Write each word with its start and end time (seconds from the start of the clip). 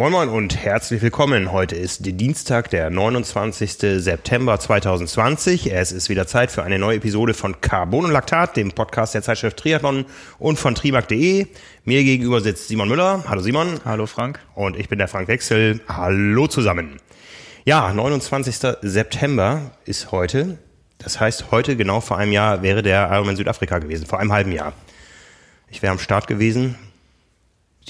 Moin 0.00 0.12
Moin 0.12 0.28
und 0.30 0.56
herzlich 0.56 1.02
willkommen. 1.02 1.52
Heute 1.52 1.76
ist 1.76 1.98
Dienstag, 2.06 2.70
der 2.70 2.88
29. 2.88 4.02
September 4.02 4.58
2020. 4.58 5.70
Es 5.74 5.92
ist 5.92 6.08
wieder 6.08 6.26
Zeit 6.26 6.50
für 6.50 6.62
eine 6.62 6.78
neue 6.78 6.96
Episode 6.96 7.34
von 7.34 7.60
Carbon 7.60 8.06
und 8.06 8.10
Laktat, 8.10 8.56
dem 8.56 8.72
Podcast 8.72 9.12
der 9.12 9.20
Zeitschrift 9.20 9.58
Triathlon 9.58 10.06
und 10.38 10.58
von 10.58 10.74
trimark.de. 10.74 11.48
Mir 11.84 12.02
gegenüber 12.02 12.40
sitzt 12.40 12.68
Simon 12.68 12.88
Müller. 12.88 13.24
Hallo 13.28 13.42
Simon. 13.42 13.78
Hallo 13.84 14.06
Frank. 14.06 14.40
Und 14.54 14.78
ich 14.78 14.88
bin 14.88 14.98
der 14.98 15.06
Frank 15.06 15.28
Wechsel. 15.28 15.82
Hallo 15.86 16.46
zusammen. 16.46 16.96
Ja, 17.66 17.92
29. 17.92 18.56
September 18.80 19.72
ist 19.84 20.12
heute. 20.12 20.56
Das 20.96 21.20
heißt, 21.20 21.50
heute 21.50 21.76
genau 21.76 22.00
vor 22.00 22.16
einem 22.16 22.32
Jahr 22.32 22.62
wäre 22.62 22.82
der 22.82 23.10
Ironman 23.12 23.36
Südafrika 23.36 23.80
gewesen, 23.80 24.06
vor 24.06 24.18
einem 24.18 24.32
halben 24.32 24.52
Jahr. 24.52 24.72
Ich 25.68 25.82
wäre 25.82 25.92
am 25.92 25.98
Start 25.98 26.26
gewesen, 26.26 26.76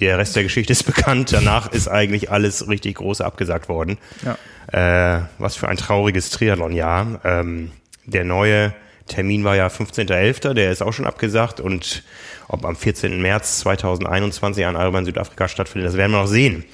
der 0.00 0.18
Rest 0.18 0.36
der 0.36 0.42
Geschichte 0.42 0.72
ist 0.72 0.84
bekannt. 0.84 1.32
Danach 1.32 1.72
ist 1.72 1.88
eigentlich 1.88 2.30
alles 2.30 2.68
richtig 2.68 2.96
groß 2.96 3.20
abgesagt 3.20 3.68
worden. 3.68 3.98
Ja. 4.24 5.16
Äh, 5.16 5.22
was 5.38 5.56
für 5.56 5.68
ein 5.68 5.76
trauriges 5.76 6.30
Triathlon-Jahr. 6.30 7.20
Ähm, 7.24 7.72
der 8.06 8.24
neue 8.24 8.74
Termin 9.06 9.44
war 9.44 9.56
ja 9.56 9.66
15.11., 9.66 10.54
der 10.54 10.70
ist 10.70 10.82
auch 10.82 10.92
schon 10.92 11.06
abgesagt 11.06 11.60
und 11.60 12.04
ob 12.48 12.64
am 12.64 12.76
14. 12.76 13.20
März 13.20 13.58
2021 13.60 14.64
ein 14.64 14.76
Ironman 14.76 15.04
Südafrika 15.04 15.48
stattfindet, 15.48 15.88
das 15.88 15.96
werden 15.96 16.12
wir 16.12 16.20
noch 16.20 16.28
sehen. 16.28 16.64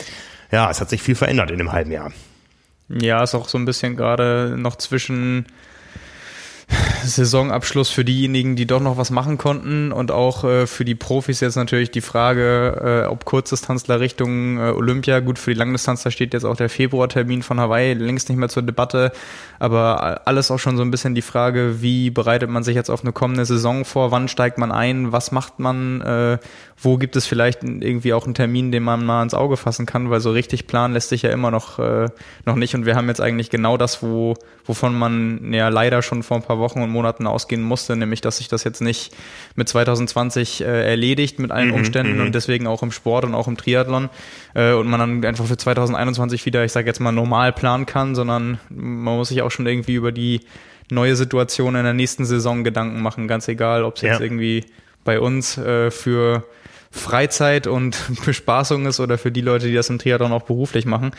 Ja, 0.52 0.70
es 0.70 0.80
hat 0.80 0.90
sich 0.90 1.02
viel 1.02 1.14
verändert 1.14 1.50
in 1.50 1.58
dem 1.58 1.72
halben 1.72 1.90
Jahr. 1.90 2.12
Ja, 2.88 3.22
ist 3.22 3.34
auch 3.34 3.48
so 3.48 3.58
ein 3.58 3.64
bisschen 3.64 3.96
gerade 3.96 4.54
noch 4.56 4.76
zwischen 4.76 5.46
Saisonabschluss 6.68 7.90
für 7.90 8.04
diejenigen, 8.04 8.56
die 8.56 8.66
doch 8.66 8.80
noch 8.80 8.96
was 8.96 9.10
machen 9.10 9.38
konnten 9.38 9.92
und 9.92 10.10
auch 10.10 10.45
äh, 10.45 10.66
für 10.66 10.84
die 10.84 10.95
Profis 10.95 11.40
jetzt 11.40 11.56
natürlich 11.56 11.90
die 11.90 12.00
Frage, 12.00 13.04
äh, 13.06 13.08
ob 13.08 13.24
Kurzdistanzler 13.24 14.00
Richtung 14.00 14.58
äh, 14.58 14.70
Olympia, 14.70 15.20
gut 15.20 15.38
für 15.38 15.52
die 15.52 15.58
Langdistanzler 15.58 16.10
steht 16.10 16.34
jetzt 16.34 16.45
auch 16.45 16.56
der 16.56 16.68
Februartermin 16.68 17.42
von 17.42 17.60
Hawaii 17.60 17.95
längst 17.95 18.28
nicht 18.28 18.38
mehr 18.38 18.48
zur 18.48 18.62
Debatte, 18.62 19.12
aber 19.58 20.26
alles 20.26 20.50
auch 20.50 20.58
schon 20.58 20.76
so 20.76 20.82
ein 20.82 20.90
bisschen 20.90 21.14
die 21.14 21.23
Frage, 21.23 21.80
wie 21.80 22.10
bereitet 22.10 22.50
man 22.50 22.64
sich 22.64 22.74
jetzt 22.74 22.90
auf 22.90 23.02
eine 23.02 23.12
kommende 23.12 23.45
Saison 23.45 23.84
vor, 23.84 24.10
wann 24.10 24.28
steigt 24.28 24.58
man 24.58 24.73
ein, 24.73 25.12
was 25.12 25.32
macht 25.32 25.58
man, 25.58 26.01
äh, 26.01 26.38
wo 26.80 26.96
gibt 26.96 27.16
es 27.16 27.26
vielleicht 27.26 27.62
irgendwie 27.62 28.12
auch 28.12 28.24
einen 28.24 28.34
Termin, 28.34 28.73
den 28.73 28.82
man 28.82 29.04
mal 29.04 29.23
ins 29.23 29.34
Auge 29.34 29.56
fassen 29.56 29.86
kann, 29.86 30.10
weil 30.10 30.20
so 30.20 30.30
richtig 30.30 30.66
planen 30.66 30.95
lässt 30.95 31.08
sich 31.10 31.23
ja 31.23 31.30
immer 31.30 31.51
noch, 31.51 31.78
äh, 31.78 32.08
noch 32.45 32.56
nicht 32.56 32.74
und 32.74 32.84
wir 32.84 32.96
haben 32.96 33.08
jetzt 33.08 33.20
eigentlich 33.20 33.51
genau 33.51 33.76
das, 33.76 34.02
wo, 34.02 34.34
wovon 34.64 34.98
man 34.98 35.52
ja 35.52 35.68
leider 35.68 36.02
schon 36.02 36.23
vor 36.23 36.38
ein 36.38 36.42
paar 36.42 36.55
Wochen 36.59 36.82
und 36.82 36.90
Monaten 36.90 37.26
ausgehen 37.26 37.62
musste, 37.62 37.96
nämlich 37.96 38.21
dass 38.21 38.38
sich 38.38 38.49
das 38.49 38.65
jetzt 38.65 38.80
nicht 38.80 39.15
mit 39.54 39.68
2020 39.68 40.63
äh, 40.63 40.90
erledigt 40.90 41.38
mit 41.38 41.51
allen 41.51 41.68
mhm, 41.68 41.74
Umständen 41.74 42.16
mhm. 42.16 42.26
und 42.26 42.35
deswegen 42.35 42.66
auch 42.66 42.82
im 42.82 42.93
Sport 42.93 43.24
und 43.24 43.35
auch 43.35 43.48
im 43.48 43.57
Triathlon 43.57 44.09
äh, 44.54 44.73
und 44.73 44.88
man 44.88 45.01
dann 45.01 45.24
einfach 45.24 45.46
für 45.46 45.57
2021 45.57 46.45
wieder, 46.46 46.65
ich 46.65 46.73
sage 46.73 46.87
jetzt 46.87 47.01
mal, 47.01 47.13
normal 47.13 47.52
planen 47.52 47.87
kann, 47.87 48.15
sondern 48.15 48.59
man 48.71 49.16
muss 49.16 49.29
sich 49.29 49.43
auch 49.43 49.51
schon 49.51 49.66
irgendwie 49.66 49.95
über 49.95 50.13
die 50.13 50.40
neue 50.90 51.16
Situation 51.16 51.74
in 51.74 51.85
der 51.85 51.95
nächsten 51.95 52.24
Saison 52.24 52.65
Gedanken 52.65 53.02
machen, 53.02 53.29
ganz 53.29 53.48
egal, 53.48 53.85
ob 53.85 53.96
es 53.96 54.02
jetzt 54.02 54.20
ja. 54.20 54.24
irgendwie 54.24 54.65
bei 55.04 55.20
uns 55.20 55.59
äh, 55.59 55.91
für 55.91 56.45
Freizeit 56.90 57.66
und 57.66 57.96
Bespaßung 58.24 58.87
ist 58.87 59.01
oder 59.01 59.18
für 59.18 59.30
die 59.30 59.40
Leute, 59.40 59.66
die 59.66 59.74
das 59.74 59.90
im 59.90 59.98
Triathlon 59.98 60.32
auch 60.32 60.42
beruflich 60.42 60.87
machen. 60.87 61.12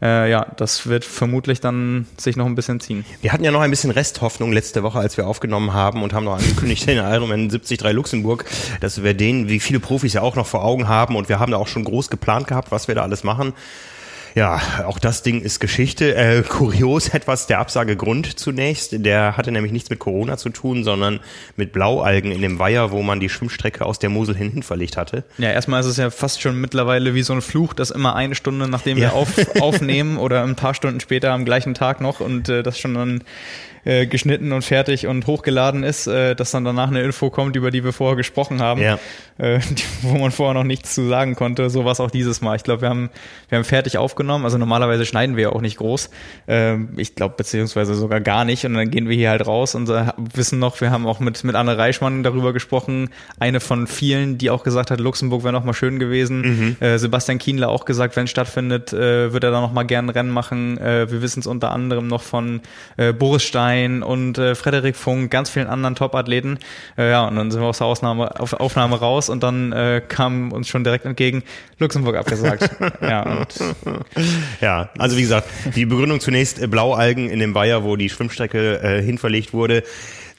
Äh, 0.00 0.30
ja, 0.30 0.46
das 0.56 0.86
wird 0.86 1.04
vermutlich 1.04 1.60
dann 1.60 2.06
sich 2.16 2.36
noch 2.36 2.46
ein 2.46 2.54
bisschen 2.54 2.80
ziehen. 2.80 3.04
Wir 3.20 3.32
hatten 3.32 3.44
ja 3.44 3.50
noch 3.50 3.60
ein 3.60 3.70
bisschen 3.70 3.90
Resthoffnung 3.90 4.52
letzte 4.52 4.82
Woche, 4.82 4.98
als 4.98 5.16
wir 5.16 5.26
aufgenommen 5.26 5.72
haben 5.72 6.02
und 6.02 6.12
haben 6.12 6.24
noch 6.24 6.38
angekündigt, 6.38 6.86
den 6.86 6.98
Ironman 6.98 7.48
73 7.48 7.80
Luxemburg, 7.92 8.44
dass 8.80 9.02
wir 9.02 9.14
den, 9.14 9.48
wie 9.48 9.60
viele 9.60 9.80
Profis 9.80 10.12
ja 10.12 10.22
auch 10.22 10.36
noch 10.36 10.46
vor 10.46 10.64
Augen 10.64 10.88
haben 10.88 11.16
und 11.16 11.28
wir 11.28 11.38
haben 11.38 11.52
da 11.52 11.58
auch 11.58 11.68
schon 11.68 11.84
groß 11.84 12.10
geplant 12.10 12.46
gehabt, 12.46 12.70
was 12.70 12.88
wir 12.88 12.94
da 12.94 13.02
alles 13.02 13.24
machen. 13.24 13.52
Ja, 14.34 14.60
auch 14.86 14.98
das 14.98 15.22
Ding 15.22 15.42
ist 15.42 15.60
Geschichte. 15.60 16.14
Äh, 16.14 16.42
kurios 16.42 17.08
etwas 17.14 17.46
der 17.46 17.58
Absagegrund 17.58 18.38
zunächst. 18.38 19.04
Der 19.04 19.36
hatte 19.36 19.52
nämlich 19.52 19.72
nichts 19.72 19.90
mit 19.90 19.98
Corona 19.98 20.36
zu 20.36 20.50
tun, 20.50 20.84
sondern 20.84 21.20
mit 21.56 21.72
Blaualgen 21.72 22.32
in 22.32 22.42
dem 22.42 22.58
Weiher, 22.58 22.90
wo 22.90 23.02
man 23.02 23.20
die 23.20 23.28
Schwimmstrecke 23.28 23.84
aus 23.84 23.98
der 23.98 24.10
Mosel 24.10 24.36
hin, 24.36 24.62
verlegt 24.62 24.96
hatte. 24.96 25.24
Ja, 25.38 25.50
erstmal 25.50 25.80
ist 25.80 25.86
es 25.86 25.96
ja 25.96 26.10
fast 26.10 26.40
schon 26.40 26.60
mittlerweile 26.60 27.14
wie 27.14 27.22
so 27.22 27.32
ein 27.32 27.42
Fluch, 27.42 27.74
dass 27.74 27.90
immer 27.90 28.16
eine 28.16 28.34
Stunde, 28.34 28.68
nachdem 28.68 28.98
ja. 28.98 29.10
wir 29.10 29.14
auf, 29.14 29.32
aufnehmen 29.60 30.16
oder 30.16 30.42
ein 30.44 30.56
paar 30.56 30.74
Stunden 30.74 31.00
später 31.00 31.32
am 31.32 31.44
gleichen 31.44 31.74
Tag 31.74 32.00
noch 32.00 32.20
und 32.20 32.48
äh, 32.48 32.62
das 32.62 32.78
schon 32.78 32.94
dann 32.94 33.24
äh, 33.84 34.06
geschnitten 34.06 34.52
und 34.52 34.62
fertig 34.62 35.08
und 35.08 35.26
hochgeladen 35.26 35.82
ist, 35.82 36.06
äh, 36.06 36.36
dass 36.36 36.52
dann 36.52 36.64
danach 36.64 36.88
eine 36.88 37.02
Info 37.02 37.30
kommt, 37.30 37.56
über 37.56 37.70
die 37.70 37.82
wir 37.82 37.92
vorher 37.92 38.16
gesprochen 38.16 38.62
haben, 38.62 38.80
ja. 38.80 38.98
Äh, 39.38 39.60
wo 40.02 40.18
man 40.18 40.30
vorher 40.30 40.54
noch 40.54 40.64
nichts 40.64 40.94
zu 40.94 41.08
sagen 41.08 41.34
konnte. 41.34 41.70
So 41.70 41.84
war 41.84 41.92
es 41.92 42.00
auch 42.00 42.10
dieses 42.10 42.40
Mal. 42.40 42.56
Ich 42.56 42.62
glaube, 42.62 42.82
wir 42.82 42.88
haben, 42.88 43.10
wir 43.48 43.58
haben 43.58 43.64
fertig 43.64 43.98
aufgenommen. 43.98 44.44
Also 44.44 44.58
normalerweise 44.58 45.06
schneiden 45.06 45.36
wir 45.36 45.44
ja 45.44 45.48
auch 45.50 45.60
nicht 45.60 45.78
groß. 45.78 46.10
Äh, 46.46 46.76
ich 46.96 47.14
glaube, 47.14 47.34
beziehungsweise 47.36 47.94
sogar 47.94 48.20
gar 48.20 48.44
nicht. 48.44 48.64
Und 48.64 48.74
dann 48.74 48.90
gehen 48.90 49.08
wir 49.08 49.16
hier 49.16 49.30
halt 49.30 49.46
raus 49.46 49.74
und 49.74 49.88
äh, 49.88 50.06
wissen 50.16 50.58
noch, 50.58 50.80
wir 50.80 50.90
haben 50.90 51.06
auch 51.06 51.20
mit, 51.20 51.42
mit 51.44 51.54
Anne 51.54 51.76
Reichmann 51.78 52.22
darüber 52.22 52.52
gesprochen. 52.52 53.10
Eine 53.38 53.60
von 53.60 53.86
vielen, 53.86 54.38
die 54.38 54.50
auch 54.50 54.64
gesagt 54.64 54.90
hat, 54.90 55.00
Luxemburg 55.00 55.44
wäre 55.44 55.52
noch 55.52 55.64
mal 55.64 55.74
schön 55.74 55.98
gewesen. 55.98 56.40
Mhm. 56.40 56.76
Äh, 56.80 56.98
Sebastian 56.98 57.38
Kienle 57.38 57.68
auch 57.68 57.84
gesagt, 57.84 58.16
wenn 58.16 58.24
es 58.24 58.30
stattfindet, 58.30 58.92
äh, 58.92 59.32
wird 59.32 59.44
er 59.44 59.50
da 59.50 59.60
noch 59.60 59.72
mal 59.72 59.84
gerne 59.84 60.08
ein 60.08 60.14
Rennen 60.14 60.30
machen. 60.30 60.78
Äh, 60.78 61.10
wir 61.10 61.22
wissen 61.22 61.40
es 61.40 61.46
unter 61.46 61.72
anderem 61.72 62.06
noch 62.06 62.22
von 62.22 62.60
äh, 62.96 63.12
Boris 63.12 63.42
Stein 63.42 63.62
Stein 63.62 64.02
und 64.02 64.38
äh, 64.38 64.54
Frederik 64.54 64.96
Funk, 64.96 65.30
ganz 65.30 65.50
vielen 65.50 65.66
anderen 65.66 65.94
Top-Athleten. 65.94 66.58
Äh, 66.98 67.10
ja, 67.10 67.26
und 67.26 67.36
dann 67.36 67.50
sind 67.50 67.60
wir 67.60 67.68
aus 67.68 67.78
der 67.78 67.86
Ausnahme, 67.86 68.40
auf 68.40 68.54
Aufnahme 68.54 68.96
raus 68.96 69.21
und 69.28 69.42
dann 69.42 69.72
äh, 69.72 70.02
kam 70.06 70.52
uns 70.52 70.68
schon 70.68 70.84
direkt 70.84 71.04
entgegen 71.04 71.42
Luxemburg 71.78 72.16
abgesagt. 72.16 72.70
ja, 73.00 73.46
ja, 74.60 74.90
also 74.98 75.16
wie 75.16 75.22
gesagt, 75.22 75.48
die 75.74 75.86
Begründung 75.86 76.20
zunächst 76.20 76.60
äh, 76.60 76.66
Blaualgen 76.66 77.28
in 77.28 77.38
dem 77.38 77.54
Weiher, 77.54 77.84
wo 77.84 77.96
die 77.96 78.08
Schwimmstrecke 78.08 78.80
äh, 78.82 79.02
hinverlegt 79.02 79.52
wurde. 79.52 79.82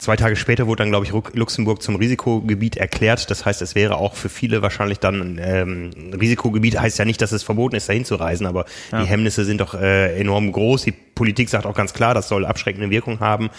Zwei 0.03 0.17
Tage 0.17 0.35
später 0.35 0.67
wurde 0.67 0.83
dann, 0.83 0.89
glaube 0.89 1.05
ich, 1.05 1.13
Luxemburg 1.33 1.81
zum 1.81 1.95
Risikogebiet 1.95 2.75
erklärt. 2.75 3.31
Das 3.31 3.45
heißt, 3.45 3.61
es 3.61 3.73
wäre 3.73 3.95
auch 3.95 4.15
für 4.15 4.27
viele 4.27 4.61
wahrscheinlich 4.61 4.99
dann 4.99 5.39
ähm, 5.41 5.91
Risikogebiet. 6.19 6.77
Heißt 6.77 6.99
ja 6.99 7.05
nicht, 7.05 7.21
dass 7.21 7.31
es 7.31 7.41
verboten 7.41 7.77
ist, 7.77 7.87
dahin 7.87 8.03
zu 8.03 8.15
reisen, 8.15 8.45
aber 8.45 8.65
ja. 8.91 9.01
die 9.01 9.07
Hemmnisse 9.07 9.45
sind 9.45 9.61
doch 9.61 9.75
äh, 9.75 10.19
enorm 10.19 10.51
groß. 10.51 10.83
Die 10.83 10.91
Politik 10.91 11.47
sagt 11.47 11.65
auch 11.65 11.73
ganz 11.73 11.93
klar, 11.93 12.13
das 12.13 12.27
soll 12.27 12.45
abschreckende 12.45 12.89
Wirkung 12.89 13.21
haben. 13.21 13.49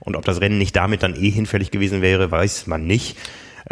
Und 0.00 0.16
ob 0.16 0.24
das 0.24 0.40
Rennen 0.40 0.58
nicht 0.58 0.74
damit 0.74 1.04
dann 1.04 1.14
eh 1.14 1.30
hinfällig 1.30 1.70
gewesen 1.70 2.02
wäre, 2.02 2.32
weiß 2.32 2.66
man 2.66 2.84
nicht. 2.84 3.16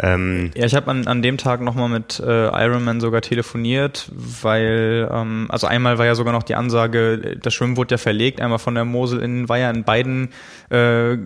Ähm, 0.03 0.49
ja, 0.55 0.65
ich 0.65 0.73
habe 0.73 0.89
an, 0.89 1.05
an 1.05 1.21
dem 1.21 1.37
Tag 1.37 1.61
nochmal 1.61 1.87
mit 1.87 2.19
äh, 2.19 2.47
Ironman 2.47 2.99
sogar 2.99 3.21
telefoniert, 3.21 4.09
weil, 4.11 5.07
ähm, 5.13 5.45
also 5.49 5.67
einmal 5.67 5.99
war 5.99 6.07
ja 6.07 6.15
sogar 6.15 6.33
noch 6.33 6.41
die 6.41 6.55
Ansage, 6.55 7.37
das 7.39 7.53
Schwimmen 7.53 7.77
wurde 7.77 7.93
ja 7.93 7.97
verlegt, 7.99 8.41
einmal 8.41 8.57
von 8.57 8.73
der 8.73 8.83
Mosel 8.83 9.21
in 9.21 9.47
Weiher. 9.47 9.69
In 9.69 9.83
beiden 9.83 10.29
äh, 10.71 11.17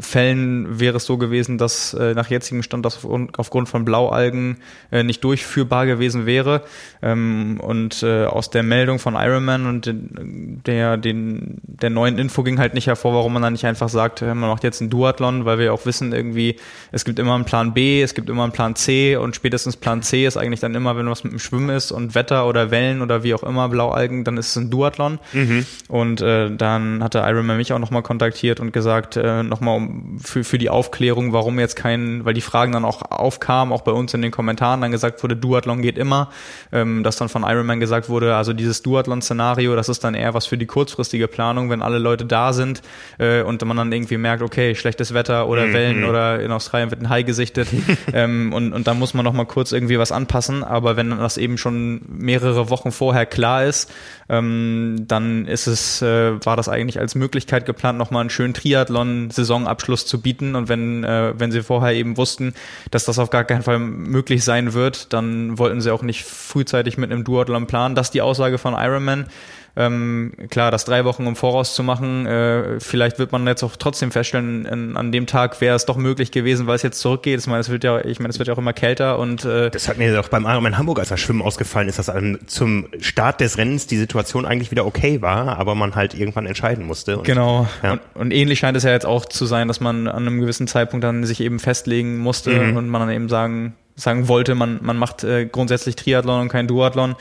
Fällen 0.00 0.80
wäre 0.80 0.96
es 0.96 1.06
so 1.06 1.16
gewesen, 1.16 1.58
dass 1.58 1.94
äh, 1.94 2.14
nach 2.14 2.28
jetzigem 2.28 2.64
Stand 2.64 2.84
das 2.84 3.06
aufgrund 3.36 3.68
von 3.68 3.84
Blaualgen 3.84 4.56
äh, 4.90 5.04
nicht 5.04 5.22
durchführbar 5.22 5.86
gewesen 5.86 6.26
wäre. 6.26 6.62
Ähm, 7.02 7.60
und 7.60 8.02
äh, 8.02 8.24
aus 8.24 8.50
der 8.50 8.64
Meldung 8.64 8.98
von 8.98 9.14
Ironman 9.14 9.66
und 9.66 9.86
den, 9.86 10.60
der, 10.66 10.96
den, 10.96 11.58
der 11.62 11.90
neuen 11.90 12.18
Info 12.18 12.42
ging 12.42 12.58
halt 12.58 12.74
nicht 12.74 12.88
hervor, 12.88 13.14
warum 13.14 13.34
man 13.34 13.42
dann 13.42 13.52
nicht 13.52 13.66
einfach 13.66 13.88
sagt, 13.88 14.22
man 14.22 14.40
macht 14.40 14.64
jetzt 14.64 14.80
einen 14.80 14.90
Duathlon, 14.90 15.44
weil 15.44 15.60
wir 15.60 15.72
auch 15.72 15.86
wissen, 15.86 16.12
irgendwie, 16.12 16.56
es 16.90 17.04
gibt 17.04 17.20
immer 17.20 17.36
einen 17.36 17.44
Plan 17.44 17.74
B, 17.74 18.07
es 18.10 18.14
gibt 18.14 18.28
immer 18.30 18.42
einen 18.42 18.52
Plan 18.52 18.74
C 18.74 19.16
und 19.16 19.36
spätestens 19.36 19.76
Plan 19.76 20.02
C 20.02 20.26
ist 20.26 20.36
eigentlich 20.36 20.60
dann 20.60 20.74
immer, 20.74 20.96
wenn 20.96 21.08
was 21.08 21.24
mit 21.24 21.32
dem 21.32 21.38
Schwimmen 21.38 21.70
ist 21.70 21.92
und 21.92 22.14
Wetter 22.14 22.46
oder 22.46 22.70
Wellen 22.70 23.02
oder 23.02 23.22
wie 23.22 23.34
auch 23.34 23.42
immer, 23.42 23.68
Blaualgen, 23.68 24.24
dann 24.24 24.36
ist 24.36 24.48
es 24.48 24.56
ein 24.56 24.70
Duathlon. 24.70 25.18
Mhm. 25.32 25.66
Und 25.88 26.20
äh, 26.20 26.50
dann 26.50 27.02
hatte 27.02 27.18
Ironman 27.18 27.56
mich 27.56 27.72
auch 27.72 27.78
nochmal 27.78 28.02
kontaktiert 28.02 28.60
und 28.60 28.72
gesagt, 28.72 29.16
äh, 29.16 29.42
nochmal 29.42 29.76
um, 29.76 30.18
für, 30.18 30.44
für 30.44 30.58
die 30.58 30.70
Aufklärung, 30.70 31.32
warum 31.32 31.58
jetzt 31.58 31.76
kein, 31.76 32.24
weil 32.24 32.34
die 32.34 32.40
Fragen 32.40 32.72
dann 32.72 32.84
auch 32.84 33.02
aufkamen, 33.02 33.72
auch 33.72 33.82
bei 33.82 33.92
uns 33.92 34.14
in 34.14 34.22
den 34.22 34.30
Kommentaren 34.30 34.80
dann 34.80 34.90
gesagt 34.90 35.22
wurde, 35.22 35.36
Duathlon 35.36 35.82
geht 35.82 35.98
immer, 35.98 36.30
ähm, 36.72 37.02
dass 37.02 37.16
dann 37.16 37.28
von 37.28 37.42
Ironman 37.42 37.80
gesagt 37.80 38.08
wurde, 38.08 38.34
also 38.34 38.52
dieses 38.52 38.82
Duathlon-Szenario, 38.82 39.76
das 39.76 39.88
ist 39.88 40.02
dann 40.04 40.14
eher 40.14 40.34
was 40.34 40.46
für 40.46 40.58
die 40.58 40.66
kurzfristige 40.66 41.28
Planung, 41.28 41.70
wenn 41.70 41.82
alle 41.82 41.98
Leute 41.98 42.24
da 42.24 42.52
sind 42.52 42.82
äh, 43.18 43.42
und 43.42 43.64
man 43.64 43.76
dann 43.76 43.92
irgendwie 43.92 44.16
merkt, 44.16 44.42
okay, 44.42 44.74
schlechtes 44.74 45.14
Wetter 45.14 45.48
oder 45.48 45.66
mhm. 45.66 45.72
Wellen 45.72 46.04
oder 46.04 46.40
in 46.40 46.50
Australien 46.50 46.90
wird 46.90 47.02
ein 47.02 47.08
Hai 47.08 47.22
gesichtet, 47.22 47.68
ähm, 48.12 48.52
und, 48.52 48.72
und 48.72 48.86
da 48.86 48.94
muss 48.94 49.14
man 49.14 49.24
noch 49.24 49.32
mal 49.32 49.46
kurz 49.46 49.72
irgendwie 49.72 49.98
was 49.98 50.12
anpassen. 50.12 50.64
Aber 50.64 50.96
wenn 50.96 51.10
das 51.10 51.36
eben 51.36 51.58
schon 51.58 52.00
mehrere 52.08 52.70
Wochen 52.70 52.92
vorher 52.92 53.26
klar 53.26 53.64
ist, 53.64 53.90
ähm, 54.28 55.04
dann 55.06 55.46
ist 55.46 55.66
es, 55.66 56.02
äh, 56.02 56.44
war 56.44 56.56
das 56.56 56.68
eigentlich 56.68 56.98
als 56.98 57.14
Möglichkeit 57.14 57.66
geplant, 57.66 57.98
noch 57.98 58.10
mal 58.10 58.20
einen 58.20 58.30
schönen 58.30 58.54
Triathlon-Saisonabschluss 58.54 60.06
zu 60.06 60.20
bieten. 60.20 60.54
Und 60.54 60.68
wenn, 60.68 61.04
äh, 61.04 61.34
wenn 61.38 61.50
sie 61.50 61.62
vorher 61.62 61.94
eben 61.94 62.16
wussten, 62.16 62.54
dass 62.90 63.04
das 63.04 63.18
auf 63.18 63.30
gar 63.30 63.44
keinen 63.44 63.62
Fall 63.62 63.78
möglich 63.78 64.44
sein 64.44 64.72
wird, 64.72 65.12
dann 65.12 65.58
wollten 65.58 65.80
sie 65.80 65.92
auch 65.92 66.02
nicht 66.02 66.24
frühzeitig 66.24 66.98
mit 66.98 67.10
einem 67.10 67.24
Duathlon 67.24 67.66
planen. 67.66 67.94
Das 67.94 68.08
ist 68.08 68.14
die 68.14 68.22
Aussage 68.22 68.58
von 68.58 68.74
Ironman. 68.74 69.26
Ähm, 69.78 70.32
klar, 70.50 70.72
das 70.72 70.84
drei 70.84 71.04
Wochen 71.04 71.24
im 71.28 71.36
Voraus 71.36 71.76
zu 71.76 71.84
machen, 71.84 72.26
äh, 72.26 72.80
vielleicht 72.80 73.20
wird 73.20 73.30
man 73.30 73.46
jetzt 73.46 73.62
auch 73.62 73.76
trotzdem 73.76 74.10
feststellen, 74.10 74.64
in, 74.64 74.96
an 74.96 75.12
dem 75.12 75.28
Tag 75.28 75.60
wäre 75.60 75.76
es 75.76 75.86
doch 75.86 75.96
möglich 75.96 76.32
gewesen, 76.32 76.66
weil 76.66 76.74
es 76.74 76.82
jetzt 76.82 76.98
zurückgeht. 76.98 77.38
Ich 77.38 77.46
meine, 77.46 77.60
es 77.60 77.68
wird 77.68 77.84
ja, 77.84 78.04
ich 78.04 78.18
meine, 78.18 78.30
es 78.30 78.40
wird 78.40 78.48
ja 78.48 78.54
auch 78.54 78.58
immer 78.58 78.72
kälter 78.72 79.20
und 79.20 79.44
äh, 79.44 79.70
das 79.70 79.86
hat 79.86 79.96
mir 79.96 80.18
auch 80.18 80.26
beim 80.26 80.46
Ironman 80.46 80.78
Hamburg, 80.78 80.98
als 80.98 81.10
das 81.10 81.20
Schwimmen 81.20 81.42
ausgefallen 81.42 81.88
ist, 81.88 81.96
dass 82.00 82.10
zum 82.46 82.88
Start 82.98 83.40
des 83.40 83.56
Rennens 83.56 83.86
die 83.86 83.98
Situation 83.98 84.46
eigentlich 84.46 84.72
wieder 84.72 84.84
okay 84.84 85.22
war, 85.22 85.56
aber 85.58 85.76
man 85.76 85.94
halt 85.94 86.12
irgendwann 86.12 86.46
entscheiden 86.46 86.84
musste. 86.84 87.18
Und, 87.18 87.24
genau. 87.24 87.68
Ja. 87.84 87.92
Und, 87.92 88.00
und, 88.14 88.30
ähnlich 88.32 88.58
scheint 88.58 88.76
es 88.76 88.82
ja 88.82 88.90
jetzt 88.90 89.06
auch 89.06 89.26
zu 89.26 89.46
sein, 89.46 89.68
dass 89.68 89.78
man 89.78 90.08
an 90.08 90.26
einem 90.26 90.40
gewissen 90.40 90.66
Zeitpunkt 90.66 91.04
dann 91.04 91.24
sich 91.24 91.40
eben 91.40 91.60
festlegen 91.60 92.18
musste 92.18 92.50
mhm. 92.50 92.76
und 92.76 92.88
man 92.88 93.02
dann 93.02 93.10
eben 93.10 93.28
sagen 93.28 93.74
sagen 93.94 94.28
wollte, 94.28 94.54
man, 94.54 94.78
man 94.82 94.96
macht 94.96 95.24
äh, 95.24 95.46
grundsätzlich 95.46 95.96
Triathlon 95.96 96.42
und 96.42 96.48
kein 96.48 96.68
Duathlon. 96.68 97.16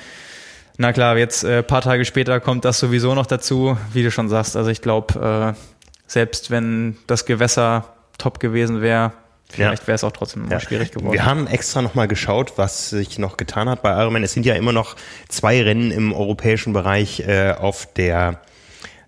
Na 0.78 0.94
klar, 0.94 1.18
jetzt 1.18 1.44
äh, 1.44 1.64
paar 1.64 1.82
Tage 1.82 2.06
später 2.06 2.40
kommt 2.40 2.64
das 2.64 2.80
sowieso 2.80 3.16
noch 3.16 3.26
dazu, 3.26 3.78
wie 3.94 4.04
du 4.04 4.12
schon 4.12 4.30
sagst. 4.30 4.56
Also 4.56 4.70
ich 4.70 4.82
glaube, 4.82 5.56
äh, 5.56 5.60
selbst 6.06 6.52
wenn 6.52 6.98
das 7.08 7.26
Gewässer 7.26 7.96
top 8.20 8.40
gewesen 8.40 8.82
wäre, 8.82 9.12
vielleicht 9.50 9.84
ja. 9.84 9.88
wäre 9.88 9.96
es 9.96 10.04
auch 10.04 10.12
trotzdem 10.12 10.50
ja. 10.50 10.60
schwierig 10.60 10.92
geworden. 10.92 11.14
Wir 11.14 11.26
haben 11.26 11.48
extra 11.48 11.82
nochmal 11.82 12.08
geschaut, 12.08 12.54
was 12.58 12.92
sich 12.92 13.18
noch 13.18 13.38
getan 13.38 13.70
hat 13.70 13.82
bei 13.82 13.92
Ironman. 13.92 14.24
Es 14.24 14.34
sind 14.34 14.46
ja 14.46 14.54
immer 14.54 14.72
noch 14.72 14.96
zwei 15.30 15.62
Rennen 15.64 15.90
im 15.90 16.14
europäischen 16.14 16.74
Bereich 16.74 17.22
äh, 17.22 17.54
auf 17.58 17.92
der 17.94 18.42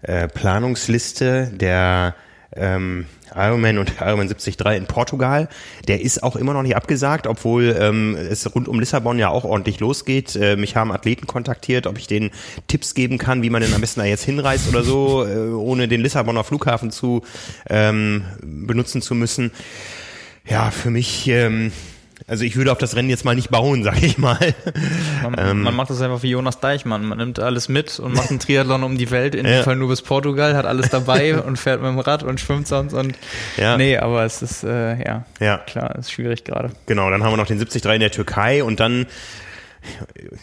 äh, 0.01 0.27
Planungsliste 0.27 1.51
der 1.53 2.15
ähm, 2.55 3.05
Ironman 3.35 3.77
und 3.77 3.93
Ironman 3.99 4.27
73 4.27 4.59
in 4.75 4.85
Portugal. 4.85 5.49
Der 5.87 6.01
ist 6.01 6.23
auch 6.23 6.35
immer 6.35 6.53
noch 6.53 6.63
nicht 6.63 6.75
abgesagt, 6.75 7.27
obwohl 7.27 7.75
ähm, 7.79 8.15
es 8.15 8.53
rund 8.53 8.67
um 8.67 8.79
Lissabon 8.79 9.19
ja 9.19 9.29
auch 9.29 9.43
ordentlich 9.43 9.79
losgeht. 9.79 10.35
Äh, 10.35 10.55
mich 10.55 10.75
haben 10.75 10.91
Athleten 10.91 11.27
kontaktiert, 11.27 11.85
ob 11.85 11.97
ich 11.97 12.07
denen 12.07 12.31
Tipps 12.67 12.95
geben 12.95 13.17
kann, 13.17 13.43
wie 13.43 13.49
man 13.49 13.61
denn 13.61 13.73
am 13.73 13.81
besten 13.81 13.99
da 13.99 14.05
jetzt 14.05 14.23
hinreist 14.23 14.67
oder 14.67 14.83
so, 14.83 15.25
äh, 15.25 15.49
ohne 15.49 15.87
den 15.87 16.01
Lissabonner 16.01 16.43
Flughafen 16.43 16.91
zu 16.91 17.23
ähm, 17.69 18.23
benutzen 18.41 19.01
zu 19.01 19.15
müssen. 19.15 19.51
Ja, 20.47 20.71
für 20.71 20.89
mich 20.89 21.27
ähm, 21.27 21.71
also 22.29 22.45
ich 22.45 22.55
würde 22.55 22.71
auf 22.71 22.77
das 22.77 22.95
Rennen 22.95 23.09
jetzt 23.09 23.25
mal 23.25 23.35
nicht 23.35 23.49
bauen, 23.49 23.83
sag 23.89 24.01
ich 24.01 24.17
mal. 24.17 24.37
Man, 25.23 25.35
ähm, 25.37 25.61
man, 25.63 25.75
macht 25.75 25.89
das 25.89 26.01
einfach 26.01 26.23
wie 26.23 26.29
Jonas 26.29 26.59
Deichmann. 26.59 27.05
Man 27.05 27.17
nimmt 27.17 27.39
alles 27.39 27.69
mit 27.69 27.99
und 27.99 28.13
macht 28.13 28.29
einen 28.29 28.39
Triathlon 28.39 28.83
um 28.83 28.97
die 28.97 29.11
Welt, 29.11 29.35
in 29.35 29.45
dem 29.45 29.63
Fall 29.63 29.75
nur 29.75 29.89
bis 29.89 30.01
Portugal, 30.01 30.55
hat 30.55 30.65
alles 30.65 30.89
dabei 30.89 31.39
und 31.41 31.57
fährt 31.57 31.81
mit 31.81 31.89
dem 31.89 31.99
Rad 31.99 32.23
und 32.23 32.39
schwimmt 32.39 32.67
sonst 32.67 32.93
und 32.93 33.15
ja. 33.57 33.77
nee, 33.77 33.97
aber 33.97 34.23
es 34.23 34.41
ist 34.41 34.63
äh, 34.63 35.03
ja, 35.03 35.25
ja 35.39 35.57
klar, 35.57 35.95
ist 35.95 36.11
schwierig 36.11 36.43
gerade. 36.43 36.69
Genau, 36.85 37.09
dann 37.09 37.23
haben 37.23 37.33
wir 37.33 37.37
noch 37.37 37.47
den 37.47 37.57
73 37.57 37.83
in 37.93 37.99
der 37.99 38.11
Türkei 38.11 38.63
und 38.63 38.79
dann 38.79 39.07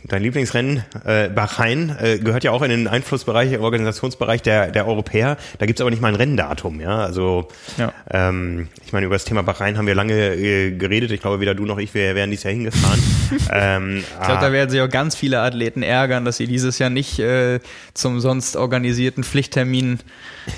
dein 0.05 0.23
Lieblingsrennen, 0.23 0.83
äh, 1.05 1.29
Bahrain, 1.29 1.97
äh, 2.01 2.19
gehört 2.19 2.45
ja 2.45 2.51
auch 2.51 2.63
in 2.63 2.71
den 2.71 2.89
Einflussbereich, 2.89 3.59
Organisationsbereich 3.59 4.43
der, 4.43 4.71
der 4.71 4.87
Europäer. 4.87 5.37
Da 5.59 5.67
gibt's 5.67 5.81
aber 5.81 5.91
nicht 5.91 6.03
mal 6.03 6.09
ein 6.09 6.15
Renndatum, 6.15 6.81
ja. 6.81 6.99
Also 6.99 7.49
ja. 7.77 7.93
Ähm, 8.11 8.69
ich 8.85 8.93
meine, 8.93 9.07
über 9.07 9.15
das 9.15 9.25
Thema 9.25 9.43
Bahrain 9.43 9.79
haben 9.79 9.87
wir 9.87 9.95
lange 9.95 10.15
äh, 10.15 10.71
geredet. 10.73 11.11
Ich 11.11 11.21
glaube, 11.21 11.41
weder 11.41 11.55
du 11.55 11.65
noch 11.65 11.79
ich, 11.79 11.95
wir 11.95 12.15
wären 12.15 12.31
dieses 12.31 12.45
Jahr 12.45 12.55
hingefahren. 12.55 13.03
ähm, 13.53 13.99
ich 13.99 14.27
glaube, 14.27 14.41
da 14.41 14.47
ah. 14.49 14.53
werden 14.53 14.71
sich 14.71 14.81
auch 14.81 14.89
ganz 14.89 15.17
viele 15.17 15.41
Athleten 15.41 15.83
ärgern, 15.83 16.25
dass 16.25 16.37
sie 16.37 16.47
dieses 16.47 16.79
Jahr 16.79 16.91
nicht 16.91 17.19
äh, 17.19 17.61
zum 17.95 18.21
sonst 18.21 18.57
organisierten 18.57 19.25
Pflichttermin 19.25 19.99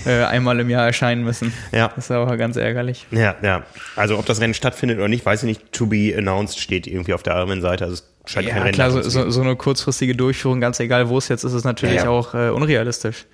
äh, 0.05 0.25
einmal 0.25 0.61
im 0.61 0.71
Jahr 0.71 0.87
erscheinen 0.87 1.25
müssen. 1.25 1.53
Ja. 1.73 1.89
Das 1.95 2.07
ist 2.07 2.11
aber 2.11 2.37
ganz 2.37 2.57
ärgerlich. 2.57 3.07
Ja, 3.11 3.37
ja. 3.43 3.65
Also 3.97 4.19
ob 4.19 4.27
das 4.27 4.41
Rennen 4.41 4.55
stattfindet 4.55 4.99
oder 4.99 5.09
nicht, 5.09 5.25
weiß 5.25 5.43
ich 5.43 5.47
nicht. 5.47 5.73
To 5.73 5.87
be 5.87 6.15
announced 6.17 6.59
steht 6.59 6.87
irgendwie 6.87 7.15
auf 7.15 7.23
der 7.23 7.35
Ironman-Seite. 7.35 7.85
Also 7.85 8.03
scheint 8.29 8.49
ja, 8.49 8.55
kein 8.55 8.73
klar, 8.73 8.91
so, 8.91 9.03
so, 9.03 9.31
so, 9.31 9.41
eine 9.41 9.57
kurzfristige 9.57 10.15
Durchführung, 10.15 10.61
ganz 10.61 10.81
egal 10.81 11.09
wo 11.09 11.19
es 11.19 11.29
jetzt 11.29 11.45
ist, 11.45 11.53
ist 11.53 11.65
natürlich 11.65 11.97
ja, 11.97 12.05
ja. 12.05 12.11
auch 12.11 12.35
äh, 12.35 12.51
unrealistisch. 12.51 13.27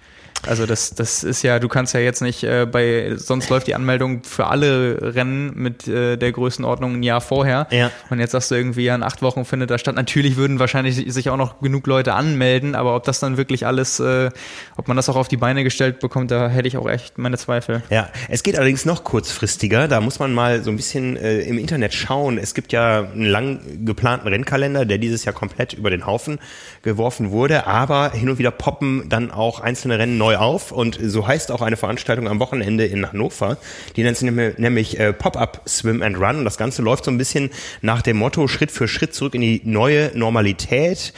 Also 0.47 0.67
das, 0.67 0.95
das 0.95 1.25
ist 1.25 1.43
ja, 1.43 1.59
du 1.59 1.69
kannst 1.69 1.95
ja 1.95 2.01
jetzt 2.01 2.23
nicht 2.23 2.45
äh, 2.45 2.67
bei, 2.67 3.15
sonst 3.17 3.49
läuft 3.51 3.67
die 3.67 3.75
Anmeldung 3.75 4.23
für 4.25 4.47
alle 4.47 5.15
Rennen 5.15 5.53
mit 5.55 5.89
äh, 5.89 6.17
der 6.17 6.33
Größenordnung 6.33 6.95
ein 6.95 7.03
Jahr 7.03 7.21
vorher. 7.21 7.67
Ja. 7.71 7.91
Und 8.11 8.21
jetzt 8.21 8.33
sagst 8.33 8.51
du 8.51 8.55
irgendwie, 8.55 8.85
ja, 8.85 8.95
in 8.95 9.03
acht 9.03 9.23
Wochen 9.23 9.45
findet 9.45 9.71
das 9.71 9.81
statt. 9.81 9.97
Natürlich 9.97 10.37
würden 10.37 10.59
wahrscheinlich 10.59 11.13
sich 11.13 11.31
auch 11.31 11.37
noch 11.37 11.61
genug 11.61 11.87
Leute 11.87 12.15
anmelden, 12.15 12.75
aber 12.75 12.97
ob 12.97 13.05
das 13.05 13.21
dann 13.21 13.37
wirklich 13.37 13.67
alles, 13.67 14.01
äh, 14.01 14.31
ob 14.77 14.89
man 14.89 14.97
das 14.97 15.09
auch 15.09 15.17
auf 15.17 15.29
die 15.29 15.37
Beine 15.37 15.65
gestellt 15.65 16.01
bekommt, 16.01 16.31
da 16.31 16.49
hätte 16.49 16.69
ich 16.69 16.77
auch 16.77 16.89
echt 16.89 17.19
meine 17.19 17.39
Zweifel. 17.39 17.83
Ja, 17.91 18.09
es 18.29 18.43
geht 18.43 18.57
allerdings 18.57 18.85
noch 18.85 19.05
kurzfristiger. 19.05 19.89
Da 19.89 20.01
muss 20.01 20.19
man 20.19 20.35
mal 20.35 20.63
so 20.63 20.71
ein 20.71 20.77
bisschen 20.77 21.17
äh, 21.17 21.41
im 21.41 21.59
Internet 21.59 21.95
schauen. 21.95 22.39
Es 22.39 22.55
gibt 22.55 22.73
ja 22.73 23.01
einen 23.01 23.27
lang 23.27 23.61
geplanten 23.85 24.29
Rennkalender, 24.29 24.85
der 24.85 24.99
dieses 24.99 25.25
Jahr 25.25 25.35
komplett 25.35 25.73
über 25.73 25.91
den 25.91 26.07
Haufen 26.07 26.39
geworfen 26.83 27.31
wurde, 27.31 27.67
aber 27.67 28.11
hin 28.13 28.29
und 28.29 28.39
wieder 28.39 28.51
poppen 28.51 29.09
dann 29.09 29.31
auch 29.31 29.61
einzelne 29.61 29.99
Rennen 29.99 30.19
neu 30.19 30.34
auf 30.37 30.73
und 30.73 30.99
so 31.03 31.27
heißt 31.27 31.51
auch 31.51 31.63
eine 31.63 31.77
Veranstaltung 31.77 32.29
am 32.29 32.41
Wochenende 32.41 32.85
in 32.87 33.07
Hannover. 33.09 33.59
Die 33.97 34.03
nennt 34.03 34.17
sich 34.17 34.31
nämlich 34.31 34.99
äh, 34.99 35.13
Pop-up 35.13 35.63
Swim 35.67 36.03
and 36.03 36.17
Run 36.19 36.39
und 36.39 36.45
das 36.45 36.57
Ganze 36.57 36.83
läuft 36.83 37.05
so 37.05 37.11
ein 37.11 37.19
bisschen 37.19 37.51
nach 37.83 38.03
dem 38.03 38.17
Motto 38.17 38.49
Schritt 38.49 38.71
für 38.71 38.89
Schritt 38.89 39.15
zurück 39.15 39.35
in 39.35 39.41
die 39.41 39.61
neue 39.65 40.11
Normalität. 40.15 41.13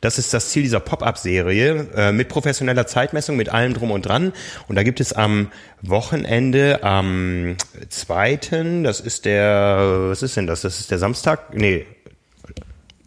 Das 0.00 0.18
ist 0.18 0.34
das 0.34 0.50
Ziel 0.50 0.62
dieser 0.62 0.80
Pop-up-Serie 0.80 1.88
äh, 1.94 2.12
mit 2.12 2.28
professioneller 2.28 2.86
Zeitmessung, 2.86 3.36
mit 3.36 3.48
allem 3.48 3.74
drum 3.74 3.90
und 3.90 4.06
dran. 4.06 4.32
Und 4.68 4.76
da 4.76 4.82
gibt 4.82 5.00
es 5.00 5.12
am 5.12 5.50
Wochenende 5.82 6.82
am 6.82 7.56
zweiten, 7.88 8.84
das 8.84 9.00
ist 9.00 9.24
der, 9.24 10.08
was 10.08 10.22
ist 10.22 10.36
denn 10.36 10.46
das? 10.46 10.62
Das 10.62 10.80
ist 10.80 10.90
der 10.90 10.98
Samstag? 10.98 11.54
Nee, 11.54 11.86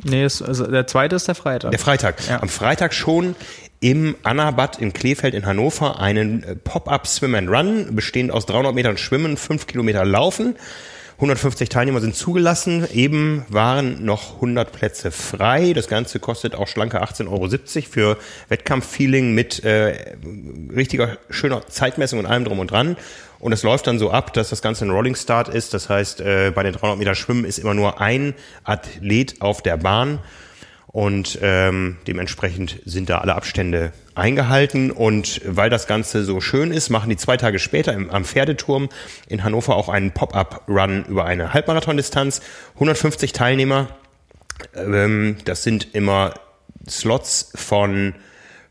Nee, 0.06 0.24
also 0.24 0.68
der 0.68 0.86
zweite 0.88 1.16
ist 1.16 1.28
der 1.28 1.36
Freitag. 1.36 1.72
Der 1.72 1.80
Freitag. 1.80 2.28
Ja. 2.28 2.42
Am 2.42 2.50
Freitag 2.50 2.94
schon 2.94 3.36
im 3.84 4.16
Annabad 4.24 4.80
in 4.80 4.94
Kleefeld 4.94 5.34
in 5.34 5.46
Hannover 5.46 6.00
einen 6.00 6.44
äh, 6.44 6.56
Pop-up 6.56 7.06
Swim 7.06 7.36
and 7.36 7.50
Run, 7.50 7.94
bestehend 7.94 8.32
aus 8.32 8.46
300 8.46 8.74
Metern 8.74 8.98
Schwimmen, 8.98 9.36
5 9.36 9.68
Kilometer 9.68 10.06
Laufen. 10.06 10.56
150 11.16 11.68
Teilnehmer 11.68 12.00
sind 12.00 12.16
zugelassen. 12.16 12.88
Eben 12.94 13.46
waren 13.50 14.06
noch 14.06 14.36
100 14.36 14.72
Plätze 14.72 15.12
frei. 15.12 15.74
Das 15.74 15.90
Ganze 15.90 16.20
kostet 16.20 16.56
auch 16.56 16.70
schlanke 16.70 17.04
18,70 17.04 17.28
Euro 17.28 17.86
für 17.92 18.18
Wettkampffeeling 18.48 19.34
mit 19.34 19.64
äh, 19.66 20.16
richtiger 20.74 21.18
schöner 21.30 21.68
Zeitmessung 21.68 22.20
und 22.20 22.26
allem 22.26 22.46
drum 22.46 22.60
und 22.60 22.72
dran. 22.72 22.96
Und 23.40 23.52
es 23.52 23.64
läuft 23.64 23.88
dann 23.88 24.00
so 24.00 24.12
ab, 24.12 24.32
dass 24.32 24.50
das 24.50 24.62
Ganze 24.62 24.86
ein 24.86 24.92
Rolling 24.92 25.16
Start 25.16 25.50
ist. 25.50 25.74
Das 25.74 25.90
heißt, 25.90 26.22
äh, 26.22 26.52
bei 26.56 26.64
den 26.64 26.72
300 26.72 26.98
Meter 26.98 27.16
Schwimmen 27.16 27.44
ist 27.44 27.60
immer 27.60 27.74
nur 27.74 28.00
ein 28.00 28.34
Athlet 28.64 29.42
auf 29.42 29.62
der 29.62 29.76
Bahn. 29.76 30.20
Und 30.94 31.40
ähm, 31.42 31.98
dementsprechend 32.06 32.80
sind 32.86 33.10
da 33.10 33.18
alle 33.18 33.34
Abstände 33.34 33.94
eingehalten. 34.14 34.92
Und 34.92 35.42
weil 35.44 35.72
das 35.72 35.88
Ganze 35.88 36.24
so 36.24 36.40
schön 36.40 36.72
ist, 36.72 36.92
machen 36.92 37.10
die 37.10 37.18
zwei 37.18 37.36
Tage 37.36 37.58
später 37.58 37.94
im, 37.94 38.12
am 38.12 38.26
Pferdeturm 38.26 38.90
in 39.28 39.44
Hannover 39.44 39.76
auch 39.76 39.90
einen 39.90 40.12
Pop-up-Run 40.12 41.06
über 41.06 41.26
eine 41.26 41.52
Halbmarathon-Distanz. 41.52 42.42
150 42.76 43.34
Teilnehmer. 43.34 43.88
Ähm, 44.76 45.38
das 45.46 45.64
sind 45.64 45.96
immer 45.96 46.36
Slots 46.88 47.52
von 47.56 48.14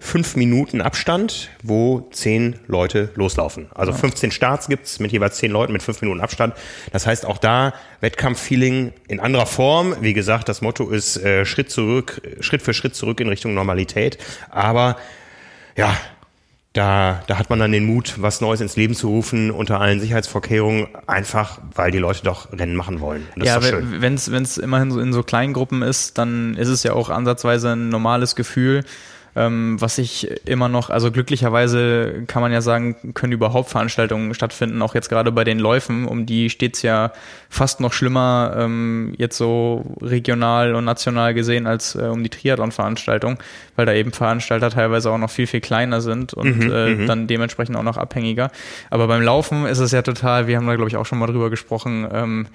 fünf 0.03 0.35
Minuten 0.35 0.81
Abstand, 0.81 1.49
wo 1.63 2.09
zehn 2.11 2.57
Leute 2.67 3.11
loslaufen. 3.15 3.69
Also 3.73 3.93
15 3.93 4.33
Starts 4.33 4.67
gibt's 4.67 4.99
mit 4.99 5.13
jeweils 5.13 5.37
zehn 5.37 5.53
Leuten 5.53 5.73
mit 5.73 5.83
fünf 5.83 6.01
Minuten 6.03 6.21
Abstand. 6.21 6.55
Das 6.93 7.07
heißt 7.07 7.25
auch 7.25 7.39
da 7.39 7.73
Wettkampffeeling 8.01 8.93
in 9.07 9.21
anderer 9.21 9.47
Form. 9.47 9.95
Wie 10.01 10.13
gesagt, 10.13 10.49
das 10.49 10.61
Motto 10.61 10.91
ist 10.91 11.19
äh, 11.19 11.47
Schritt 11.47 11.71
zurück, 11.71 12.21
Schritt 12.41 12.63
für 12.63 12.75
Schritt 12.75 12.97
zurück 12.97 13.21
in 13.21 13.29
Richtung 13.29 13.55
Normalität. 13.55 14.19
Aber 14.51 14.97
ja, 15.77 15.97
da, 16.73 17.23
da 17.29 17.39
hat 17.39 17.49
man 17.49 17.61
dann 17.61 17.71
den 17.71 17.87
Mut, 17.87 18.15
was 18.19 18.41
Neues 18.41 18.61
ins 18.61 18.75
Leben 18.77 18.95
zu 18.95 19.09
rufen, 19.09 19.53
unter 19.53 19.81
allen 19.81 20.01
Sicherheitsvorkehrungen, 20.01 20.89
einfach 21.07 21.61
weil 21.75 21.93
die 21.93 21.99
Leute 21.99 22.25
doch 22.25 22.53
Rennen 22.53 22.75
machen 22.75 23.01
wollen. 23.01 23.29
Das 23.37 23.47
ja, 23.47 23.61
wenn 23.63 24.15
es 24.15 24.59
immerhin 24.59 24.91
so 24.91 24.99
in 24.99 25.13
so 25.13 25.23
kleinen 25.23 25.53
Gruppen 25.53 25.83
ist, 25.83 26.19
dann 26.19 26.55
ist 26.55 26.69
es 26.69 26.83
ja 26.83 26.93
auch 26.95 27.09
ansatzweise 27.09 27.71
ein 27.71 27.89
normales 27.89 28.35
Gefühl, 28.35 28.85
ähm, 29.35 29.81
was 29.81 29.99
ich 29.99 30.31
immer 30.47 30.69
noch, 30.69 30.91
also 30.91 31.11
glücklicherweise 31.11 32.25
kann 32.27 32.43
man 32.43 32.53
ja 32.53 32.61
sagen, 32.61 33.15
können 33.15 33.33
überhaupt 33.33 33.71
Veranstaltungen 33.71 34.35
stattfinden, 34.35 34.83
auch 34.83 34.95
jetzt 34.95 35.09
gerade 35.09 35.33
bei 35.33 35.45
den 35.45 35.59
Läufen, 35.59 36.07
um 36.07 36.27
die 36.27 36.51
steht's 36.51 36.83
ja 36.83 37.13
fast 37.49 37.81
noch 37.81 37.93
schlimmer 37.93 38.55
ähm, 38.59 39.15
jetzt 39.17 39.39
so 39.39 39.97
regional 40.03 40.75
und 40.75 40.85
national 40.85 41.33
gesehen 41.33 41.67
als 41.67 41.95
äh, 41.95 42.03
um 42.03 42.23
die 42.23 42.29
Triathlon-Veranstaltung, 42.29 43.39
weil 43.77 43.87
da 43.87 43.95
eben 43.95 44.13
Veranstalter 44.13 44.69
teilweise 44.69 45.11
auch 45.11 45.19
noch 45.19 45.31
viel, 45.31 45.47
viel 45.47 45.61
kleiner 45.61 46.03
sind 46.03 46.35
und 46.35 46.59
mhm, 46.59 46.71
äh, 46.71 46.89
mhm. 46.91 47.07
dann 47.07 47.27
dementsprechend 47.27 47.77
auch 47.77 47.83
noch 47.83 47.97
abhängiger. 47.97 48.51
Aber 48.91 49.07
beim 49.07 49.23
Laufen 49.23 49.65
ist 49.65 49.79
es 49.79 49.93
ja 49.93 50.03
total, 50.03 50.47
wir 50.47 50.59
haben 50.59 50.67
da 50.67 50.75
glaube 50.75 50.91
ich 50.91 50.97
auch 50.97 51.07
schon 51.07 51.19
mal 51.19 51.27
drüber 51.27 51.49
gesprochen, 51.49 52.07
ähm, 52.13 52.47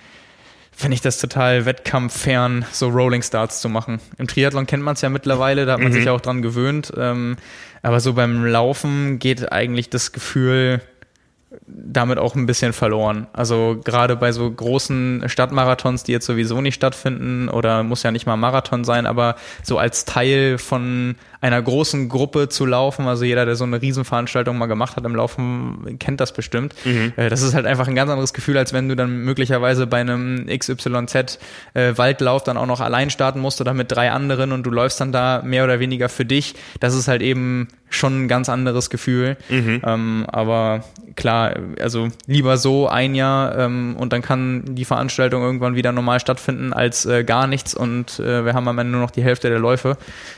finde 0.77 0.93
ich 0.93 1.01
das 1.01 1.17
total 1.17 1.65
wettkampffern, 1.65 2.63
so 2.72 2.89
Rolling 2.89 3.24
Starts 3.24 3.62
zu 3.62 3.67
machen. 3.67 4.00
Im 4.19 4.27
Triathlon 4.27 4.67
kennt 4.67 4.84
man 4.84 4.93
es 4.93 5.01
ja 5.01 5.10
mittlerweile, 5.10 5.65
da 5.65 5.74
hat 5.74 5.79
man 5.79 5.89
mhm. 5.89 5.93
sich 5.93 6.05
ja 6.05 6.12
auch 6.12 6.22
dran 6.22 6.43
gewöhnt. 6.43 6.93
Ähm, 6.96 7.36
aber 7.81 8.00
so 8.00 8.13
beim 8.13 8.46
Laufen 8.46 9.17
geht 9.17 9.51
eigentlich 9.51 9.89
das 9.89 10.12
Gefühl 10.12 10.81
damit 11.65 12.19
auch 12.19 12.36
ein 12.36 12.46
bisschen 12.46 12.74
verloren. 12.74 13.25
Also 13.34 13.79
gerade 13.84 14.15
bei 14.15 14.31
so 14.31 14.50
großen 14.51 15.24
Stadtmarathons, 15.27 16.03
die 16.03 16.12
jetzt 16.12 16.27
sowieso 16.27 16.62
nicht 16.62 16.75
stattfinden 16.75 17.50
oder 17.50 17.81
muss 17.81 18.03
ja 18.03 18.12
nicht 18.12 18.27
mal 18.27 18.38
Marathon 18.38 18.84
sein, 18.84 19.07
aber 19.07 19.36
so 19.63 19.79
als 19.79 20.05
Teil 20.05 20.60
von 20.60 21.15
einer 21.41 21.62
großen 21.62 22.10
Gruppe 22.10 22.50
zu 22.50 22.65
laufen. 22.65 23.08
Also 23.08 23.25
jeder, 23.25 23.46
der 23.46 23.56
so 23.56 23.63
eine 23.63 23.82
Riesenveranstaltung 23.82 24.58
mal 24.58 24.65
gemacht 24.65 24.96
hat 24.96 25.06
im 25.06 25.15
Laufen, 25.15 25.98
kennt 26.00 26.20
das 26.20 26.34
bestimmt. 26.34 26.74
Mhm. 26.86 27.13
Äh, 27.15 27.29
das 27.29 27.41
ist 27.41 27.53
halt 27.53 27.65
einfach 27.65 27.88
ein 27.88 27.96
ganz 27.96 28.10
anderes 28.10 28.34
Gefühl, 28.34 28.58
als 28.58 28.74
wenn 28.74 28.89
du 28.89 28.96
dann 28.96 29.24
möglicherweise 29.24 29.88
bei 29.88 30.01
einem 30.01 30.48
XYZ 30.48 31.39
äh, 31.74 31.98
Waldlauf 31.98 32.44
dann 32.44 32.58
auch 32.58 32.65
noch 32.65 32.82
allein 32.82 33.10
starten 33.10 33.39
musst 33.39 33.62
oder 33.62 33.74
mit 33.74 33.91
drei 33.91 34.12
anderen 34.12 34.51
und 34.51 34.63
du 34.63 34.72
läufst 34.72 35.00
dann 35.00 35.12
da 35.12 35.41
mehr 35.44 35.63
oder 35.63 35.79
weniger 35.79 36.10
für 36.10 36.25
dich. 36.25 36.56
Das 36.79 36.96
ist 36.96 37.08
halt 37.08 37.22
eben 37.22 37.67
schon 37.89 38.24
ein 38.24 38.27
ganz 38.27 38.50
anderes 38.50 38.89
Gefühl. 38.89 39.38
Mhm. 39.50 39.82
Ähm, 39.86 40.25
aber 40.27 40.84
klar, 41.15 41.56
also 41.79 42.10
lieber 42.25 42.58
so 42.58 42.88
ein 42.88 43.15
Jahr 43.15 43.58
ähm, 43.58 43.96
und 43.98 44.13
dann 44.13 44.22
kann 44.22 44.75
die 44.75 44.86
Veranstaltung 44.86 45.41
irgendwann 45.41 45.75
wieder 45.75 45.91
normal 45.91 46.20
stattfinden 46.20 46.74
als 46.74 47.06
äh, 47.06 47.24
gar 47.24 47.48
nichts 47.48 47.74
und 47.74 48.20
äh, 48.20 48.46
wir 48.46 48.53
haben 48.53 48.67
am 48.67 48.77
Ende 48.77 48.91
nur 48.91 49.01
noch 49.01 49.12
die 49.12 49.24
Hälfte 49.24 49.50
der 49.50 49.60
Läufe. 49.60 49.98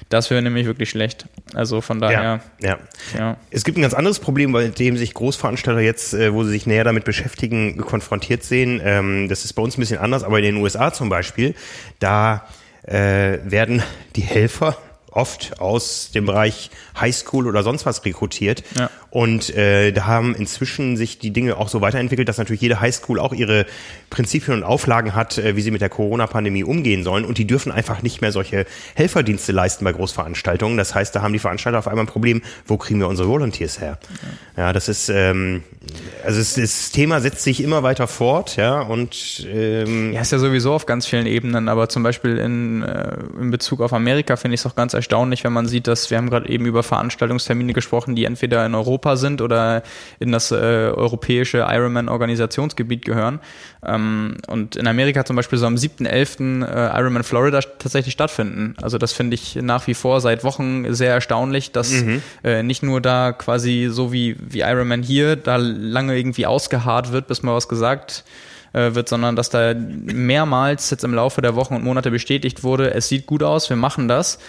Das 0.10 0.30
wäre 0.30 0.42
nämlich 0.42 0.68
wirklich 0.68 0.89
schlecht. 0.90 1.26
Also 1.54 1.82
von 1.82 2.00
daher. 2.00 2.42
Ja, 2.62 2.70
ja. 2.70 2.78
ja. 3.18 3.38
Es 3.52 3.64
gibt 3.64 3.78
ein 3.78 3.82
ganz 3.82 3.94
anderes 3.94 4.20
Problem, 4.20 4.52
bei 4.52 4.68
dem 4.68 4.98
sich 4.98 5.14
Großveranstalter 5.14 5.82
jetzt, 5.82 6.14
äh, 6.14 6.34
wo 6.34 6.44
sie 6.44 6.52
sich 6.52 6.66
näher 6.66 6.84
damit 6.84 7.06
beschäftigen, 7.06 7.78
konfrontiert 7.78 8.44
sehen. 8.44 8.82
Ähm, 8.84 9.30
das 9.30 9.46
ist 9.46 9.54
bei 9.54 9.62
uns 9.62 9.78
ein 9.78 9.82
bisschen 9.82 10.00
anders, 10.00 10.24
aber 10.24 10.40
in 10.40 10.46
den 10.46 10.56
USA 10.58 10.92
zum 10.92 11.10
Beispiel, 11.10 11.56
da 12.00 12.46
äh, 12.84 13.40
werden 13.44 13.84
die 14.16 14.22
Helfer 14.22 14.78
oft 15.12 15.60
aus 15.60 16.12
dem 16.12 16.26
Bereich 16.26 16.70
Highschool 17.00 17.48
oder 17.48 17.64
sonst 17.64 17.86
was 17.86 18.06
rekrutiert. 18.06 18.64
Ja. 18.78 18.90
Und 19.12 19.56
äh, 19.56 19.92
da 19.92 20.06
haben 20.06 20.36
inzwischen 20.36 20.96
sich 20.96 21.18
die 21.18 21.32
Dinge 21.32 21.58
auch 21.58 21.70
so 21.70 21.82
weiterentwickelt, 21.82 22.30
dass 22.30 22.38
natürlich 22.38 22.62
jede 22.62 22.80
Highschool 22.80 23.20
auch 23.20 23.34
ihre 23.34 23.66
Prinzipien 24.10 24.58
und 24.58 24.64
Auflagen 24.64 25.16
hat, 25.16 25.38
äh, 25.38 25.56
wie 25.56 25.62
sie 25.62 25.72
mit 25.72 25.82
der 25.82 25.90
Corona-Pandemie 25.90 26.64
umgehen 26.64 27.04
sollen. 27.04 27.26
Und 27.26 27.38
die 27.38 27.48
dürfen 27.48 27.72
einfach 27.72 28.04
nicht 28.04 28.22
mehr 28.22 28.32
solche 28.32 28.66
Helferdienste 28.96 29.52
leisten 29.52 29.84
bei 29.84 29.94
Großveranstaltungen. 29.94 30.78
Das 30.78 30.94
heißt, 30.94 31.16
da 31.16 31.22
haben 31.22 31.34
die 31.34 31.40
Veranstalter 31.40 31.80
auf 31.80 31.88
einmal 31.88 32.06
ein 32.06 32.08
Problem, 32.08 32.42
wo 32.66 32.78
kriegen 32.78 33.00
wir 33.00 33.08
unsere 33.08 33.28
Volunteers 33.28 33.82
her? 33.82 33.98
Ja, 34.56 34.64
ja 34.64 34.74
das 34.74 34.90
ist, 34.90 35.10
ähm, 35.10 35.64
also 36.24 36.40
es, 36.40 36.56
das 36.56 36.92
Thema 36.92 37.22
setzt 37.22 37.44
sich 37.44 37.64
immer 37.64 37.84
weiter 37.84 38.08
fort, 38.08 38.58
ja, 38.58 38.82
und 38.82 39.48
ähm, 39.52 40.14
ja, 40.14 40.22
ist 40.22 40.32
ja 40.32 40.40
sowieso 40.40 40.74
auf 40.74 40.86
ganz 40.86 41.06
vielen 41.06 41.26
Ebenen, 41.26 41.68
aber 41.70 41.90
zum 41.90 42.04
Beispiel 42.04 42.38
in, 42.38 42.84
äh, 42.84 43.18
in 43.40 43.52
Bezug 43.52 43.82
auf 43.82 43.94
Amerika 43.94 44.36
finde 44.36 44.56
ich 44.56 44.62
es 44.62 44.66
auch 44.66 44.76
ganz 44.76 44.94
erstaunlich, 44.94 45.44
wenn 45.44 45.54
man 45.54 45.68
sieht, 45.68 45.88
dass 45.88 46.10
wir 46.12 46.18
haben 46.18 46.30
gerade 46.30 46.50
eben 46.50 46.66
über 46.66 46.84
Veranstaltungstermine 46.84 47.74
gesprochen, 47.74 48.16
die 48.16 48.26
entweder 48.26 48.66
in 48.66 48.76
Europa 48.76 48.99
sind 49.16 49.42
oder 49.42 49.84
in 50.20 50.32
das 50.32 50.52
äh, 50.52 50.56
europäische 50.56 51.66
Ironman-Organisationsgebiet 51.70 53.06
gehören. 53.06 53.40
Ähm, 53.86 54.38
und 54.48 54.76
in 54.76 54.88
Amerika 54.88 55.26
zum 55.26 55.36
Beispiel 55.36 55.58
so 55.58 55.66
am 55.66 55.76
7.11. 55.76 56.66
Äh, 56.66 57.00
Ironman 57.00 57.24
Florida 57.24 57.62
tatsächlich 57.62 58.14
stattfinden. 58.14 58.76
Also 58.82 58.98
das 58.98 59.14
finde 59.14 59.36
ich 59.36 59.56
nach 59.56 59.88
wie 59.88 59.94
vor 59.94 60.22
seit 60.22 60.44
Wochen 60.44 60.94
sehr 60.94 61.14
erstaunlich, 61.14 61.72
dass 61.72 61.92
mhm. 61.92 62.22
äh, 62.44 62.64
nicht 62.64 62.84
nur 62.84 63.02
da 63.02 63.32
quasi 63.32 63.90
so 63.92 64.12
wie, 64.12 64.36
wie 64.40 64.60
Ironman 64.62 65.04
hier 65.04 65.36
da 65.36 65.56
lange 65.58 66.18
irgendwie 66.18 66.46
ausgeharrt 66.46 67.12
wird, 67.12 67.28
bis 67.28 67.44
mal 67.44 67.56
was 67.56 67.68
gesagt 67.68 68.24
äh, 68.74 68.94
wird, 68.96 69.10
sondern 69.10 69.36
dass 69.36 69.50
da 69.50 69.74
mehrmals 69.74 70.90
jetzt 70.90 71.04
im 71.04 71.14
Laufe 71.14 71.42
der 71.42 71.56
Wochen 71.56 71.76
und 71.76 71.84
Monate 71.84 72.12
bestätigt 72.12 72.64
wurde, 72.64 72.94
es 72.94 73.08
sieht 73.08 73.26
gut 73.26 73.44
aus, 73.44 73.70
wir 73.70 73.78
machen 73.78 74.08
das. 74.08 74.40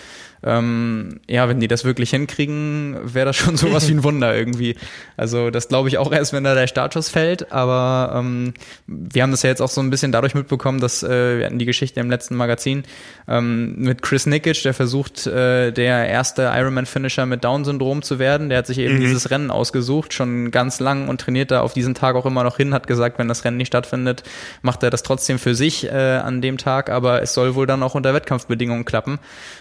Ähm, 0.42 1.20
ja, 1.28 1.48
wenn 1.48 1.60
die 1.60 1.68
das 1.68 1.84
wirklich 1.84 2.10
hinkriegen, 2.10 2.96
wäre 3.02 3.26
das 3.26 3.36
schon 3.36 3.56
sowas 3.56 3.88
wie 3.88 3.92
ein 3.92 4.04
Wunder 4.04 4.34
irgendwie. 4.34 4.76
Also 5.16 5.50
das 5.50 5.68
glaube 5.68 5.88
ich 5.88 5.98
auch 5.98 6.12
erst, 6.12 6.32
wenn 6.32 6.44
da 6.44 6.54
der 6.54 6.66
Startschuss 6.66 7.08
fällt. 7.08 7.52
Aber 7.52 8.14
ähm, 8.16 8.54
wir 8.86 9.22
haben 9.22 9.30
das 9.30 9.42
ja 9.42 9.50
jetzt 9.50 9.60
auch 9.60 9.68
so 9.68 9.80
ein 9.80 9.90
bisschen 9.90 10.12
dadurch 10.12 10.34
mitbekommen, 10.34 10.80
dass 10.80 11.02
äh, 11.02 11.38
wir 11.38 11.46
hatten 11.46 11.58
die 11.58 11.66
Geschichte 11.66 12.00
im 12.00 12.10
letzten 12.10 12.36
Magazin 12.36 12.84
ähm, 13.28 13.74
mit 13.76 14.02
Chris 14.02 14.26
Nikic, 14.26 14.62
der 14.62 14.74
versucht, 14.74 15.26
äh, 15.26 15.72
der 15.72 16.08
erste 16.08 16.50
Ironman-Finisher 16.54 17.26
mit 17.26 17.44
Down-Syndrom 17.44 18.02
zu 18.02 18.18
werden. 18.18 18.48
Der 18.48 18.58
hat 18.58 18.66
sich 18.66 18.78
eben 18.78 18.96
mhm. 18.96 19.00
dieses 19.00 19.30
Rennen 19.30 19.50
ausgesucht, 19.50 20.14
schon 20.14 20.50
ganz 20.50 20.80
lang 20.80 21.08
und 21.08 21.20
trainiert 21.20 21.50
da 21.50 21.60
auf 21.60 21.74
diesen 21.74 21.94
Tag 21.94 22.16
auch 22.16 22.26
immer 22.26 22.44
noch 22.44 22.56
hin, 22.56 22.72
hat 22.72 22.86
gesagt, 22.86 23.18
wenn 23.18 23.28
das 23.28 23.44
Rennen 23.44 23.58
nicht 23.58 23.68
stattfindet, 23.68 24.22
macht 24.62 24.82
er 24.82 24.90
das 24.90 25.02
trotzdem 25.02 25.38
für 25.38 25.54
sich 25.54 25.84
äh, 25.84 25.90
an 25.90 26.40
dem 26.40 26.58
Tag, 26.58 26.90
aber 26.90 27.22
es 27.22 27.34
soll 27.34 27.54
wohl 27.54 27.66
dann 27.66 27.82
auch 27.82 27.94
unter 27.94 28.14
Wettkampfbedingungen 28.14 28.84
klappen. 28.84 29.18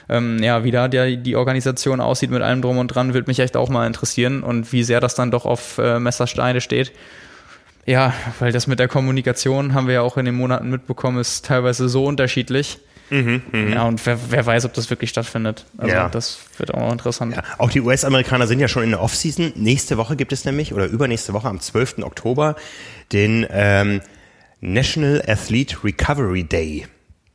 Ähm, 0.07 0.41
ja, 0.41 0.63
wie 0.63 0.68
da 0.71 0.87
die, 0.87 1.17
die 1.17 1.35
Organisation 1.35 2.01
aussieht 2.01 2.31
mit 2.31 2.41
allem 2.41 2.61
drum 2.61 2.77
und 2.77 2.89
dran, 2.89 3.13
würde 3.13 3.29
mich 3.29 3.39
echt 3.39 3.57
auch 3.57 3.69
mal 3.69 3.87
interessieren 3.87 4.43
und 4.43 4.71
wie 4.71 4.83
sehr 4.83 4.99
das 4.99 5.15
dann 5.15 5.31
doch 5.31 5.45
auf 5.45 5.77
äh, 5.77 5.99
Messersteine 5.99 6.61
steht. 6.61 6.91
Ja, 7.85 8.13
weil 8.39 8.51
das 8.51 8.67
mit 8.67 8.79
der 8.79 8.87
Kommunikation 8.87 9.73
haben 9.73 9.87
wir 9.87 9.95
ja 9.95 10.01
auch 10.01 10.17
in 10.17 10.25
den 10.25 10.35
Monaten 10.35 10.69
mitbekommen, 10.69 11.19
ist 11.19 11.45
teilweise 11.45 11.89
so 11.89 12.05
unterschiedlich. 12.05 12.79
Mhm, 13.09 13.41
mh. 13.51 13.73
Ja, 13.73 13.83
und 13.83 14.05
wer, 14.05 14.19
wer 14.29 14.45
weiß, 14.45 14.65
ob 14.65 14.73
das 14.73 14.89
wirklich 14.89 15.09
stattfindet. 15.09 15.65
Also 15.77 15.95
ja. 15.95 16.09
das 16.09 16.39
wird 16.57 16.73
auch 16.73 16.79
noch 16.79 16.91
interessant. 16.91 17.35
Ja. 17.35 17.43
Auch 17.57 17.71
die 17.71 17.81
US-Amerikaner 17.81 18.45
sind 18.45 18.59
ja 18.59 18.67
schon 18.67 18.83
in 18.83 18.91
der 18.91 19.01
Offseason. 19.01 19.53
Nächste 19.55 19.97
Woche 19.97 20.15
gibt 20.15 20.31
es 20.31 20.45
nämlich, 20.45 20.73
oder 20.73 20.85
übernächste 20.85 21.33
Woche 21.33 21.47
am 21.47 21.59
12. 21.59 21.99
Oktober, 22.03 22.55
den 23.11 23.47
ähm, 23.49 24.01
National 24.61 25.23
Athlete 25.27 25.77
Recovery 25.83 26.43
Day 26.43 26.85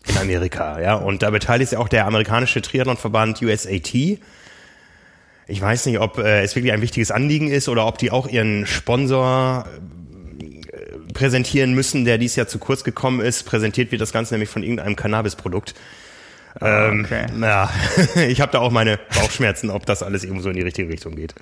in 0.07 0.19
Amerika, 0.19 0.81
ja. 0.81 0.95
Und 0.95 1.23
da 1.23 1.31
beteiligt 1.31 1.71
sich 1.71 1.79
auch 1.79 1.89
der 1.89 2.07
amerikanische 2.07 2.61
Triathlonverband 2.63 3.41
USAT. 3.43 3.95
Ich 5.47 5.61
weiß 5.61 5.87
nicht, 5.87 5.99
ob 5.99 6.19
äh, 6.19 6.43
es 6.43 6.57
wirklich 6.57 6.73
ein 6.73 6.83
wichtiges 6.83 7.11
Anliegen 7.11 7.49
ist 7.49 7.69
oder 7.69 7.87
ob 7.87 7.99
die 7.99 8.11
auch 8.11 8.27
ihren 8.27 8.67
Sponsor 8.67 9.67
äh, 9.69 11.13
präsentieren 11.13 11.75
müssen, 11.75 12.05
der 12.05 12.19
dies 12.19 12.37
Jahr 12.37 12.47
zu 12.47 12.59
kurz 12.59 12.85
gekommen 12.85 13.21
ist. 13.21 13.45
Präsentiert 13.45 13.93
wird 13.93 14.01
das 14.01 14.13
Ganze 14.13 14.35
nämlich 14.35 14.51
von 14.51 14.63
irgendeinem 14.63 14.97
Cannabis-Produkt. 14.97 15.75
Ah, 16.61 16.89
ähm, 16.89 17.05
okay. 17.05 17.27
Ja, 17.41 17.71
ich 18.29 18.41
habe 18.41 18.53
da 18.53 18.61
auch 18.61 18.71
meine 18.71 18.99
Bauchschmerzen, 19.15 19.71
ob 19.71 19.87
das 19.87 20.03
alles 20.03 20.25
eben 20.25 20.41
so 20.41 20.51
in 20.51 20.57
die 20.57 20.63
richtige 20.63 20.89
Richtung 20.89 21.17
geht. 21.17 21.35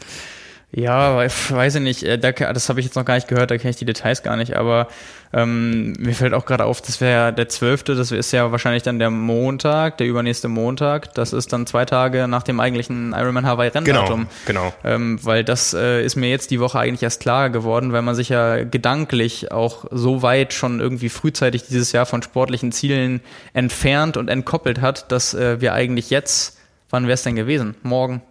Ja, 0.74 1.18
weiß 1.18 1.74
ich 1.74 1.82
nicht. 1.82 2.02
Äh, 2.02 2.18
das 2.18 2.68
habe 2.68 2.80
ich 2.80 2.86
jetzt 2.86 2.96
noch 2.96 3.04
gar 3.04 3.14
nicht 3.14 3.28
gehört, 3.28 3.50
da 3.50 3.58
kenne 3.58 3.70
ich 3.70 3.76
die 3.76 3.84
Details 3.84 4.22
gar 4.22 4.36
nicht. 4.36 4.56
Aber 4.56 4.88
ähm, 5.34 5.92
mir 5.98 6.14
fällt 6.14 6.32
auch 6.32 6.46
gerade 6.46 6.64
auf, 6.64 6.80
das 6.80 7.00
wäre 7.02 7.30
der 7.32 7.48
zwölfte, 7.50 7.94
das 7.94 8.10
ist 8.10 8.32
ja 8.32 8.50
wahrscheinlich 8.52 8.82
dann 8.82 8.98
der 8.98 9.10
Montag, 9.10 9.98
der 9.98 10.06
übernächste 10.06 10.48
Montag. 10.48 11.14
Das 11.14 11.34
ist 11.34 11.52
dann 11.52 11.66
zwei 11.66 11.84
Tage 11.84 12.26
nach 12.26 12.42
dem 12.42 12.58
eigentlichen 12.58 13.12
Ironman 13.12 13.44
Hawaii 13.44 13.68
Renndatum. 13.68 14.28
Genau, 14.46 14.72
genau. 14.72 14.74
Ähm, 14.82 15.18
weil 15.22 15.44
das 15.44 15.74
äh, 15.74 16.02
ist 16.02 16.16
mir 16.16 16.30
jetzt 16.30 16.50
die 16.50 16.58
Woche 16.60 16.78
eigentlich 16.78 17.02
erst 17.02 17.20
klar 17.20 17.50
geworden, 17.50 17.92
weil 17.92 18.02
man 18.02 18.14
sich 18.14 18.30
ja 18.30 18.64
gedanklich 18.64 19.52
auch 19.52 19.84
so 19.90 20.22
weit 20.22 20.54
schon 20.54 20.80
irgendwie 20.80 21.10
frühzeitig 21.10 21.64
dieses 21.66 21.92
Jahr 21.92 22.06
von 22.06 22.22
sportlichen 22.22 22.72
Zielen 22.72 23.20
entfernt 23.52 24.16
und 24.16 24.28
entkoppelt 24.28 24.80
hat, 24.80 25.12
dass 25.12 25.34
äh, 25.34 25.60
wir 25.60 25.74
eigentlich 25.74 26.08
jetzt, 26.08 26.56
wann 26.88 27.04
wäre 27.04 27.14
es 27.14 27.22
denn 27.24 27.36
gewesen? 27.36 27.74
Morgen, 27.82 28.22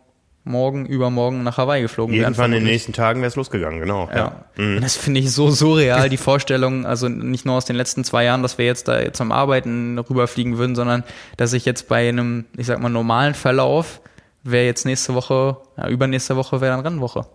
morgen, 0.44 0.86
übermorgen 0.86 1.44
nach 1.44 1.58
Hawaii 1.58 1.82
geflogen 1.82 2.16
wären. 2.16 2.24
Irgendwann 2.24 2.54
in 2.54 2.60
den 2.60 2.68
nächsten 2.68 2.94
Tagen 2.94 3.22
wäre 3.22 3.28
es 3.28 3.36
losgegangen, 3.36 3.80
genau. 3.80 4.10
Ja. 4.12 4.18
ja. 4.18 4.46
Mhm. 4.64 4.82
Das 4.82 4.98
finde 4.98 5.20
ich 5.20 5.32
so 5.32 5.52
surreal, 5.52 6.10
die 6.10 6.18
Vorstellung, 6.18 6.86
also 6.86 7.10
nicht 7.10 7.46
nur 7.46 7.56
aus 7.56 7.66
den 7.66 7.76
letzten 7.76 8.04
zwei 8.04 8.24
Jahren, 8.24 8.42
dass 8.42 8.58
wir 8.58 8.66
jetzt 8.66 8.88
da 8.88 9.00
jetzt 9.00 9.22
am 9.22 9.32
Arbeiten 9.32 10.00
rüberfliegen 10.00 10.58
würden, 10.58 10.76
sondern 10.76 11.04
dass 11.38 11.54
ich 11.54 11.66
jetzt 11.66 11.88
bei 11.88 12.10
einem, 12.10 12.46
ich 12.58 12.66
sag 12.66 12.80
mal, 12.80 12.90
normalen 12.90 13.34
Verlauf 13.34 14.02
wäre 14.44 14.66
jetzt 14.66 14.86
nächste 14.86 15.14
Woche, 15.14 15.58
ja, 15.78 15.88
übernächste 15.88 16.36
Woche 16.36 16.62
wäre 16.62 16.76
dann 16.76 16.86
Rennwoche. 16.86 17.26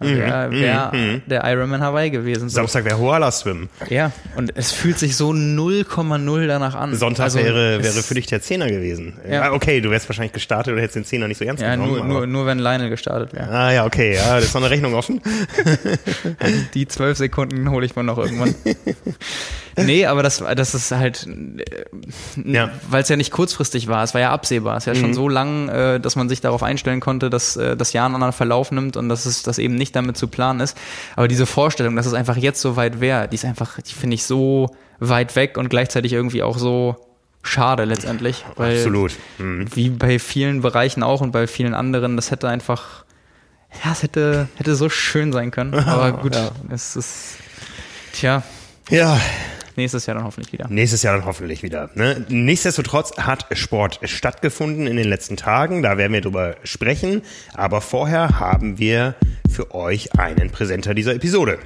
Also 0.00 0.14
mhm, 0.14 0.18
wäre 0.18 0.50
wär 0.52 0.92
mhm. 0.94 1.22
der 1.26 1.44
Ironman 1.44 1.80
Hawaii 1.80 2.10
gewesen. 2.10 2.48
So. 2.48 2.56
Samstag 2.56 2.84
wäre 2.84 2.98
Hoala 2.98 3.32
Swim. 3.32 3.68
Ja, 3.88 4.12
und 4.36 4.56
es 4.56 4.70
fühlt 4.70 4.98
sich 4.98 5.16
so 5.16 5.30
0,0 5.30 6.46
danach 6.46 6.76
an. 6.76 6.94
Sonntag 6.94 7.24
also 7.24 7.40
wäre, 7.40 7.82
wäre 7.82 8.02
für 8.02 8.14
dich 8.14 8.26
der 8.26 8.40
Zehner 8.40 8.68
gewesen. 8.68 9.14
Ja. 9.28 9.52
Okay, 9.52 9.80
du 9.80 9.90
wärst 9.90 10.08
wahrscheinlich 10.08 10.32
gestartet 10.32 10.74
und 10.74 10.78
hättest 10.78 10.96
den 10.96 11.04
Zehner 11.04 11.26
nicht 11.26 11.38
so 11.38 11.44
ernst 11.44 11.62
ja, 11.62 11.74
genommen. 11.74 11.96
Nur, 11.96 12.04
nur, 12.04 12.26
nur 12.26 12.46
wenn 12.46 12.60
Lionel 12.60 12.90
gestartet 12.90 13.32
wäre. 13.32 13.48
Ah 13.50 13.72
ja, 13.72 13.84
okay, 13.84 14.14
ja, 14.14 14.36
das 14.36 14.44
ist 14.44 14.54
noch 14.54 14.62
eine 14.62 14.70
Rechnung 14.70 14.94
offen. 14.94 15.20
Die 16.74 16.86
zwölf 16.86 17.18
Sekunden 17.18 17.68
hole 17.70 17.84
ich 17.84 17.96
mal 17.96 18.04
noch 18.04 18.18
irgendwann. 18.18 18.54
nee, 19.84 20.06
aber 20.06 20.22
das, 20.22 20.38
das 20.38 20.74
ist 20.74 20.90
halt, 20.90 21.26
äh, 21.26 21.84
ja. 22.44 22.70
weil 22.88 23.02
es 23.02 23.08
ja 23.08 23.16
nicht 23.16 23.30
kurzfristig 23.30 23.88
war, 23.88 24.02
es 24.04 24.14
war 24.14 24.20
ja 24.20 24.30
absehbar. 24.30 24.76
Es 24.76 24.86
ist 24.86 24.94
ja 24.94 24.94
mhm. 24.94 25.06
schon 25.06 25.14
so 25.14 25.28
lang, 25.28 25.68
äh, 25.68 26.00
dass 26.00 26.16
man 26.16 26.28
sich 26.28 26.40
darauf 26.40 26.62
einstellen 26.62 27.00
konnte, 27.00 27.30
dass 27.30 27.56
äh, 27.56 27.76
das 27.76 27.92
Jahr 27.92 28.06
einen 28.06 28.14
anderen 28.14 28.32
Verlauf 28.32 28.70
nimmt 28.70 28.96
und 28.96 29.08
dass 29.08 29.26
es 29.26 29.42
das 29.42 29.58
eben 29.58 29.74
nicht 29.74 29.94
damit 29.96 30.16
zu 30.16 30.28
planen 30.28 30.60
ist. 30.60 30.76
Aber 31.16 31.28
diese 31.28 31.46
Vorstellung, 31.46 31.96
dass 31.96 32.06
es 32.06 32.14
einfach 32.14 32.36
jetzt 32.36 32.60
so 32.60 32.76
weit 32.76 33.00
wäre, 33.00 33.28
die 33.28 33.34
ist 33.34 33.44
einfach, 33.44 33.80
die 33.80 33.94
finde 33.94 34.14
ich 34.14 34.24
so 34.24 34.74
weit 35.00 35.36
weg 35.36 35.56
und 35.56 35.68
gleichzeitig 35.68 36.12
irgendwie 36.12 36.42
auch 36.42 36.58
so 36.58 36.96
schade 37.42 37.84
letztendlich. 37.84 38.44
Weil 38.56 38.76
Absolut. 38.76 39.12
Mhm. 39.38 39.66
Wie 39.74 39.90
bei 39.90 40.18
vielen 40.18 40.60
Bereichen 40.60 41.02
auch 41.02 41.20
und 41.20 41.32
bei 41.32 41.46
vielen 41.46 41.74
anderen, 41.74 42.16
das 42.16 42.30
hätte 42.30 42.48
einfach, 42.48 43.04
ja, 43.84 43.92
es 43.92 44.02
hätte, 44.02 44.48
hätte 44.56 44.74
so 44.74 44.88
schön 44.88 45.32
sein 45.32 45.50
können. 45.50 45.74
Aber 45.74 46.12
gut, 46.22 46.34
ja. 46.34 46.50
es 46.70 46.96
ist, 46.96 47.36
tja. 48.12 48.42
Ja, 48.90 49.20
Nächstes 49.78 50.06
Jahr 50.06 50.16
dann 50.16 50.24
hoffentlich 50.24 50.52
wieder. 50.52 50.66
Nächstes 50.68 51.04
Jahr 51.04 51.16
dann 51.16 51.24
hoffentlich 51.24 51.62
wieder. 51.62 51.88
Ne? 51.94 52.26
Nichtsdestotrotz 52.28 53.16
hat 53.16 53.46
Sport 53.52 54.00
stattgefunden 54.02 54.88
in 54.88 54.96
den 54.96 55.08
letzten 55.08 55.36
Tagen. 55.36 55.84
Da 55.84 55.96
werden 55.96 56.12
wir 56.12 56.20
drüber 56.20 56.56
sprechen. 56.64 57.22
Aber 57.54 57.80
vorher 57.80 58.40
haben 58.40 58.80
wir 58.80 59.14
für 59.48 59.72
euch 59.76 60.18
einen 60.18 60.50
Präsenter 60.50 60.94
dieser 60.94 61.14
Episode. 61.14 61.60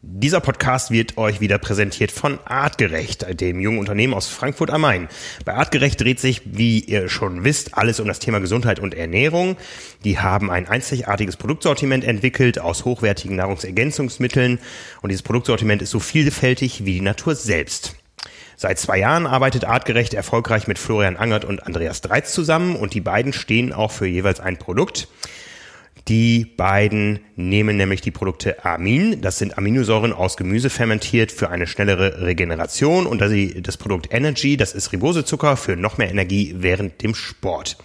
Dieser 0.00 0.38
Podcast 0.40 0.92
wird 0.92 1.18
euch 1.18 1.40
wieder 1.40 1.58
präsentiert 1.58 2.12
von 2.12 2.38
Artgerecht, 2.44 3.26
dem 3.40 3.58
jungen 3.58 3.80
Unternehmen 3.80 4.14
aus 4.14 4.28
Frankfurt 4.28 4.70
am 4.70 4.82
Main. 4.82 5.08
Bei 5.44 5.54
Artgerecht 5.54 6.00
dreht 6.00 6.20
sich, 6.20 6.42
wie 6.44 6.78
ihr 6.78 7.08
schon 7.08 7.42
wisst, 7.42 7.76
alles 7.76 7.98
um 7.98 8.06
das 8.06 8.20
Thema 8.20 8.38
Gesundheit 8.38 8.78
und 8.78 8.94
Ernährung. 8.94 9.56
Die 10.04 10.20
haben 10.20 10.52
ein 10.52 10.68
einzigartiges 10.68 11.36
Produktsortiment 11.36 12.04
entwickelt 12.04 12.60
aus 12.60 12.84
hochwertigen 12.84 13.34
Nahrungsergänzungsmitteln 13.34 14.60
und 15.02 15.08
dieses 15.08 15.24
Produktsortiment 15.24 15.82
ist 15.82 15.90
so 15.90 15.98
vielfältig 15.98 16.84
wie 16.84 16.94
die 16.94 17.00
Natur 17.00 17.34
selbst. 17.34 17.96
Seit 18.56 18.78
zwei 18.78 18.98
Jahren 18.98 19.26
arbeitet 19.26 19.64
Artgerecht 19.64 20.14
erfolgreich 20.14 20.68
mit 20.68 20.78
Florian 20.78 21.16
Angert 21.16 21.44
und 21.44 21.66
Andreas 21.66 22.02
Dreiz 22.02 22.32
zusammen 22.32 22.76
und 22.76 22.94
die 22.94 23.00
beiden 23.00 23.32
stehen 23.32 23.72
auch 23.72 23.90
für 23.90 24.06
jeweils 24.06 24.38
ein 24.38 24.58
Produkt. 24.58 25.08
Die 26.08 26.46
beiden 26.46 27.20
nehmen 27.36 27.76
nämlich 27.76 28.00
die 28.00 28.10
Produkte 28.10 28.64
Amin, 28.64 29.20
das 29.20 29.36
sind 29.36 29.58
Aminosäuren 29.58 30.14
aus 30.14 30.38
Gemüse 30.38 30.70
fermentiert 30.70 31.30
für 31.30 31.50
eine 31.50 31.66
schnellere 31.66 32.22
Regeneration 32.22 33.06
und 33.06 33.20
das 33.20 33.76
Produkt 33.76 34.08
Energy, 34.10 34.56
das 34.56 34.72
ist 34.72 34.90
Ribosezucker 34.92 35.58
für 35.58 35.76
noch 35.76 35.98
mehr 35.98 36.10
Energie 36.10 36.54
während 36.56 37.02
dem 37.02 37.14
Sport. 37.14 37.76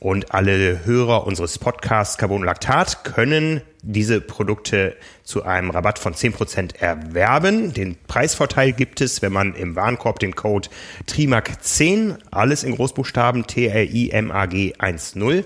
Und 0.00 0.34
alle 0.34 0.84
Hörer 0.84 1.24
unseres 1.24 1.60
Podcasts 1.60 2.18
Carbon 2.18 2.42
Lactat 2.42 3.04
können 3.04 3.60
diese 3.82 4.20
Produkte 4.20 4.96
zu 5.22 5.44
einem 5.44 5.70
Rabatt 5.70 6.00
von 6.00 6.14
10% 6.14 6.80
erwerben. 6.80 7.72
Den 7.72 7.96
Preisvorteil 8.08 8.72
gibt 8.72 9.00
es, 9.00 9.22
wenn 9.22 9.32
man 9.32 9.54
im 9.54 9.76
Warenkorb 9.76 10.18
den 10.18 10.34
Code 10.34 10.68
TRIMAG10, 11.06 12.16
alles 12.32 12.64
in 12.64 12.74
Großbuchstaben 12.74 13.46
T-R-I-M-A-G 13.46 14.72
10 14.96 15.44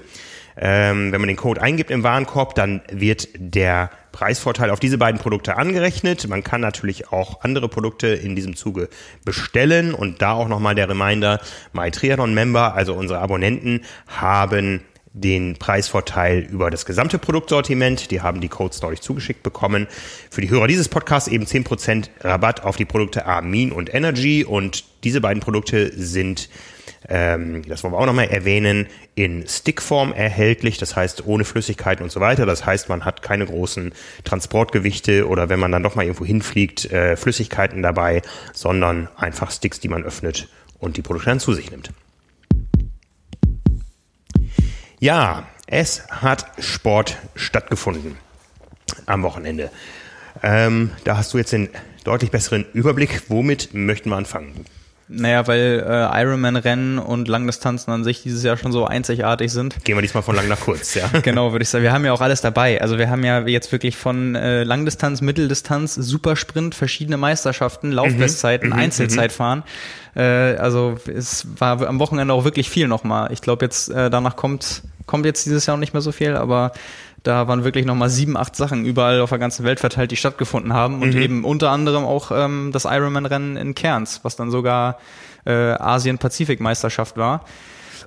ähm, 0.56 1.12
wenn 1.12 1.20
man 1.20 1.28
den 1.28 1.36
Code 1.36 1.60
eingibt 1.60 1.90
im 1.90 2.02
Warenkorb, 2.02 2.54
dann 2.54 2.80
wird 2.90 3.28
der 3.36 3.90
Preisvorteil 4.12 4.70
auf 4.70 4.80
diese 4.80 4.96
beiden 4.96 5.20
Produkte 5.20 5.58
angerechnet. 5.58 6.26
Man 6.28 6.42
kann 6.42 6.62
natürlich 6.62 7.12
auch 7.12 7.42
andere 7.42 7.68
Produkte 7.68 8.06
in 8.08 8.34
diesem 8.34 8.56
Zuge 8.56 8.88
bestellen 9.24 9.92
und 9.92 10.22
da 10.22 10.32
auch 10.32 10.48
nochmal 10.48 10.74
der 10.74 10.88
Reminder, 10.88 11.40
MyTriathlon-Member, 11.74 12.74
also 12.74 12.94
unsere 12.94 13.20
Abonnenten, 13.20 13.82
haben 14.06 14.80
den 15.12 15.56
Preisvorteil 15.56 16.40
über 16.40 16.70
das 16.70 16.84
gesamte 16.84 17.18
Produktsortiment. 17.18 18.10
Die 18.10 18.20
haben 18.20 18.40
die 18.40 18.48
Codes 18.48 18.80
dadurch 18.80 19.00
zugeschickt 19.00 19.42
bekommen. 19.42 19.86
Für 20.30 20.42
die 20.42 20.50
Hörer 20.50 20.66
dieses 20.66 20.88
Podcasts 20.88 21.28
eben 21.28 21.44
10% 21.44 22.08
Rabatt 22.20 22.62
auf 22.62 22.76
die 22.76 22.84
Produkte 22.84 23.26
Amin 23.26 23.72
und 23.72 23.92
Energy. 23.92 24.44
Und 24.44 24.84
diese 25.04 25.22
beiden 25.22 25.42
Produkte 25.42 25.90
sind 25.94 26.50
ähm, 27.08 27.62
das 27.68 27.82
wollen 27.84 27.94
wir 27.94 27.98
auch 27.98 28.06
nochmal 28.06 28.28
erwähnen, 28.28 28.86
in 29.14 29.46
Stickform 29.46 30.12
erhältlich, 30.12 30.78
das 30.78 30.96
heißt 30.96 31.26
ohne 31.26 31.44
Flüssigkeiten 31.44 32.02
und 32.02 32.10
so 32.10 32.20
weiter. 32.20 32.46
Das 32.46 32.66
heißt, 32.66 32.88
man 32.88 33.04
hat 33.04 33.22
keine 33.22 33.46
großen 33.46 33.92
Transportgewichte 34.24 35.28
oder 35.28 35.48
wenn 35.48 35.60
man 35.60 35.72
dann 35.72 35.82
doch 35.82 35.94
mal 35.94 36.02
irgendwo 36.02 36.24
hinfliegt, 36.24 36.90
äh, 36.92 37.16
Flüssigkeiten 37.16 37.82
dabei, 37.82 38.22
sondern 38.52 39.08
einfach 39.16 39.50
Sticks, 39.50 39.80
die 39.80 39.88
man 39.88 40.02
öffnet 40.04 40.48
und 40.78 40.96
die 40.96 41.02
Produkte 41.02 41.30
dann 41.30 41.40
zu 41.40 41.54
sich 41.54 41.70
nimmt. 41.70 41.90
Ja, 44.98 45.46
es 45.66 46.06
hat 46.08 46.46
Sport 46.58 47.18
stattgefunden 47.34 48.16
am 49.06 49.22
Wochenende. 49.22 49.70
Ähm, 50.42 50.90
da 51.04 51.16
hast 51.16 51.32
du 51.34 51.38
jetzt 51.38 51.52
den 51.52 51.68
deutlich 52.04 52.30
besseren 52.30 52.64
Überblick. 52.72 53.22
Womit 53.28 53.74
möchten 53.74 54.10
wir 54.10 54.16
anfangen? 54.16 54.64
Naja, 55.08 55.46
weil 55.46 55.84
äh, 55.86 56.22
Ironman-Rennen 56.22 56.98
und 56.98 57.28
Langdistanzen 57.28 57.92
an 57.92 58.02
sich 58.02 58.22
dieses 58.22 58.42
Jahr 58.42 58.56
schon 58.56 58.72
so 58.72 58.86
einzigartig 58.86 59.52
sind. 59.52 59.84
Gehen 59.84 59.96
wir 59.96 60.02
diesmal 60.02 60.24
von 60.24 60.34
lang 60.34 60.48
nach 60.48 60.58
kurz, 60.58 60.94
ja. 60.94 61.08
genau, 61.22 61.52
würde 61.52 61.62
ich 61.62 61.68
sagen. 61.68 61.84
Wir 61.84 61.92
haben 61.92 62.04
ja 62.04 62.12
auch 62.12 62.20
alles 62.20 62.40
dabei. 62.40 62.80
Also 62.80 62.98
wir 62.98 63.08
haben 63.08 63.24
ja 63.24 63.46
jetzt 63.46 63.70
wirklich 63.70 63.96
von 63.96 64.34
äh, 64.34 64.64
Langdistanz, 64.64 65.20
Mitteldistanz, 65.20 65.94
Supersprint, 65.94 66.74
verschiedene 66.74 67.18
Meisterschaften, 67.18 67.92
Laufbestzeiten, 67.92 68.70
mhm, 68.70 68.74
mhm 68.74 68.80
Einzelzeitfahren. 68.80 69.62
Äh, 70.16 70.22
also 70.56 70.96
es 71.06 71.46
war 71.58 71.86
am 71.86 72.00
Wochenende 72.00 72.34
auch 72.34 72.44
wirklich 72.44 72.68
viel 72.68 72.88
nochmal. 72.88 73.30
Ich 73.32 73.42
glaube 73.42 73.64
jetzt, 73.64 73.88
äh, 73.90 74.10
danach 74.10 74.34
kommt, 74.34 74.82
kommt 75.06 75.24
jetzt 75.24 75.46
dieses 75.46 75.66
Jahr 75.66 75.76
auch 75.76 75.80
nicht 75.80 75.92
mehr 75.92 76.02
so 76.02 76.12
viel, 76.12 76.36
aber 76.36 76.72
da 77.22 77.48
waren 77.48 77.64
wirklich 77.64 77.86
nochmal 77.86 78.08
sieben, 78.08 78.36
acht 78.36 78.54
Sachen 78.54 78.84
überall 78.84 79.20
auf 79.20 79.30
der 79.30 79.38
ganzen 79.38 79.64
Welt 79.64 79.80
verteilt, 79.80 80.10
die 80.12 80.16
stattgefunden 80.16 80.72
haben. 80.72 81.02
Und 81.02 81.14
mhm. 81.14 81.22
eben 81.22 81.44
unter 81.44 81.70
anderem 81.70 82.04
auch 82.04 82.30
ähm, 82.32 82.70
das 82.72 82.84
Ironman-Rennen 82.84 83.56
in 83.56 83.74
Cairns, 83.74 84.20
was 84.22 84.36
dann 84.36 84.50
sogar 84.50 84.98
äh, 85.44 85.52
Asien-Pazifik-Meisterschaft 85.52 87.16
war. 87.16 87.44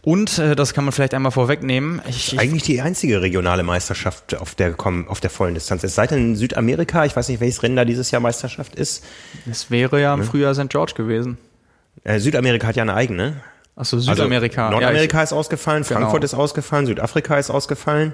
Und 0.02 0.38
äh, 0.40 0.56
das 0.56 0.74
kann 0.74 0.86
man 0.86 0.94
vielleicht 0.94 1.14
einmal 1.14 1.32
vorwegnehmen. 1.32 2.02
Ich, 2.08 2.34
ich 2.34 2.40
Eigentlich 2.40 2.64
die 2.64 2.82
einzige 2.82 3.22
regionale 3.22 3.64
Meisterschaft 3.64 4.36
auf 4.36 4.56
der 4.56 4.76
auf 4.80 5.20
der 5.20 5.30
vollen 5.30 5.54
Distanz. 5.54 5.84
Es 5.84 5.96
sei 5.96 6.08
denn 6.08 6.20
in 6.20 6.36
Südamerika, 6.36 7.04
ich 7.06 7.16
weiß 7.16 7.28
nicht, 7.28 7.42
welches 7.42 7.64
Rennen 7.64 7.76
da 7.76 7.84
dieses 7.84 8.12
Jahr 8.12 8.22
Meisterschaft 8.22 8.76
ist. 8.76 9.04
Es 9.50 9.70
wäre 9.70 10.00
ja 10.02 10.14
im 10.14 10.22
ne? 10.22 10.26
Frühjahr 10.26 10.56
St. 10.56 10.70
George 10.70 10.94
gewesen. 10.96 11.38
Äh, 12.04 12.20
Südamerika 12.20 12.68
hat 12.68 12.78
ja 12.78 12.84
eine 12.84 12.94
eigene. 12.94 13.42
Achso, 13.80 13.98
Südamerika. 13.98 14.68
Also 14.68 14.80
Nordamerika 14.80 15.18
ja, 15.18 15.24
ich, 15.24 15.30
ist 15.30 15.34
ausgefallen, 15.34 15.86
Frankfurt 15.86 16.16
genau. 16.16 16.26
ist 16.26 16.34
ausgefallen, 16.34 16.86
Südafrika 16.86 17.38
ist 17.38 17.50
ausgefallen. 17.50 18.14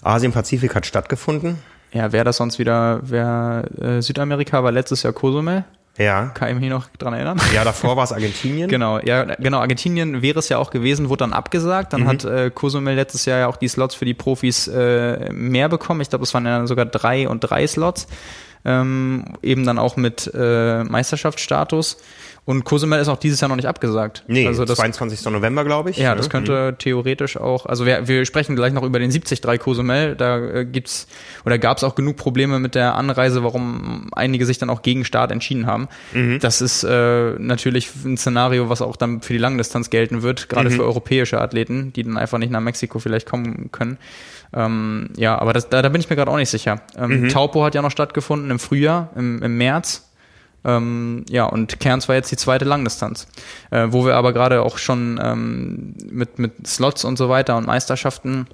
Asien-Pazifik 0.00 0.74
hat 0.74 0.86
stattgefunden. 0.86 1.58
Ja, 1.92 2.12
wer 2.12 2.24
das 2.24 2.38
sonst 2.38 2.58
wieder, 2.58 3.00
wer 3.02 3.64
äh, 3.78 4.00
Südamerika 4.00 4.64
war 4.64 4.72
letztes 4.72 5.02
Jahr 5.02 5.12
Cozumel. 5.12 5.64
Ja. 5.98 6.28
Kann 6.28 6.48
ich 6.48 6.58
mich 6.58 6.70
noch 6.70 6.88
dran 6.98 7.12
erinnern? 7.12 7.38
Ja, 7.54 7.62
davor 7.62 7.98
war 7.98 8.04
es 8.04 8.12
Argentinien. 8.12 8.68
genau, 8.70 9.00
ja, 9.00 9.24
genau, 9.34 9.58
Argentinien 9.58 10.22
wäre 10.22 10.38
es 10.38 10.48
ja 10.48 10.56
auch 10.56 10.70
gewesen, 10.70 11.10
wurde 11.10 11.18
dann 11.18 11.34
abgesagt. 11.34 11.92
Dann 11.92 12.04
mhm. 12.04 12.08
hat 12.08 12.24
äh, 12.24 12.50
Cozumel 12.50 12.94
letztes 12.94 13.26
Jahr 13.26 13.40
ja 13.40 13.46
auch 13.48 13.56
die 13.56 13.68
Slots 13.68 13.94
für 13.94 14.06
die 14.06 14.14
Profis 14.14 14.66
äh, 14.66 15.30
mehr 15.30 15.68
bekommen. 15.68 16.00
Ich 16.00 16.08
glaube, 16.08 16.24
es 16.24 16.32
waren 16.32 16.46
ja 16.46 16.66
sogar 16.66 16.86
drei 16.86 17.28
und 17.28 17.40
drei 17.40 17.66
Slots. 17.66 18.06
Ähm, 18.64 19.24
eben 19.42 19.66
dann 19.66 19.78
auch 19.78 19.96
mit 19.96 20.30
äh, 20.32 20.84
Meisterschaftsstatus. 20.84 21.98
Und 22.44 22.64
Cozumel 22.64 23.00
ist 23.00 23.06
auch 23.06 23.18
dieses 23.18 23.40
Jahr 23.40 23.48
noch 23.48 23.56
nicht 23.56 23.68
abgesagt. 23.68 24.24
Nee, 24.26 24.48
also 24.48 24.64
das, 24.64 24.76
22. 24.76 25.24
November, 25.26 25.64
glaube 25.64 25.90
ich. 25.90 25.96
Ja, 25.96 26.16
das 26.16 26.28
könnte 26.28 26.72
mhm. 26.72 26.78
theoretisch 26.78 27.36
auch, 27.36 27.66
also 27.66 27.86
wir, 27.86 28.08
wir 28.08 28.24
sprechen 28.26 28.56
gleich 28.56 28.72
noch 28.72 28.82
über 28.82 28.98
den 28.98 29.10
73 29.10 29.60
Cozumel, 29.60 30.16
da 30.16 30.38
äh, 30.38 30.64
gibt's 30.64 31.06
oder 31.44 31.58
gab 31.58 31.76
es 31.76 31.84
auch 31.84 31.94
genug 31.94 32.16
Probleme 32.16 32.58
mit 32.58 32.74
der 32.74 32.96
Anreise, 32.96 33.44
warum 33.44 34.08
einige 34.10 34.44
sich 34.44 34.58
dann 34.58 34.70
auch 34.70 34.82
gegen 34.82 35.04
Start 35.04 35.30
entschieden 35.30 35.66
haben. 35.66 35.86
Mhm. 36.12 36.40
Das 36.40 36.60
ist 36.60 36.82
äh, 36.82 37.34
natürlich 37.38 37.90
ein 38.04 38.16
Szenario, 38.16 38.68
was 38.68 38.82
auch 38.82 38.96
dann 38.96 39.20
für 39.20 39.34
die 39.34 39.38
Langdistanz 39.38 39.88
gelten 39.90 40.22
wird, 40.22 40.48
gerade 40.48 40.68
mhm. 40.68 40.74
für 40.74 40.82
europäische 40.82 41.40
Athleten, 41.40 41.92
die 41.92 42.02
dann 42.02 42.16
einfach 42.16 42.38
nicht 42.38 42.50
nach 42.50 42.60
Mexiko 42.60 42.98
vielleicht 42.98 43.28
kommen 43.28 43.70
können. 43.70 43.98
Ähm, 44.52 45.10
ja, 45.16 45.38
aber 45.38 45.52
das, 45.52 45.68
da, 45.68 45.80
da 45.80 45.88
bin 45.88 46.00
ich 46.00 46.10
mir 46.10 46.16
gerade 46.16 46.30
auch 46.30 46.36
nicht 46.36 46.50
sicher. 46.50 46.80
Ähm, 46.96 47.22
mhm. 47.22 47.28
Taupo 47.28 47.64
hat 47.64 47.76
ja 47.76 47.82
noch 47.82 47.92
stattgefunden 47.92 48.50
im 48.50 48.58
Frühjahr, 48.58 49.10
im, 49.14 49.40
im 49.42 49.56
März. 49.56 50.08
Ähm, 50.64 51.24
ja, 51.28 51.44
und 51.44 51.80
Cairns 51.80 52.08
war 52.08 52.14
jetzt 52.14 52.30
die 52.30 52.36
zweite 52.36 52.64
Langdistanz, 52.64 53.26
äh, 53.70 53.88
wo 53.90 54.06
wir 54.06 54.14
aber 54.14 54.32
gerade 54.32 54.62
auch 54.62 54.78
schon 54.78 55.20
ähm, 55.22 55.94
mit, 56.10 56.38
mit 56.38 56.66
Slots 56.66 57.04
und 57.04 57.16
so 57.16 57.28
weiter 57.28 57.56
und 57.56 57.66
Meisterschaften 57.66 58.46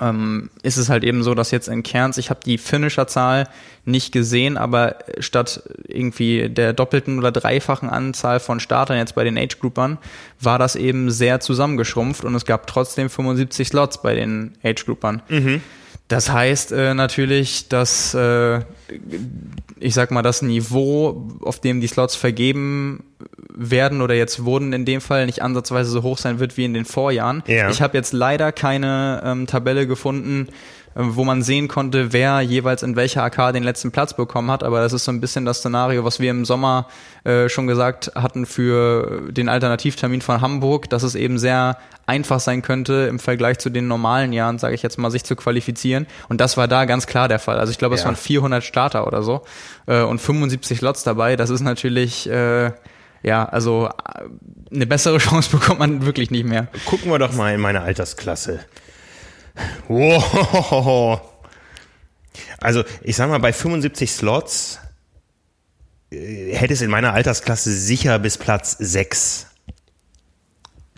ähm, 0.00 0.50
ist 0.62 0.76
es 0.76 0.88
halt 0.88 1.04
eben 1.04 1.22
so, 1.22 1.34
dass 1.34 1.50
jetzt 1.50 1.68
in 1.68 1.82
Cairns, 1.82 2.18
ich 2.18 2.30
habe 2.30 2.40
die 2.44 2.58
Finisher-Zahl 2.58 3.48
nicht 3.84 4.12
gesehen, 4.12 4.56
aber 4.56 4.96
statt 5.20 5.62
irgendwie 5.86 6.48
der 6.48 6.72
doppelten 6.72 7.18
oder 7.18 7.30
dreifachen 7.30 7.88
Anzahl 7.88 8.40
von 8.40 8.60
Startern 8.60 8.96
jetzt 8.96 9.14
bei 9.14 9.24
den 9.24 9.38
Age-Groupern, 9.38 9.98
war 10.40 10.58
das 10.58 10.74
eben 10.74 11.10
sehr 11.10 11.40
zusammengeschrumpft 11.40 12.24
und 12.24 12.34
es 12.34 12.44
gab 12.44 12.66
trotzdem 12.66 13.08
75 13.08 13.68
Slots 13.68 14.02
bei 14.02 14.14
den 14.14 14.54
Age-Groupern. 14.64 15.22
Mhm. 15.28 15.62
Das 16.08 16.30
heißt 16.30 16.72
äh, 16.72 16.94
natürlich, 16.94 17.68
dass 17.68 18.14
äh, 18.14 18.60
ich 19.80 19.94
sag 19.94 20.10
mal, 20.10 20.22
das 20.22 20.42
Niveau, 20.42 21.28
auf 21.42 21.60
dem 21.60 21.80
die 21.80 21.86
Slots 21.86 22.14
vergeben 22.14 23.04
werden 23.54 24.02
oder 24.02 24.14
jetzt 24.14 24.44
wurden 24.44 24.72
in 24.72 24.84
dem 24.84 25.00
Fall 25.00 25.26
nicht 25.26 25.42
ansatzweise 25.42 25.90
so 25.90 26.02
hoch 26.02 26.18
sein 26.18 26.38
wird 26.40 26.56
wie 26.56 26.64
in 26.64 26.74
den 26.74 26.84
Vorjahren. 26.84 27.42
Ja. 27.46 27.70
Ich 27.70 27.82
habe 27.82 27.96
jetzt 27.96 28.12
leider 28.12 28.52
keine 28.52 29.22
ähm, 29.24 29.46
Tabelle 29.46 29.86
gefunden, 29.86 30.48
wo 30.94 31.24
man 31.24 31.42
sehen 31.42 31.68
konnte, 31.68 32.12
wer 32.12 32.40
jeweils 32.40 32.82
in 32.82 32.96
welcher 32.96 33.22
AK 33.24 33.52
den 33.52 33.64
letzten 33.64 33.90
Platz 33.90 34.14
bekommen 34.14 34.50
hat. 34.50 34.62
Aber 34.62 34.80
das 34.80 34.92
ist 34.92 35.04
so 35.04 35.12
ein 35.12 35.20
bisschen 35.20 35.44
das 35.44 35.58
Szenario, 35.58 36.04
was 36.04 36.20
wir 36.20 36.30
im 36.30 36.44
Sommer 36.44 36.88
äh, 37.24 37.48
schon 37.48 37.66
gesagt 37.66 38.12
hatten 38.14 38.46
für 38.46 39.22
den 39.30 39.48
Alternativtermin 39.48 40.20
von 40.20 40.40
Hamburg, 40.40 40.88
dass 40.90 41.02
es 41.02 41.14
eben 41.14 41.38
sehr 41.38 41.78
einfach 42.06 42.38
sein 42.38 42.62
könnte 42.62 43.06
im 43.08 43.18
Vergleich 43.18 43.58
zu 43.58 43.70
den 43.70 43.88
normalen 43.88 44.32
Jahren, 44.32 44.58
sage 44.58 44.74
ich 44.74 44.82
jetzt 44.82 44.98
mal, 44.98 45.10
sich 45.10 45.24
zu 45.24 45.36
qualifizieren. 45.36 46.06
Und 46.28 46.40
das 46.40 46.56
war 46.56 46.68
da 46.68 46.84
ganz 46.84 47.06
klar 47.06 47.28
der 47.28 47.38
Fall. 47.38 47.58
Also 47.58 47.70
ich 47.70 47.78
glaube, 47.78 47.94
es 47.94 48.02
ja. 48.02 48.06
waren 48.06 48.16
400 48.16 48.62
Starter 48.62 49.06
oder 49.06 49.22
so 49.22 49.42
äh, 49.86 50.02
und 50.02 50.20
75 50.20 50.80
Lots 50.80 51.02
dabei. 51.02 51.36
Das 51.36 51.50
ist 51.50 51.60
natürlich 51.60 52.28
äh, 52.28 52.72
ja, 53.24 53.46
also 53.46 53.88
äh, 53.88 54.74
eine 54.74 54.86
bessere 54.86 55.18
Chance 55.18 55.50
bekommt 55.50 55.80
man 55.80 56.06
wirklich 56.06 56.30
nicht 56.30 56.44
mehr. 56.44 56.68
Gucken 56.84 57.10
wir 57.10 57.18
doch 57.18 57.32
mal 57.32 57.54
in 57.54 57.60
meine 57.60 57.80
Altersklasse. 57.80 58.60
Wow. 59.88 61.20
Also 62.58 62.84
ich 63.02 63.16
sag 63.16 63.28
mal, 63.28 63.38
bei 63.38 63.52
75 63.52 64.10
Slots 64.10 64.78
äh, 66.10 66.54
hätte 66.54 66.72
es 66.72 66.80
in 66.80 66.90
meiner 66.90 67.12
Altersklasse 67.12 67.72
sicher 67.72 68.18
bis 68.18 68.38
Platz 68.38 68.76
6 68.78 69.46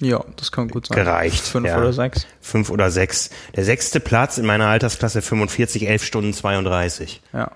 ja, 0.01 0.23
das 0.37 0.53
kann 0.53 0.69
gut 0.69 0.87
sein. 0.87 0.97
Gereicht. 0.97 1.43
Fünf 1.43 1.67
ja. 1.67 1.79
oder 1.79 1.93
sechs. 1.93 2.27
Fünf 2.41 2.71
oder 2.71 2.91
sechs. 2.91 3.31
Der 3.55 3.65
sechste 3.65 3.99
Platz 3.99 4.37
in 4.37 4.45
meiner 4.45 4.67
Altersklasse 4.67 5.23
45, 5.23 5.89
11 5.89 6.05
Stunden 6.05 6.33
32. 6.35 7.23
Ja. 7.33 7.51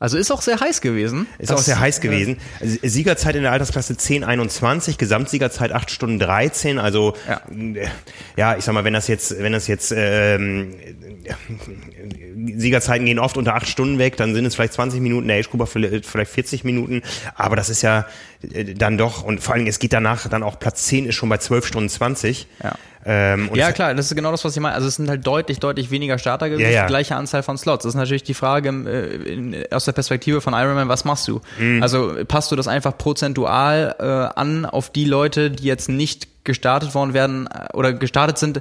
Also 0.00 0.18
ist 0.18 0.30
auch 0.30 0.42
sehr 0.42 0.58
heiß 0.58 0.80
gewesen. 0.80 1.26
Ist 1.38 1.50
das, 1.50 1.60
auch 1.60 1.64
sehr 1.64 1.78
heiß 1.78 2.00
gewesen. 2.00 2.38
Äh, 2.60 2.88
Siegerzeit 2.88 3.36
in 3.36 3.42
der 3.42 3.52
Altersklasse 3.52 3.94
10,21, 3.94 4.98
Gesamtsiegerzeit 4.98 5.72
8 5.72 5.90
Stunden 5.90 6.18
13. 6.18 6.78
Also 6.78 7.14
ja. 7.28 7.40
Äh, 7.50 7.88
ja, 8.36 8.56
ich 8.56 8.64
sag 8.64 8.74
mal, 8.74 8.84
wenn 8.84 8.94
das 8.94 9.08
jetzt, 9.08 9.38
wenn 9.38 9.52
das 9.52 9.66
jetzt 9.66 9.92
ähm, 9.96 10.74
Siegerzeiten 12.56 13.06
gehen 13.06 13.18
oft 13.18 13.36
unter 13.36 13.54
8 13.54 13.68
Stunden 13.68 13.98
weg, 13.98 14.16
dann 14.16 14.34
sind 14.34 14.44
es 14.44 14.54
vielleicht 14.56 14.74
20 14.74 15.00
Minuten, 15.00 15.28
der 15.28 15.38
Age 15.38 15.48
vielleicht 16.02 16.32
40 16.32 16.64
Minuten. 16.64 17.02
Aber 17.34 17.56
das 17.56 17.70
ist 17.70 17.82
ja 17.82 18.06
äh, 18.52 18.74
dann 18.74 18.98
doch, 18.98 19.22
und 19.22 19.40
vor 19.40 19.54
allem, 19.54 19.66
es 19.66 19.78
geht 19.78 19.92
danach 19.92 20.28
dann 20.28 20.42
auch 20.42 20.58
Platz 20.58 20.86
10 20.86 21.06
ist 21.06 21.14
schon 21.14 21.28
bei 21.28 21.38
12 21.38 21.66
Stunden 21.66 21.88
20. 21.88 22.48
Ja. 22.62 22.74
Ähm, 23.06 23.50
ja, 23.54 23.72
klar, 23.72 23.94
das 23.94 24.06
ist 24.06 24.16
genau 24.16 24.30
das, 24.30 24.44
was 24.44 24.56
ich 24.56 24.62
meine. 24.62 24.74
Also 24.74 24.88
es 24.88 24.96
sind 24.96 25.08
halt 25.08 25.26
deutlich, 25.26 25.60
deutlich 25.60 25.90
weniger 25.90 26.18
Starter 26.18 26.48
gewesen, 26.48 26.70
ja, 26.70 26.82
ja. 26.82 26.86
gleiche 26.86 27.16
Anzahl 27.16 27.42
von 27.42 27.58
Slots. 27.58 27.82
Das 27.82 27.90
ist 27.90 27.98
natürlich 27.98 28.22
die 28.22 28.34
Frage 28.34 28.68
äh, 28.68 29.32
in, 29.32 29.56
aus 29.70 29.84
der 29.84 29.92
Perspektive 29.92 30.40
von 30.40 30.54
Ironman, 30.54 30.88
was 30.88 31.04
machst 31.04 31.28
du? 31.28 31.40
Mhm. 31.58 31.82
Also 31.82 32.14
passt 32.26 32.50
du 32.50 32.56
das 32.56 32.68
einfach 32.68 32.96
prozentual 32.96 33.96
äh, 33.98 34.38
an 34.38 34.64
auf 34.64 34.90
die 34.90 35.04
Leute, 35.04 35.50
die 35.50 35.64
jetzt 35.64 35.88
nicht 35.88 36.28
gestartet 36.44 36.94
worden 36.94 37.14
werden 37.14 37.46
äh, 37.46 37.74
oder 37.74 37.92
gestartet 37.92 38.38
sind, 38.38 38.60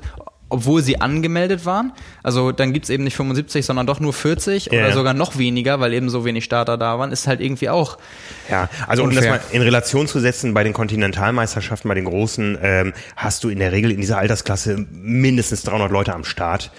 obwohl 0.53 0.83
sie 0.83 1.01
angemeldet 1.01 1.65
waren. 1.65 1.93
Also 2.21 2.51
dann 2.51 2.73
gibt's 2.73 2.89
eben 2.89 3.03
nicht 3.03 3.15
75, 3.15 3.65
sondern 3.65 3.87
doch 3.87 3.99
nur 3.99 4.13
40 4.13 4.67
ja. 4.67 4.79
oder 4.79 4.93
sogar 4.93 5.15
noch 5.15 5.37
weniger, 5.37 5.79
weil 5.79 5.93
eben 5.93 6.09
so 6.09 6.25
wenig 6.25 6.45
Starter 6.45 6.77
da 6.77 6.99
waren, 6.99 7.11
ist 7.11 7.27
halt 7.27 7.41
irgendwie 7.41 7.69
auch. 7.69 7.97
Ja, 8.49 8.69
also 8.87 9.03
unfair. 9.03 9.23
um 9.23 9.29
das 9.29 9.47
mal 9.49 9.55
in 9.55 9.63
Relation 9.63 10.07
zu 10.07 10.19
setzen, 10.19 10.53
bei 10.53 10.63
den 10.63 10.73
Kontinentalmeisterschaften, 10.73 11.89
bei 11.89 11.95
den 11.95 12.05
großen, 12.05 12.59
ähm, 12.61 12.93
hast 13.15 13.43
du 13.43 13.49
in 13.49 13.57
der 13.57 13.71
Regel 13.71 13.91
in 13.91 13.99
dieser 13.99 14.19
Altersklasse 14.19 14.85
mindestens 14.91 15.63
300 15.63 15.91
Leute 15.91 16.13
am 16.13 16.23
Start. 16.23 16.71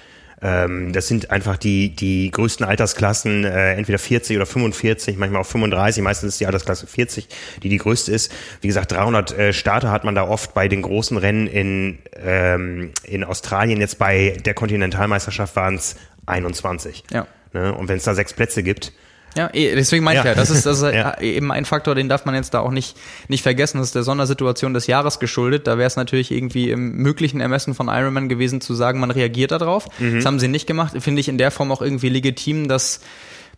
Ähm, 0.45 0.93
das 0.93 1.09
sind 1.09 1.31
einfach 1.31 1.57
die, 1.57 1.97
die 1.97 2.31
größten 2.31 2.67
Altersklassen, 2.67 3.45
äh, 3.45 3.73
entweder 3.73 3.99
40 3.99 4.37
oder 4.37 4.45
45, 4.45 5.17
manchmal 5.17 5.41
auch 5.41 5.47
35, 5.47 6.03
meistens 6.03 6.35
ist 6.35 6.41
die 6.41 6.47
Altersklasse 6.47 6.87
40, 6.87 7.29
die 7.63 7.71
die 7.71 7.79
größte 7.79 8.13
ist. 8.13 8.31
Wie 8.61 8.67
gesagt, 8.67 8.93
300 8.93 9.33
äh, 9.33 9.53
Starter 9.55 9.91
hat 9.91 10.05
man 10.05 10.15
da 10.15 10.29
oft 10.29 10.53
bei 10.53 10.69
den 10.69 10.83
großen 10.83 11.17
Rennen 11.17 11.47
in, 11.47 11.99
ähm, 12.23 12.91
in 13.05 13.25
Australien. 13.25 13.81
Jetzt 13.81 13.99
bei 13.99 14.37
der 14.45 14.53
Kontinentalmeisterschaft 14.53 15.57
waren 15.57 15.77
es 15.77 15.97
21. 16.27 17.05
Ja. 17.11 17.27
Ne? 17.55 17.75
Und 17.75 17.89
wenn 17.89 17.97
es 17.97 18.05
da 18.05 18.15
sechs 18.15 18.35
Plätze 18.35 18.63
gibt, 18.63 18.93
ja, 19.37 19.51
eh, 19.53 19.75
deswegen 19.75 20.05
meine 20.05 20.17
ja. 20.17 20.23
ich 20.23 20.29
ja, 20.29 20.35
das 20.35 20.51
ist, 20.51 20.67
das 20.67 20.81
ist 20.81 20.83
ja. 20.95 21.21
eben 21.21 21.51
ein 21.53 21.65
Faktor, 21.65 21.95
den 21.95 22.09
darf 22.09 22.25
man 22.25 22.35
jetzt 22.35 22.55
da 22.55 22.61
auch 22.61 22.71
nicht, 22.71 22.97
nicht 23.29 23.43
vergessen. 23.43 23.79
Das 23.79 23.89
ist 23.89 23.95
der 23.95 24.03
Sondersituation 24.03 24.75
des 24.75 24.87
Jahres 24.87 25.19
geschuldet. 25.19 25.67
Da 25.67 25.79
wäre 25.79 25.87
es 25.87 25.97
natürlich 25.97 26.31
irgendwie 26.31 26.71
im 26.71 26.97
möglichen 26.97 27.41
Ermessen 27.41 27.75
von 27.75 27.89
Ironman 27.89 28.29
gewesen, 28.29 28.61
zu 28.61 28.75
sagen, 28.75 29.01
man 29.01 29.11
reagiert 29.11 29.51
darauf. 29.51 29.87
Mhm. 29.99 30.17
Das 30.17 30.27
haben 30.27 30.39
sie 30.39 30.49
nicht 30.49 30.67
gemacht. 30.67 30.95
Finde 31.01 31.21
ich 31.21 31.29
in 31.29 31.39
der 31.39 31.51
Form 31.51 31.73
auch 31.73 31.83
irgendwie 31.83 32.09
legitim, 32.09 32.69
dass 32.69 33.01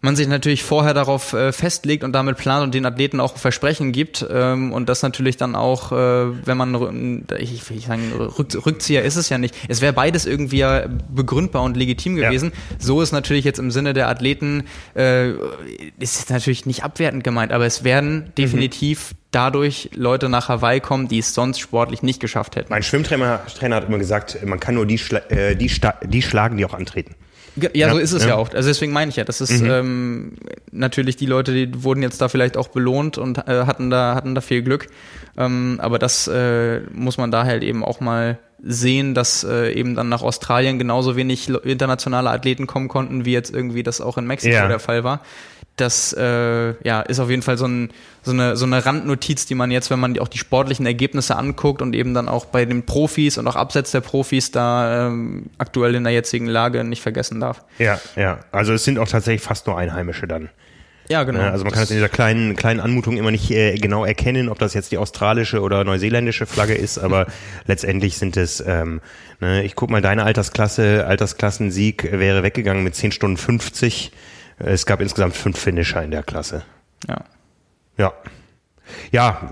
man 0.06 0.14
sich 0.14 0.28
natürlich 0.28 0.62
vorher 0.62 0.94
darauf 0.94 1.32
äh, 1.32 1.52
festlegt 1.52 2.04
und 2.04 2.12
damit 2.12 2.36
plant 2.36 2.62
und 2.62 2.74
den 2.74 2.86
Athleten 2.86 3.18
auch 3.18 3.36
Versprechen 3.36 3.90
gibt 3.90 4.24
ähm, 4.30 4.72
und 4.72 4.88
das 4.88 5.02
natürlich 5.02 5.36
dann 5.36 5.56
auch, 5.56 5.90
äh, 5.90 6.46
wenn 6.46 6.56
man, 6.56 7.26
ich 7.38 7.68
will 7.68 7.80
sagen, 7.80 8.12
Rück, 8.12 8.56
Rückzieher 8.64 9.02
ist 9.02 9.16
es 9.16 9.28
ja 9.28 9.36
nicht. 9.36 9.54
Es 9.68 9.80
wäre 9.80 9.92
beides 9.92 10.24
irgendwie 10.24 10.58
ja 10.58 10.86
begründbar 11.10 11.62
und 11.64 11.76
legitim 11.76 12.14
gewesen. 12.14 12.52
Ja. 12.54 12.76
So 12.78 13.02
ist 13.02 13.10
natürlich 13.10 13.44
jetzt 13.44 13.58
im 13.58 13.72
Sinne 13.72 13.94
der 13.94 14.08
Athleten, 14.08 14.64
äh, 14.94 15.32
ist 15.98 16.30
natürlich 16.30 16.66
nicht 16.66 16.84
abwertend 16.84 17.24
gemeint, 17.24 17.52
aber 17.52 17.66
es 17.66 17.82
werden 17.84 18.32
definitiv 18.38 19.10
mhm 19.10 19.26
dadurch 19.32 19.90
Leute 19.94 20.30
nach 20.30 20.48
Hawaii 20.48 20.80
kommen, 20.80 21.08
die 21.08 21.18
es 21.18 21.34
sonst 21.34 21.58
sportlich 21.58 22.02
nicht 22.02 22.20
geschafft 22.20 22.56
hätten. 22.56 22.70
Mein 22.70 22.82
Schwimmtrainer 22.82 23.44
Trainer 23.44 23.76
hat 23.76 23.88
immer 23.88 23.98
gesagt, 23.98 24.38
man 24.46 24.60
kann 24.60 24.76
nur 24.76 24.86
die, 24.86 24.96
schla 24.96 25.18
äh, 25.28 25.54
die, 25.54 25.70
die 26.04 26.22
schlagen, 26.22 26.56
die 26.56 26.64
auch 26.64 26.72
antreten. 26.72 27.14
Ja, 27.56 27.70
ja, 27.72 27.90
so 27.90 27.98
ist 27.98 28.12
es 28.12 28.22
ja. 28.22 28.30
ja. 28.30 28.34
auch. 28.36 28.52
Also 28.52 28.68
deswegen 28.68 28.92
meine 28.92 29.08
ich 29.08 29.16
ja, 29.16 29.24
das 29.24 29.40
ist 29.40 29.62
mhm. 29.62 29.70
ähm, 29.70 30.32
natürlich 30.72 31.16
die 31.16 31.26
Leute, 31.26 31.52
die 31.52 31.82
wurden 31.82 32.02
jetzt 32.02 32.20
da 32.20 32.28
vielleicht 32.28 32.56
auch 32.56 32.68
belohnt 32.68 33.18
und 33.18 33.38
äh, 33.38 33.64
hatten 33.66 33.90
da 33.90 34.14
hatten 34.14 34.34
da 34.34 34.40
viel 34.40 34.62
Glück. 34.62 34.88
Ähm, 35.38 35.78
aber 35.82 35.98
das 35.98 36.28
äh, 36.28 36.80
muss 36.92 37.18
man 37.18 37.30
da 37.30 37.44
halt 37.44 37.62
eben 37.62 37.84
auch 37.84 38.00
mal 38.00 38.38
sehen, 38.62 39.14
dass 39.14 39.44
äh, 39.44 39.72
eben 39.72 39.94
dann 39.94 40.08
nach 40.08 40.22
Australien 40.22 40.78
genauso 40.78 41.16
wenig 41.16 41.48
internationale 41.48 42.30
Athleten 42.30 42.66
kommen 42.66 42.88
konnten, 42.88 43.24
wie 43.24 43.32
jetzt 43.32 43.54
irgendwie 43.54 43.82
das 43.82 44.00
auch 44.00 44.18
in 44.18 44.26
Mexiko 44.26 44.54
ja. 44.54 44.68
der 44.68 44.78
Fall 44.78 45.04
war 45.04 45.20
das 45.76 46.14
äh, 46.14 46.74
ja, 46.82 47.02
ist 47.02 47.20
auf 47.20 47.30
jeden 47.30 47.42
Fall 47.42 47.58
so, 47.58 47.66
ein, 47.66 47.90
so, 48.22 48.32
eine, 48.32 48.56
so 48.56 48.64
eine 48.64 48.84
Randnotiz, 48.84 49.46
die 49.46 49.54
man 49.54 49.70
jetzt, 49.70 49.90
wenn 49.90 50.00
man 50.00 50.18
auch 50.18 50.28
die 50.28 50.38
sportlichen 50.38 50.86
Ergebnisse 50.86 51.36
anguckt 51.36 51.82
und 51.82 51.94
eben 51.94 52.14
dann 52.14 52.28
auch 52.28 52.46
bei 52.46 52.64
den 52.64 52.84
Profis 52.86 53.36
und 53.38 53.46
auch 53.46 53.56
abseits 53.56 53.90
der 53.90 54.00
Profis 54.00 54.50
da 54.50 55.06
ähm, 55.06 55.46
aktuell 55.58 55.94
in 55.94 56.04
der 56.04 56.12
jetzigen 56.12 56.46
Lage 56.46 56.82
nicht 56.82 57.02
vergessen 57.02 57.40
darf. 57.40 57.62
Ja, 57.78 58.00
ja. 58.16 58.40
Also 58.52 58.72
es 58.72 58.84
sind 58.84 58.98
auch 58.98 59.08
tatsächlich 59.08 59.42
fast 59.42 59.66
nur 59.66 59.76
Einheimische 59.76 60.26
dann. 60.26 60.48
Ja, 61.08 61.22
genau. 61.22 61.40
Also 61.40 61.64
man 61.64 61.72
kann 61.72 61.84
es 61.84 61.90
in 61.90 61.96
dieser 61.96 62.08
kleinen, 62.08 62.56
kleinen 62.56 62.80
Anmutung 62.80 63.16
immer 63.16 63.30
nicht 63.30 63.50
äh, 63.50 63.74
genau 63.76 64.04
erkennen, 64.04 64.48
ob 64.48 64.58
das 64.58 64.74
jetzt 64.74 64.90
die 64.90 64.98
australische 64.98 65.60
oder 65.60 65.84
neuseeländische 65.84 66.46
Flagge 66.46 66.74
ist, 66.74 66.98
aber 66.98 67.26
letztendlich 67.66 68.18
sind 68.18 68.36
es, 68.36 68.62
ähm, 68.66 69.00
ne, 69.40 69.62
ich 69.62 69.76
guck 69.76 69.90
mal, 69.90 70.02
deine 70.02 70.24
Altersklasse, 70.24 71.06
Altersklassensieg 71.06 72.10
wäre 72.10 72.42
weggegangen 72.42 72.82
mit 72.82 72.94
10 72.94 73.12
Stunden 73.12 73.36
50 73.36 74.10
es 74.58 74.86
gab 74.86 75.00
insgesamt 75.00 75.34
fünf 75.36 75.58
Finisher 75.58 76.02
in 76.02 76.10
der 76.10 76.22
Klasse. 76.22 76.64
Ja. 77.08 77.24
Ja. 77.98 78.12
Ja, 79.10 79.50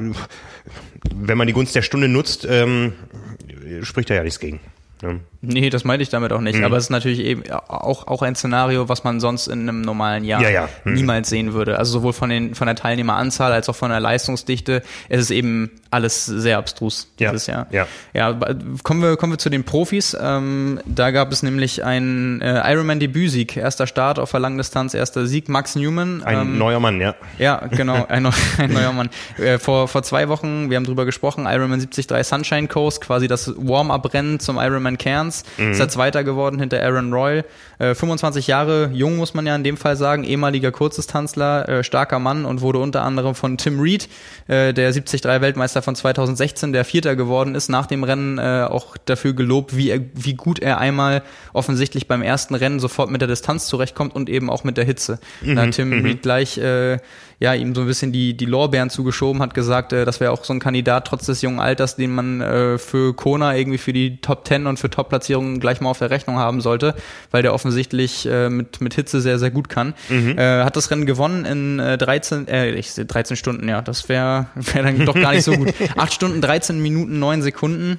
wenn 1.12 1.36
man 1.36 1.46
die 1.46 1.52
Gunst 1.52 1.74
der 1.74 1.82
Stunde 1.82 2.08
nutzt, 2.08 2.46
ähm, 2.48 2.92
spricht 3.82 4.10
da 4.10 4.14
ja 4.14 4.22
nichts 4.22 4.38
gegen. 4.38 4.60
Ne? 5.02 5.20
Nee, 5.46 5.70
das 5.70 5.84
meinte 5.84 6.02
ich 6.02 6.08
damit 6.08 6.32
auch 6.32 6.40
nicht. 6.40 6.58
Mhm. 6.58 6.64
Aber 6.64 6.76
es 6.76 6.84
ist 6.84 6.90
natürlich 6.90 7.20
eben 7.20 7.42
auch, 7.50 8.06
auch 8.06 8.22
ein 8.22 8.34
Szenario, 8.34 8.88
was 8.88 9.04
man 9.04 9.20
sonst 9.20 9.46
in 9.46 9.68
einem 9.68 9.80
normalen 9.80 10.24
Jahr 10.24 10.42
ja, 10.42 10.50
ja. 10.50 10.68
Mhm. 10.84 10.94
niemals 10.94 11.28
sehen 11.28 11.52
würde. 11.52 11.78
Also 11.78 11.92
sowohl 11.92 12.12
von, 12.12 12.30
den, 12.30 12.54
von 12.54 12.66
der 12.66 12.76
Teilnehmeranzahl 12.76 13.52
als 13.52 13.68
auch 13.68 13.76
von 13.76 13.90
der 13.90 14.00
Leistungsdichte. 14.00 14.82
Es 15.08 15.20
ist 15.20 15.30
eben 15.30 15.70
alles 15.90 16.26
sehr 16.26 16.58
abstrus 16.58 17.08
dieses 17.18 17.46
ja. 17.46 17.54
Jahr. 17.54 17.66
Ja. 17.70 17.86
ja, 18.12 18.38
kommen 18.82 19.00
wir, 19.00 19.16
kommen 19.16 19.32
wir 19.32 19.38
zu 19.38 19.50
den 19.50 19.64
Profis. 19.64 20.16
Ähm, 20.20 20.80
da 20.86 21.10
gab 21.12 21.30
es 21.32 21.42
nämlich 21.42 21.84
einen 21.84 22.40
äh, 22.40 22.72
Ironman-Debütsieg. 22.72 23.56
Erster 23.56 23.86
Start 23.86 24.18
auf 24.18 24.30
der 24.32 24.40
Langdistanz, 24.40 24.94
erster 24.94 25.26
Sieg. 25.26 25.48
Max 25.48 25.76
Newman. 25.76 26.22
Ein 26.24 26.40
ähm, 26.40 26.58
neuer 26.58 26.80
Mann, 26.80 27.00
ja. 27.00 27.14
Ja, 27.38 27.66
genau, 27.70 28.04
ein, 28.08 28.26
ein 28.58 28.72
neuer 28.72 28.92
Mann. 28.92 29.10
Äh, 29.38 29.58
vor, 29.58 29.88
vor 29.88 30.02
zwei 30.02 30.28
Wochen, 30.28 30.70
wir 30.70 30.76
haben 30.76 30.84
drüber 30.84 31.04
gesprochen, 31.04 31.46
Ironman 31.46 31.80
73 31.80 32.06
Sunshine 32.24 32.68
Coast, 32.68 33.00
quasi 33.00 33.28
das 33.28 33.52
Warm-up-Rennen 33.56 34.40
zum 34.40 34.58
Ironman 34.58 34.98
Cairns. 34.98 35.33
Mhm. 35.58 35.72
Ist 35.72 35.80
er 35.80 35.88
Zweiter 35.88 36.22
geworden 36.22 36.60
hinter 36.60 36.82
Aaron 36.82 37.12
Royal. 37.12 37.44
Äh, 37.78 37.94
25 37.94 38.46
Jahre 38.46 38.90
jung, 38.92 39.16
muss 39.16 39.34
man 39.34 39.46
ja 39.46 39.56
in 39.56 39.64
dem 39.64 39.76
Fall 39.76 39.96
sagen. 39.96 40.24
Ehemaliger 40.24 40.70
Kurzdistanzler, 40.70 41.68
äh, 41.68 41.84
starker 41.84 42.18
Mann 42.18 42.44
und 42.44 42.60
wurde 42.60 42.78
unter 42.78 43.02
anderem 43.02 43.34
von 43.34 43.58
Tim 43.58 43.80
Reed, 43.80 44.08
äh, 44.46 44.72
der 44.72 44.92
73-Weltmeister 44.92 45.82
von 45.82 45.94
2016, 45.94 46.72
der 46.72 46.84
Vierter 46.84 47.16
geworden 47.16 47.54
ist, 47.54 47.68
nach 47.68 47.86
dem 47.86 48.04
Rennen 48.04 48.38
äh, 48.38 48.66
auch 48.68 48.96
dafür 49.04 49.32
gelobt, 49.32 49.76
wie, 49.76 49.90
er, 49.90 50.00
wie 50.14 50.34
gut 50.34 50.58
er 50.58 50.78
einmal 50.78 51.22
offensichtlich 51.52 52.06
beim 52.06 52.22
ersten 52.22 52.54
Rennen 52.54 52.80
sofort 52.80 53.10
mit 53.10 53.20
der 53.20 53.28
Distanz 53.28 53.66
zurechtkommt 53.66 54.14
und 54.14 54.28
eben 54.28 54.50
auch 54.50 54.64
mit 54.64 54.76
der 54.76 54.84
Hitze. 54.84 55.18
Mhm, 55.42 55.56
da 55.56 55.66
Tim 55.66 55.90
mhm. 55.90 56.04
Reed 56.04 56.22
gleich 56.22 56.58
äh, 56.58 56.98
ja, 57.40 57.54
ihm 57.54 57.74
so 57.74 57.82
ein 57.82 57.86
bisschen 57.86 58.12
die, 58.12 58.36
die 58.36 58.46
Lorbeeren 58.46 58.90
zugeschoben, 58.90 59.42
hat 59.42 59.54
gesagt, 59.54 59.92
äh, 59.92 60.04
das 60.04 60.20
wäre 60.20 60.32
auch 60.32 60.44
so 60.44 60.52
ein 60.52 60.60
Kandidat 60.60 61.06
trotz 61.06 61.26
des 61.26 61.42
jungen 61.42 61.60
Alters, 61.60 61.96
den 61.96 62.14
man 62.14 62.40
äh, 62.40 62.78
für 62.78 63.14
Kona 63.14 63.56
irgendwie 63.56 63.78
für 63.78 63.92
die 63.92 64.20
Top 64.20 64.46
10 64.46 64.66
und 64.66 64.78
für 64.78 64.90
Top-Platzierungen 64.90 65.60
gleich 65.60 65.80
mal 65.80 65.90
auf 65.90 65.98
der 65.98 66.10
Rechnung 66.10 66.36
haben 66.36 66.60
sollte, 66.60 66.94
weil 67.30 67.42
der 67.42 67.54
offensichtlich 67.54 68.26
äh, 68.26 68.48
mit, 68.48 68.80
mit 68.80 68.94
Hitze 68.94 69.20
sehr, 69.20 69.38
sehr 69.38 69.50
gut 69.50 69.68
kann. 69.68 69.94
Mhm. 70.08 70.38
Äh, 70.38 70.64
hat 70.64 70.76
das 70.76 70.90
Rennen 70.90 71.06
gewonnen 71.06 71.44
in 71.44 71.78
äh, 71.78 71.98
13, 71.98 72.48
äh, 72.48 72.82
13 72.82 73.36
Stunden, 73.36 73.68
ja, 73.68 73.82
das 73.82 74.08
wäre 74.08 74.46
wär 74.54 74.82
dann 74.82 75.04
doch 75.04 75.14
gar 75.14 75.32
nicht 75.32 75.44
so 75.44 75.52
gut. 75.52 75.74
8 75.96 76.12
Stunden, 76.12 76.40
13 76.40 76.80
Minuten, 76.80 77.18
9 77.18 77.42
Sekunden 77.42 77.98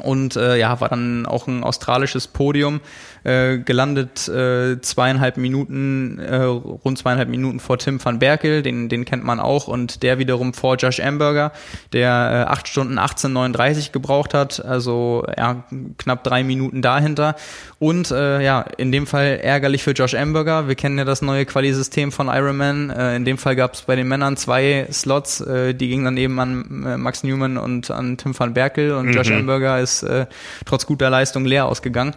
und 0.00 0.36
äh, 0.36 0.56
ja, 0.56 0.80
war 0.80 0.88
dann 0.88 1.26
auch 1.26 1.46
ein 1.46 1.62
australisches 1.62 2.26
Podium 2.26 2.80
äh, 3.24 3.58
gelandet, 3.58 4.26
äh, 4.28 4.80
zweieinhalb 4.80 5.36
Minuten, 5.36 6.18
äh, 6.18 6.36
rund 6.44 6.98
zweieinhalb 6.98 7.28
Minuten 7.28 7.60
vor 7.60 7.78
Tim 7.78 8.02
van 8.02 8.18
Berkel, 8.18 8.62
den, 8.62 8.88
den 8.88 9.04
kennt 9.04 9.22
man 9.22 9.38
auch, 9.38 9.68
und 9.68 10.02
der 10.02 10.18
wiederum 10.18 10.54
vor 10.54 10.76
Josh 10.76 11.00
Amberger, 11.00 11.52
der 11.92 12.46
äh, 12.48 12.50
acht 12.50 12.68
Stunden 12.68 12.98
18,39 12.98 13.92
gebraucht 13.92 14.32
hat, 14.32 14.64
also 14.64 15.26
ja, 15.36 15.64
knapp 15.98 16.24
drei 16.24 16.42
Minuten 16.42 16.80
dahinter. 16.80 17.36
Und 17.78 18.12
äh, 18.12 18.42
ja, 18.42 18.64
in 18.76 18.92
dem 18.92 19.06
Fall 19.08 19.40
ärgerlich 19.42 19.82
für 19.82 19.90
Josh 19.90 20.14
Amberger. 20.14 20.68
Wir 20.68 20.76
kennen 20.76 20.98
ja 20.98 21.04
das 21.04 21.20
neue 21.20 21.44
Quali-System 21.44 22.12
von 22.12 22.28
Ironman. 22.28 22.90
Äh, 22.90 23.16
in 23.16 23.24
dem 23.24 23.38
Fall 23.38 23.56
gab 23.56 23.74
es 23.74 23.82
bei 23.82 23.96
den 23.96 24.06
Männern 24.06 24.36
zwei 24.36 24.86
Slots, 24.90 25.40
äh, 25.40 25.74
die 25.74 25.88
gingen 25.88 26.04
dann 26.04 26.16
eben 26.16 26.38
an 26.38 26.84
äh, 26.86 26.96
Max 26.96 27.24
Newman 27.24 27.58
und 27.58 27.90
an 27.90 28.16
Tim 28.16 28.38
van 28.38 28.54
Berkel 28.54 28.92
und 28.92 29.06
mhm. 29.06 29.12
Josh 29.12 29.32
Amberger 29.32 29.80
ist 29.82 30.02
äh, 30.02 30.26
trotz 30.64 30.86
guter 30.86 31.10
Leistung 31.10 31.44
leer 31.44 31.66
ausgegangen. 31.66 32.14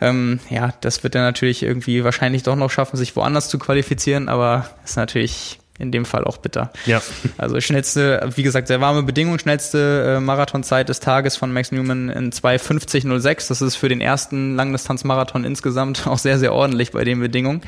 Ähm, 0.00 0.40
ja, 0.48 0.72
das 0.80 1.02
wird 1.02 1.14
er 1.14 1.22
natürlich 1.22 1.62
irgendwie 1.62 2.04
wahrscheinlich 2.04 2.42
doch 2.42 2.56
noch 2.56 2.70
schaffen, 2.70 2.96
sich 2.96 3.14
woanders 3.16 3.48
zu 3.48 3.58
qualifizieren, 3.58 4.28
aber 4.28 4.70
ist 4.84 4.96
natürlich 4.96 5.58
in 5.78 5.92
dem 5.92 6.04
Fall 6.04 6.24
auch 6.24 6.38
bitter. 6.38 6.72
Ja. 6.86 7.00
Also 7.36 7.60
schnellste, 7.60 8.28
wie 8.34 8.42
gesagt, 8.42 8.68
sehr 8.68 8.80
warme 8.80 9.02
Bedingungen, 9.04 9.38
schnellste 9.38 10.16
äh, 10.16 10.20
Marathonzeit 10.20 10.88
des 10.88 11.00
Tages 11.00 11.36
von 11.36 11.52
Max 11.52 11.70
Newman 11.70 12.08
in 12.08 12.32
2.50.06. 12.32 13.48
Das 13.48 13.62
ist 13.62 13.76
für 13.76 13.88
den 13.88 14.00
ersten 14.00 14.56
Langdistanzmarathon 14.56 15.44
insgesamt 15.44 16.06
auch 16.06 16.18
sehr, 16.18 16.38
sehr 16.38 16.52
ordentlich 16.52 16.90
bei 16.90 17.04
den 17.04 17.20
Bedingungen. 17.20 17.62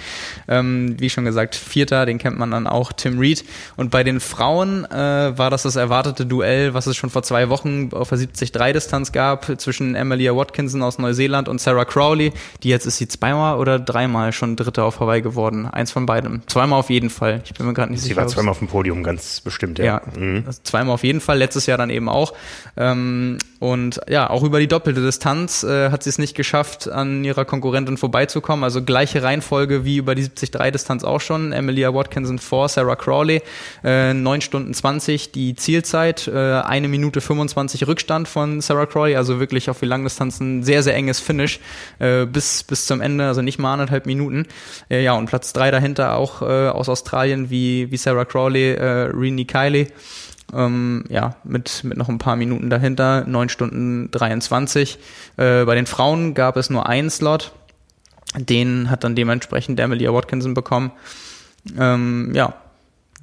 Ähm, 0.49 0.96
wie 0.99 1.09
schon 1.09 1.25
gesagt, 1.25 1.55
Vierter, 1.55 2.05
den 2.05 2.18
kennt 2.18 2.38
man 2.38 2.51
dann 2.51 2.66
auch, 2.66 2.92
Tim 2.92 3.18
Reed. 3.18 3.44
Und 3.77 3.90
bei 3.90 4.03
den 4.03 4.18
Frauen 4.18 4.85
äh, 4.87 5.38
war 5.38 5.51
das 5.51 5.62
das 5.62 5.77
erwartete 5.77 6.27
Duell, 6.27 6.75
was 6.75 6.87
es 6.87 6.96
schon 6.96 7.11
vor 7.11 7.23
zwei 7.23 7.49
Wochen 7.49 7.90
auf 7.92 8.09
der 8.09 8.18
70-3-Distanz 8.18 9.12
gab, 9.12 9.61
zwischen 9.61 9.94
Emilia 9.94 10.35
Watkinson 10.35 10.83
aus 10.83 10.99
Neuseeland 10.99 11.49
und 11.49 11.61
Sarah 11.61 11.85
Crowley. 11.85 12.33
Die 12.62 12.68
jetzt 12.68 12.87
ist 12.87 12.99
sie 12.99 13.07
zweimal 13.07 13.59
oder 13.59 13.79
dreimal 13.79 14.33
schon 14.33 14.57
Dritte 14.57 14.83
auf 14.83 14.99
Hawaii 14.99 15.23
geworden. 15.23 15.66
Eins 15.66 15.92
von 15.92 16.07
beidem. 16.07 16.42
Zweimal 16.46 16.81
auf 16.81 16.90
jeden 16.90 17.11
Fall. 17.11 17.42
Ich 17.44 17.55
bin 17.55 17.66
mir 17.66 17.75
gerade 17.75 17.92
nicht 17.92 18.00
Sie 18.09 18.17
war 18.17 18.27
zweimal 18.27 18.51
auf 18.53 18.59
dem 18.59 18.69
Podium, 18.69 19.03
ganz 19.03 19.41
bestimmt, 19.41 19.79
ja. 19.79 19.85
Ja, 19.85 20.03
Mhm. 20.19 20.45
also 20.47 20.61
zweimal 20.63 20.95
auf 20.95 21.05
jeden 21.05 21.21
Fall, 21.21 21.39
letztes 21.39 21.67
Jahr 21.67 21.79
dann 21.79 21.91
eben 21.91 22.09
auch. 22.09 22.35
Ähm, 22.77 23.39
und 23.61 24.01
ja, 24.09 24.31
auch 24.31 24.42
über 24.42 24.59
die 24.59 24.68
doppelte 24.68 25.03
Distanz 25.03 25.62
äh, 25.64 25.90
hat 25.90 26.03
sie 26.03 26.09
es 26.09 26.16
nicht 26.16 26.35
geschafft, 26.35 26.88
an 26.88 27.23
ihrer 27.25 27.44
Konkurrentin 27.44 27.99
vorbeizukommen. 27.99 28.64
Also 28.64 28.83
gleiche 28.83 29.23
Reihenfolge 29.23 29.85
wie 29.85 29.99
über 29.99 30.14
die 30.14 30.25
73-Distanz 30.25 31.05
auch 31.05 31.20
schon. 31.20 31.53
Emilia 31.53 31.92
Watkinson 31.92 32.38
vor 32.38 32.70
Sarah 32.70 32.96
Crawley, 32.96 33.42
äh, 33.85 34.14
9 34.14 34.40
Stunden 34.40 34.73
20 34.73 35.33
die 35.33 35.55
Zielzeit, 35.57 36.27
äh, 36.27 36.62
eine 36.62 36.88
Minute 36.88 37.20
25 37.20 37.87
Rückstand 37.87 38.29
von 38.29 38.62
Sarah 38.62 38.87
Crawley, 38.87 39.14
also 39.14 39.40
wirklich 39.40 39.68
auf 39.68 39.79
die 39.79 39.87
Langdistanz 39.87 40.40
ein 40.40 40.62
sehr, 40.62 40.83
sehr 40.83 40.94
enges 40.94 41.20
Finish 41.20 41.61
äh, 41.99 42.25
bis, 42.25 42.62
bis 42.62 42.87
zum 42.87 43.03
Ende, 43.03 43.27
also 43.27 43.42
nicht 43.42 43.59
mal 43.59 43.75
anderthalb 43.75 44.07
Minuten. 44.07 44.46
Äh, 44.88 45.05
ja, 45.05 45.12
und 45.12 45.27
Platz 45.27 45.53
drei 45.53 45.70
dahinter 45.70 46.16
auch 46.16 46.40
äh, 46.40 46.68
aus 46.68 46.88
Australien 46.88 47.51
wie, 47.51 47.90
wie 47.90 47.99
Sarah 47.99 48.25
Crawley, 48.25 48.73
äh, 48.73 49.11
Rini 49.12 49.44
Kiley. 49.44 49.88
Ähm, 50.55 51.05
ja, 51.09 51.37
mit, 51.45 51.85
mit 51.85 51.97
noch 51.97 52.09
ein 52.09 52.19
paar 52.19 52.37
Minuten 52.37 52.71
dahinter, 52.71 53.25
9 53.27 53.49
Stunden 53.49 54.11
23. 54.11 54.99
Äh, 55.37 55.65
bei 55.65 55.75
den 55.75 55.87
Frauen 55.87 56.35
gab 56.35 56.57
es 56.57 56.71
nur 56.71 56.89
einen 56.89 57.11
Slot. 57.11 57.53
Den 58.37 58.91
hat 58.91 59.05
dann 59.05 59.17
dementsprechend 59.17 59.81
Emilia 59.81 60.13
Watkinson 60.13 60.55
bekommen. 60.55 60.93
Ähm, 61.79 62.33
ja, 62.35 62.55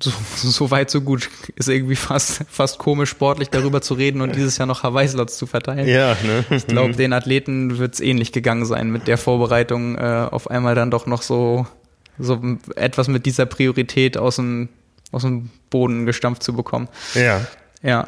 so, 0.02 0.12
so 0.36 0.72
weit, 0.72 0.90
so 0.90 1.02
gut. 1.02 1.30
Ist 1.56 1.70
irgendwie 1.70 1.96
fast, 1.96 2.44
fast 2.50 2.78
komisch, 2.78 3.10
sportlich 3.10 3.50
darüber 3.50 3.82
zu 3.82 3.94
reden 3.94 4.22
und 4.22 4.36
dieses 4.36 4.58
Jahr 4.58 4.68
noch 4.68 4.84
Hawaii-Slots 4.84 5.38
zu 5.38 5.48
verteilen. 5.48 5.88
Ja, 5.88 6.16
ne? 6.24 6.46
Ich 6.50 6.68
glaube, 6.68 6.94
den 6.94 7.14
Athleten 7.14 7.78
wird 7.78 7.96
es 7.96 8.00
ähnlich 8.00 8.32
gegangen 8.32 8.66
sein 8.66 8.92
mit 8.92 9.08
der 9.08 9.18
Vorbereitung, 9.18 9.98
äh, 9.98 10.28
auf 10.30 10.50
einmal 10.50 10.76
dann 10.76 10.92
doch 10.92 11.06
noch 11.06 11.22
so, 11.22 11.66
so 12.20 12.42
etwas 12.76 13.08
mit 13.08 13.26
dieser 13.26 13.46
Priorität 13.46 14.18
aus 14.18 14.38
dem, 14.38 14.70
aus 15.12 15.24
dem 15.24 15.50
Boden 15.70 16.06
gestampft 16.06 16.44
zu 16.44 16.54
bekommen. 16.54 16.88
Ja. 17.14 17.42
Ja. 17.82 18.08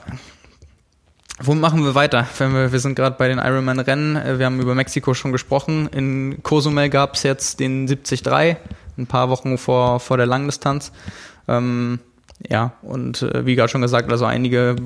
Wo 1.42 1.54
machen 1.54 1.86
wir 1.86 1.96
weiter? 1.96 2.28
Wenn 2.38 2.54
wir, 2.54 2.72
wir 2.72 2.80
sind 2.80 2.96
gerade 2.96 3.16
bei 3.18 3.30
den 3.30 3.40
Ironman-Rennen. 3.40 4.18
Äh, 4.18 4.40
Wir 4.40 4.46
haben 4.46 4.60
über 4.60 4.76
Mexiko 4.76 5.14
schon 5.14 5.32
gesprochen. 5.32 5.88
In 5.88 6.44
Cozumel 6.44 6.90
gab 6.90 7.16
es 7.16 7.24
jetzt 7.24 7.60
den 7.60 7.88
73, 7.88 8.58
ein 8.98 9.08
paar 9.08 9.30
Wochen 9.30 9.58
vor, 9.58 10.00
vor 10.02 10.18
der 10.18 10.26
Langdistanz. 10.26 10.92
Ähm, 11.48 12.00
ja, 12.48 12.74
und 12.82 13.22
äh, 13.22 13.46
wie 13.46 13.56
gerade 13.56 13.70
schon 13.70 13.82
gesagt, 13.82 14.10
also 14.10 14.24
einige 14.24 14.78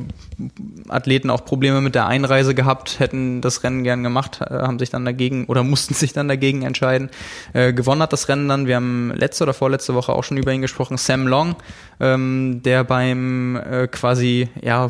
Athleten 0.90 1.30
auch 1.30 1.46
Probleme 1.46 1.82
mit 1.82 1.94
der 1.94 2.08
Einreise 2.08 2.56
gehabt, 2.56 3.00
hätten 3.00 3.42
das 3.42 3.64
Rennen 3.64 3.84
gern 3.84 4.02
gemacht, 4.02 4.42
äh, 4.42 4.46
haben 4.46 4.80
sich 4.80 4.90
dann 4.90 5.06
dagegen 5.06 5.46
oder 5.46 5.64
mussten 5.64 5.94
sich 5.94 6.14
dann 6.14 6.28
dagegen 6.28 6.64
entscheiden. 6.64 7.10
Äh, 7.54 7.72
gewonnen 7.74 8.02
hat 8.02 8.12
das 8.12 8.28
Rennen 8.28 8.50
dann, 8.50 8.66
wir 8.66 8.78
haben 8.78 9.12
letzte 9.16 9.44
oder 9.44 9.54
vorletzte 9.54 9.94
Woche 9.94 10.14
auch 10.14 10.24
schon 10.24 10.38
über 10.38 10.52
ihn 10.52 10.62
gesprochen, 10.62 10.98
Sam 10.98 11.28
Long, 11.28 11.56
ähm, 12.00 12.62
der 12.64 12.84
beim 12.84 13.56
äh, 13.56 13.88
quasi 13.88 14.50
ja 14.62 14.90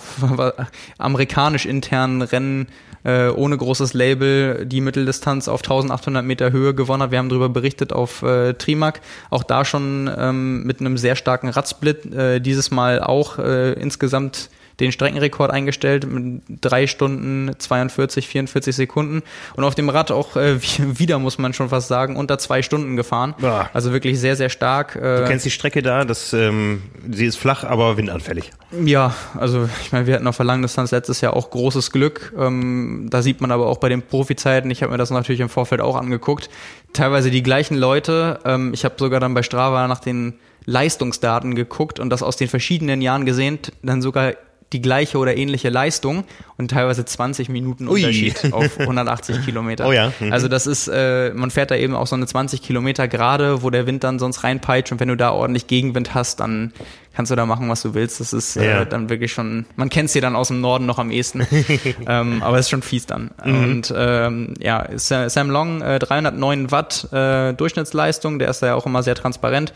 amerikanisch 0.98 1.66
internen 1.66 2.22
Rennen 2.22 2.68
äh, 3.04 3.30
ohne 3.30 3.58
großes 3.58 3.94
Label 3.94 4.66
die 4.66 4.82
Mitteldistanz 4.82 5.48
auf 5.48 5.62
1800 5.62 6.26
Meter 6.26 6.52
Höhe 6.52 6.74
gewonnen 6.74 7.04
hat. 7.04 7.12
Wir 7.12 7.20
haben 7.20 7.30
darüber 7.30 7.50
berichtet 7.50 7.94
auf 7.94 8.22
äh, 8.22 8.54
Trimac. 8.54 9.02
Auch 9.30 9.44
da 9.44 9.66
schon 9.66 10.10
ähm, 10.16 10.64
mit 10.64 10.80
einem 10.80 10.98
sehr 10.98 11.16
starken 11.16 11.50
Radsplit. 11.50 12.06
Äh, 12.14 12.40
dieses 12.40 12.72
Mal 12.72 13.02
auch 13.02 13.40
äh, 13.40 13.74
insgesamt 13.74 14.50
den 14.84 14.92
Streckenrekord 14.92 15.52
eingestellt 15.52 16.06
mit 16.10 16.42
drei 16.62 16.88
Stunden 16.88 17.52
42, 17.58 18.28
44 18.28 18.76
Sekunden 18.76 19.24
und 19.56 19.64
auf 19.64 19.76
dem 19.76 19.90
Rad 19.90 20.12
auch 20.12 20.36
äh, 20.36 20.62
wieder, 21.00 21.20
muss 21.20 21.38
man 21.38 21.54
schon 21.54 21.70
fast 21.70 21.88
sagen, 21.88 22.16
unter 22.16 22.38
zwei 22.38 22.62
Stunden 22.62 22.96
gefahren. 22.96 23.34
Ja. 23.42 23.70
Also 23.74 23.92
wirklich 23.94 24.20
sehr, 24.20 24.36
sehr 24.36 24.50
stark. 24.50 24.94
Du 24.94 25.00
Äh, 25.00 25.26
kennst 25.28 25.46
die 25.46 25.52
Strecke 25.52 25.82
da, 25.82 26.06
das, 26.06 26.34
ähm, 26.34 26.84
sie 27.12 27.26
ist 27.26 27.38
flach, 27.38 27.64
aber 27.64 27.98
windanfällig. 27.98 28.52
ja, 28.86 29.14
also 29.40 29.68
ich 29.84 29.92
meine, 29.92 30.06
wir 30.08 30.16
hatten 30.16 30.28
auf 30.28 30.38
der 30.38 30.46
Langdistanz 30.46 30.92
letztes 30.92 31.22
Jahr 31.22 31.36
auch 31.36 31.50
großes 31.50 31.92
Glück. 31.92 32.34
Ähm, 32.38 33.08
da 33.10 33.22
sieht 33.22 33.42
man 33.42 33.52
aber 33.52 33.68
auch 33.68 33.78
bei 33.78 33.90
den 33.90 34.02
Profizeiten, 34.02 34.70
ich 34.72 34.82
habe 34.84 34.92
mir 34.92 34.98
das 34.98 35.10
natürlich 35.10 35.42
im 35.42 35.50
Vorfeld 35.50 35.82
auch 35.82 35.96
angeguckt, 35.96 36.50
teilweise 36.94 37.32
die 37.32 37.42
gleichen 37.44 37.76
Leute. 37.78 38.40
Ähm, 38.46 38.74
ich 38.74 38.86
habe 38.86 38.96
sogar 38.98 39.20
dann 39.20 39.34
bei 39.34 39.44
Strava 39.44 39.88
nach 39.88 40.00
den 40.00 40.34
Leistungsdaten 40.66 41.56
geguckt 41.56 42.00
und 42.00 42.10
das 42.10 42.24
aus 42.24 42.38
den 42.38 42.48
verschiedenen 42.48 43.02
Jahren 43.02 43.26
gesehen, 43.26 43.60
dann 43.82 44.02
sogar 44.02 44.34
die 44.74 44.82
gleiche 44.82 45.18
oder 45.18 45.38
ähnliche 45.38 45.70
Leistung 45.70 46.24
und 46.58 46.72
teilweise 46.72 47.06
20 47.06 47.50
Minuten 47.50 47.88
Ui. 47.88 48.02
Unterschied 48.02 48.36
auf 48.54 48.80
180 48.80 49.46
Kilometer. 49.46 49.88
Oh 49.88 49.92
ja, 49.92 50.12
mhm. 50.20 50.34
Also 50.34 50.48
das 50.48 50.68
ist, 50.68 50.88
äh, 50.88 51.32
man 51.34 51.52
fährt 51.52 51.72
da 51.72 51.76
eben 51.76 51.96
auch 51.96 52.08
so 52.08 52.16
eine 52.16 52.26
20 52.26 52.62
Kilometer 52.62 53.08
gerade, 53.08 53.64
wo 53.64 53.70
der 53.70 53.86
Wind 53.88 54.04
dann 54.04 54.20
sonst 54.20 54.44
reinpeitscht 54.44 54.92
und 54.92 55.00
wenn 55.00 55.08
du 55.08 55.16
da 55.18 55.32
ordentlich 55.32 55.68
Gegenwind 55.68 56.14
hast, 56.14 56.40
dann 56.40 56.74
kannst 57.16 57.32
du 57.32 57.36
da 57.36 57.46
machen, 57.46 57.70
was 57.70 57.84
du 57.84 57.94
willst. 57.94 58.20
Das 58.20 58.34
ist 58.34 58.56
Ja. 58.56 58.82
äh, 58.82 58.86
dann 58.88 59.10
wirklich 59.10 59.32
schon, 59.32 59.66
man 59.76 59.90
kennt 59.90 60.08
es 60.08 60.14
hier 60.14 60.22
dann 60.24 60.36
aus 60.36 60.48
dem 60.48 60.62
Norden 60.62 60.88
noch 60.88 60.98
am 60.98 61.12
ehesten, 61.12 61.46
ähm, 62.08 62.42
aber 62.42 62.58
es 62.58 62.66
ist 62.66 62.70
schon 62.72 62.82
fies 62.82 63.06
dann. 63.06 63.30
Mhm. 63.46 63.56
Und 63.64 63.94
ähm, 63.96 64.54
ja, 64.60 64.88
Sa- 64.96 65.30
Sam 65.30 65.50
Long, 65.52 65.82
äh, 65.82 66.00
309 66.00 66.72
Watt 66.72 67.08
äh, 67.14 67.54
Durchschnittsleistung, 67.54 68.40
der 68.40 68.50
ist 68.50 68.62
da 68.64 68.68
ja 68.68 68.76
auch 68.76 68.86
immer 68.88 69.04
sehr 69.04 69.16
transparent 69.16 69.74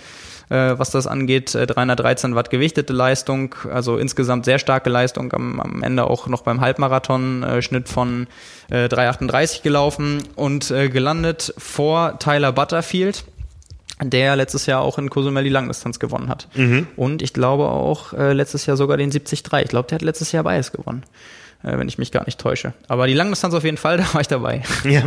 äh, 0.49 0.73
was 0.77 0.91
das 0.91 1.07
angeht. 1.07 1.55
Äh, 1.55 1.67
313 1.67 2.36
Watt 2.36 2.49
gewichtete 2.49 2.93
Leistung, 2.93 3.55
also 3.71 3.97
insgesamt 3.97 4.45
sehr 4.45 4.60
starke 4.60 4.89
Leistung. 4.89 5.33
Am, 5.33 5.60
am 5.60 5.83
Ende 5.83 6.05
auch 6.05 6.27
noch 6.27 6.41
beim 6.41 6.62
Halbmarathon 6.62 7.43
äh, 7.43 7.62
Schnitt 7.62 7.89
von 7.89 8.27
äh, 8.69 8.86
3,38 8.86 9.63
gelaufen 9.63 10.23
und 10.36 10.71
äh, 10.71 10.89
gelandet 10.89 11.53
vor 11.57 12.19
Tyler 12.19 12.51
Butterfield 12.51 13.25
der 14.03 14.36
letztes 14.36 14.67
Jahr 14.67 14.81
auch 14.81 14.97
in 14.99 15.10
Cozumel 15.10 15.43
die 15.43 15.49
Langdistanz 15.49 15.99
gewonnen 15.99 16.29
hat. 16.29 16.47
Und 16.95 17.21
ich 17.21 17.33
glaube 17.33 17.69
auch 17.69 18.13
äh, 18.13 18.33
letztes 18.33 18.65
Jahr 18.67 18.77
sogar 18.77 18.97
den 18.97 19.10
73. 19.10 19.43
Ich 19.63 19.69
glaube, 19.69 19.88
der 19.88 19.95
hat 19.95 20.03
letztes 20.03 20.31
Jahr 20.31 20.43
beides 20.43 20.71
gewonnen, 20.71 21.03
äh, 21.03 21.46
wenn 21.63 21.87
ich 21.87 21.97
mich 21.97 22.11
gar 22.11 22.25
nicht 22.25 22.39
täusche. 22.39 22.73
Aber 22.87 23.07
die 23.07 23.13
Langdistanz 23.13 23.53
auf 23.53 23.63
jeden 23.63 23.77
Fall, 23.77 23.97
da 23.97 24.13
war 24.13 24.21
ich 24.21 24.27
dabei. 24.27 24.61
Ja. 24.83 25.03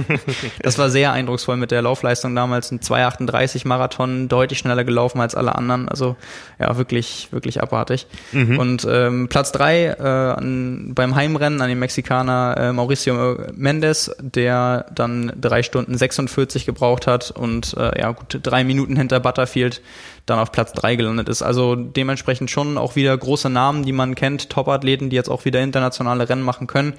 Das 0.63 0.79
war 0.79 0.91
sehr 0.91 1.13
eindrucksvoll 1.13 1.57
mit 1.57 1.71
der 1.71 1.83
Laufleistung 1.83 2.35
damals. 2.35 2.71
Ein 2.71 2.81
2,38 2.81 3.67
Marathon, 3.67 4.29
deutlich 4.29 4.59
schneller 4.59 4.85
gelaufen 4.85 5.21
als 5.21 5.35
alle 5.35 5.55
anderen. 5.55 5.89
Also 5.89 6.17
ja, 6.59 6.77
wirklich, 6.77 7.29
wirklich 7.31 7.63
abartig. 7.63 8.07
Und 8.33 8.87
ähm, 8.91 9.29
Platz 9.29 9.53
drei 9.53 9.87
äh, 9.87 10.03
an, 10.03 10.93
beim 10.95 11.15
Heimrennen 11.15 11.61
an 11.61 11.69
den 11.69 11.79
Mexikaner 11.79 12.57
äh, 12.57 12.73
Mauricio 12.73 13.39
Mendes, 13.55 14.15
der 14.21 14.87
dann 14.95 15.33
drei 15.41 15.63
Stunden 15.63 15.97
46 15.97 16.67
gebraucht 16.67 17.07
hat 17.07 17.31
und 17.31 17.75
äh, 17.77 18.01
ja 18.01 18.13
gut 18.13 18.41
drei 18.43 18.65
Minuten 18.65 18.97
hinter 18.97 19.21
Butterfield 19.21 19.83
dann 20.27 20.39
auf 20.39 20.53
Platz 20.53 20.73
drei 20.73 20.97
gelandet 20.97 21.29
ist. 21.29 21.43
Also 21.43 21.75
dementsprechend 21.75 22.51
schon 22.51 22.79
auch 22.79 22.97
wieder 22.97 23.17
große 23.17 23.51
Namen, 23.51 23.85
die 23.85 23.93
man 23.93 24.15
kennt, 24.15 24.51
Top-Athleten, 24.51 25.11
die 25.11 25.17
jetzt 25.17 25.29
auch 25.29 25.45
wieder 25.45 25.61
internationale 25.61 26.29
Rennen 26.29 26.43
machen 26.43 26.67
können. 26.67 26.95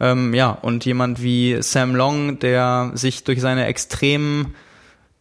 Ähm, 0.00 0.34
ja, 0.34 0.50
und 0.50 0.84
jemand 0.84 1.22
wie 1.22 1.60
Sam 1.60 1.94
Long, 1.94 2.38
der 2.38 2.90
sich 2.94 3.24
durch 3.24 3.40
seine 3.40 3.66
extremen 3.66 4.54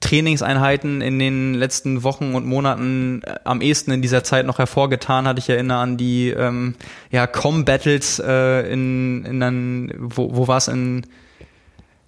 Trainingseinheiten 0.02 1.02
in 1.02 1.20
den 1.20 1.54
letzten 1.54 2.04
Wochen 2.04 2.34
und 2.34 2.46
Monaten 2.46 3.22
äh, 3.24 3.36
am 3.44 3.62
ehesten 3.62 3.92
in 3.92 4.02
dieser 4.02 4.24
Zeit 4.24 4.46
noch 4.46 4.58
hervorgetan 4.58 5.28
hat. 5.28 5.38
Ich 5.38 5.50
erinnere 5.50 5.78
an 5.78 5.96
die 5.96 6.30
ähm, 6.30 6.76
ja, 7.12 7.28
Com-Battles 7.28 8.20
äh, 8.20 8.72
in, 8.72 9.24
in 9.26 9.40
dann, 9.40 9.94
wo, 9.98 10.36
wo 10.36 10.48
war 10.48 10.58
es 10.58 10.68
in 10.68 11.06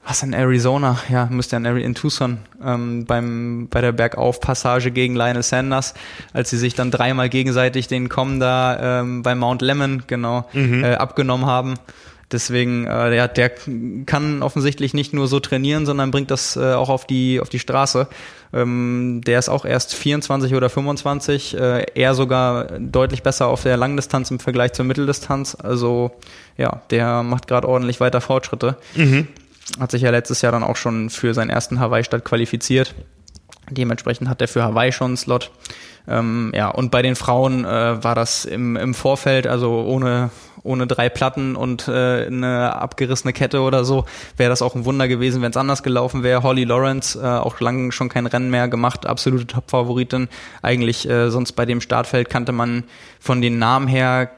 was 0.05 0.23
in 0.23 0.33
Arizona, 0.33 0.97
ja, 1.09 1.27
müsste 1.29 1.55
in, 1.55 1.65
in 1.65 1.95
Tucson, 1.95 2.39
ähm, 2.63 3.05
beim, 3.05 3.67
bei 3.69 3.81
der 3.81 3.91
Bergauf-Passage 3.91 4.91
gegen 4.91 5.15
Lionel 5.15 5.43
Sanders, 5.43 5.93
als 6.33 6.49
sie 6.49 6.57
sich 6.57 6.75
dann 6.75 6.91
dreimal 6.91 7.29
gegenseitig 7.29 7.87
den 7.87 8.09
Com 8.09 8.39
da 8.39 9.01
ähm, 9.01 9.23
bei 9.23 9.33
Mount 9.35 9.61
Lemmon, 9.61 10.03
genau, 10.07 10.47
äh, 10.83 10.95
abgenommen 10.95 11.45
haben. 11.45 11.75
Deswegen, 12.31 12.87
äh, 12.87 13.11
der, 13.11 13.27
der 13.27 13.51
kann 14.05 14.41
offensichtlich 14.41 14.93
nicht 14.93 15.13
nur 15.13 15.27
so 15.27 15.39
trainieren, 15.39 15.85
sondern 15.85 16.09
bringt 16.09 16.31
das 16.31 16.55
äh, 16.55 16.73
auch 16.73 16.89
auf 16.89 17.05
die, 17.05 17.39
auf 17.39 17.49
die 17.49 17.59
Straße. 17.59 18.07
Ähm, 18.53 19.21
der 19.25 19.39
ist 19.39 19.49
auch 19.49 19.65
erst 19.65 19.93
24 19.93 20.55
oder 20.55 20.69
25, 20.69 21.55
äh, 21.57 21.85
eher 21.93 22.15
sogar 22.15 22.79
deutlich 22.79 23.21
besser 23.21 23.47
auf 23.47 23.63
der 23.63 23.77
Langdistanz 23.77 24.31
im 24.31 24.39
Vergleich 24.39 24.73
zur 24.73 24.85
Mitteldistanz. 24.85 25.55
Also 25.55 26.11
ja, 26.57 26.81
der 26.89 27.21
macht 27.23 27.47
gerade 27.47 27.67
ordentlich 27.67 27.99
weiter 27.99 28.19
Fortschritte. 28.19 28.77
Hat 29.79 29.91
sich 29.91 30.01
ja 30.01 30.11
letztes 30.11 30.41
Jahr 30.41 30.51
dann 30.51 30.63
auch 30.63 30.75
schon 30.75 31.09
für 31.09 31.33
seinen 31.33 31.49
ersten 31.49 31.79
Hawaii-Start 31.79 32.25
qualifiziert. 32.25 32.95
Dementsprechend 33.69 34.29
hat 34.29 34.41
er 34.41 34.47
für 34.47 34.63
Hawaii 34.63 34.91
schon 34.91 35.11
einen 35.11 35.17
Slot. 35.17 35.51
Ähm, 36.07 36.51
ja, 36.53 36.69
und 36.69 36.91
bei 36.91 37.01
den 37.01 37.15
Frauen 37.15 37.65
äh, 37.65 38.03
war 38.03 38.15
das 38.15 38.45
im, 38.45 38.75
im 38.75 38.93
Vorfeld, 38.93 39.47
also 39.47 39.85
ohne 39.87 40.31
ohne 40.63 40.87
drei 40.87 41.09
Platten 41.09 41.55
und 41.55 41.87
äh, 41.87 42.25
eine 42.25 42.75
abgerissene 42.75 43.33
Kette 43.33 43.61
oder 43.61 43.83
so, 43.83 44.05
wäre 44.37 44.49
das 44.49 44.61
auch 44.61 44.75
ein 44.75 44.85
Wunder 44.85 45.07
gewesen, 45.07 45.41
wenn 45.41 45.51
es 45.51 45.57
anders 45.57 45.83
gelaufen 45.83 46.23
wäre. 46.23 46.43
Holly 46.43 46.63
Lawrence, 46.63 47.19
äh, 47.19 47.25
auch 47.25 47.59
lange 47.59 47.91
schon 47.91 48.09
kein 48.09 48.25
Rennen 48.25 48.49
mehr 48.49 48.67
gemacht, 48.67 49.05
absolute 49.05 49.45
Top-Favoritin. 49.45 50.29
Eigentlich 50.61 51.07
äh, 51.07 51.29
sonst 51.29 51.53
bei 51.53 51.65
dem 51.65 51.81
Startfeld 51.81 52.29
kannte 52.29 52.53
man 52.53 52.85
von 53.19 53.41
den 53.41 53.59
Namen 53.59 53.87
her 53.87 54.31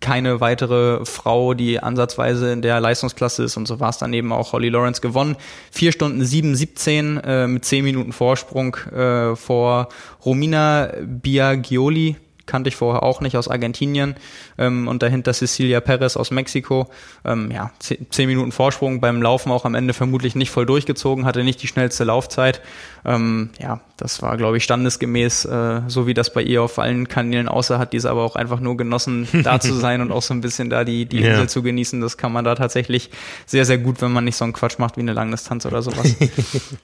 keine 0.00 0.40
weitere 0.40 1.04
Frau, 1.04 1.54
die 1.54 1.80
ansatzweise 1.80 2.52
in 2.52 2.62
der 2.62 2.80
Leistungsklasse 2.80 3.44
ist 3.44 3.56
und 3.56 3.66
so 3.66 3.80
war 3.80 3.90
es 3.90 3.98
dann 3.98 4.12
eben 4.12 4.32
auch 4.32 4.52
Holly 4.52 4.68
Lawrence 4.68 5.00
gewonnen. 5.00 5.36
Vier 5.70 5.92
Stunden 5.92 6.24
7, 6.24 6.54
17 6.54 7.18
äh, 7.18 7.46
mit 7.46 7.64
zehn 7.64 7.84
Minuten 7.84 8.12
Vorsprung 8.12 8.76
äh, 8.76 9.36
vor 9.36 9.88
Romina 10.24 10.91
Biagioli, 11.00 12.16
kannte 12.46 12.68
ich 12.68 12.76
vorher 12.76 13.02
auch 13.02 13.20
nicht 13.20 13.36
aus 13.36 13.48
Argentinien 13.48 14.16
ähm, 14.58 14.88
und 14.88 15.02
dahinter 15.02 15.32
Cecilia 15.32 15.80
Perez 15.80 16.16
aus 16.16 16.30
Mexiko. 16.30 16.88
Ähm, 17.24 17.50
ja, 17.50 17.70
zehn 17.78 18.28
Minuten 18.28 18.52
Vorsprung 18.52 19.00
beim 19.00 19.22
Laufen 19.22 19.50
auch 19.52 19.64
am 19.64 19.74
Ende 19.74 19.94
vermutlich 19.94 20.34
nicht 20.34 20.50
voll 20.50 20.66
durchgezogen, 20.66 21.24
hatte 21.24 21.44
nicht 21.44 21.62
die 21.62 21.68
schnellste 21.68 22.04
Laufzeit. 22.04 22.60
Ähm, 23.04 23.50
ja, 23.58 23.80
das 23.96 24.22
war, 24.22 24.36
glaube 24.36 24.56
ich, 24.56 24.64
standesgemäß, 24.64 25.44
äh, 25.44 25.80
so 25.88 26.06
wie 26.06 26.14
das 26.14 26.32
bei 26.32 26.42
ihr 26.42 26.62
auf 26.62 26.78
allen 26.78 27.08
Kanälen 27.08 27.48
außer 27.48 27.78
hat 27.78 27.92
diese 27.92 28.10
aber 28.10 28.22
auch 28.22 28.36
einfach 28.36 28.60
nur 28.60 28.76
genossen, 28.76 29.28
da 29.44 29.60
zu 29.60 29.74
sein 29.74 30.00
und 30.00 30.12
auch 30.12 30.22
so 30.22 30.34
ein 30.34 30.40
bisschen 30.40 30.70
da 30.70 30.84
die, 30.84 31.06
die 31.06 31.22
Insel 31.22 31.48
zu 31.48 31.62
genießen. 31.62 32.00
Das 32.00 32.16
kann 32.16 32.32
man 32.32 32.44
da 32.44 32.54
tatsächlich 32.54 33.10
sehr, 33.46 33.64
sehr 33.64 33.78
gut, 33.78 34.00
wenn 34.02 34.12
man 34.12 34.24
nicht 34.24 34.36
so 34.36 34.44
einen 34.44 34.52
Quatsch 34.52 34.78
macht 34.78 34.96
wie 34.96 35.00
eine 35.00 35.12
Langdistanz 35.12 35.66
oder 35.66 35.82
sowas. 35.82 36.14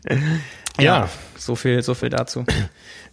ja, 0.79 0.83
ja, 0.83 1.09
so 1.37 1.57
viel, 1.57 1.83
so 1.83 1.95
viel 1.95 2.11
dazu. 2.11 2.45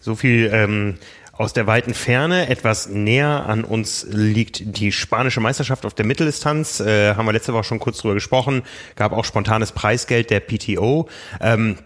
So 0.00 0.14
viel 0.14 0.50
ähm, 0.52 0.98
aus 1.38 1.52
der 1.52 1.66
weiten 1.66 1.94
Ferne, 1.94 2.48
etwas 2.48 2.88
näher 2.88 3.46
an 3.46 3.64
uns 3.64 4.06
liegt 4.08 4.78
die 4.78 4.92
spanische 4.92 5.40
Meisterschaft 5.40 5.84
auf 5.84 5.94
der 5.94 6.06
Mitteldistanz. 6.06 6.80
Äh, 6.80 7.14
haben 7.14 7.26
wir 7.26 7.32
letzte 7.32 7.52
Woche 7.52 7.64
schon 7.64 7.78
kurz 7.78 7.98
drüber 7.98 8.14
gesprochen. 8.14 8.62
Gab 8.94 9.12
auch 9.12 9.24
spontanes 9.24 9.72
Preisgeld 9.72 10.30
der 10.30 10.40
PTO. 10.40 11.08
Ähm, 11.40 11.76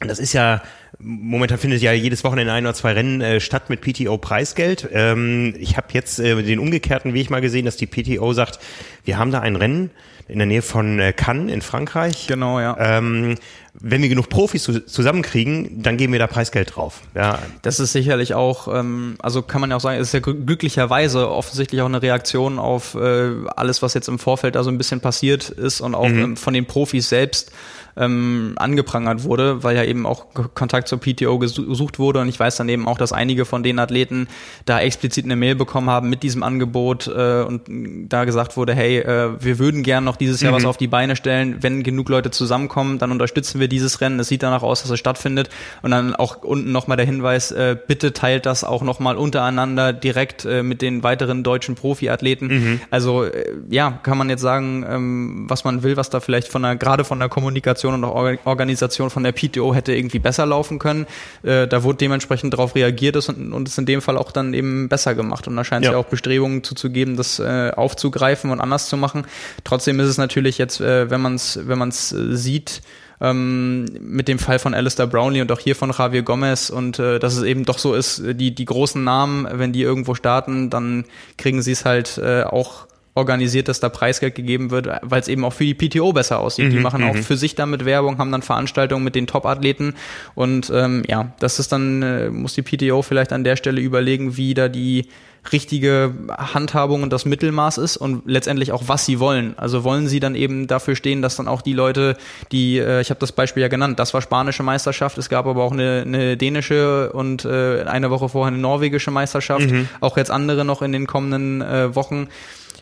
das 0.00 0.18
ist 0.18 0.32
ja 0.32 0.62
Momentan 1.00 1.58
findet 1.58 1.80
ja 1.80 1.92
jedes 1.92 2.24
Wochenende 2.24 2.52
ein 2.52 2.64
oder 2.64 2.74
zwei 2.74 2.92
Rennen 2.92 3.20
äh, 3.20 3.40
statt 3.40 3.70
mit 3.70 3.82
PTO-Preisgeld. 3.82 4.88
Ähm, 4.92 5.54
ich 5.56 5.76
habe 5.76 5.88
jetzt 5.92 6.18
äh, 6.18 6.42
den 6.42 6.58
umgekehrten 6.58 7.14
Weg 7.14 7.30
mal 7.30 7.40
gesehen, 7.40 7.66
dass 7.66 7.76
die 7.76 7.86
PTO 7.86 8.32
sagt, 8.32 8.58
wir 9.04 9.16
haben 9.16 9.30
da 9.30 9.38
ein 9.38 9.54
Rennen 9.54 9.90
in 10.28 10.38
der 10.38 10.46
Nähe 10.46 10.62
von 10.62 10.98
äh, 11.00 11.12
Cannes 11.12 11.52
in 11.52 11.62
Frankreich. 11.62 12.26
Genau, 12.26 12.60
ja. 12.60 12.76
Ähm, 12.78 13.36
wenn 13.80 14.02
wir 14.02 14.08
genug 14.08 14.28
Profis 14.28 14.62
zu, 14.62 14.84
zusammenkriegen, 14.84 15.82
dann 15.82 15.96
geben 15.96 16.12
wir 16.12 16.18
da 16.18 16.26
Preisgeld 16.26 16.76
drauf. 16.76 17.00
Ja. 17.14 17.38
Das 17.62 17.80
ist 17.80 17.92
sicherlich 17.92 18.34
auch, 18.34 18.68
ähm, 18.68 19.16
also 19.20 19.42
kann 19.42 19.60
man 19.60 19.70
ja 19.70 19.76
auch 19.76 19.80
sagen, 19.80 20.00
es 20.00 20.08
ist 20.08 20.12
ja 20.12 20.20
glücklicherweise 20.20 21.30
offensichtlich 21.30 21.80
auch 21.80 21.86
eine 21.86 22.02
Reaktion 22.02 22.58
auf 22.58 22.94
äh, 22.94 23.30
alles, 23.56 23.80
was 23.80 23.94
jetzt 23.94 24.08
im 24.08 24.18
Vorfeld 24.18 24.54
da 24.54 24.64
so 24.64 24.70
ein 24.70 24.78
bisschen 24.78 25.00
passiert 25.00 25.48
ist 25.48 25.80
und 25.80 25.94
auch 25.94 26.08
mhm. 26.08 26.18
ähm, 26.18 26.36
von 26.36 26.54
den 26.54 26.66
Profis 26.66 27.08
selbst 27.08 27.52
ähm, 27.98 28.54
angeprangert 28.56 29.24
wurde, 29.24 29.62
weil 29.62 29.76
ja 29.76 29.84
eben 29.84 30.06
auch 30.06 30.26
Kontakt 30.54 30.88
zur 30.88 31.00
PTO 31.00 31.38
gesucht 31.38 31.98
wurde 31.98 32.20
und 32.20 32.28
ich 32.28 32.38
weiß 32.38 32.56
dann 32.56 32.68
eben 32.68 32.86
auch, 32.86 32.96
dass 32.98 33.12
einige 33.12 33.44
von 33.44 33.62
den 33.62 33.78
Athleten 33.78 34.28
da 34.64 34.80
explizit 34.80 35.24
eine 35.24 35.36
Mail 35.36 35.54
bekommen 35.54 35.90
haben 35.90 36.08
mit 36.08 36.22
diesem 36.22 36.42
Angebot 36.42 37.08
äh, 37.08 37.42
und 37.42 37.62
da 38.08 38.24
gesagt 38.24 38.56
wurde, 38.56 38.74
hey, 38.74 38.98
äh, 38.98 39.30
wir 39.40 39.58
würden 39.58 39.82
gern 39.82 40.04
noch 40.04 40.16
dieses 40.16 40.40
Jahr 40.40 40.52
mhm. 40.52 40.56
was 40.56 40.64
auf 40.64 40.76
die 40.76 40.86
Beine 40.86 41.16
stellen, 41.16 41.56
wenn 41.60 41.82
genug 41.82 42.08
Leute 42.08 42.30
zusammenkommen, 42.30 42.98
dann 42.98 43.10
unterstützen 43.10 43.60
wir 43.60 43.68
dieses 43.68 44.00
Rennen, 44.00 44.20
es 44.20 44.28
sieht 44.28 44.42
danach 44.42 44.62
aus, 44.62 44.82
dass 44.82 44.90
es 44.90 44.98
stattfindet 44.98 45.50
und 45.82 45.90
dann 45.90 46.14
auch 46.14 46.42
unten 46.42 46.72
nochmal 46.72 46.96
der 46.96 47.06
Hinweis, 47.06 47.50
äh, 47.50 47.76
bitte 47.86 48.12
teilt 48.12 48.46
das 48.46 48.64
auch 48.64 48.82
nochmal 48.82 49.16
untereinander 49.16 49.92
direkt 49.92 50.44
äh, 50.44 50.62
mit 50.62 50.82
den 50.82 51.02
weiteren 51.02 51.42
deutschen 51.42 51.74
Profiathleten. 51.74 52.48
Mhm. 52.48 52.80
Also 52.90 53.24
äh, 53.24 53.54
ja, 53.68 53.98
kann 54.02 54.18
man 54.18 54.30
jetzt 54.30 54.42
sagen, 54.42 54.84
ähm, 54.88 55.44
was 55.48 55.64
man 55.64 55.82
will, 55.82 55.96
was 55.96 56.10
da 56.10 56.20
vielleicht 56.20 56.48
von 56.48 56.62
der, 56.62 56.76
gerade 56.76 57.04
von 57.04 57.18
der 57.18 57.28
Kommunikation 57.28 57.87
Kommunikation 57.88 57.94
und 57.94 58.04
auch 58.04 58.46
Organisation 58.46 59.10
von 59.10 59.24
der 59.24 59.32
PTO 59.32 59.74
hätte 59.74 59.94
irgendwie 59.94 60.18
besser 60.18 60.46
laufen 60.46 60.78
können. 60.78 61.06
Äh, 61.42 61.66
da 61.66 61.82
wurde 61.82 61.98
dementsprechend 61.98 62.52
darauf 62.52 62.74
reagiert 62.74 63.16
und, 63.28 63.52
und 63.52 63.68
ist 63.68 63.78
in 63.78 63.86
dem 63.86 64.02
Fall 64.02 64.16
auch 64.16 64.32
dann 64.32 64.54
eben 64.54 64.88
besser 64.88 65.14
gemacht. 65.14 65.46
Und 65.48 65.56
da 65.56 65.64
scheint 65.64 65.84
es 65.84 65.88
ja. 65.88 65.92
ja 65.92 65.98
auch 65.98 66.06
Bestrebungen 66.06 66.62
zuzugeben, 66.62 67.16
das 67.16 67.38
äh, 67.38 67.72
aufzugreifen 67.74 68.50
und 68.50 68.60
anders 68.60 68.88
zu 68.88 68.96
machen. 68.96 69.26
Trotzdem 69.64 70.00
ist 70.00 70.08
es 70.08 70.18
natürlich 70.18 70.58
jetzt, 70.58 70.80
äh, 70.80 71.10
wenn 71.10 71.20
man 71.20 71.34
es 71.34 71.58
wenn 71.62 71.78
man's, 71.78 72.12
äh, 72.12 72.36
sieht, 72.36 72.82
ähm, 73.20 73.86
mit 74.00 74.28
dem 74.28 74.38
Fall 74.38 74.60
von 74.60 74.74
Alistair 74.74 75.08
Brownlee 75.08 75.40
und 75.40 75.50
auch 75.50 75.58
hier 75.58 75.74
von 75.74 75.90
Javier 75.90 76.22
Gomez 76.22 76.70
und 76.70 77.00
äh, 77.00 77.18
dass 77.18 77.36
es 77.36 77.42
eben 77.42 77.64
doch 77.64 77.78
so 77.78 77.94
ist, 77.94 78.22
die, 78.24 78.54
die 78.54 78.64
großen 78.64 79.02
Namen, 79.02 79.48
wenn 79.50 79.72
die 79.72 79.82
irgendwo 79.82 80.14
starten, 80.14 80.70
dann 80.70 81.04
kriegen 81.36 81.60
sie 81.60 81.72
es 81.72 81.84
halt 81.84 82.18
äh, 82.18 82.44
auch 82.44 82.86
organisiert, 83.14 83.68
dass 83.68 83.80
da 83.80 83.88
Preisgeld 83.88 84.34
gegeben 84.34 84.70
wird, 84.70 84.88
weil 85.02 85.20
es 85.20 85.28
eben 85.28 85.44
auch 85.44 85.52
für 85.52 85.64
die 85.64 85.74
PTO 85.74 86.12
besser 86.12 86.38
aussieht. 86.38 86.66
Mhm, 86.66 86.70
die 86.70 86.78
machen 86.78 87.02
auch 87.04 87.14
mhm. 87.14 87.22
für 87.22 87.36
sich 87.36 87.54
damit 87.54 87.84
Werbung, 87.84 88.18
haben 88.18 88.32
dann 88.32 88.42
Veranstaltungen 88.42 89.04
mit 89.04 89.14
den 89.14 89.26
Top-Athleten 89.26 89.94
und 90.34 90.70
ähm, 90.74 91.02
ja, 91.08 91.32
das 91.40 91.58
ist 91.58 91.72
dann, 91.72 92.02
äh, 92.02 92.30
muss 92.30 92.54
die 92.54 92.62
PTO 92.62 93.02
vielleicht 93.02 93.32
an 93.32 93.44
der 93.44 93.56
Stelle 93.56 93.80
überlegen, 93.80 94.36
wie 94.36 94.54
da 94.54 94.68
die 94.68 95.08
richtige 95.52 96.14
Handhabung 96.30 97.02
und 97.02 97.12
das 97.12 97.24
Mittelmaß 97.24 97.78
ist 97.78 97.96
und 97.96 98.22
letztendlich 98.26 98.72
auch, 98.72 98.84
was 98.86 99.06
sie 99.06 99.18
wollen. 99.18 99.54
Also 99.56 99.84
wollen 99.84 100.08
sie 100.08 100.20
dann 100.20 100.34
eben 100.34 100.66
dafür 100.66 100.96
stehen, 100.96 101.22
dass 101.22 101.36
dann 101.36 101.48
auch 101.48 101.62
die 101.62 101.72
Leute, 101.72 102.16
die, 102.52 102.78
äh, 102.78 103.00
ich 103.00 103.10
habe 103.10 103.20
das 103.20 103.32
Beispiel 103.32 103.62
ja 103.62 103.68
genannt, 103.68 103.98
das 103.98 104.14
war 104.14 104.20
spanische 104.20 104.62
Meisterschaft, 104.62 105.18
es 105.18 105.28
gab 105.28 105.46
aber 105.46 105.62
auch 105.62 105.72
eine, 105.72 106.02
eine 106.06 106.36
dänische 106.36 107.12
und 107.12 107.44
äh, 107.44 107.84
eine 107.84 108.10
Woche 108.10 108.28
vorher 108.28 108.52
eine 108.52 108.60
norwegische 108.60 109.10
Meisterschaft, 109.10 109.70
mhm. 109.70 109.88
auch 110.00 110.16
jetzt 110.16 110.30
andere 110.30 110.64
noch 110.64 110.82
in 110.82 110.92
den 110.92 111.06
kommenden 111.06 111.62
äh, 111.62 111.94
Wochen 111.94 112.28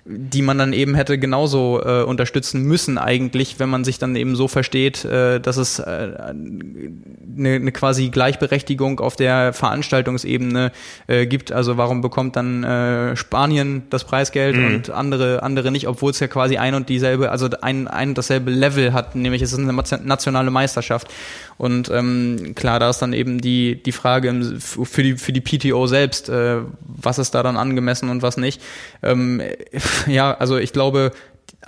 die 0.09 0.43
man 0.43 0.57
dann 0.57 0.73
eben 0.73 0.95
hätte 0.95 1.19
genauso 1.19 1.83
äh, 1.85 2.03
unterstützen 2.03 2.63
müssen 2.63 2.97
eigentlich, 2.97 3.59
wenn 3.59 3.69
man 3.69 3.83
sich 3.85 3.99
dann 3.99 4.15
eben 4.15 4.37
so 4.37 4.47
versteht, 4.47 5.05
äh, 5.05 5.41
dass 5.41 5.57
es 5.57 5.81
äh, 5.81 5.83
eine, 5.85 7.55
eine 7.55 7.73
quasi 7.73 8.09
Gleichberechtigung 8.11 9.01
auf 9.01 9.17
der 9.17 9.53
Veranstaltungsebene 9.53 10.71
äh, 11.09 11.27
gibt. 11.27 11.51
Also 11.51 11.77
warum 11.77 12.03
bekommt 12.03 12.37
dann 12.37 12.63
äh, 12.63 13.17
Spanien 13.17 13.83
das 13.91 14.05
Preisgeld 14.05 14.57
mhm. 14.57 14.67
und 14.67 14.91
andere 14.91 15.43
andere 15.43 15.73
nicht, 15.73 15.89
obwohl 15.89 16.13
es 16.13 16.21
ja 16.21 16.29
quasi 16.29 16.57
ein 16.57 16.75
und 16.75 16.89
dieselbe, 16.89 17.33
also 17.33 17.49
ein 17.61 17.89
ein 17.89 18.11
und 18.11 18.19
dasselbe 18.19 18.53
Level 18.53 18.93
hat, 18.93 19.17
nämlich 19.17 19.43
es 19.43 19.53
ist 19.53 19.59
eine 19.59 19.73
nationale 19.73 20.51
Meisterschaft. 20.51 21.09
Und 21.59 21.89
ähm, 21.89 22.53
klar, 22.55 22.79
da 22.79 22.91
ist 22.91 22.99
dann 22.99 23.13
eben 23.13 23.41
die 23.41 23.83
die 23.83 23.93
Frage 23.93 24.59
für 24.61 25.03
die 25.03 25.17
für 25.17 25.33
die 25.33 25.41
PTO 25.41 25.87
selbst, 25.87 26.29
äh, 26.29 26.59
was 26.81 27.19
ist 27.19 27.35
da 27.35 27.43
dann 27.43 27.57
angemessen 27.57 28.09
und 28.09 28.23
was 28.23 28.37
nicht. 28.37 28.61
Ähm, 29.03 29.41
ja, 30.07 30.35
also 30.35 30.57
ich 30.57 30.73
glaube, 30.73 31.13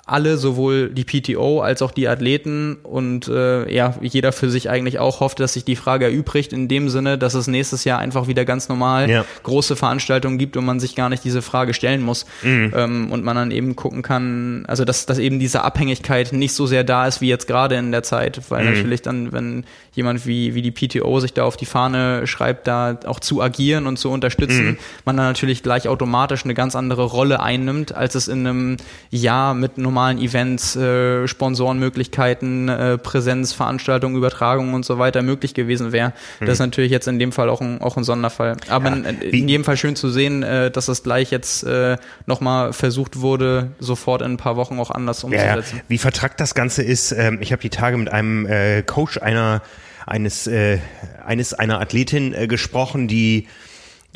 alle, 0.09 0.39
sowohl 0.39 0.89
die 0.89 1.05
PTO 1.05 1.61
als 1.61 1.83
auch 1.83 1.91
die 1.91 2.09
Athleten 2.09 2.77
und 2.83 3.29
äh, 3.29 3.71
ja, 3.73 3.95
jeder 4.01 4.33
für 4.33 4.51
sich 4.51 4.71
eigentlich 4.71 4.99
auch 4.99 5.21
hofft, 5.21 5.39
dass 5.39 5.53
sich 5.53 5.65
die 5.65 5.77
Frage 5.77 6.07
erübrigt 6.07 6.53
in 6.53 6.67
dem 6.67 6.89
Sinne, 6.89 7.19
dass 7.19 7.35
es 7.35 7.47
nächstes 7.47 7.85
Jahr 7.85 7.99
einfach 7.99 8.27
wieder 8.27 8.45
ganz 8.45 8.69
normal 8.69 9.11
ja. 9.11 9.25
große 9.43 9.77
Veranstaltungen 9.77 10.39
gibt 10.39 10.57
und 10.57 10.65
man 10.65 10.81
sich 10.81 10.95
gar 10.95 11.11
nicht 11.11 11.25
diese 11.25 11.43
Frage 11.43 11.75
stellen 11.75 12.03
muss 12.03 12.25
mhm. 12.43 12.73
ähm, 12.75 13.13
und 13.13 13.23
man 13.23 13.37
dann 13.37 13.51
eben 13.51 13.77
gucken 13.77 14.03
kann, 14.03 14.65
also 14.67 14.85
dass, 14.85 15.05
dass 15.05 15.19
eben 15.19 15.39
diese 15.39 15.63
Abhängigkeit 15.63 16.33
nicht 16.33 16.55
so 16.55 16.67
sehr 16.67 16.85
da 16.85 17.07
ist 17.07 17.21
wie 17.21 17.29
jetzt 17.29 17.47
gerade 17.47 17.77
in 17.77 17.93
der 17.93 18.03
Zeit, 18.03 18.41
weil 18.49 18.65
mhm. 18.65 18.75
natürlich 18.75 19.03
dann, 19.03 19.33
wenn 19.33 19.65
jemand 19.99 20.27
wie, 20.27 20.55
wie 20.55 20.63
die 20.63 20.71
PTO 20.71 21.21
sich 21.21 21.35
da 21.35 21.45
auf 21.45 21.57
die 21.57 21.67
Fahne 21.67 22.27
schreibt, 22.27 22.67
da 22.69 22.99
auch 23.05 23.21
zu 23.21 23.43
agieren 23.43 23.87
und 23.87 23.99
zu 23.99 24.11
unterstützen, 24.11 24.67
mhm. 24.67 24.79
man 25.05 25.17
dann 25.17 25.27
natürlich 25.27 25.63
gleich 25.63 25.89
automatisch 25.89 26.45
eine 26.45 26.55
ganz 26.55 26.77
andere 26.77 27.03
Rolle 27.03 27.41
einnimmt, 27.41 27.95
als 27.95 28.15
es 28.15 28.29
in 28.29 28.47
einem 28.47 28.77
Jahr 29.11 29.55
mit 29.55 29.77
normalen 29.77 30.19
Events, 30.19 30.77
äh, 30.77 31.27
Sponsorenmöglichkeiten, 31.27 32.69
äh, 32.69 32.97
Präsenz, 32.99 33.53
Veranstaltungen, 33.53 34.17
Übertragungen 34.17 34.73
und 34.73 34.85
so 34.85 34.99
weiter 34.99 35.23
möglich 35.23 35.53
gewesen 35.53 35.93
wäre. 35.93 36.15
Mhm. 36.41 36.47
Das 36.47 36.55
ist 36.55 36.61
natürlich 36.61 36.93
jetzt 36.93 37.09
in 37.09 37.19
dem 37.19 37.33
Fall 37.33 37.51
auch 37.51 37.61
ein, 37.61 37.81
auch 37.81 37.97
ein 37.97 38.05
Sonderfall. 38.05 38.57
Aber 38.69 38.89
ja, 38.89 38.95
in, 38.95 39.21
in, 39.21 39.49
jedem 39.49 39.65
Fall 39.65 39.77
schön 39.77 39.97
zu 39.97 40.09
sehen, 40.09 40.45
äh, 40.45 40.71
dass 40.71 40.87
das 40.87 41.03
gleich 41.03 41.33
jetzt 41.33 41.65
äh, 41.65 41.97
nochmal 42.27 42.73
versucht 42.73 43.21
wurde, 43.21 43.73
sofort 43.81 44.23
in 44.23 44.33
ein 44.33 44.37
paar 44.37 44.55
Wochen 44.55 44.79
auch 44.79 44.93
anders 44.93 45.25
umzusetzen. 45.25 45.77
Ja, 45.77 45.79
ja. 45.79 45.85
Wie 45.89 45.99
vertrackt 45.99 46.41
das 46.41 46.55
Ganze 46.55 46.85
ist, 46.85 47.11
ähm, 47.11 47.39
ich 47.41 47.51
habe 47.51 47.61
die 47.61 47.71
Tage 47.71 47.97
mit 47.97 48.13
einem 48.13 48.47
äh, 48.47 48.83
Coach 48.83 49.19
einer 49.19 49.61
eines, 50.09 50.47
äh, 50.47 50.79
eines 51.25 51.55
einer 51.55 51.81
Athletin 51.81 52.33
äh, 52.35 52.47
gesprochen, 52.47 53.09
die 53.09 53.47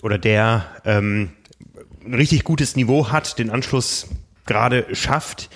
oder 0.03 0.19
der 0.19 0.67
ähm, 0.85 1.31
ein 2.05 2.15
richtig 2.15 2.45
gutes 2.45 2.75
Niveau 2.77 3.11
hat, 3.11 3.39
den 3.39 3.51
Anschluss 3.51 4.09
gerade 4.47 4.87
schafft. 4.95 5.51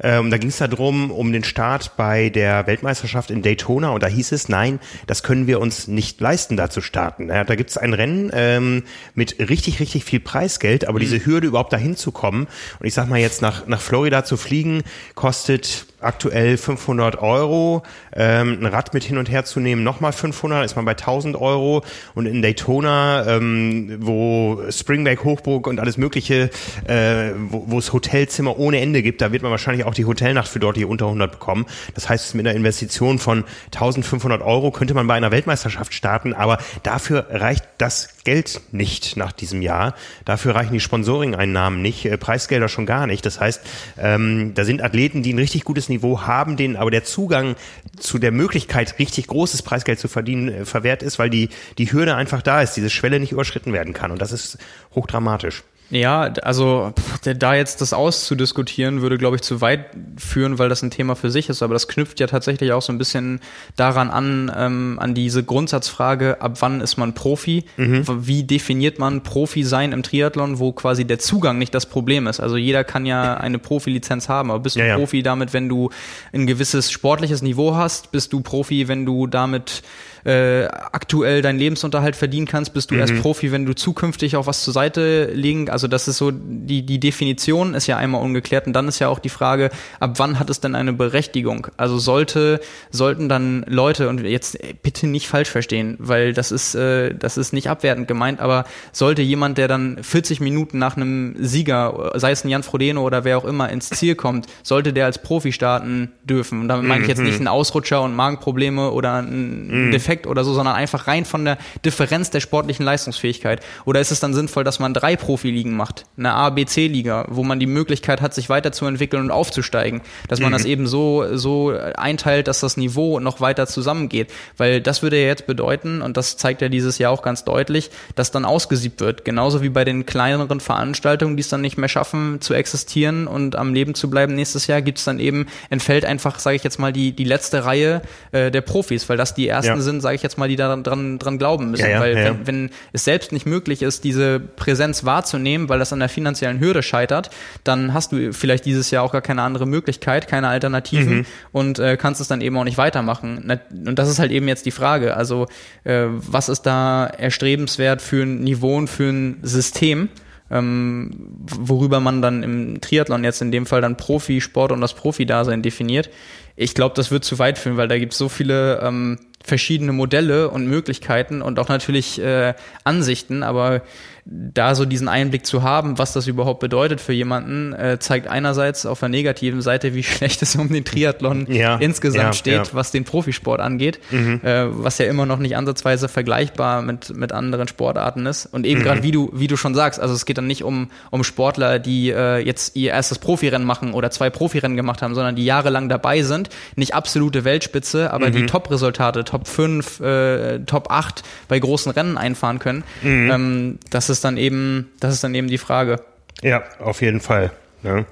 Ähm, 0.00 0.30
da 0.30 0.38
ging 0.38 0.48
es 0.48 0.56
darum, 0.56 1.10
um 1.12 1.32
den 1.32 1.44
Start 1.44 1.96
bei 1.96 2.28
der 2.28 2.66
Weltmeisterschaft 2.66 3.30
in 3.30 3.42
Daytona 3.42 3.90
und 3.90 4.02
da 4.02 4.08
hieß 4.08 4.32
es, 4.32 4.48
nein, 4.48 4.80
das 5.06 5.22
können 5.22 5.46
wir 5.46 5.60
uns 5.60 5.86
nicht 5.86 6.20
leisten, 6.20 6.56
da 6.56 6.70
zu 6.70 6.80
starten. 6.80 7.28
Ja, 7.28 7.44
da 7.44 7.54
gibt 7.54 7.70
es 7.70 7.76
ein 7.76 7.92
Rennen 7.92 8.30
ähm, 8.32 8.82
mit 9.14 9.38
richtig, 9.38 9.78
richtig 9.78 10.04
viel 10.04 10.18
Preisgeld, 10.18 10.88
aber 10.88 10.98
mhm. 10.98 11.02
diese 11.02 11.24
Hürde 11.24 11.46
überhaupt 11.46 11.72
dahin 11.72 11.96
zu 11.96 12.10
kommen 12.10 12.48
und 12.80 12.86
ich 12.86 12.94
sag 12.94 13.08
mal 13.08 13.20
jetzt 13.20 13.42
nach, 13.42 13.66
nach 13.68 13.80
Florida 13.80 14.24
zu 14.24 14.36
fliegen, 14.36 14.82
kostet 15.14 15.86
aktuell 16.02 16.56
500 16.56 17.20
Euro. 17.20 17.82
Ähm, 18.14 18.58
ein 18.60 18.66
Rad 18.66 18.94
mit 18.94 19.04
hin 19.04 19.18
und 19.18 19.30
her 19.30 19.44
zu 19.44 19.60
nehmen, 19.60 19.82
nochmal 19.82 20.12
500, 20.12 20.64
ist 20.64 20.76
man 20.76 20.84
bei 20.84 20.92
1000 20.92 21.36
Euro. 21.36 21.84
Und 22.14 22.26
in 22.26 22.42
Daytona, 22.42 23.26
ähm, 23.26 23.98
wo 24.00 24.60
Springback, 24.70 25.24
Hochburg 25.24 25.66
und 25.66 25.80
alles 25.80 25.96
Mögliche, 25.96 26.50
äh, 26.86 27.30
wo, 27.48 27.78
es 27.78 27.92
Hotelzimmer 27.92 28.58
ohne 28.58 28.80
Ende 28.80 29.02
gibt, 29.02 29.20
da 29.20 29.32
wird 29.32 29.42
man 29.42 29.50
wahrscheinlich 29.50 29.86
auch 29.86 29.94
die 29.94 30.04
Hotelnacht 30.04 30.48
für 30.48 30.60
dort 30.60 30.76
hier 30.76 30.88
unter 30.88 31.06
100 31.06 31.32
bekommen. 31.32 31.66
Das 31.94 32.08
heißt, 32.08 32.34
mit 32.34 32.46
einer 32.46 32.56
Investition 32.56 33.18
von 33.18 33.44
1500 33.74 34.42
Euro 34.42 34.70
könnte 34.70 34.94
man 34.94 35.06
bei 35.06 35.14
einer 35.14 35.30
Weltmeisterschaft 35.30 35.94
starten, 35.94 36.34
aber 36.34 36.58
dafür 36.82 37.26
reicht 37.30 37.64
das 37.78 38.14
Geld 38.24 38.60
nicht 38.70 39.16
nach 39.16 39.32
diesem 39.32 39.62
Jahr. 39.62 39.94
Dafür 40.24 40.54
reichen 40.54 40.72
die 40.72 40.80
Sponsoring-Einnahmen 40.80 41.82
nicht, 41.82 42.04
äh, 42.04 42.16
Preisgelder 42.16 42.68
schon 42.68 42.86
gar 42.86 43.06
nicht. 43.06 43.26
Das 43.26 43.40
heißt, 43.40 43.62
ähm, 43.98 44.52
da 44.54 44.64
sind 44.64 44.82
Athleten, 44.82 45.22
die 45.22 45.32
ein 45.32 45.38
richtig 45.38 45.64
gutes 45.64 45.88
Niveau 45.88 46.22
haben, 46.22 46.56
denen 46.56 46.76
aber 46.76 46.90
der 46.90 47.04
Zugang 47.04 47.56
zu 47.98 48.18
der 48.18 48.32
Möglichkeit, 48.32 48.98
richtig 48.98 49.26
großes 49.26 49.62
Preisgeld 49.62 49.98
zu 49.98 50.08
verdienen, 50.08 50.48
äh, 50.48 50.64
verwehrt 50.64 51.02
ist, 51.02 51.18
weil 51.18 51.30
die, 51.30 51.48
die 51.78 51.92
Hürde 51.92 52.14
einfach 52.14 52.42
da 52.42 52.62
ist, 52.62 52.74
diese 52.74 52.90
Schwelle 52.90 53.18
nicht 53.18 53.32
überschritten 53.32 53.72
werden 53.72 53.92
kann. 53.92 54.10
Und 54.10 54.20
das 54.20 54.32
ist 54.32 54.58
hochdramatisch. 54.94 55.62
Ja, 55.92 56.22
also 56.42 56.94
da 57.22 57.54
jetzt 57.54 57.82
das 57.82 57.92
auszudiskutieren, 57.92 59.02
würde, 59.02 59.18
glaube 59.18 59.36
ich, 59.36 59.42
zu 59.42 59.60
weit 59.60 59.90
führen, 60.16 60.58
weil 60.58 60.70
das 60.70 60.82
ein 60.82 60.90
Thema 60.90 61.16
für 61.16 61.30
sich 61.30 61.50
ist. 61.50 61.62
Aber 61.62 61.74
das 61.74 61.86
knüpft 61.86 62.18
ja 62.18 62.26
tatsächlich 62.26 62.72
auch 62.72 62.80
so 62.80 62.94
ein 62.94 62.98
bisschen 62.98 63.40
daran 63.76 64.08
an, 64.08 64.50
ähm, 64.56 64.98
an 64.98 65.12
diese 65.12 65.44
Grundsatzfrage, 65.44 66.40
ab 66.40 66.56
wann 66.60 66.80
ist 66.80 66.96
man 66.96 67.12
Profi? 67.12 67.66
Mhm. 67.76 68.04
Wie 68.26 68.44
definiert 68.44 68.98
man 68.98 69.22
Profi 69.22 69.64
sein 69.64 69.92
im 69.92 70.02
Triathlon, 70.02 70.58
wo 70.58 70.72
quasi 70.72 71.04
der 71.04 71.18
Zugang 71.18 71.58
nicht 71.58 71.74
das 71.74 71.84
Problem 71.84 72.26
ist? 72.26 72.40
Also 72.40 72.56
jeder 72.56 72.84
kann 72.84 73.04
ja 73.04 73.34
eine 73.36 73.58
Profilizenz 73.58 74.30
haben, 74.30 74.50
aber 74.50 74.60
bist 74.60 74.76
du 74.76 74.80
ja, 74.80 74.86
ja. 74.86 74.96
Profi 74.96 75.22
damit, 75.22 75.52
wenn 75.52 75.68
du 75.68 75.90
ein 76.32 76.46
gewisses 76.46 76.90
sportliches 76.90 77.42
Niveau 77.42 77.74
hast? 77.74 78.12
Bist 78.12 78.32
du 78.32 78.40
Profi, 78.40 78.88
wenn 78.88 79.04
du 79.04 79.26
damit 79.26 79.82
äh, 80.24 80.64
aktuell 80.64 81.42
deinen 81.42 81.58
Lebensunterhalt 81.58 82.16
verdienen 82.16 82.46
kannst, 82.46 82.74
bist 82.74 82.90
du 82.90 82.94
mhm. 82.94 83.00
erst 83.00 83.16
Profi, 83.20 83.52
wenn 83.52 83.66
du 83.66 83.74
zukünftig 83.74 84.36
auch 84.36 84.46
was 84.46 84.62
zur 84.62 84.72
Seite 84.72 85.30
legen. 85.32 85.68
Also 85.68 85.88
das 85.88 86.08
ist 86.08 86.18
so, 86.18 86.30
die, 86.30 86.86
die 86.86 87.00
Definition 87.00 87.74
ist 87.74 87.86
ja 87.86 87.96
einmal 87.96 88.22
ungeklärt 88.22 88.66
und 88.66 88.72
dann 88.72 88.88
ist 88.88 88.98
ja 88.98 89.08
auch 89.08 89.18
die 89.18 89.28
Frage, 89.28 89.70
ab 90.00 90.18
wann 90.18 90.38
hat 90.38 90.50
es 90.50 90.60
denn 90.60 90.74
eine 90.74 90.92
Berechtigung? 90.92 91.66
Also 91.76 91.98
sollte, 91.98 92.60
sollten 92.90 93.28
dann 93.28 93.64
Leute, 93.68 94.08
und 94.08 94.22
jetzt 94.24 94.58
bitte 94.82 95.06
nicht 95.06 95.28
falsch 95.28 95.50
verstehen, 95.50 95.96
weil 95.98 96.32
das 96.32 96.52
ist, 96.52 96.74
äh, 96.74 97.14
das 97.14 97.36
ist 97.36 97.52
nicht 97.52 97.68
abwertend 97.68 98.06
gemeint, 98.08 98.40
aber 98.40 98.64
sollte 98.92 99.22
jemand, 99.22 99.58
der 99.58 99.68
dann 99.68 99.98
40 100.02 100.40
Minuten 100.40 100.78
nach 100.78 100.96
einem 100.96 101.34
Sieger, 101.38 102.12
sei 102.14 102.30
es 102.30 102.44
ein 102.44 102.48
Jan 102.48 102.62
Frodeno 102.62 103.02
oder 103.02 103.24
wer 103.24 103.38
auch 103.38 103.44
immer, 103.44 103.70
ins 103.70 103.90
Ziel 103.90 104.14
kommt, 104.14 104.46
sollte 104.62 104.92
der 104.92 105.06
als 105.06 105.18
Profi 105.18 105.52
starten 105.52 106.12
dürfen. 106.24 106.60
Und 106.60 106.68
damit 106.68 106.86
meine 106.86 107.02
ich 107.02 107.08
jetzt 107.08 107.22
nicht 107.22 107.34
mhm. 107.34 107.46
einen 107.46 107.48
Ausrutscher 107.48 108.02
und 108.02 108.14
Magenprobleme 108.14 108.90
oder 108.90 109.14
einen 109.14 109.86
mhm. 109.86 109.90
Defekt 109.90 110.11
Effekt 110.12 110.26
oder 110.26 110.44
so, 110.44 110.52
sondern 110.52 110.74
einfach 110.74 111.06
rein 111.06 111.24
von 111.24 111.44
der 111.44 111.58
Differenz 111.84 112.30
der 112.30 112.40
sportlichen 112.40 112.84
Leistungsfähigkeit? 112.84 113.60
Oder 113.84 114.00
ist 114.00 114.10
es 114.10 114.20
dann 114.20 114.34
sinnvoll, 114.34 114.64
dass 114.64 114.78
man 114.78 114.92
drei 114.92 115.16
Profiligen 115.16 115.74
macht, 115.74 116.04
eine 116.18 116.34
A, 116.34 116.50
B, 116.50 116.66
C-Liga, 116.66 117.26
wo 117.28 117.42
man 117.42 117.58
die 117.58 117.66
Möglichkeit 117.66 118.20
hat, 118.20 118.34
sich 118.34 118.48
weiterzuentwickeln 118.48 119.22
und 119.22 119.30
aufzusteigen, 119.30 120.02
dass 120.28 120.40
man 120.40 120.50
mhm. 120.50 120.52
das 120.52 120.64
eben 120.66 120.86
so, 120.86 121.36
so 121.36 121.70
einteilt, 121.96 122.46
dass 122.46 122.60
das 122.60 122.76
Niveau 122.76 123.20
noch 123.20 123.40
weiter 123.40 123.66
zusammengeht? 123.66 124.30
Weil 124.58 124.80
das 124.80 125.02
würde 125.02 125.20
ja 125.20 125.26
jetzt 125.26 125.46
bedeuten, 125.46 126.02
und 126.02 126.16
das 126.16 126.36
zeigt 126.36 126.60
ja 126.60 126.68
dieses 126.68 126.98
Jahr 126.98 127.10
auch 127.10 127.22
ganz 127.22 127.44
deutlich, 127.44 127.90
dass 128.14 128.30
dann 128.30 128.44
ausgesiebt 128.44 129.00
wird. 129.00 129.24
Genauso 129.24 129.62
wie 129.62 129.70
bei 129.70 129.84
den 129.84 130.04
kleineren 130.04 130.60
Veranstaltungen, 130.60 131.36
die 131.36 131.40
es 131.42 131.48
dann 131.48 131.62
nicht 131.62 131.78
mehr 131.78 131.88
schaffen 131.88 132.40
zu 132.40 132.52
existieren 132.52 133.26
und 133.26 133.56
am 133.56 133.72
Leben 133.72 133.94
zu 133.94 134.10
bleiben 134.10 134.34
nächstes 134.34 134.66
Jahr, 134.66 134.82
gibt 134.82 134.98
es 134.98 135.04
dann 135.04 135.18
eben, 135.18 135.46
entfällt 135.70 136.04
einfach, 136.04 136.38
sage 136.38 136.56
ich 136.56 136.64
jetzt 136.64 136.78
mal, 136.78 136.92
die, 136.92 137.12
die 137.12 137.24
letzte 137.24 137.64
Reihe 137.64 138.02
äh, 138.32 138.50
der 138.50 138.60
Profis, 138.60 139.08
weil 139.08 139.16
das 139.16 139.34
die 139.34 139.48
ersten 139.48 139.76
ja. 139.76 139.80
sind, 139.80 140.01
sage 140.02 140.16
ich 140.16 140.22
jetzt 140.22 140.36
mal, 140.36 140.48
die 140.48 140.56
da 140.56 140.76
dran, 140.76 141.18
dran 141.18 141.38
glauben 141.38 141.70
müssen. 141.70 141.84
Ja, 141.84 141.92
ja, 141.92 142.00
weil 142.00 142.18
ja. 142.18 142.24
Wenn, 142.24 142.46
wenn 142.46 142.70
es 142.92 143.04
selbst 143.04 143.32
nicht 143.32 143.46
möglich 143.46 143.82
ist, 143.82 144.04
diese 144.04 144.40
Präsenz 144.40 145.04
wahrzunehmen, 145.04 145.68
weil 145.68 145.78
das 145.78 145.92
an 145.92 146.00
der 146.00 146.08
finanziellen 146.08 146.60
Hürde 146.60 146.82
scheitert, 146.82 147.30
dann 147.64 147.94
hast 147.94 148.12
du 148.12 148.32
vielleicht 148.32 148.66
dieses 148.66 148.90
Jahr 148.90 149.04
auch 149.04 149.12
gar 149.12 149.22
keine 149.22 149.42
andere 149.42 149.66
Möglichkeit, 149.66 150.28
keine 150.28 150.48
Alternativen 150.48 151.18
mhm. 151.18 151.26
und 151.52 151.78
äh, 151.78 151.96
kannst 151.96 152.20
es 152.20 152.28
dann 152.28 152.40
eben 152.40 152.56
auch 152.58 152.64
nicht 152.64 152.78
weitermachen. 152.78 153.58
Und 153.70 153.98
das 153.98 154.08
ist 154.08 154.18
halt 154.18 154.32
eben 154.32 154.48
jetzt 154.48 154.66
die 154.66 154.70
Frage. 154.70 155.16
Also 155.16 155.46
äh, 155.84 156.06
was 156.08 156.48
ist 156.48 156.62
da 156.62 157.06
erstrebenswert 157.06 158.02
für 158.02 158.24
ein 158.24 158.42
Niveau 158.42 158.76
und 158.76 158.88
für 158.88 159.08
ein 159.10 159.38
System? 159.42 160.08
Ähm, 160.50 161.10
worüber 161.46 162.00
man 162.00 162.20
dann 162.20 162.42
im 162.42 162.80
Triathlon 162.82 163.24
jetzt 163.24 163.40
in 163.40 163.50
dem 163.50 163.64
Fall 163.64 163.80
dann 163.80 163.96
Profisport 163.96 164.70
und 164.70 164.82
das 164.82 164.92
Profi-Dasein 164.92 165.62
definiert. 165.62 166.10
Ich 166.56 166.74
glaube, 166.74 166.94
das 166.94 167.10
wird 167.10 167.24
zu 167.24 167.38
weit 167.38 167.56
führen, 167.56 167.78
weil 167.78 167.88
da 167.88 167.98
gibt 167.98 168.12
es 168.12 168.18
so 168.18 168.28
viele 168.28 168.78
ähm, 168.82 169.18
verschiedene 169.44 169.92
Modelle 169.92 170.50
und 170.50 170.66
Möglichkeiten 170.66 171.42
und 171.42 171.58
auch 171.58 171.68
natürlich 171.68 172.20
äh, 172.20 172.54
Ansichten, 172.84 173.42
aber 173.42 173.82
da 174.24 174.76
so 174.76 174.84
diesen 174.84 175.08
Einblick 175.08 175.44
zu 175.44 175.64
haben, 175.64 175.98
was 175.98 176.12
das 176.12 176.28
überhaupt 176.28 176.60
bedeutet 176.60 177.00
für 177.00 177.12
jemanden, 177.12 177.72
äh, 177.72 177.98
zeigt 177.98 178.28
einerseits 178.28 178.86
auf 178.86 179.00
der 179.00 179.08
negativen 179.08 179.62
Seite, 179.62 179.94
wie 179.94 180.02
schlecht 180.02 180.42
es 180.42 180.54
um 180.54 180.68
den 180.68 180.84
Triathlon 180.84 181.46
ja, 181.50 181.76
insgesamt 181.76 182.24
ja, 182.24 182.32
steht, 182.32 182.66
ja. 182.68 182.74
was 182.74 182.92
den 182.92 183.04
Profisport 183.04 183.60
angeht, 183.60 183.98
mhm. 184.10 184.40
äh, 184.44 184.66
was 184.68 184.98
ja 184.98 185.06
immer 185.06 185.26
noch 185.26 185.38
nicht 185.38 185.56
ansatzweise 185.56 186.08
vergleichbar 186.08 186.82
mit, 186.82 187.14
mit 187.16 187.32
anderen 187.32 187.66
Sportarten 187.66 188.26
ist. 188.26 188.46
Und 188.46 188.64
eben 188.64 188.80
mhm. 188.80 188.84
gerade 188.84 189.02
wie 189.02 189.10
du, 189.10 189.30
wie 189.34 189.48
du 189.48 189.56
schon 189.56 189.74
sagst, 189.74 189.98
also 189.98 190.14
es 190.14 190.24
geht 190.24 190.38
dann 190.38 190.46
nicht 190.46 190.62
um, 190.62 190.90
um 191.10 191.24
Sportler, 191.24 191.80
die 191.80 192.10
äh, 192.10 192.38
jetzt 192.38 192.76
ihr 192.76 192.92
erstes 192.92 193.18
Profirennen 193.18 193.66
machen 193.66 193.92
oder 193.92 194.12
zwei 194.12 194.30
Profirennen 194.30 194.76
gemacht 194.76 195.02
haben, 195.02 195.16
sondern 195.16 195.34
die 195.34 195.44
jahrelang 195.44 195.88
dabei 195.88 196.22
sind, 196.22 196.48
nicht 196.76 196.94
absolute 196.94 197.44
Weltspitze, 197.44 198.12
aber 198.12 198.28
mhm. 198.28 198.32
die 198.32 198.46
Top-Resultate, 198.46 199.24
Top 199.24 199.48
5, 199.48 200.00
äh, 200.00 200.58
Top 200.60 200.92
8 200.92 201.24
bei 201.48 201.58
großen 201.58 201.90
Rennen 201.90 202.16
einfahren 202.16 202.60
können. 202.60 202.84
Mhm. 203.02 203.30
Ähm, 203.30 203.78
das 203.90 204.10
ist 204.11 204.11
dann 204.20 204.36
eben, 204.36 204.90
das 205.00 205.14
ist 205.14 205.24
dann 205.24 205.34
eben 205.34 205.48
die 205.48 205.58
Frage. 205.58 206.00
Ja, 206.42 206.62
auf 206.78 207.02
jeden 207.02 207.20
Fall. 207.20 207.50
Ne? 207.82 208.06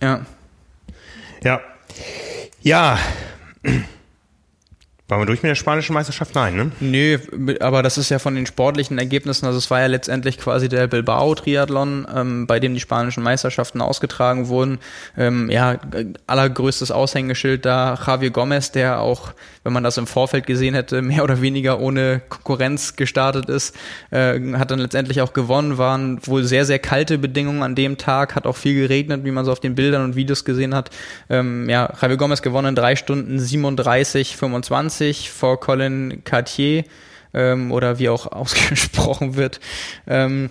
Ja. 0.00 0.24
Ja. 1.42 1.60
Ja. 2.62 2.98
Waren 5.08 5.20
wir 5.20 5.26
durch 5.26 5.40
mit 5.40 5.50
der 5.50 5.54
spanischen 5.54 5.92
Meisterschaft? 5.94 6.34
Nein, 6.34 6.56
ne? 6.56 6.72
Nö, 6.80 7.18
aber 7.60 7.84
das 7.84 7.96
ist 7.96 8.10
ja 8.10 8.18
von 8.18 8.34
den 8.34 8.44
sportlichen 8.44 8.98
Ergebnissen, 8.98 9.46
also 9.46 9.56
es 9.56 9.70
war 9.70 9.80
ja 9.80 9.86
letztendlich 9.86 10.36
quasi 10.36 10.68
der 10.68 10.88
Bilbao-Triathlon, 10.88 12.08
ähm, 12.12 12.46
bei 12.48 12.58
dem 12.58 12.74
die 12.74 12.80
spanischen 12.80 13.22
Meisterschaften 13.22 13.80
ausgetragen 13.80 14.48
wurden. 14.48 14.78
Ähm, 15.16 15.48
ja, 15.48 15.78
allergrößtes 16.26 16.90
Aushängeschild 16.90 17.64
da 17.64 17.96
Javier 18.04 18.30
Gomez, 18.30 18.72
der 18.72 19.00
auch, 19.00 19.30
wenn 19.62 19.72
man 19.72 19.84
das 19.84 19.96
im 19.96 20.08
Vorfeld 20.08 20.44
gesehen 20.44 20.74
hätte, 20.74 21.02
mehr 21.02 21.22
oder 21.22 21.40
weniger 21.40 21.78
ohne 21.78 22.20
Konkurrenz 22.28 22.96
gestartet 22.96 23.48
ist, 23.48 23.76
äh, 24.10 24.40
hat 24.54 24.72
dann 24.72 24.80
letztendlich 24.80 25.20
auch 25.20 25.32
gewonnen, 25.32 25.78
waren 25.78 26.18
wohl 26.26 26.42
sehr, 26.42 26.64
sehr 26.64 26.80
kalte 26.80 27.16
Bedingungen 27.18 27.62
an 27.62 27.76
dem 27.76 27.96
Tag, 27.96 28.34
hat 28.34 28.44
auch 28.44 28.56
viel 28.56 28.74
geregnet, 28.74 29.24
wie 29.24 29.30
man 29.30 29.44
so 29.44 29.52
auf 29.52 29.60
den 29.60 29.76
Bildern 29.76 30.02
und 30.02 30.16
Videos 30.16 30.44
gesehen 30.44 30.74
hat. 30.74 30.90
Ähm, 31.30 31.68
ja, 31.68 31.92
Javier 32.02 32.16
Gomez 32.16 32.42
gewonnen 32.42 32.70
in 32.70 32.74
drei 32.74 32.96
Stunden 32.96 33.38
37, 33.38 34.36
25 34.36 34.95
20 34.96 35.30
vor 35.30 35.60
Colin 35.60 36.22
Cartier 36.24 36.84
ähm, 37.34 37.72
oder 37.72 37.98
wie 37.98 38.08
auch 38.08 38.26
ausgesprochen 38.32 39.36
wird. 39.36 39.60
Ähm, 40.06 40.50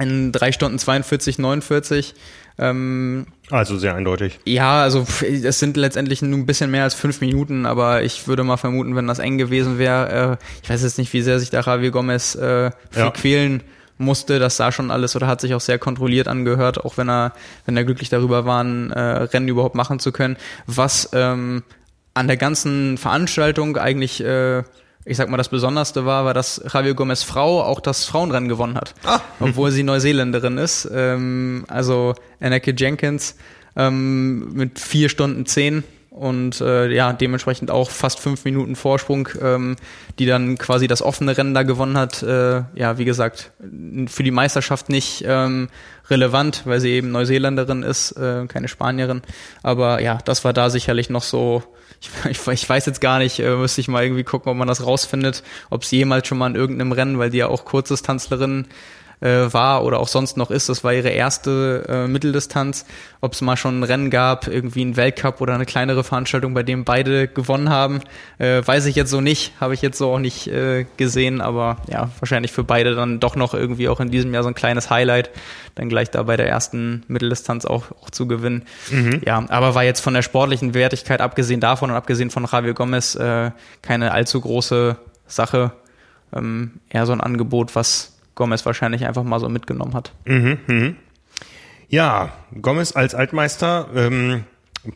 in 0.00 0.32
drei 0.32 0.52
Stunden 0.52 0.78
42, 0.78 1.38
49. 1.38 2.14
Ähm, 2.58 3.26
also 3.50 3.78
sehr 3.78 3.94
eindeutig. 3.94 4.38
Ja, 4.46 4.82
also 4.82 5.06
es 5.22 5.58
sind 5.58 5.76
letztendlich 5.76 6.22
nur 6.22 6.38
ein 6.38 6.46
bisschen 6.46 6.70
mehr 6.70 6.84
als 6.84 6.94
fünf 6.94 7.20
Minuten, 7.20 7.66
aber 7.66 8.02
ich 8.02 8.26
würde 8.26 8.44
mal 8.44 8.56
vermuten, 8.56 8.96
wenn 8.96 9.06
das 9.06 9.18
eng 9.18 9.38
gewesen 9.38 9.78
wäre, 9.78 10.38
äh, 10.40 10.44
ich 10.62 10.70
weiß 10.70 10.82
jetzt 10.82 10.98
nicht, 10.98 11.12
wie 11.12 11.22
sehr 11.22 11.38
sich 11.38 11.50
da 11.50 11.60
Javier 11.60 11.90
Gomez 11.90 12.34
äh, 12.34 12.70
für 12.90 13.00
ja. 13.00 13.10
quälen 13.10 13.62
musste. 13.98 14.38
Das 14.38 14.56
sah 14.56 14.72
schon 14.72 14.90
alles 14.90 15.16
oder 15.16 15.26
hat 15.26 15.40
sich 15.40 15.54
auch 15.54 15.60
sehr 15.60 15.78
kontrolliert 15.78 16.28
angehört, 16.28 16.84
auch 16.84 16.96
wenn 16.96 17.08
er, 17.08 17.32
wenn 17.66 17.76
er 17.76 17.84
glücklich 17.84 18.08
darüber 18.08 18.44
war, 18.46 18.62
ein 18.62 18.90
äh, 18.90 19.00
Rennen 19.00 19.48
überhaupt 19.48 19.74
machen 19.74 19.98
zu 19.98 20.12
können. 20.12 20.36
Was 20.66 21.10
ähm, 21.12 21.62
an 22.14 22.26
der 22.26 22.36
ganzen 22.36 22.98
Veranstaltung 22.98 23.76
eigentlich, 23.76 24.22
äh, 24.22 24.60
ich 25.04 25.16
sag 25.16 25.28
mal, 25.28 25.36
das 25.36 25.48
Besonderste 25.48 26.04
war, 26.04 26.24
war, 26.24 26.34
dass 26.34 26.62
Javier 26.72 26.94
Gomez 26.94 27.22
Frau 27.22 27.62
auch 27.62 27.80
das 27.80 28.04
Frauenrennen 28.04 28.48
gewonnen 28.48 28.76
hat. 28.76 28.94
Ah. 29.04 29.20
Obwohl 29.40 29.70
sie 29.70 29.82
Neuseeländerin 29.82 30.58
ist. 30.58 30.88
Ähm, 30.92 31.64
also 31.68 32.14
Anneke 32.40 32.74
Jenkins 32.76 33.36
ähm, 33.76 34.52
mit 34.52 34.78
vier 34.78 35.08
Stunden 35.08 35.46
zehn 35.46 35.84
und 36.12 36.60
äh, 36.60 36.90
ja, 36.90 37.12
dementsprechend 37.14 37.70
auch 37.70 37.90
fast 37.90 38.20
fünf 38.20 38.44
Minuten 38.44 38.76
Vorsprung, 38.76 39.30
ähm, 39.40 39.76
die 40.18 40.26
dann 40.26 40.58
quasi 40.58 40.86
das 40.86 41.00
offene 41.00 41.36
Rennen 41.36 41.54
da 41.54 41.62
gewonnen 41.62 41.96
hat. 41.96 42.22
Äh, 42.22 42.64
ja, 42.74 42.98
wie 42.98 43.06
gesagt, 43.06 43.50
für 44.08 44.22
die 44.22 44.30
Meisterschaft 44.30 44.90
nicht 44.90 45.24
ähm, 45.26 45.68
relevant, 46.10 46.62
weil 46.66 46.80
sie 46.80 46.90
eben 46.90 47.10
Neuseeländerin 47.12 47.82
ist, 47.82 48.12
äh, 48.12 48.46
keine 48.46 48.68
Spanierin. 48.68 49.22
Aber 49.62 50.02
ja, 50.02 50.18
das 50.24 50.44
war 50.44 50.52
da 50.52 50.68
sicherlich 50.68 51.08
noch 51.08 51.22
so 51.22 51.62
ich, 52.28 52.46
ich, 52.46 52.68
weiß 52.68 52.86
jetzt 52.86 53.00
gar 53.00 53.18
nicht, 53.18 53.38
äh, 53.38 53.56
müsste 53.56 53.80
ich 53.80 53.88
mal 53.88 54.02
irgendwie 54.02 54.24
gucken, 54.24 54.50
ob 54.50 54.56
man 54.56 54.68
das 54.68 54.84
rausfindet, 54.84 55.42
ob 55.70 55.84
sie 55.84 55.98
jemals 55.98 56.26
schon 56.26 56.38
mal 56.38 56.48
in 56.48 56.56
irgendeinem 56.56 56.92
Rennen, 56.92 57.18
weil 57.18 57.30
die 57.30 57.38
ja 57.38 57.48
auch 57.48 57.64
Kurzdistanzlerin 57.64 58.66
äh, 59.22 59.52
war 59.52 59.84
oder 59.84 60.00
auch 60.00 60.08
sonst 60.08 60.36
noch 60.36 60.50
ist. 60.50 60.68
Das 60.68 60.84
war 60.84 60.92
ihre 60.92 61.10
erste 61.10 61.84
äh, 61.88 62.08
Mitteldistanz. 62.08 62.84
Ob 63.20 63.34
es 63.34 63.40
mal 63.40 63.56
schon 63.56 63.80
ein 63.80 63.82
Rennen 63.84 64.10
gab, 64.10 64.48
irgendwie 64.48 64.84
ein 64.84 64.96
Weltcup 64.96 65.40
oder 65.40 65.54
eine 65.54 65.64
kleinere 65.64 66.02
Veranstaltung, 66.02 66.54
bei 66.54 66.64
dem 66.64 66.84
beide 66.84 67.28
gewonnen 67.28 67.70
haben, 67.70 68.00
äh, 68.38 68.62
weiß 68.64 68.86
ich 68.86 68.96
jetzt 68.96 69.10
so 69.10 69.20
nicht, 69.20 69.52
habe 69.60 69.74
ich 69.74 69.82
jetzt 69.82 69.96
so 69.98 70.10
auch 70.10 70.18
nicht 70.18 70.48
äh, 70.48 70.86
gesehen, 70.96 71.40
aber 71.40 71.76
ja, 71.88 72.10
wahrscheinlich 72.18 72.50
für 72.50 72.64
beide 72.64 72.96
dann 72.96 73.20
doch 73.20 73.36
noch 73.36 73.54
irgendwie 73.54 73.88
auch 73.88 74.00
in 74.00 74.10
diesem 74.10 74.34
Jahr 74.34 74.42
so 74.42 74.48
ein 74.48 74.56
kleines 74.56 74.90
Highlight, 74.90 75.30
dann 75.76 75.88
gleich 75.88 76.10
da 76.10 76.24
bei 76.24 76.36
der 76.36 76.48
ersten 76.48 77.04
Mitteldistanz 77.06 77.64
auch, 77.64 77.84
auch 78.02 78.10
zu 78.10 78.26
gewinnen. 78.26 78.64
Mhm. 78.90 79.20
Ja, 79.24 79.44
aber 79.48 79.76
war 79.76 79.84
jetzt 79.84 80.00
von 80.00 80.14
der 80.14 80.22
sportlichen 80.22 80.74
Wertigkeit, 80.74 81.20
abgesehen 81.20 81.60
davon 81.60 81.90
und 81.90 81.96
abgesehen 81.96 82.30
von 82.30 82.46
Javier 82.50 82.74
Gomez, 82.74 83.14
äh, 83.14 83.52
keine 83.82 84.10
allzu 84.10 84.40
große 84.40 84.96
Sache. 85.28 85.72
Ähm, 86.34 86.80
eher 86.88 87.06
so 87.06 87.12
ein 87.12 87.20
Angebot, 87.20 87.76
was 87.76 88.12
Gomez 88.42 88.66
wahrscheinlich 88.66 89.06
einfach 89.06 89.22
mal 89.22 89.38
so 89.38 89.48
mitgenommen 89.48 89.94
hat. 89.94 90.12
Mhm, 90.24 90.58
mh. 90.66 90.94
Ja, 91.88 92.32
Gomez 92.60 92.96
als 92.96 93.14
Altmeister, 93.14 93.88
ähm, 93.94 94.42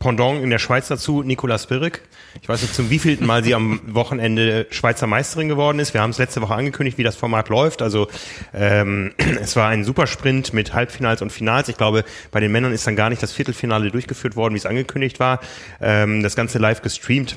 Pendant 0.01 0.43
in 0.43 0.51
der 0.51 0.59
Schweiz 0.59 0.89
dazu, 0.89 1.23
Nicolas 1.23 1.69
Birk. 1.69 2.01
Ich 2.43 2.49
weiß 2.49 2.61
nicht, 2.61 2.75
zum 2.75 2.91
wievielten 2.91 3.25
Mal 3.25 3.45
sie 3.45 3.55
am 3.55 3.81
Wochenende 3.87 4.67
Schweizer 4.71 5.07
Meisterin 5.07 5.49
geworden 5.49 5.79
ist. 5.79 5.95
Wir 5.95 6.03
haben 6.03 6.11
es 6.11 6.19
letzte 6.19 6.43
Woche 6.43 6.57
angekündigt, 6.57 6.99
wie 6.99 7.05
das 7.05 7.15
Format 7.15 7.51
läuft. 7.51 7.83
Also 7.83 8.09
ähm, 8.53 9.13
es 9.41 9.55
war 9.55 9.69
ein 9.69 9.85
Supersprint 9.85 10.53
mit 10.53 10.75
Halbfinals 10.75 11.23
und 11.23 11.31
Finals. 11.31 11.69
Ich 11.69 11.77
glaube, 11.77 12.05
bei 12.33 12.41
den 12.41 12.51
Männern 12.51 12.73
ist 12.73 12.85
dann 12.85 12.97
gar 12.97 13.11
nicht 13.11 13.23
das 13.23 13.31
Viertelfinale 13.31 13.93
durchgeführt 13.93 14.35
worden, 14.35 14.55
wie 14.55 14.59
es 14.59 14.67
angekündigt 14.67 15.21
war. 15.21 15.39
Ähm, 15.81 16.25
das 16.25 16.35
Ganze 16.35 16.59
live 16.59 16.83
gestreamt. 16.83 17.37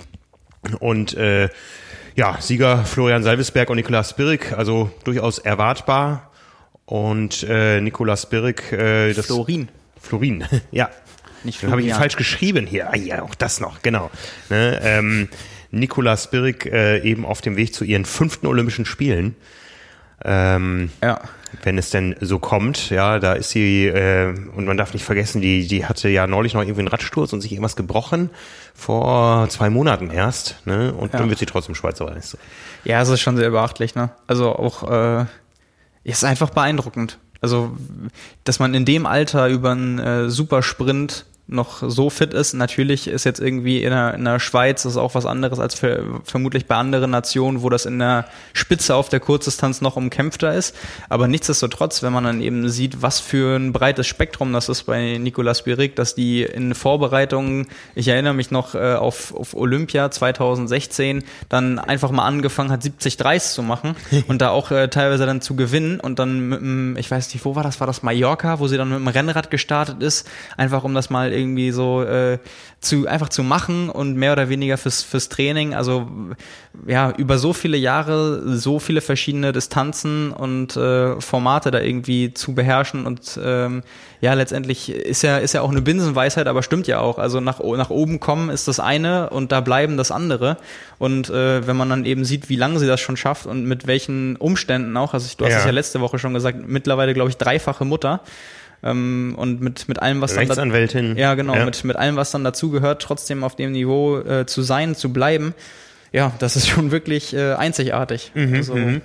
Und 0.79 1.13
äh, 1.13 1.49
ja, 2.19 2.35
Sieger 2.41 2.83
Florian 2.83 3.23
Salvesberg 3.23 3.69
und 3.69 3.77
Nikolaus 3.77 4.09
Spirik, 4.09 4.51
also 4.51 4.91
durchaus 5.05 5.39
erwartbar. 5.39 6.29
Und 6.83 7.43
äh, 7.43 7.79
Nikolaus 7.79 8.23
Spirik, 8.23 8.73
äh, 8.73 9.13
das 9.13 9.27
Florin. 9.27 9.69
Florin, 10.01 10.43
ja. 10.71 10.89
Nicht 11.45 11.59
Florian. 11.59 11.71
habe 11.71 11.81
ich 11.81 11.87
ihn 11.87 11.93
falsch 11.93 12.17
geschrieben 12.17 12.67
hier. 12.67 12.91
Ah 12.91 12.97
ja, 12.97 13.21
auch 13.21 13.35
das 13.35 13.61
noch, 13.61 13.81
genau. 13.83 14.11
Ne, 14.49 14.81
ähm, 14.83 15.29
Nikolaus 15.71 16.25
Spirik 16.25 16.65
äh, 16.65 16.99
eben 17.09 17.25
auf 17.25 17.39
dem 17.39 17.55
Weg 17.55 17.73
zu 17.73 17.85
ihren 17.85 18.03
fünften 18.03 18.47
Olympischen 18.47 18.83
Spielen. 18.83 19.37
Ähm, 20.25 20.91
ja 21.01 21.21
wenn 21.63 21.77
es 21.77 21.89
denn 21.89 22.15
so 22.19 22.39
kommt. 22.39 22.89
Ja, 22.89 23.19
da 23.19 23.33
ist 23.33 23.49
sie, 23.49 23.87
äh, 23.87 24.33
und 24.55 24.65
man 24.65 24.77
darf 24.77 24.93
nicht 24.93 25.03
vergessen, 25.03 25.41
die, 25.41 25.67
die 25.67 25.85
hatte 25.85 26.09
ja 26.09 26.27
neulich 26.27 26.53
noch 26.53 26.61
irgendwie 26.61 26.81
einen 26.81 26.87
Radsturz 26.87 27.33
und 27.33 27.41
sich 27.41 27.51
irgendwas 27.51 27.75
gebrochen 27.75 28.29
vor 28.73 29.47
zwei 29.49 29.69
Monaten 29.69 30.09
erst, 30.09 30.65
ne? 30.65 30.93
Und 30.93 31.13
ja. 31.13 31.19
dann 31.19 31.29
wird 31.29 31.39
sie 31.39 31.45
trotzdem 31.45 31.75
Schweizer 31.75 32.05
Meister. 32.05 32.37
Ja, 32.83 33.01
es 33.01 33.09
ist 33.09 33.21
schon 33.21 33.37
sehr 33.37 33.49
beachtlich, 33.49 33.95
ne? 33.95 34.11
Also 34.27 34.55
auch, 34.55 34.89
äh, 34.89 35.25
ist 36.03 36.23
einfach 36.23 36.49
beeindruckend. 36.49 37.19
Also, 37.41 37.75
dass 38.43 38.59
man 38.59 38.73
in 38.73 38.85
dem 38.85 39.05
Alter 39.05 39.47
über 39.47 39.71
einen 39.71 39.99
äh, 39.99 40.29
Supersprint 40.29 41.25
noch 41.51 41.83
so 41.87 42.09
fit 42.09 42.33
ist. 42.33 42.53
Natürlich 42.53 43.07
ist 43.07 43.23
jetzt 43.23 43.39
irgendwie 43.39 43.83
in 43.83 43.91
der, 43.91 44.13
in 44.13 44.25
der 44.25 44.39
Schweiz 44.39 44.83
das 44.83 44.93
ist 44.93 44.97
auch 44.97 45.15
was 45.15 45.25
anderes 45.25 45.59
als 45.59 45.75
für, 45.75 46.21
vermutlich 46.23 46.65
bei 46.65 46.75
anderen 46.75 47.11
Nationen, 47.11 47.61
wo 47.61 47.69
das 47.69 47.85
in 47.85 47.99
der 47.99 48.25
Spitze 48.53 48.95
auf 48.95 49.09
der 49.09 49.19
Kurzdistanz 49.19 49.81
noch 49.81 49.95
umkämpfter 49.95 50.53
ist. 50.53 50.75
Aber 51.09 51.27
nichtsdestotrotz, 51.27 52.01
wenn 52.03 52.13
man 52.13 52.23
dann 52.23 52.41
eben 52.41 52.69
sieht, 52.69 53.01
was 53.01 53.19
für 53.19 53.55
ein 53.55 53.73
breites 53.73 54.07
Spektrum 54.07 54.53
das 54.53 54.69
ist 54.69 54.83
bei 54.83 55.17
Nicolas 55.17 55.63
Birik, 55.63 55.95
dass 55.95 56.15
die 56.15 56.43
in 56.43 56.75
Vorbereitungen, 56.75 57.67
ich 57.95 58.07
erinnere 58.07 58.33
mich 58.33 58.51
noch 58.51 58.75
äh, 58.75 58.95
auf, 58.95 59.33
auf 59.35 59.53
Olympia 59.53 60.11
2016, 60.11 61.23
dann 61.49 61.79
einfach 61.79 62.11
mal 62.11 62.25
angefangen 62.25 62.71
hat, 62.71 62.83
70 62.83 63.17
Dreis 63.17 63.53
zu 63.53 63.63
machen 63.63 63.95
und 64.27 64.41
da 64.41 64.49
auch 64.49 64.71
äh, 64.71 64.87
teilweise 64.87 65.25
dann 65.25 65.41
zu 65.41 65.55
gewinnen 65.55 65.99
und 65.99 66.19
dann 66.19 66.49
mit 66.49 66.61
dem, 66.61 66.97
ich 66.97 67.09
weiß 67.09 67.33
nicht, 67.33 67.43
wo 67.45 67.55
war 67.55 67.63
das, 67.63 67.79
war 67.79 67.87
das 67.87 68.03
Mallorca, 68.03 68.59
wo 68.59 68.67
sie 68.67 68.77
dann 68.77 68.89
mit 68.89 68.99
dem 68.99 69.07
Rennrad 69.07 69.51
gestartet 69.51 70.01
ist, 70.01 70.27
einfach 70.57 70.83
um 70.83 70.93
das 70.93 71.09
mal 71.09 71.31
irgendwie 71.39 71.71
so 71.71 72.03
äh, 72.03 72.39
zu 72.81 73.07
einfach 73.07 73.29
zu 73.29 73.43
machen 73.43 73.89
und 73.89 74.15
mehr 74.15 74.31
oder 74.31 74.49
weniger 74.49 74.77
fürs 74.77 75.03
fürs 75.03 75.29
Training. 75.29 75.73
Also 75.73 76.07
ja 76.87 77.11
über 77.11 77.37
so 77.37 77.53
viele 77.53 77.77
Jahre 77.77 78.57
so 78.57 78.79
viele 78.79 79.01
verschiedene 79.01 79.51
Distanzen 79.51 80.31
und 80.31 80.77
äh, 80.77 81.19
Formate 81.19 81.71
da 81.71 81.79
irgendwie 81.79 82.33
zu 82.33 82.53
beherrschen 82.53 83.05
und 83.05 83.39
ähm, 83.43 83.83
ja 84.21 84.33
letztendlich 84.33 84.91
ist 84.91 85.23
ja 85.23 85.37
ist 85.37 85.53
ja 85.53 85.61
auch 85.61 85.71
eine 85.71 85.81
Binsenweisheit, 85.81 86.47
aber 86.47 86.63
stimmt 86.63 86.87
ja 86.87 86.99
auch. 86.99 87.17
Also 87.17 87.39
nach 87.39 87.59
nach 87.59 87.89
oben 87.89 88.19
kommen 88.19 88.49
ist 88.49 88.67
das 88.67 88.79
eine 88.79 89.29
und 89.29 89.51
da 89.51 89.61
bleiben 89.61 89.97
das 89.97 90.11
andere. 90.11 90.57
Und 90.99 91.29
äh, 91.29 91.65
wenn 91.67 91.77
man 91.77 91.89
dann 91.89 92.05
eben 92.05 92.23
sieht, 92.25 92.49
wie 92.49 92.55
lange 92.55 92.79
sie 92.79 92.87
das 92.87 92.99
schon 93.01 93.17
schafft 93.17 93.45
und 93.45 93.65
mit 93.65 93.87
welchen 93.87 94.35
Umständen 94.35 94.95
auch. 94.97 95.13
Also 95.13 95.25
ich, 95.27 95.37
du 95.37 95.45
hast 95.45 95.55
es 95.55 95.65
ja 95.65 95.71
letzte 95.71 96.01
Woche 96.01 96.19
schon 96.19 96.33
gesagt, 96.33 96.59
mittlerweile 96.67 97.13
glaube 97.13 97.29
ich 97.29 97.37
dreifache 97.37 97.85
Mutter. 97.85 98.21
Ähm, 98.83 99.35
und 99.37 99.61
mit, 99.61 99.87
mit 99.87 100.01
allem, 100.01 100.21
was 100.21 100.35
Rechtsanwältin. 100.35 101.09
dann. 101.09 101.17
Ja, 101.17 101.35
genau, 101.35 101.55
ja. 101.55 101.65
Mit, 101.65 101.83
mit 101.83 101.95
allem, 101.95 102.15
was 102.15 102.31
dann 102.31 102.43
dazugehört, 102.43 103.01
trotzdem 103.01 103.43
auf 103.43 103.55
dem 103.55 103.71
Niveau 103.71 104.19
äh, 104.19 104.45
zu 104.45 104.61
sein, 104.61 104.95
zu 104.95 105.11
bleiben. 105.11 105.53
Ja, 106.11 106.33
das 106.39 106.55
ist 106.55 106.67
schon 106.67 106.91
wirklich 106.91 107.33
äh, 107.33 107.53
einzigartig. 107.53 108.31
Mhm, 108.33 108.55
also, 108.55 108.75
mhm. 108.75 109.01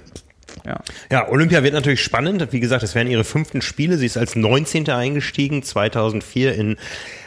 Ja. 0.65 0.81
ja, 1.11 1.29
Olympia 1.29 1.63
wird 1.63 1.75
natürlich 1.75 2.03
spannend. 2.03 2.53
Wie 2.53 2.61
gesagt, 2.61 2.83
es 2.83 2.95
werden 2.95 3.11
ihre 3.11 3.25
fünften 3.25 3.61
Spiele. 3.61 3.99
Sie 3.99 4.07
ist 4.07 4.17
als 4.17 4.37
19. 4.37 4.89
eingestiegen, 4.91 5.63
2004 5.63 6.55
in 6.55 6.77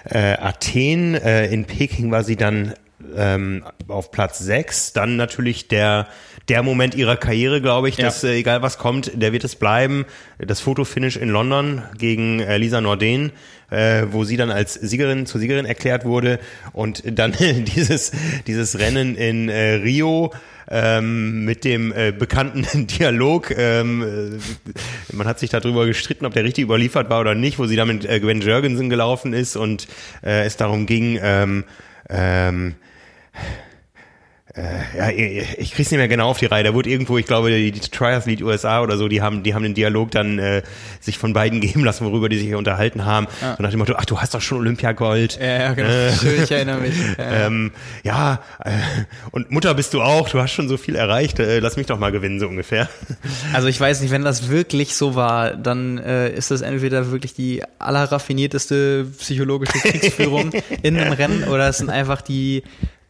äh, 0.06 0.38
Athen. 0.38 1.16
Äh, 1.16 1.48
in 1.48 1.66
Peking 1.66 2.10
war 2.10 2.24
sie 2.24 2.36
dann 2.36 2.74
ähm, 3.16 3.64
auf 3.88 4.12
Platz 4.12 4.40
6. 4.40 4.94
Dann 4.94 5.18
natürlich 5.18 5.68
der 5.68 6.08
der 6.50 6.64
Moment 6.64 6.96
ihrer 6.96 7.18
Karriere, 7.18 7.62
glaube 7.62 7.90
ich, 7.90 7.98
ja. 7.98 8.06
dass 8.06 8.24
äh, 8.24 8.36
egal 8.36 8.62
was 8.62 8.78
kommt, 8.78 9.12
der 9.14 9.34
wird 9.34 9.44
es 9.44 9.56
bleiben. 9.56 10.06
Das 10.40 10.62
Fotofinish 10.62 11.18
in 11.18 11.30
London 11.30 11.82
gegen 11.98 12.40
äh, 12.40 12.58
Lisa 12.58 12.80
Norden, 12.80 13.32
äh, 13.70 14.04
wo 14.12 14.24
sie 14.24 14.38
dann 14.38 14.52
als 14.52 14.76
Siegerin 14.76 15.26
zur 15.26 15.42
Siegerin 15.42 15.66
erklärt 15.66 16.06
wurde 16.06 16.40
und 16.74 17.04
dann 17.06 17.34
dieses 17.76 18.12
dieses 18.48 18.80
Rennen 18.80 19.16
in 19.16 19.50
äh, 19.50 19.74
Rio 19.74 20.32
ähm, 20.70 21.46
mit 21.46 21.64
dem 21.64 21.92
äh, 21.92 22.12
bekannten 22.12 22.88
Dialog. 22.88 23.54
Ähm, 23.58 24.40
äh, 24.40 25.14
man 25.14 25.28
hat 25.28 25.40
sich 25.40 25.50
darüber 25.50 25.86
gestritten, 25.86 26.26
ob 26.26 26.34
der 26.34 26.44
richtig 26.44 26.64
überliefert 26.64 27.10
war 27.10 27.22
oder 27.22 27.36
nicht, 27.36 27.60
wo 27.60 27.66
sie 27.66 27.76
dann 27.76 27.88
mit 27.88 28.06
äh, 28.06 28.20
Gwen 28.20 28.42
Jurgensen 28.42 28.90
gelaufen 28.90 29.34
ist 29.34 29.56
und 29.56 29.88
äh, 30.24 30.46
es 30.46 30.58
darum 30.58 30.86
ging, 30.86 31.20
ähm, 31.22 31.64
ähm, 32.10 32.76
äh, 34.58 34.98
ja, 34.98 35.10
ich 35.58 35.72
krieg's 35.72 35.92
nicht 35.92 36.00
mehr 36.00 36.08
genau 36.08 36.30
auf 36.30 36.40
die 36.40 36.48
Reihe. 36.48 36.64
Da 36.64 36.74
wurde 36.74 36.90
irgendwo, 36.90 37.18
ich 37.18 37.26
glaube, 37.26 37.52
die, 37.52 37.72
die 37.72 37.80
Triathlete 37.80 38.44
USA 38.44 38.82
oder 38.82 38.98
so, 38.98 39.08
die 39.08 39.22
haben, 39.22 39.44
die 39.44 39.54
haben 39.54 39.64
den 39.64 39.76
Dialog 39.76 40.10
dann 40.12 40.40
äh, 40.40 40.64
sich 41.00 41.18
von 41.18 41.34
beiden 41.34 41.62
geben 41.68 41.84
lassen, 41.84 42.06
worüber 42.06 42.28
die 42.28 42.40
sich 42.40 42.56
unterhalten 42.56 43.06
haben. 43.06 43.28
Ja. 43.42 43.52
Und 43.52 43.62
nach 43.62 43.70
dem 43.70 43.80
Motto, 43.80 43.94
ach, 43.96 44.06
du 44.06 44.20
hast 44.20 44.34
doch 44.34 44.42
schon 44.42 44.60
Olympiagold. 44.60 45.40
Ja, 45.40 45.46
ja 45.46 45.74
genau. 45.74 45.90
Äh, 45.90 46.10
ich 46.44 46.52
erinnere 46.52 46.82
mich. 46.82 46.96
Ja, 47.18 47.48
ähm, 47.48 47.72
ja 48.04 48.40
äh, 48.64 48.72
und 49.32 49.52
Mutter 49.52 49.74
bist 49.74 49.94
du 49.94 50.02
auch, 50.02 50.30
du 50.30 50.40
hast 50.40 50.52
schon 50.52 50.68
so 50.68 50.78
viel 50.78 50.96
erreicht, 50.96 51.40
äh, 51.40 51.60
lass 51.60 51.78
mich 51.78 51.88
doch 51.88 51.98
mal 51.98 52.12
gewinnen, 52.12 52.40
so 52.40 52.48
ungefähr. 52.48 52.90
Also 53.54 53.68
ich 53.68 53.80
weiß 53.80 54.02
nicht, 54.02 54.12
wenn 54.12 54.24
das 54.24 54.50
wirklich 54.50 54.96
so 54.96 55.16
war, 55.16 55.56
dann 55.56 55.98
äh, 55.98 56.30
ist 56.30 56.52
das 56.52 56.62
entweder 56.62 57.12
wirklich 57.12 57.34
die 57.34 57.64
allerraffinierteste 57.80 59.08
psychologische 59.18 59.80
Kriegsführung 59.80 60.52
in 60.84 60.98
einem 60.98 61.14
Rennen 61.14 61.44
oder 61.46 61.70
es 61.70 61.78
sind 61.78 61.90
einfach 61.90 62.22
die 62.22 62.64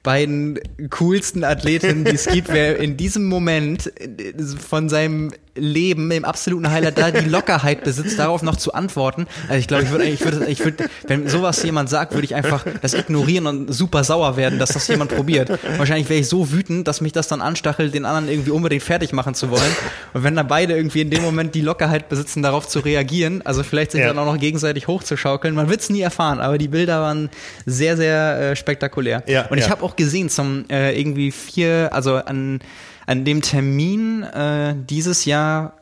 beiden 0.07 0.57
coolsten 0.89 1.43
Athletinnen, 1.43 2.05
die 2.05 2.11
es 2.11 2.27
gibt, 2.27 2.47
wer 2.47 2.79
in 2.79 2.95
diesem 2.95 3.25
Moment 3.25 3.91
äh, 3.99 4.31
von 4.41 4.87
seinem 4.87 5.33
Leben 5.57 6.11
im 6.11 6.25
absoluten 6.25 6.69
Highlight 6.71 6.97
da 6.97 7.11
die 7.11 7.29
Lockerheit 7.29 7.83
besitzt, 7.83 8.19
darauf 8.19 8.41
noch 8.41 8.55
zu 8.55 8.73
antworten. 8.73 9.27
Also 9.47 9.59
ich 9.59 9.67
glaube, 9.67 9.83
ich 9.83 9.91
würde, 9.91 10.05
ich 10.05 10.23
würde, 10.23 10.45
ich 10.47 10.63
würde, 10.63 10.89
wenn 11.07 11.27
sowas 11.27 11.61
jemand 11.63 11.89
sagt, 11.89 12.13
würde 12.13 12.25
ich 12.25 12.35
einfach 12.35 12.65
das 12.81 12.93
ignorieren 12.93 13.47
und 13.47 13.73
super 13.73 14.03
sauer 14.03 14.37
werden, 14.37 14.59
dass 14.59 14.69
das 14.69 14.87
jemand 14.87 15.15
probiert. 15.15 15.59
Wahrscheinlich 15.77 16.09
wäre 16.09 16.19
ich 16.19 16.27
so 16.27 16.51
wütend, 16.51 16.87
dass 16.87 17.01
mich 17.01 17.11
das 17.11 17.27
dann 17.27 17.41
anstachelt, 17.41 17.93
den 17.93 18.05
anderen 18.05 18.29
irgendwie 18.29 18.51
unbedingt 18.51 18.83
fertig 18.83 19.13
machen 19.13 19.33
zu 19.33 19.49
wollen. 19.49 19.75
Und 20.13 20.23
wenn 20.23 20.35
dann 20.35 20.47
beide 20.47 20.75
irgendwie 20.75 21.01
in 21.01 21.09
dem 21.09 21.23
Moment 21.23 21.55
die 21.55 21.61
Lockerheit 21.61 22.09
besitzen, 22.09 22.41
darauf 22.41 22.67
zu 22.67 22.79
reagieren, 22.79 23.41
also 23.45 23.63
vielleicht 23.63 23.91
sich 23.91 24.01
ja. 24.01 24.07
dann 24.07 24.19
auch 24.19 24.25
noch 24.25 24.39
gegenseitig 24.39 24.87
hochzuschaukeln, 24.87 25.55
man 25.55 25.69
wird 25.69 25.81
es 25.81 25.89
nie 25.89 26.01
erfahren, 26.01 26.39
aber 26.39 26.57
die 26.57 26.67
Bilder 26.67 27.01
waren 27.01 27.29
sehr, 27.65 27.97
sehr 27.97 28.51
äh, 28.51 28.55
spektakulär. 28.55 29.23
Ja, 29.27 29.47
und 29.47 29.57
ich 29.57 29.65
ja. 29.65 29.71
habe 29.71 29.83
auch 29.83 29.95
gesehen, 29.95 30.29
zum 30.29 30.65
äh, 30.69 30.99
irgendwie 30.99 31.31
vier, 31.31 31.89
also 31.91 32.15
an 32.15 32.59
an 33.07 33.25
dem 33.25 33.41
Termin 33.41 34.21
äh, 34.23 34.75
dieses 34.87 35.25
Jahr 35.25 35.73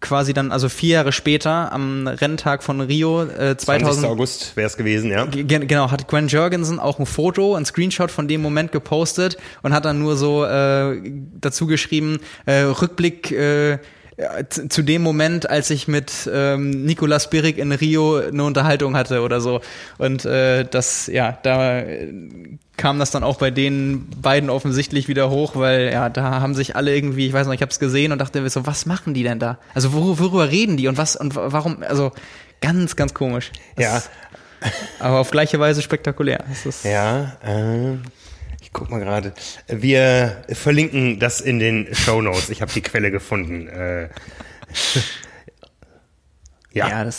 quasi 0.00 0.32
dann, 0.32 0.52
also 0.52 0.68
vier 0.68 0.94
Jahre 0.94 1.12
später, 1.12 1.72
am 1.72 2.06
Renntag 2.06 2.62
von 2.62 2.80
Rio 2.80 3.22
äh, 3.24 3.56
2000. 3.56 3.94
20. 3.94 4.04
August 4.04 4.56
wäre 4.56 4.66
es 4.66 4.76
gewesen, 4.76 5.10
ja. 5.10 5.24
Genau, 5.26 5.90
hat 5.90 6.06
Gwen 6.06 6.28
Jorgensen 6.28 6.78
auch 6.78 6.98
ein 6.98 7.06
Foto, 7.06 7.54
ein 7.54 7.64
Screenshot 7.64 8.10
von 8.10 8.28
dem 8.28 8.42
Moment 8.42 8.72
gepostet 8.72 9.36
und 9.62 9.72
hat 9.74 9.84
dann 9.84 9.98
nur 9.98 10.16
so 10.16 10.44
äh, 10.44 11.00
dazu 11.40 11.66
geschrieben, 11.66 12.20
äh, 12.44 12.60
Rückblick, 12.60 13.32
äh, 13.32 13.78
ja, 14.18 14.48
zu, 14.48 14.82
dem 14.82 15.02
Moment, 15.02 15.50
als 15.50 15.68
ich 15.68 15.88
mit 15.88 16.28
ähm, 16.32 16.70
Nicolas 16.70 17.28
Birik 17.28 17.58
in 17.58 17.70
Rio 17.70 18.16
eine 18.16 18.44
Unterhaltung 18.44 18.96
hatte 18.96 19.20
oder 19.20 19.40
so. 19.40 19.60
Und 19.98 20.24
äh, 20.24 20.64
das, 20.64 21.06
ja, 21.06 21.38
da 21.42 21.80
äh, 21.80 22.12
kam 22.78 22.98
das 22.98 23.10
dann 23.10 23.24
auch 23.24 23.36
bei 23.36 23.50
den 23.50 24.08
beiden 24.20 24.48
offensichtlich 24.48 25.08
wieder 25.08 25.28
hoch, 25.28 25.56
weil 25.56 25.90
ja, 25.92 26.08
da 26.08 26.40
haben 26.40 26.54
sich 26.54 26.76
alle 26.76 26.94
irgendwie, 26.94 27.26
ich 27.26 27.32
weiß 27.32 27.46
noch, 27.46 27.52
ich 27.52 27.60
habe 27.60 27.70
es 27.70 27.78
gesehen 27.78 28.12
und 28.12 28.18
dachte 28.18 28.40
mir 28.40 28.48
so, 28.48 28.66
was 28.66 28.86
machen 28.86 29.12
die 29.12 29.22
denn 29.22 29.38
da? 29.38 29.58
Also 29.74 29.92
wor 29.92 30.18
worüber 30.18 30.50
reden 30.50 30.78
die 30.78 30.88
und 30.88 30.96
was 30.96 31.16
und 31.16 31.34
warum? 31.34 31.82
Also 31.82 32.12
ganz, 32.62 32.96
ganz 32.96 33.12
komisch. 33.12 33.52
Das, 33.76 33.84
Ja. 33.84 34.70
Aber 34.98 35.20
auf 35.20 35.30
gleiche 35.30 35.60
Weise 35.60 35.82
spektakulär. 35.82 36.42
Ja, 36.84 37.36
äh, 37.44 37.94
ich 37.94 38.25
guck 38.76 38.90
mal 38.90 39.00
gerade. 39.00 39.32
Wir 39.68 40.44
verlinken 40.52 41.18
das 41.18 41.40
in 41.40 41.58
den 41.58 41.94
Show 41.94 42.20
Notes. 42.20 42.50
Ich 42.50 42.60
habe 42.60 42.70
die 42.72 42.82
Quelle 42.82 43.10
gefunden. 43.10 43.68
Äh, 43.68 44.10
ja. 46.72 46.88
ja, 46.88 47.10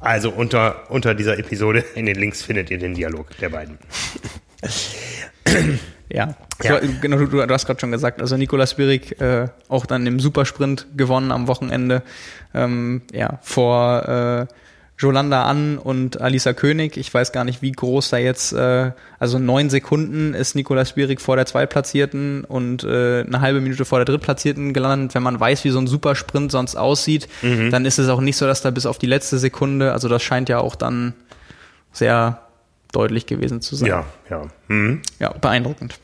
Also 0.00 0.30
unter, 0.30 0.90
unter 0.90 1.14
dieser 1.14 1.38
Episode 1.38 1.84
in 1.94 2.06
den 2.06 2.16
Links 2.16 2.42
findet 2.42 2.68
ihr 2.70 2.78
den 2.78 2.94
Dialog 2.94 3.28
der 3.38 3.50
beiden. 3.50 3.78
Ja, 6.10 6.34
Ja. 6.62 6.80
Du, 6.80 7.00
genau, 7.00 7.16
du, 7.18 7.26
du 7.26 7.48
hast 7.48 7.66
gerade 7.66 7.78
schon 7.78 7.92
gesagt, 7.92 8.20
also 8.20 8.36
Nikolas 8.36 8.74
Birik 8.74 9.20
äh, 9.20 9.48
auch 9.68 9.86
dann 9.86 10.06
im 10.06 10.18
Supersprint 10.18 10.86
gewonnen 10.96 11.30
am 11.30 11.46
Wochenende, 11.46 12.02
ähm, 12.54 13.02
ja, 13.12 13.38
vor 13.42 14.08
äh, 14.08 14.46
Jolanda 14.96 15.44
An 15.44 15.78
und 15.78 16.20
Alisa 16.20 16.52
König. 16.52 16.96
Ich 16.96 17.12
weiß 17.12 17.32
gar 17.32 17.44
nicht, 17.44 17.62
wie 17.62 17.72
groß 17.72 18.10
da 18.10 18.16
jetzt, 18.16 18.52
äh, 18.52 18.92
also 19.18 19.38
neun 19.38 19.68
Sekunden 19.68 20.34
ist 20.34 20.54
Nikolas 20.54 20.92
Birik 20.92 21.20
vor 21.20 21.36
der 21.36 21.46
Zweitplatzierten 21.46 22.44
und 22.44 22.84
äh, 22.84 23.22
eine 23.22 23.40
halbe 23.40 23.60
Minute 23.60 23.84
vor 23.84 23.98
der 23.98 24.04
Drittplatzierten 24.04 24.72
gelandet. 24.72 25.14
Wenn 25.14 25.22
man 25.22 25.38
weiß, 25.38 25.64
wie 25.64 25.70
so 25.70 25.80
ein 25.80 25.86
Supersprint 25.86 26.52
sonst 26.52 26.76
aussieht, 26.76 27.28
dann 27.42 27.84
ist 27.84 27.98
es 27.98 28.08
auch 28.08 28.20
nicht 28.20 28.36
so, 28.36 28.46
dass 28.46 28.62
da 28.62 28.70
bis 28.70 28.86
auf 28.86 28.98
die 28.98 29.06
letzte 29.06 29.38
Sekunde, 29.38 29.92
also 29.92 30.08
das 30.08 30.22
scheint 30.22 30.48
ja 30.48 30.58
auch 30.58 30.76
dann 30.76 31.14
sehr 31.92 32.40
deutlich 32.92 33.26
gewesen 33.26 33.60
zu 33.60 33.76
sein. 33.76 33.88
Ja, 33.88 34.04
ja. 34.30 34.42
Mhm. 34.68 35.02
ja 35.18 35.32
beeindruckend. 35.32 35.98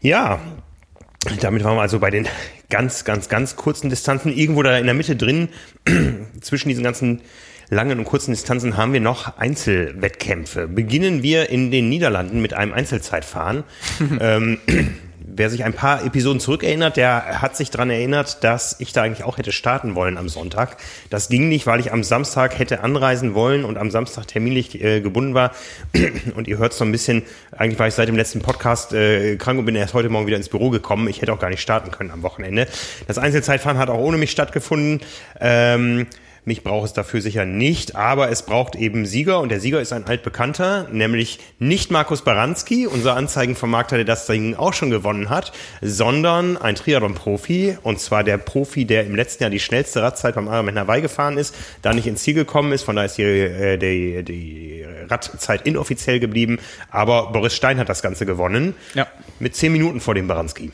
Ja, 0.00 0.40
damit 1.40 1.64
waren 1.64 1.76
wir 1.76 1.82
also 1.82 1.98
bei 1.98 2.10
den 2.10 2.26
ganz, 2.70 3.04
ganz, 3.04 3.28
ganz 3.28 3.56
kurzen 3.56 3.90
Distanzen. 3.90 4.32
Irgendwo 4.32 4.62
da 4.62 4.78
in 4.78 4.86
der 4.86 4.94
Mitte 4.94 5.16
drin, 5.16 5.48
zwischen 6.40 6.68
diesen 6.68 6.82
ganzen 6.82 7.20
langen 7.70 7.98
und 7.98 8.04
kurzen 8.04 8.32
Distanzen, 8.32 8.76
haben 8.76 8.92
wir 8.92 9.00
noch 9.00 9.38
Einzelwettkämpfe. 9.38 10.68
Beginnen 10.68 11.22
wir 11.22 11.48
in 11.50 11.70
den 11.70 11.88
Niederlanden 11.88 12.42
mit 12.42 12.52
einem 12.52 12.72
Einzelzeitfahren. 12.72 13.64
ähm, 14.20 14.58
wer 15.32 15.48
sich 15.50 15.64
ein 15.64 15.72
paar 15.72 16.04
Episoden 16.04 16.40
zurückerinnert, 16.40 16.96
der 16.96 17.40
hat 17.40 17.56
sich 17.56 17.70
daran 17.70 17.90
erinnert, 17.90 18.42
dass 18.42 18.76
ich 18.80 18.92
da 18.92 19.02
eigentlich 19.02 19.24
auch 19.24 19.38
hätte 19.38 19.52
starten 19.52 19.94
wollen 19.94 20.18
am 20.18 20.28
Sonntag. 20.28 20.76
Das 21.08 21.28
ging 21.28 21.48
nicht, 21.48 21.66
weil 21.66 21.80
ich 21.80 21.92
am 21.92 22.02
Samstag 22.02 22.58
hätte 22.58 22.82
anreisen 22.82 23.34
wollen 23.34 23.64
und 23.64 23.78
am 23.78 23.90
Samstag 23.90 24.26
terminlich 24.26 24.82
äh, 24.82 25.00
gebunden 25.00 25.34
war. 25.34 25.52
Und 26.34 26.48
ihr 26.48 26.58
hört 26.58 26.72
so 26.72 26.84
ein 26.84 26.92
bisschen, 26.92 27.22
eigentlich 27.52 27.78
war 27.78 27.88
ich 27.88 27.94
seit 27.94 28.08
dem 28.08 28.16
letzten 28.16 28.40
Podcast 28.40 28.92
äh, 28.92 29.36
krank 29.36 29.58
und 29.58 29.64
bin 29.64 29.74
erst 29.74 29.94
heute 29.94 30.08
Morgen 30.08 30.26
wieder 30.26 30.36
ins 30.36 30.48
Büro 30.48 30.70
gekommen. 30.70 31.08
Ich 31.08 31.22
hätte 31.22 31.32
auch 31.32 31.38
gar 31.38 31.50
nicht 31.50 31.60
starten 31.60 31.90
können 31.90 32.10
am 32.10 32.22
Wochenende. 32.22 32.66
Das 33.06 33.18
Einzelzeitfahren 33.18 33.78
hat 33.78 33.88
auch 33.90 33.98
ohne 33.98 34.16
mich 34.16 34.30
stattgefunden. 34.30 35.00
Ähm, 35.40 36.06
mich 36.44 36.64
braucht 36.64 36.86
es 36.86 36.92
dafür 36.94 37.20
sicher 37.20 37.44
nicht, 37.44 37.96
aber 37.96 38.30
es 38.30 38.42
braucht 38.42 38.74
eben 38.74 39.04
Sieger 39.06 39.40
und 39.40 39.50
der 39.50 39.60
Sieger 39.60 39.80
ist 39.80 39.92
ein 39.92 40.06
altbekannter, 40.06 40.88
nämlich 40.90 41.38
nicht 41.58 41.90
Markus 41.90 42.22
Baranski, 42.22 42.86
unser 42.86 43.14
Anzeigenvermarkter, 43.16 43.96
der 43.96 44.04
das 44.06 44.26
Ding 44.26 44.54
auch 44.56 44.72
schon 44.72 44.90
gewonnen 44.90 45.28
hat, 45.30 45.52
sondern 45.82 46.56
ein 46.56 46.74
Triathlon-Profi 46.76 47.76
und 47.82 48.00
zwar 48.00 48.24
der 48.24 48.38
Profi, 48.38 48.84
der 48.86 49.06
im 49.06 49.14
letzten 49.14 49.42
Jahr 49.44 49.50
die 49.50 49.60
schnellste 49.60 50.02
Radzeit 50.02 50.34
beim 50.34 50.46
Ironman 50.46 50.78
Hawaii 50.78 51.02
gefahren 51.02 51.36
ist, 51.38 51.54
da 51.82 51.92
nicht 51.92 52.06
ins 52.06 52.22
Ziel 52.22 52.34
gekommen 52.34 52.72
ist, 52.72 52.82
von 52.84 52.96
daher 52.96 53.06
ist 53.06 53.18
die, 53.18 53.22
äh, 53.22 53.76
die, 53.76 54.22
die 54.22 54.84
Radzeit 55.08 55.66
inoffiziell 55.66 56.20
geblieben, 56.20 56.58
aber 56.90 57.32
Boris 57.32 57.54
Stein 57.54 57.78
hat 57.78 57.88
das 57.88 58.02
Ganze 58.02 58.24
gewonnen, 58.26 58.74
Ja. 58.94 59.06
mit 59.40 59.54
zehn 59.56 59.72
Minuten 59.72 60.00
vor 60.00 60.14
dem 60.14 60.26
Baranski. 60.26 60.72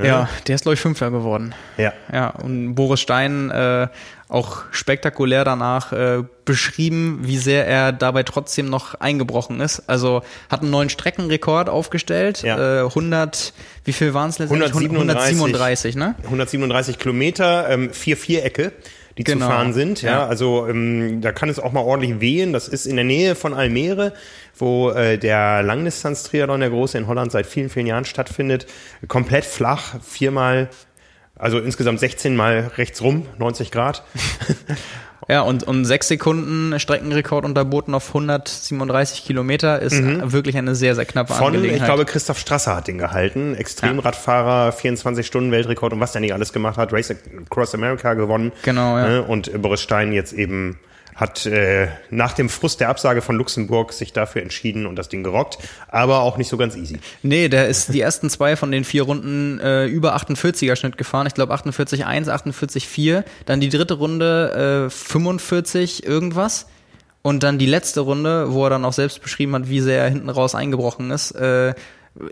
Ja, 0.00 0.28
der 0.46 0.54
ist, 0.54 0.62
glaube 0.62 0.74
ich, 0.74 0.80
Fünfter 0.80 1.10
geworden. 1.10 1.56
Ja. 1.76 1.92
Ja, 2.12 2.28
und 2.28 2.76
Boris 2.76 3.00
Stein 3.00 3.50
äh, 3.50 3.88
auch 4.28 4.64
spektakulär 4.72 5.44
danach 5.44 5.92
äh, 5.92 6.22
beschrieben, 6.44 7.20
wie 7.22 7.38
sehr 7.38 7.66
er 7.66 7.92
dabei 7.92 8.22
trotzdem 8.24 8.68
noch 8.68 8.94
eingebrochen 8.94 9.60
ist. 9.60 9.88
Also 9.88 10.22
hat 10.50 10.60
einen 10.62 10.70
neuen 10.70 10.90
Streckenrekord 10.90 11.68
aufgestellt. 11.70 12.42
Ja. 12.42 12.82
Äh, 12.82 12.84
100, 12.84 13.52
wie 13.84 13.92
viel 13.92 14.12
waren 14.14 14.28
es 14.30 14.38
letztendlich? 14.38 14.70
137. 14.74 15.36
137, 15.38 15.96
ne? 15.96 16.14
137 16.24 16.98
Kilometer, 16.98 17.68
ähm, 17.70 17.90
vier 17.92 18.16
Vierecke, 18.18 18.72
die 19.16 19.24
Genau. 19.24 19.46
zu 19.46 19.50
fahren 19.52 19.72
sind. 19.72 20.02
Ja, 20.02 20.10
Ja. 20.10 20.26
also 20.26 20.66
ähm, 20.68 21.20
da 21.22 21.32
kann 21.32 21.48
es 21.48 21.58
auch 21.58 21.72
mal 21.72 21.80
ordentlich 21.80 22.20
wehen. 22.20 22.52
Das 22.52 22.68
ist 22.68 22.86
in 22.86 22.96
der 22.96 23.04
Nähe 23.06 23.34
von 23.34 23.54
Almere, 23.54 24.12
wo 24.56 24.90
äh, 24.90 25.16
der 25.18 25.62
Langdistanz-Triathlon, 25.62 26.60
der 26.60 26.70
große 26.70 26.98
in 26.98 27.06
Holland 27.06 27.32
seit 27.32 27.46
vielen, 27.46 27.70
vielen 27.70 27.86
Jahren 27.86 28.04
stattfindet. 28.04 28.66
Komplett 29.08 29.44
flach, 29.44 29.94
viermal, 30.02 30.68
also 31.38 31.58
insgesamt 31.58 32.00
16 32.00 32.36
mal 32.36 32.70
rechts 32.76 33.00
rum, 33.02 33.26
90 33.38 33.70
Grad. 33.70 34.02
Ja, 35.30 35.42
und, 35.42 35.62
und 35.62 35.84
sechs 35.84 36.08
Sekunden 36.08 36.80
Streckenrekord 36.80 37.44
unterboten 37.44 37.94
auf 37.94 38.08
137 38.08 39.26
Kilometer 39.26 39.78
ist 39.78 40.02
wirklich 40.02 40.56
eine 40.56 40.74
sehr, 40.74 40.94
sehr 40.94 41.04
knappe 41.04 41.34
Mhm. 41.34 41.36
Von, 41.36 41.46
Angelegenheit. 41.48 41.80
ich 41.80 41.84
glaube, 41.84 42.06
Christoph 42.06 42.38
Strasser 42.38 42.74
hat 42.76 42.88
den 42.88 42.96
gehalten. 42.96 43.54
Extremradfahrer, 43.54 44.72
24 44.72 45.26
Stunden 45.26 45.50
Weltrekord 45.50 45.92
und 45.92 46.00
was 46.00 46.12
der 46.12 46.22
nicht 46.22 46.32
alles 46.32 46.54
gemacht 46.54 46.78
hat. 46.78 46.94
Race 46.94 47.10
Across 47.10 47.74
America 47.74 48.14
gewonnen. 48.14 48.52
Genau, 48.62 48.96
ja. 48.96 49.06
Ne? 49.06 49.22
Und 49.22 49.60
Boris 49.60 49.82
Stein 49.82 50.12
jetzt 50.12 50.32
eben 50.32 50.78
hat 51.18 51.46
äh, 51.46 51.88
nach 52.10 52.32
dem 52.32 52.48
Frust 52.48 52.78
der 52.78 52.88
Absage 52.88 53.22
von 53.22 53.34
Luxemburg 53.34 53.92
sich 53.92 54.12
dafür 54.12 54.40
entschieden 54.40 54.86
und 54.86 54.94
das 54.94 55.08
Ding 55.08 55.24
gerockt, 55.24 55.58
aber 55.88 56.20
auch 56.20 56.36
nicht 56.36 56.48
so 56.48 56.56
ganz 56.56 56.76
easy. 56.76 57.00
Nee, 57.24 57.48
der 57.48 57.66
ist 57.66 57.92
die 57.92 58.00
ersten 58.00 58.30
zwei 58.30 58.54
von 58.54 58.70
den 58.70 58.84
vier 58.84 59.02
Runden 59.02 59.58
äh, 59.58 59.86
über 59.86 60.16
48er 60.16 60.76
Schnitt 60.76 60.96
gefahren. 60.96 61.26
Ich 61.26 61.34
glaube 61.34 61.52
48,1, 61.52 62.28
48,4. 62.28 63.24
Dann 63.46 63.60
die 63.60 63.68
dritte 63.68 63.94
Runde 63.94 64.86
äh, 64.86 64.90
45 64.90 66.06
irgendwas. 66.06 66.66
Und 67.22 67.42
dann 67.42 67.58
die 67.58 67.66
letzte 67.66 68.00
Runde, 68.00 68.52
wo 68.52 68.64
er 68.64 68.70
dann 68.70 68.84
auch 68.84 68.92
selbst 68.92 69.20
beschrieben 69.20 69.54
hat, 69.56 69.68
wie 69.68 69.80
sehr 69.80 70.04
er 70.04 70.08
hinten 70.08 70.30
raus 70.30 70.54
eingebrochen 70.54 71.10
ist. 71.10 71.32
Äh, 71.32 71.74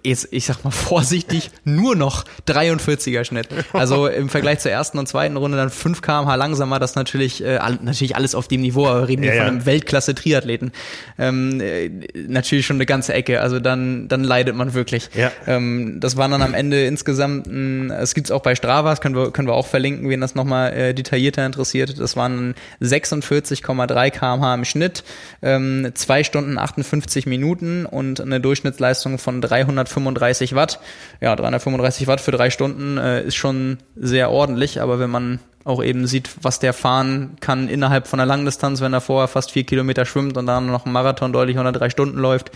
jetzt, 0.02 0.28
ich 0.30 0.46
sag 0.46 0.64
mal 0.64 0.70
vorsichtig, 0.86 1.50
nur 1.64 1.96
noch 1.96 2.24
43er 2.48 3.24
Schnitt. 3.24 3.48
Also 3.72 4.06
im 4.06 4.28
Vergleich 4.28 4.60
zur 4.60 4.70
ersten 4.70 4.98
und 4.98 5.06
zweiten 5.06 5.36
Runde 5.36 5.56
dann 5.56 5.70
5 5.70 6.02
kmh 6.02 6.34
langsamer, 6.34 6.78
das 6.78 6.94
natürlich, 6.94 7.42
äh, 7.44 7.58
natürlich 7.82 8.16
alles 8.16 8.34
auf 8.34 8.48
dem 8.48 8.60
Niveau, 8.60 8.86
aber 8.86 9.02
wir 9.02 9.08
reden 9.08 9.22
Ja, 9.22 9.32
hier 9.32 9.40
von 9.40 9.46
ja. 9.46 9.52
einem 9.52 9.66
Weltklasse-Triathleten. 9.66 10.72
Ähm, 11.18 11.60
äh, 11.60 11.90
natürlich 12.28 12.66
schon 12.66 12.76
eine 12.76 12.86
ganze 12.86 13.14
Ecke, 13.14 13.40
also 13.40 13.60
dann, 13.60 14.08
dann 14.08 14.24
leidet 14.24 14.54
man 14.54 14.74
wirklich. 14.74 15.10
Ja. 15.14 15.30
Ähm, 15.46 15.98
das 16.00 16.16
waren 16.16 16.30
dann 16.30 16.42
am 16.42 16.54
Ende 16.54 16.84
insgesamt, 16.86 17.46
ein, 17.46 17.90
es 17.90 18.14
gibt's 18.14 18.30
auch 18.30 18.42
bei 18.42 18.54
Strava, 18.54 18.90
das 18.90 19.00
können 19.00 19.16
wir, 19.16 19.30
können 19.30 19.48
wir 19.48 19.54
auch 19.54 19.66
verlinken, 19.66 20.08
wen 20.08 20.20
das 20.20 20.34
nochmal 20.34 20.72
äh, 20.72 20.94
detaillierter 20.94 21.44
interessiert. 21.44 21.98
Das 21.98 22.16
waren 22.16 22.54
46,3 22.80 24.10
kmh 24.10 24.54
im 24.54 24.64
Schnitt, 24.64 25.04
ähm, 25.42 25.90
2 25.94 26.24
Stunden 26.24 26.58
58 26.58 27.26
Minuten 27.26 27.86
und 27.86 28.20
eine 28.20 28.40
Durchschnittsleistung 28.40 29.18
von 29.18 29.40
335 29.84 30.54
Watt. 30.54 30.80
Ja, 31.20 31.34
335 31.36 32.06
Watt 32.06 32.20
für 32.20 32.32
drei 32.32 32.50
Stunden 32.50 32.98
äh, 32.98 33.22
ist 33.22 33.36
schon 33.36 33.78
sehr 33.94 34.30
ordentlich, 34.30 34.80
aber 34.80 34.98
wenn 34.98 35.10
man 35.10 35.40
auch 35.64 35.82
eben 35.82 36.06
sieht, 36.06 36.30
was 36.42 36.60
der 36.60 36.72
fahren 36.72 37.36
kann 37.40 37.68
innerhalb 37.68 38.06
von 38.06 38.20
einer 38.20 38.26
Langdistanz, 38.26 38.80
wenn 38.80 38.92
er 38.92 39.00
vorher 39.00 39.28
fast 39.28 39.50
vier 39.50 39.64
Kilometer 39.64 40.04
schwimmt 40.06 40.36
und 40.36 40.46
dann 40.46 40.66
noch 40.66 40.84
einen 40.84 40.92
Marathon 40.92 41.32
deutlich 41.32 41.58
unter 41.58 41.72
drei 41.72 41.90
Stunden 41.90 42.18
läuft, 42.18 42.52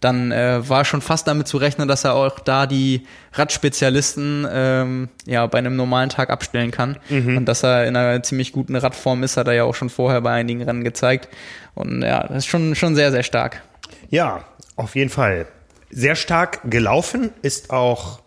dann 0.00 0.32
äh, 0.32 0.66
war 0.68 0.84
schon 0.84 1.02
fast 1.02 1.26
damit 1.26 1.46
zu 1.46 1.58
rechnen, 1.58 1.86
dass 1.86 2.04
er 2.04 2.14
auch 2.14 2.38
da 2.40 2.66
die 2.66 3.06
Radspezialisten 3.34 4.46
ähm, 4.50 5.08
ja 5.26 5.46
bei 5.46 5.58
einem 5.58 5.76
normalen 5.76 6.08
Tag 6.08 6.30
abstellen 6.30 6.70
kann 6.70 6.96
und 7.36 7.44
dass 7.46 7.62
er 7.62 7.86
in 7.86 7.96
einer 7.96 8.22
ziemlich 8.22 8.52
guten 8.52 8.76
Radform 8.76 9.22
ist, 9.22 9.36
hat 9.36 9.46
er 9.46 9.54
ja 9.54 9.64
auch 9.64 9.74
schon 9.74 9.90
vorher 9.90 10.22
bei 10.22 10.32
einigen 10.32 10.62
Rennen 10.62 10.84
gezeigt 10.84 11.28
und 11.74 12.02
ja, 12.02 12.26
das 12.26 12.38
ist 12.38 12.46
schon 12.46 12.74
schon 12.74 12.94
sehr 12.94 13.10
sehr 13.10 13.22
stark. 13.22 13.62
Ja, 14.08 14.44
auf 14.76 14.96
jeden 14.96 15.10
Fall. 15.10 15.46
Sehr 15.90 16.14
stark 16.16 16.60
gelaufen 16.70 17.30
ist 17.42 17.70
auch 17.70 18.20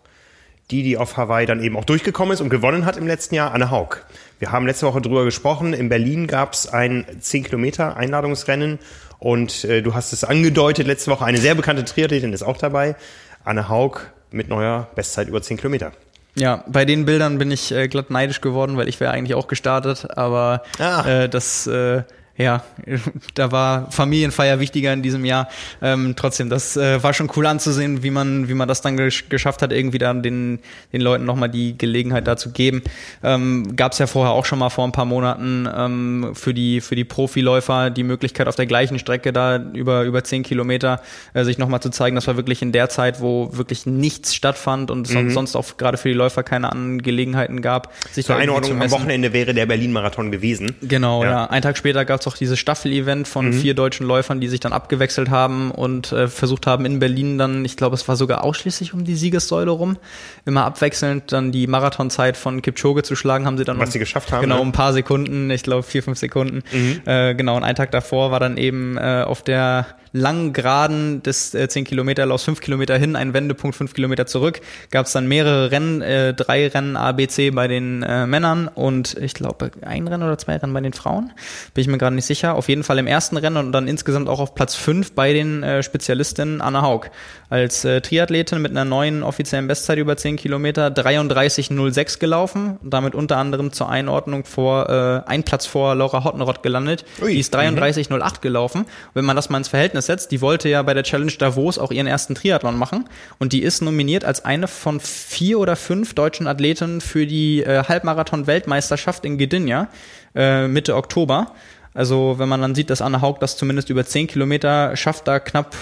die, 0.70 0.82
die 0.82 0.96
auf 0.96 1.16
Hawaii 1.16 1.46
dann 1.46 1.62
eben 1.62 1.76
auch 1.76 1.84
durchgekommen 1.84 2.32
ist 2.32 2.40
und 2.40 2.48
gewonnen 2.48 2.84
hat 2.86 2.96
im 2.96 3.06
letzten 3.06 3.34
Jahr, 3.34 3.52
Anne 3.52 3.70
Haug. 3.70 3.96
Wir 4.38 4.50
haben 4.52 4.66
letzte 4.66 4.86
Woche 4.86 5.00
drüber 5.00 5.24
gesprochen. 5.24 5.72
In 5.74 5.88
Berlin 5.88 6.26
gab 6.26 6.54
es 6.54 6.66
ein 6.66 7.04
10 7.20 7.44
Kilometer 7.44 7.96
Einladungsrennen 7.96 8.78
und 9.18 9.64
äh, 9.64 9.82
du 9.82 9.94
hast 9.94 10.12
es 10.12 10.24
angedeutet, 10.24 10.86
letzte 10.86 11.10
Woche 11.10 11.24
eine 11.24 11.38
sehr 11.38 11.54
bekannte 11.54 11.84
Triathletin 11.84 12.32
ist 12.32 12.42
auch 12.42 12.56
dabei. 12.56 12.96
Anne 13.44 13.68
Haug 13.68 13.98
mit 14.30 14.48
neuer 14.48 14.88
Bestzeit 14.94 15.28
über 15.28 15.40
10 15.42 15.58
Kilometer. 15.58 15.92
Ja, 16.34 16.64
bei 16.66 16.84
den 16.84 17.04
Bildern 17.04 17.38
bin 17.38 17.50
ich 17.50 17.70
äh, 17.70 17.86
glatt 17.86 18.10
neidisch 18.10 18.40
geworden, 18.40 18.76
weil 18.76 18.88
ich 18.88 18.98
wäre 19.00 19.12
eigentlich 19.12 19.34
auch 19.34 19.46
gestartet, 19.46 20.08
aber 20.16 20.62
Ah. 20.78 21.06
äh, 21.24 21.28
das 21.28 21.66
äh, 21.66 22.02
ja, 22.36 22.64
da 23.34 23.52
war 23.52 23.90
Familienfeier 23.90 24.58
wichtiger 24.58 24.92
in 24.92 25.02
diesem 25.02 25.24
Jahr. 25.24 25.48
Ähm, 25.80 26.14
trotzdem, 26.16 26.50
das 26.50 26.76
äh, 26.76 27.02
war 27.02 27.14
schon 27.14 27.30
cool 27.36 27.46
anzusehen, 27.46 28.02
wie 28.02 28.10
man, 28.10 28.48
wie 28.48 28.54
man 28.54 28.66
das 28.66 28.80
dann 28.80 28.96
gesch 28.96 29.28
geschafft 29.28 29.62
hat, 29.62 29.72
irgendwie 29.72 29.98
dann 29.98 30.22
den, 30.22 30.58
den 30.92 31.00
Leuten 31.00 31.24
nochmal 31.24 31.48
die 31.48 31.78
Gelegenheit 31.78 32.26
dazu 32.26 32.50
geben. 32.50 32.82
Ähm, 33.22 33.76
Gab 33.76 33.92
es 33.92 33.98
ja 33.98 34.06
vorher 34.06 34.32
auch 34.32 34.44
schon 34.44 34.58
mal 34.58 34.70
vor 34.70 34.84
ein 34.84 34.92
paar 34.92 35.04
Monaten 35.04 35.68
ähm, 35.72 36.30
für 36.34 36.54
die 36.54 36.80
für 36.80 36.96
die 36.96 37.04
Profiläufer 37.04 37.90
die 37.90 38.02
Möglichkeit 38.02 38.48
auf 38.48 38.56
der 38.56 38.66
gleichen 38.66 38.98
Strecke 38.98 39.32
da 39.32 39.56
über 39.56 40.02
über 40.02 40.24
zehn 40.24 40.42
Kilometer 40.42 41.00
äh, 41.34 41.44
sich 41.44 41.58
nochmal 41.58 41.80
zu 41.80 41.90
zeigen. 41.90 42.16
Das 42.16 42.26
war 42.26 42.36
wirklich 42.36 42.62
in 42.62 42.72
der 42.72 42.88
Zeit, 42.88 43.20
wo 43.20 43.50
wirklich 43.52 43.86
nichts 43.86 44.34
stattfand 44.34 44.90
und 44.90 45.08
mhm. 45.08 45.30
sonst 45.30 45.54
auch 45.54 45.76
gerade 45.76 45.98
für 45.98 46.08
die 46.08 46.14
Läufer 46.14 46.42
keine 46.42 46.72
anderen 46.72 47.02
Gelegenheiten 47.02 47.62
gab. 47.62 47.92
Sich 48.10 48.26
Zur 48.26 48.36
Einordnung 48.36 48.82
am 48.82 48.90
Wochenende 48.90 49.32
wäre 49.32 49.54
der 49.54 49.66
Berlin-Marathon 49.66 50.32
gewesen. 50.32 50.74
Genau, 50.82 51.22
ja. 51.22 51.30
ja. 51.30 51.44
Ein 51.46 51.62
Tag 51.62 51.78
später 51.78 52.04
gab 52.04 52.23
es 52.26 52.32
auch 52.32 52.36
dieses 52.36 52.58
Staffel-Event 52.58 53.28
von 53.28 53.46
mhm. 53.46 53.52
vier 53.52 53.74
deutschen 53.74 54.06
Läufern, 54.06 54.40
die 54.40 54.48
sich 54.48 54.60
dann 54.60 54.72
abgewechselt 54.72 55.30
haben 55.30 55.70
und 55.70 56.12
äh, 56.12 56.28
versucht 56.28 56.66
haben 56.66 56.84
in 56.84 56.98
Berlin 56.98 57.38
dann, 57.38 57.64
ich 57.64 57.76
glaube, 57.76 57.94
es 57.94 58.06
war 58.08 58.16
sogar 58.16 58.44
ausschließlich 58.44 58.94
um 58.94 59.04
die 59.04 59.14
Siegessäule 59.14 59.70
rum, 59.70 59.96
immer 60.44 60.64
abwechselnd 60.64 61.32
dann 61.32 61.52
die 61.52 61.66
Marathonzeit 61.66 62.36
von 62.36 62.62
Kipchoge 62.62 63.02
zu 63.02 63.16
schlagen, 63.16 63.46
haben 63.46 63.58
sie 63.58 63.64
dann 63.64 63.78
was 63.78 63.88
um, 63.88 63.92
sie 63.92 63.98
geschafft 63.98 64.32
haben. 64.32 64.42
Genau, 64.42 64.56
ne? 64.56 64.60
um 64.60 64.68
ein 64.68 64.72
paar 64.72 64.92
Sekunden, 64.92 65.50
ich 65.50 65.62
glaube 65.62 65.82
vier, 65.82 66.02
fünf 66.02 66.18
Sekunden. 66.18 66.62
Mhm. 66.72 67.00
Äh, 67.04 67.34
genau, 67.34 67.56
und 67.56 67.64
einen 67.64 67.76
Tag 67.76 67.90
davor 67.90 68.30
war 68.30 68.40
dann 68.40 68.56
eben 68.56 68.96
äh, 68.96 69.24
auf 69.26 69.42
der 69.42 69.86
langen 70.14 70.52
Geraden 70.52 71.22
des 71.24 71.54
äh, 71.54 71.68
10 71.68 71.84
Kilometer 71.84 72.24
Laufs 72.24 72.44
5 72.44 72.60
Kilometer 72.60 72.96
hin, 72.96 73.16
ein 73.16 73.34
Wendepunkt 73.34 73.76
5 73.76 73.94
Kilometer 73.94 74.26
zurück, 74.26 74.60
gab 74.92 75.06
es 75.06 75.12
dann 75.12 75.26
mehrere 75.26 75.72
Rennen, 75.72 76.02
äh, 76.02 76.32
drei 76.32 76.68
Rennen 76.68 76.96
ABC 76.96 77.50
bei 77.50 77.66
den 77.66 78.04
äh, 78.04 78.24
Männern 78.24 78.68
und 78.68 79.16
ich 79.20 79.34
glaube 79.34 79.72
ein 79.82 80.06
Rennen 80.06 80.22
oder 80.22 80.38
zwei 80.38 80.56
Rennen 80.56 80.72
bei 80.72 80.80
den 80.80 80.92
Frauen, 80.92 81.32
bin 81.74 81.82
ich 81.82 81.88
mir 81.88 81.98
gerade 81.98 82.13
nicht 82.14 82.26
sicher. 82.26 82.54
Auf 82.54 82.68
jeden 82.68 82.84
Fall 82.84 82.98
im 82.98 83.06
ersten 83.06 83.36
Rennen 83.36 83.56
und 83.56 83.72
dann 83.72 83.88
insgesamt 83.88 84.28
auch 84.28 84.40
auf 84.40 84.54
Platz 84.54 84.74
5 84.74 85.12
bei 85.12 85.32
den 85.32 85.62
äh, 85.62 85.82
Spezialistinnen 85.82 86.60
Anna 86.60 86.82
Haug 86.82 87.10
als 87.50 87.84
äh, 87.84 88.00
Triathletin 88.00 88.60
mit 88.60 88.72
einer 88.72 88.84
neuen 88.84 89.22
offiziellen 89.22 89.68
Bestzeit 89.68 89.98
über 89.98 90.16
10 90.16 90.36
Kilometer 90.36 90.88
33,06 90.88 92.18
gelaufen, 92.18 92.78
damit 92.82 93.14
unter 93.14 93.36
anderem 93.36 93.72
zur 93.72 93.88
Einordnung 93.88 94.44
vor 94.44 94.88
äh, 94.88 95.28
ein 95.30 95.44
Platz 95.44 95.66
vor 95.66 95.94
Laura 95.94 96.24
Hottenrott 96.24 96.62
gelandet. 96.62 97.04
Ui, 97.22 97.32
die 97.32 97.38
ist 97.38 97.54
33,08 97.54 98.08
mhm. 98.10 98.40
gelaufen. 98.40 98.86
Wenn 99.12 99.24
man 99.24 99.36
das 99.36 99.50
mal 99.50 99.58
ins 99.58 99.68
Verhältnis 99.68 100.06
setzt, 100.06 100.32
die 100.32 100.40
wollte 100.40 100.68
ja 100.68 100.82
bei 100.82 100.94
der 100.94 101.04
Challenge 101.04 101.32
Davos 101.38 101.78
auch 101.78 101.92
ihren 101.92 102.06
ersten 102.06 102.34
Triathlon 102.34 102.76
machen 102.76 103.08
und 103.38 103.52
die 103.52 103.62
ist 103.62 103.82
nominiert 103.82 104.24
als 104.24 104.44
eine 104.44 104.66
von 104.66 104.98
vier 105.00 105.58
oder 105.58 105.76
fünf 105.76 106.14
deutschen 106.14 106.46
Athleten 106.46 107.00
für 107.00 107.26
die 107.26 107.62
äh, 107.62 107.84
Halbmarathon-Weltmeisterschaft 107.84 109.24
in 109.24 109.38
Gdynia 109.38 109.88
äh, 110.34 110.66
Mitte 110.66 110.96
Oktober. 110.96 111.52
Also 111.94 112.34
wenn 112.38 112.48
man 112.48 112.60
dann 112.60 112.74
sieht, 112.74 112.90
dass 112.90 113.00
Anne 113.00 113.20
Haug 113.20 113.38
das 113.38 113.56
zumindest 113.56 113.88
über 113.88 114.04
zehn 114.04 114.26
Kilometer 114.26 114.96
schafft, 114.96 115.28
da 115.28 115.38
knapp, 115.38 115.76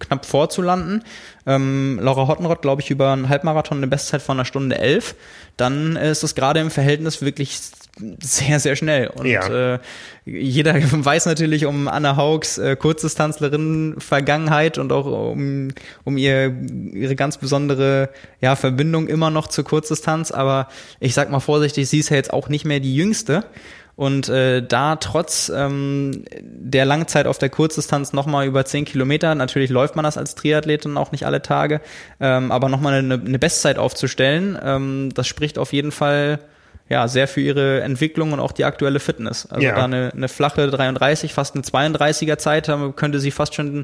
knapp 0.00 0.24
vorzulanden. 0.24 1.04
Ähm, 1.46 2.00
Laura 2.02 2.26
Hottenrott, 2.26 2.62
glaube 2.62 2.80
ich, 2.80 2.90
über 2.90 3.12
einen 3.12 3.28
Halbmarathon 3.28 3.76
eine 3.76 3.86
Bestzeit 3.86 4.22
von 4.22 4.38
einer 4.38 4.46
Stunde 4.46 4.78
elf. 4.78 5.14
Dann 5.58 5.96
ist 5.96 6.24
es 6.24 6.34
gerade 6.34 6.60
im 6.60 6.70
Verhältnis 6.70 7.20
wirklich 7.20 7.60
sehr, 8.22 8.60
sehr 8.60 8.76
schnell. 8.76 9.08
Und 9.08 9.26
ja. 9.26 9.74
äh, 9.74 9.78
jeder 10.24 10.74
weiß 10.80 11.26
natürlich 11.26 11.66
um 11.66 11.88
Anna 11.88 12.16
Haugs 12.16 12.58
äh, 12.58 12.76
Kurzdistanzlerin-Vergangenheit 12.76 14.78
und 14.78 14.92
auch 14.92 15.32
um, 15.32 15.68
um 16.04 16.16
ihr, 16.16 16.54
ihre 16.92 17.16
ganz 17.16 17.38
besondere 17.38 18.10
ja, 18.40 18.54
Verbindung 18.56 19.08
immer 19.08 19.30
noch 19.30 19.48
zur 19.48 19.64
Kurzdistanz. 19.64 20.30
Aber 20.30 20.68
ich 21.00 21.14
sag 21.14 21.30
mal 21.30 21.40
vorsichtig, 21.40 21.88
sie 21.88 21.98
ist 21.98 22.08
ja 22.08 22.16
jetzt 22.16 22.32
auch 22.32 22.48
nicht 22.48 22.64
mehr 22.64 22.80
die 22.80 22.94
Jüngste. 22.94 23.44
Und 23.98 24.28
äh, 24.28 24.62
da 24.62 24.94
trotz 24.94 25.48
ähm, 25.52 26.22
der 26.40 26.84
Langzeit 26.84 27.26
auf 27.26 27.38
der 27.38 27.48
Kurzdistanz 27.48 28.12
nochmal 28.12 28.46
über 28.46 28.64
10 28.64 28.84
Kilometer, 28.84 29.34
natürlich 29.34 29.70
läuft 29.70 29.96
man 29.96 30.04
das 30.04 30.16
als 30.16 30.36
Triathletin 30.36 30.96
auch 30.96 31.10
nicht 31.10 31.26
alle 31.26 31.42
Tage, 31.42 31.80
ähm, 32.20 32.52
aber 32.52 32.68
nochmal 32.68 32.94
eine, 32.94 33.14
eine 33.14 33.38
Bestzeit 33.40 33.76
aufzustellen, 33.76 34.56
ähm, 34.62 35.08
das 35.14 35.26
spricht 35.26 35.58
auf 35.58 35.72
jeden 35.72 35.90
Fall 35.90 36.38
ja, 36.88 37.08
sehr 37.08 37.26
für 37.26 37.40
ihre 37.40 37.80
Entwicklung 37.80 38.30
und 38.30 38.38
auch 38.38 38.52
die 38.52 38.64
aktuelle 38.64 39.00
Fitness. 39.00 39.46
Also 39.46 39.66
ja. 39.66 39.74
da 39.74 39.86
eine, 39.86 40.12
eine 40.14 40.28
flache 40.28 40.68
33, 40.68 41.34
fast 41.34 41.56
eine 41.56 41.64
32er 41.64 42.38
Zeit, 42.38 42.70
könnte 42.94 43.18
sie 43.18 43.32
fast 43.32 43.56
schon 43.56 43.82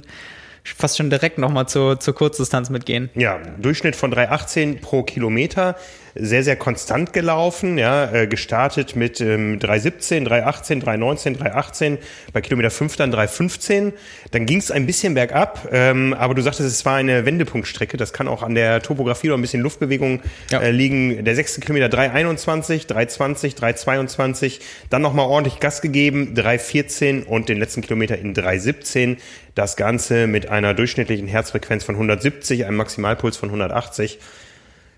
fast 0.63 0.97
schon 0.97 1.11
direkt 1.11 1.39
nochmal 1.39 1.67
zur, 1.67 1.99
zur 1.99 2.15
Kurzdistanz 2.15 2.71
mitgehen. 2.71 3.11
Ja, 3.15 3.39
Durchschnitt 3.59 3.97
von 3.97 4.15
3,18 4.15 4.81
pro 4.81 5.03
Kilometer 5.03 5.75
sehr, 6.15 6.45
sehr 6.45 6.57
konstant 6.57 7.13
gelaufen, 7.13 7.77
ja, 7.77 8.13
äh, 8.13 8.27
gestartet 8.27 8.95
mit 8.95 9.21
ähm, 9.21 9.59
3,17, 9.59 10.27
3,18, 10.29 10.83
3,19, 10.85 11.39
3,18, 11.39 11.99
bei 12.33 12.41
Kilometer 12.41 12.71
5 12.71 12.97
dann 12.97 13.13
3,15. 13.13 13.93
Dann 14.31 14.47
ging 14.47 14.59
es 14.59 14.71
ein 14.71 14.87
bisschen 14.87 15.15
bergab, 15.15 15.69
ähm, 15.73 16.15
aber 16.15 16.35
du 16.35 16.43
sagtest, 16.43 16.69
es 16.69 16.85
war 16.85 16.97
eine 16.97 17.27
Wendepunktstrecke, 17.27 17.97
das 17.97 18.13
kann 18.13 18.29
auch 18.29 18.43
an 18.43 18.55
der 18.55 18.81
Topografie 18.81 19.29
oder 19.29 19.39
ein 19.39 19.43
bisschen 19.43 19.63
Luftbewegung 19.63 20.21
ja. 20.51 20.61
äh, 20.61 20.71
liegen. 20.71 21.25
Der 21.25 21.35
sechste 21.35 21.61
Kilometer 21.61 21.87
3,21, 21.87 22.87
3,20, 22.87 23.59
3,22, 23.59 24.61
dann 24.91 25.03
nochmal 25.03 25.27
ordentlich 25.27 25.59
Gas 25.59 25.83
gegeben, 25.83 26.35
3,14 26.37 27.25
und 27.25 27.49
den 27.49 27.59
letzten 27.59 27.83
Kilometer 27.83 28.17
in 28.19 28.35
3,17. 28.35 29.17
Das 29.57 29.77
Ganze 29.77 30.27
mit 30.27 30.49
einer 30.49 30.75
durchschnittlichen 30.75 31.29
Herzfrequenz 31.29 31.85
von 31.85 31.97
170, 31.97 32.67
einem 32.67 32.77
Maximalpuls 32.77 33.37
von 33.37 33.49
180. 33.49 34.19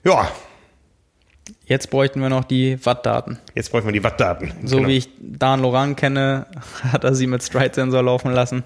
Ja, 0.05 0.31
Jetzt 1.69 1.91
bräuchten 1.91 2.21
wir 2.21 2.29
noch 2.29 2.45
die 2.45 2.79
Wattdaten. 2.87 3.39
Jetzt 3.57 3.73
bräuchten 3.73 3.89
wir 3.89 3.93
die 3.93 4.05
Wattdaten. 4.05 4.53
So 4.63 4.77
genau. 4.77 4.89
wie 4.89 4.99
ich 4.99 5.09
Dan 5.21 5.63
Loran 5.63 5.97
kenne, 5.97 6.47
hat 6.93 7.03
er 7.03 7.13
sie 7.17 7.27
mit 7.27 7.43
Stride-Sensor 7.43 8.05
laufen 8.05 8.31
lassen 8.31 8.63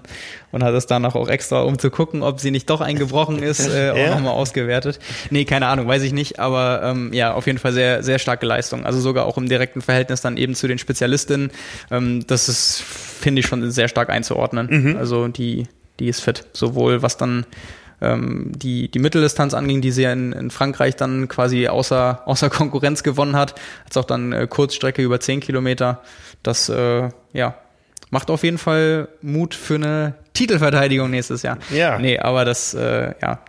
und 0.51 0.63
hat 0.63 0.75
es 0.75 0.85
danach 0.85 1.15
auch 1.15 1.27
extra, 1.27 1.63
um 1.63 1.79
zu 1.79 1.89
gucken, 1.89 2.21
ob 2.21 2.39
sie 2.39 2.51
nicht 2.51 2.69
doch 2.69 2.79
eingebrochen 2.79 3.41
ist, 3.43 3.67
äh, 3.67 3.89
auch 3.89 3.97
ja. 3.97 4.11
nochmal 4.11 4.33
ausgewertet. 4.33 4.99
Nee, 5.31 5.45
keine 5.45 5.65
Ahnung, 5.65 5.87
weiß 5.87 6.03
ich 6.03 6.13
nicht, 6.13 6.39
aber 6.39 6.81
ähm, 6.83 7.11
ja, 7.11 7.33
auf 7.33 7.47
jeden 7.47 7.57
Fall 7.57 7.73
sehr, 7.73 8.03
sehr 8.03 8.19
starke 8.19 8.45
Leistung. 8.45 8.85
Also 8.85 8.99
sogar 8.99 9.25
auch 9.25 9.37
im 9.39 9.49
direkten 9.49 9.81
Verhältnis 9.81 10.21
dann 10.21 10.37
eben 10.37 10.53
zu 10.53 10.67
den 10.67 10.77
Spezialistinnen. 10.77 11.49
Ähm, 11.89 12.23
das 12.27 12.49
ist, 12.49 12.83
finde 12.83 13.39
ich, 13.39 13.47
schon 13.47 13.71
sehr 13.71 13.87
stark 13.87 14.11
einzuordnen. 14.11 14.67
Mhm. 14.69 14.97
Also 14.97 15.27
die, 15.27 15.67
die 15.99 16.07
ist 16.07 16.21
fit. 16.21 16.45
Sowohl 16.53 17.01
was 17.01 17.17
dann 17.17 17.47
ähm, 18.01 18.51
die, 18.55 18.89
die 18.89 18.99
Mitteldistanz 18.99 19.53
anging, 19.53 19.81
die 19.81 19.91
sie 19.91 20.03
ja 20.03 20.11
in, 20.13 20.33
in 20.33 20.51
Frankreich 20.51 20.95
dann 20.95 21.27
quasi 21.27 21.67
außer, 21.67 22.23
außer 22.25 22.49
Konkurrenz 22.49 23.03
gewonnen 23.03 23.35
hat, 23.35 23.55
als 23.85 23.97
auch 23.97 24.05
dann 24.05 24.33
äh, 24.33 24.47
Kurzstrecke 24.47 25.01
über 25.01 25.19
10 25.19 25.39
Kilometer. 25.39 26.01
Das 26.43 26.69
äh, 26.69 27.09
ja, 27.33 27.55
macht 28.09 28.29
auf 28.29 28.43
jeden 28.43 28.57
Fall 28.57 29.07
Mut 29.21 29.55
für 29.55 29.75
eine 29.75 30.15
Titelverteidigung 30.33 31.09
nächstes 31.09 31.43
Jahr. 31.43 31.57
Ja. 31.69 31.99
Nee, 31.99 32.19
aber 32.19 32.45
das, 32.45 32.73
äh, 32.73 33.13
ja, 33.21 33.39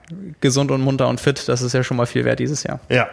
gesund 0.40 0.70
und 0.70 0.82
munter 0.82 1.08
und 1.08 1.20
fit, 1.20 1.48
das 1.48 1.62
ist 1.62 1.72
ja 1.72 1.82
schon 1.82 1.96
mal 1.96 2.06
viel 2.06 2.24
wert 2.24 2.38
dieses 2.38 2.62
Jahr. 2.62 2.80
Ja, 2.88 3.08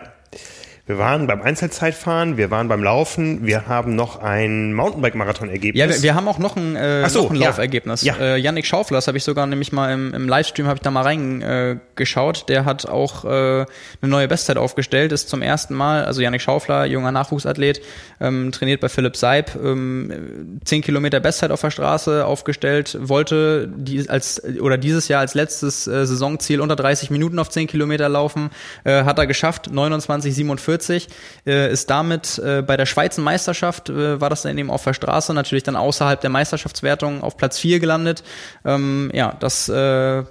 wir 0.90 0.98
waren 0.98 1.28
beim 1.28 1.44
Einzelzeitfahren, 1.44 2.36
wir 2.38 2.50
waren 2.50 2.68
beim 2.68 2.82
Laufen, 2.82 3.46
wir 3.46 3.68
haben 3.68 3.96
noch 3.96 4.24
ein 4.24 4.74
Mountainbike-Marathon-Ergebnis. 4.74 5.80
Ja, 5.80 5.88
wir, 5.88 6.02
wir, 6.02 6.16
haben 6.16 6.28
auch 6.28 6.40
noch 6.40 6.56
ein, 6.56 6.76
äh, 6.76 7.08
so, 7.12 7.26
noch 7.26 7.30
ein 7.30 7.36
Laufergebnis. 7.36 8.02
Ja. 8.02 8.16
Äh, 8.16 8.38
Yannick 8.38 8.66
Schaufler, 8.66 8.98
das 8.98 9.06
habe 9.06 9.16
ich 9.16 9.24
sogar 9.24 9.46
nämlich 9.46 9.72
mal 9.72 9.94
im, 9.94 10.16
im 10.16 10.28
Livestream, 10.28 10.66
habe 10.66 10.78
ich 10.78 10.82
da 10.82 10.90
mal 10.90 11.04
reingeschaut. 11.04 12.42
Äh, 12.42 12.46
der 12.48 12.66
hat 12.66 12.88
auch 12.88 13.24
äh, 13.24 13.28
eine 13.28 13.68
neue 14.02 14.28
Bestzeit 14.28 14.58
aufgestellt, 14.58 15.12
ist 15.12 15.30
zum 15.30 15.44
ersten 15.44 15.76
Mal, 15.76 16.06
also 16.06 16.22
Yannick 16.22 16.42
Schaufler, 16.42 16.86
junger 16.86 17.12
Nachwuchsathlet, 17.12 17.82
ähm, 18.20 18.52
trainiert 18.52 18.82
bei 18.82 18.90
Philipp 18.90 19.16
Seib, 19.16 19.56
ähm, 19.64 20.60
10 20.66 20.82
Kilometer 20.82 21.20
Bestzeit 21.20 21.52
auf 21.52 21.62
der 21.62 21.70
Straße 21.70 22.26
aufgestellt, 22.26 22.98
wollte 23.00 23.70
die 23.72 24.10
als 24.10 24.42
oder 24.60 24.80
dieses 24.80 25.08
Jahr 25.08 25.20
als 25.20 25.36
letztes 25.36 25.86
äh, 25.86 26.08
Saisonziel 26.08 26.62
unter 26.62 26.76
30 26.76 27.12
Minuten 27.12 27.38
auf 27.38 27.50
10 27.50 27.68
Kilometer 27.68 28.10
laufen, 28.10 28.50
äh, 28.86 29.04
hat 29.04 29.20
er 29.20 29.28
geschafft, 29.28 29.70
29,47 29.70 30.79
40, 30.80 31.08
äh, 31.46 31.72
ist 31.72 31.90
damit 31.90 32.40
äh, 32.40 32.62
bei 32.62 32.78
der 32.78 32.86
Schweizer 32.86 33.22
Meisterschaft, 33.22 33.90
äh, 33.90 34.20
war 34.20 34.30
das 34.30 34.44
dann 34.44 34.58
eben 34.58 34.72
auf 34.72 34.84
der 34.84 34.94
Straße, 34.94 35.34
natürlich 35.34 35.64
dann 35.64 35.76
außerhalb 35.76 36.20
der 36.22 36.30
Meisterschaftswertung 36.30 37.22
auf 37.22 37.38
Platz 37.38 37.60
4 37.60 37.80
gelandet. 37.80 38.24
Ähm, 38.66 39.12
ja, 39.14 39.36
das, 39.40 39.70
äh, 39.70 40.24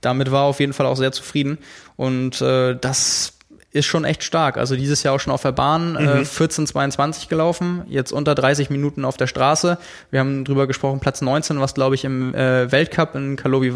damit 0.00 0.30
war 0.32 0.44
auf 0.44 0.60
jeden 0.60 0.72
Fall 0.72 0.86
auch 0.86 0.96
sehr 0.96 1.12
zufrieden 1.12 1.58
und 1.96 2.40
äh, 2.40 2.74
das 2.74 3.34
ist 3.72 3.86
schon 3.86 4.04
echt 4.04 4.22
stark. 4.22 4.58
Also 4.58 4.76
dieses 4.76 5.02
Jahr 5.02 5.14
auch 5.14 5.20
schon 5.20 5.32
auf 5.32 5.42
der 5.42 5.52
Bahn, 5.52 5.96
äh, 5.96 6.02
mhm. 6.02 6.08
äh, 6.08 6.24
14,22 6.24 7.28
gelaufen, 7.28 7.82
jetzt 7.88 8.12
unter 8.12 8.34
30 8.34 8.68
Minuten 8.68 9.04
auf 9.04 9.16
der 9.16 9.26
Straße. 9.26 9.78
Wir 10.10 10.20
haben 10.20 10.44
drüber 10.44 10.66
gesprochen, 10.66 11.00
Platz 11.00 11.22
19, 11.22 11.58
was 11.60 11.74
glaube 11.74 11.94
ich 11.94 12.04
im 12.04 12.34
äh, 12.34 12.70
Weltcup 12.70 13.14
in 13.14 13.36
Karlovy 13.36 13.74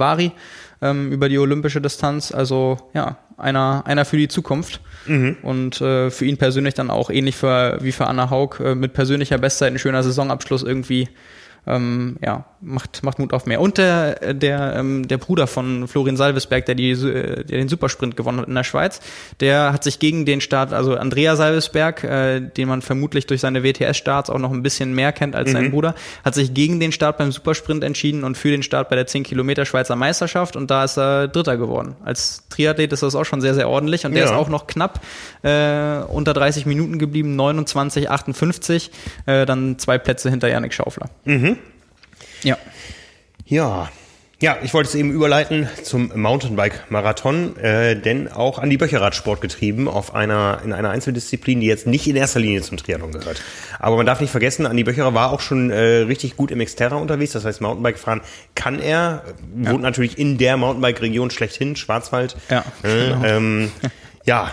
ähm, 0.82 1.12
über 1.12 1.28
die 1.28 1.38
olympische 1.38 1.80
Distanz. 1.80 2.32
Also 2.32 2.76
ja, 2.94 3.18
einer, 3.36 3.82
einer 3.86 4.04
für 4.04 4.16
die 4.16 4.28
Zukunft. 4.28 4.80
Mhm. 5.06 5.36
Und 5.42 5.80
äh, 5.80 6.10
für 6.10 6.24
ihn 6.24 6.36
persönlich 6.36 6.74
dann 6.74 6.90
auch 6.90 7.10
ähnlich 7.10 7.36
für, 7.36 7.78
wie 7.80 7.92
für 7.92 8.06
Anna 8.06 8.30
Haug 8.30 8.60
äh, 8.60 8.74
mit 8.74 8.92
persönlicher 8.92 9.38
Bestzeit 9.38 9.72
ein 9.72 9.78
schöner 9.78 10.02
Saisonabschluss 10.02 10.62
irgendwie 10.62 11.08
ähm, 11.66 12.16
ja, 12.24 12.44
macht, 12.60 13.02
macht 13.02 13.18
Mut 13.18 13.32
auf 13.32 13.46
mehr. 13.46 13.60
Und 13.60 13.78
der, 13.78 14.34
der, 14.34 14.76
ähm, 14.76 15.08
der 15.08 15.18
Bruder 15.18 15.46
von 15.46 15.88
Florian 15.88 16.16
Salvesberg, 16.16 16.64
der, 16.66 16.74
die, 16.74 16.94
der 16.94 17.44
den 17.44 17.68
Supersprint 17.68 18.16
gewonnen 18.16 18.40
hat 18.40 18.48
in 18.48 18.54
der 18.54 18.64
Schweiz, 18.64 19.00
der 19.40 19.72
hat 19.72 19.82
sich 19.82 19.98
gegen 19.98 20.26
den 20.26 20.40
Start, 20.40 20.72
also 20.72 20.96
Andrea 20.96 21.36
Salvesberg, 21.36 22.04
äh, 22.04 22.40
den 22.40 22.68
man 22.68 22.82
vermutlich 22.82 23.26
durch 23.26 23.40
seine 23.40 23.64
WTS-Starts 23.64 24.30
auch 24.30 24.38
noch 24.38 24.52
ein 24.52 24.62
bisschen 24.62 24.94
mehr 24.94 25.12
kennt 25.12 25.34
als 25.34 25.48
mhm. 25.48 25.52
sein 25.54 25.70
Bruder, 25.72 25.94
hat 26.24 26.34
sich 26.34 26.54
gegen 26.54 26.78
den 26.78 26.92
Start 26.92 27.18
beim 27.18 27.32
Supersprint 27.32 27.82
entschieden 27.82 28.22
und 28.22 28.36
für 28.36 28.50
den 28.50 28.62
Start 28.62 28.88
bei 28.88 28.96
der 28.96 29.06
10 29.06 29.24
Kilometer 29.24 29.64
Schweizer 29.64 29.96
Meisterschaft 29.96 30.56
und 30.56 30.70
da 30.70 30.84
ist 30.84 30.96
er 30.96 31.28
Dritter 31.28 31.56
geworden. 31.56 31.96
Als 32.04 32.44
Triathlet 32.48 32.92
ist 32.92 33.02
das 33.02 33.14
auch 33.14 33.24
schon 33.24 33.40
sehr, 33.40 33.54
sehr 33.54 33.68
ordentlich 33.68 34.06
und 34.06 34.12
der 34.12 34.24
ja. 34.24 34.30
ist 34.30 34.36
auch 34.36 34.48
noch 34.48 34.66
knapp 34.66 35.00
äh, 35.42 35.98
unter 36.08 36.32
30 36.32 36.64
Minuten 36.66 36.98
geblieben, 36.98 37.34
29, 37.36 38.08
58, 38.08 38.90
äh, 39.26 39.46
dann 39.46 39.78
zwei 39.78 39.98
Plätze 39.98 40.30
hinter 40.30 40.48
Janik 40.48 40.72
Schaufler. 40.72 41.10
Mhm. 41.24 41.55
Ja. 42.46 42.56
Ja. 43.44 43.90
Ja, 44.38 44.58
ich 44.62 44.74
wollte 44.74 44.90
es 44.90 44.94
eben 44.94 45.12
überleiten 45.12 45.66
zum 45.82 46.12
Mountainbike-Marathon, 46.14 47.56
äh, 47.56 47.98
denn 47.98 48.30
auch 48.30 48.58
Andi 48.58 48.76
Böcher 48.76 49.00
hat 49.00 49.14
Sport 49.14 49.40
getrieben 49.40 49.88
auf 49.88 50.14
einer, 50.14 50.60
in 50.62 50.74
einer 50.74 50.90
Einzeldisziplin, 50.90 51.60
die 51.60 51.66
jetzt 51.66 51.86
nicht 51.86 52.06
in 52.06 52.16
erster 52.16 52.38
Linie 52.38 52.60
zum 52.60 52.76
Triathlon 52.76 53.12
gehört. 53.12 53.40
Aber 53.78 53.96
man 53.96 54.04
darf 54.04 54.20
nicht 54.20 54.30
vergessen, 54.30 54.66
Andi 54.66 54.84
Böcherer 54.84 55.14
war 55.14 55.32
auch 55.32 55.40
schon 55.40 55.70
äh, 55.70 56.02
richtig 56.02 56.36
gut 56.36 56.50
im 56.50 56.62
Xterra 56.62 56.96
unterwegs, 56.96 57.32
das 57.32 57.46
heißt 57.46 57.62
Mountainbike 57.62 57.98
fahren 57.98 58.20
kann 58.54 58.78
er, 58.78 59.24
ja. 59.58 59.72
wohnt 59.72 59.82
natürlich 59.82 60.18
in 60.18 60.36
der 60.36 60.58
Mountainbike-Region 60.58 61.30
schlechthin, 61.30 61.74
Schwarzwald. 61.74 62.36
Ja, 62.50 62.62
äh, 62.82 63.08
genau. 63.08 63.24
ähm, 63.24 63.72
ja, 64.26 64.52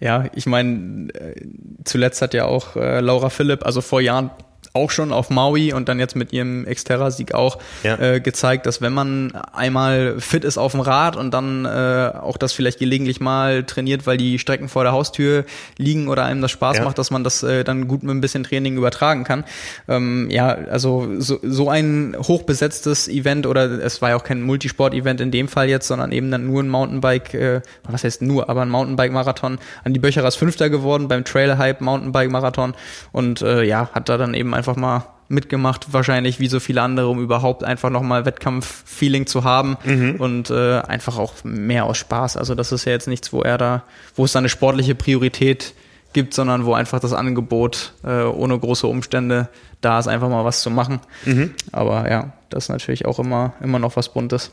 ja, 0.00 0.24
ich 0.34 0.46
meine, 0.46 1.08
äh, 1.14 1.40
zuletzt 1.84 2.20
hat 2.20 2.34
ja 2.34 2.46
auch 2.46 2.74
äh, 2.74 2.98
Laura 2.98 3.30
Philipp, 3.30 3.64
also 3.64 3.80
vor 3.80 4.00
Jahren 4.00 4.30
auch 4.76 4.90
schon 4.90 5.12
auf 5.12 5.30
Maui 5.30 5.72
und 5.72 5.88
dann 5.88 6.00
jetzt 6.00 6.16
mit 6.16 6.32
ihrem 6.32 6.66
Xterra-Sieg 6.66 7.32
auch 7.32 7.58
ja. 7.84 7.96
äh, 7.96 8.20
gezeigt, 8.20 8.66
dass 8.66 8.80
wenn 8.80 8.92
man 8.92 9.32
einmal 9.52 10.16
fit 10.18 10.42
ist 10.42 10.58
auf 10.58 10.72
dem 10.72 10.80
Rad 10.80 11.14
und 11.14 11.32
dann 11.32 11.64
äh, 11.64 12.10
auch 12.20 12.36
das 12.36 12.52
vielleicht 12.52 12.80
gelegentlich 12.80 13.20
mal 13.20 13.62
trainiert, 13.62 14.04
weil 14.08 14.16
die 14.16 14.36
Strecken 14.40 14.68
vor 14.68 14.82
der 14.82 14.90
Haustür 14.90 15.44
liegen 15.78 16.08
oder 16.08 16.24
einem 16.24 16.42
das 16.42 16.50
Spaß 16.50 16.78
ja. 16.78 16.84
macht, 16.84 16.98
dass 16.98 17.12
man 17.12 17.22
das 17.22 17.44
äh, 17.44 17.62
dann 17.62 17.86
gut 17.86 18.02
mit 18.02 18.16
ein 18.16 18.20
bisschen 18.20 18.42
Training 18.42 18.76
übertragen 18.76 19.22
kann. 19.22 19.44
Ähm, 19.86 20.28
ja, 20.28 20.48
also 20.48 21.08
so, 21.20 21.38
so 21.40 21.70
ein 21.70 22.16
hochbesetztes 22.18 23.06
Event 23.06 23.46
oder 23.46 23.70
es 23.70 24.02
war 24.02 24.10
ja 24.10 24.16
auch 24.16 24.24
kein 24.24 24.42
Multisport-Event 24.42 25.20
in 25.20 25.30
dem 25.30 25.46
Fall 25.46 25.68
jetzt, 25.68 25.86
sondern 25.86 26.10
eben 26.10 26.32
dann 26.32 26.46
nur 26.46 26.60
ein 26.60 26.68
Mountainbike, 26.68 27.34
äh, 27.34 27.60
was 27.88 28.02
heißt 28.02 28.22
nur, 28.22 28.48
aber 28.48 28.62
ein 28.62 28.70
Mountainbike-Marathon. 28.70 29.58
An 29.84 29.94
die 29.94 30.00
Böcherer 30.00 30.26
ist 30.26 30.34
Fünfter 30.34 30.68
geworden 30.68 31.06
beim 31.06 31.24
Trail 31.24 31.58
Hype 31.58 31.80
Mountainbike-Marathon 31.80 32.74
und 33.12 33.40
äh, 33.40 33.62
ja, 33.62 33.88
hat 33.92 34.08
da 34.08 34.18
dann 34.18 34.34
eben 34.34 34.52
einfach 34.52 34.63
einfach 34.64 34.80
mal 34.80 35.06
mitgemacht, 35.28 35.92
wahrscheinlich 35.92 36.40
wie 36.40 36.48
so 36.48 36.58
viele 36.58 36.80
andere, 36.80 37.08
um 37.08 37.20
überhaupt 37.20 37.64
einfach 37.64 37.90
nochmal 37.90 38.24
Wettkampf-Feeling 38.24 39.26
zu 39.26 39.44
haben 39.44 39.76
mhm. 39.84 40.16
und 40.16 40.50
äh, 40.50 40.80
einfach 40.80 41.18
auch 41.18 41.32
mehr 41.44 41.84
aus 41.84 41.98
Spaß. 41.98 42.36
Also 42.36 42.54
das 42.54 42.72
ist 42.72 42.84
ja 42.86 42.92
jetzt 42.92 43.08
nichts, 43.08 43.32
wo 43.32 43.42
er 43.42 43.58
da, 43.58 43.82
wo 44.16 44.24
es 44.24 44.32
da 44.32 44.38
eine 44.38 44.48
sportliche 44.48 44.94
Priorität 44.94 45.74
gibt, 46.14 46.32
sondern 46.32 46.64
wo 46.64 46.72
einfach 46.72 47.00
das 47.00 47.12
Angebot 47.12 47.92
äh, 48.04 48.22
ohne 48.22 48.58
große 48.58 48.86
Umstände 48.86 49.48
da 49.80 49.98
ist, 49.98 50.06
einfach 50.06 50.28
mal 50.28 50.44
was 50.44 50.62
zu 50.62 50.70
machen. 50.70 51.00
Mhm. 51.24 51.54
Aber 51.72 52.10
ja, 52.10 52.32
das 52.48 52.64
ist 52.64 52.68
natürlich 52.70 53.04
auch 53.04 53.18
immer, 53.18 53.52
immer 53.62 53.78
noch 53.78 53.96
was 53.96 54.10
Buntes. 54.10 54.50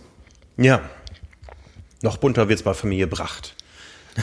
Ja. 0.57 0.81
Noch 2.01 2.17
bunter 2.17 2.49
wird 2.49 2.59
es 2.59 2.63
bei 2.63 2.73
Familie 2.73 3.07
Bracht. 3.07 3.53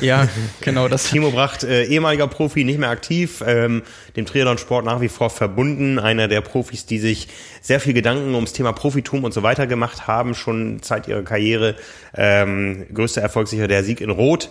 Ja, 0.01 0.29
genau 0.61 0.89
das. 0.89 1.11
Timo 1.11 1.31
Bracht, 1.31 1.65
äh, 1.65 1.85
ehemaliger 1.85 2.27
Profi, 2.27 2.65
nicht 2.65 2.79
mehr 2.79 2.91
aktiv, 2.91 3.43
ähm, 3.47 3.83
dem 4.17 4.27
Triathlon-Sport 4.27 4.85
nach 4.85 5.01
wie 5.01 5.09
vor 5.09 5.31
verbunden. 5.31 5.99
Einer 5.99 6.29
der 6.29 6.41
Profis, 6.41 6.87
die 6.87 6.99
sich 6.99 7.29
sehr 7.61 7.81
viel 7.81 7.95
Gedanken 7.95 8.35
ums 8.35 8.53
Thema 8.53 8.73
Profitum 8.73 9.25
und 9.25 9.33
so 9.33 9.43
weiter 9.43 9.67
gemacht 9.67 10.07
haben, 10.07 10.35
schon 10.35 10.81
seit 10.83 11.09
ihrer 11.09 11.23
Karriere. 11.23 11.75
Ähm, 12.15 12.87
größter 12.93 13.23
Erfolg 13.23 13.49
sicher 13.49 13.69
der 13.69 13.85
Sieg 13.85 14.01
in 14.01 14.11
Rot. 14.11 14.51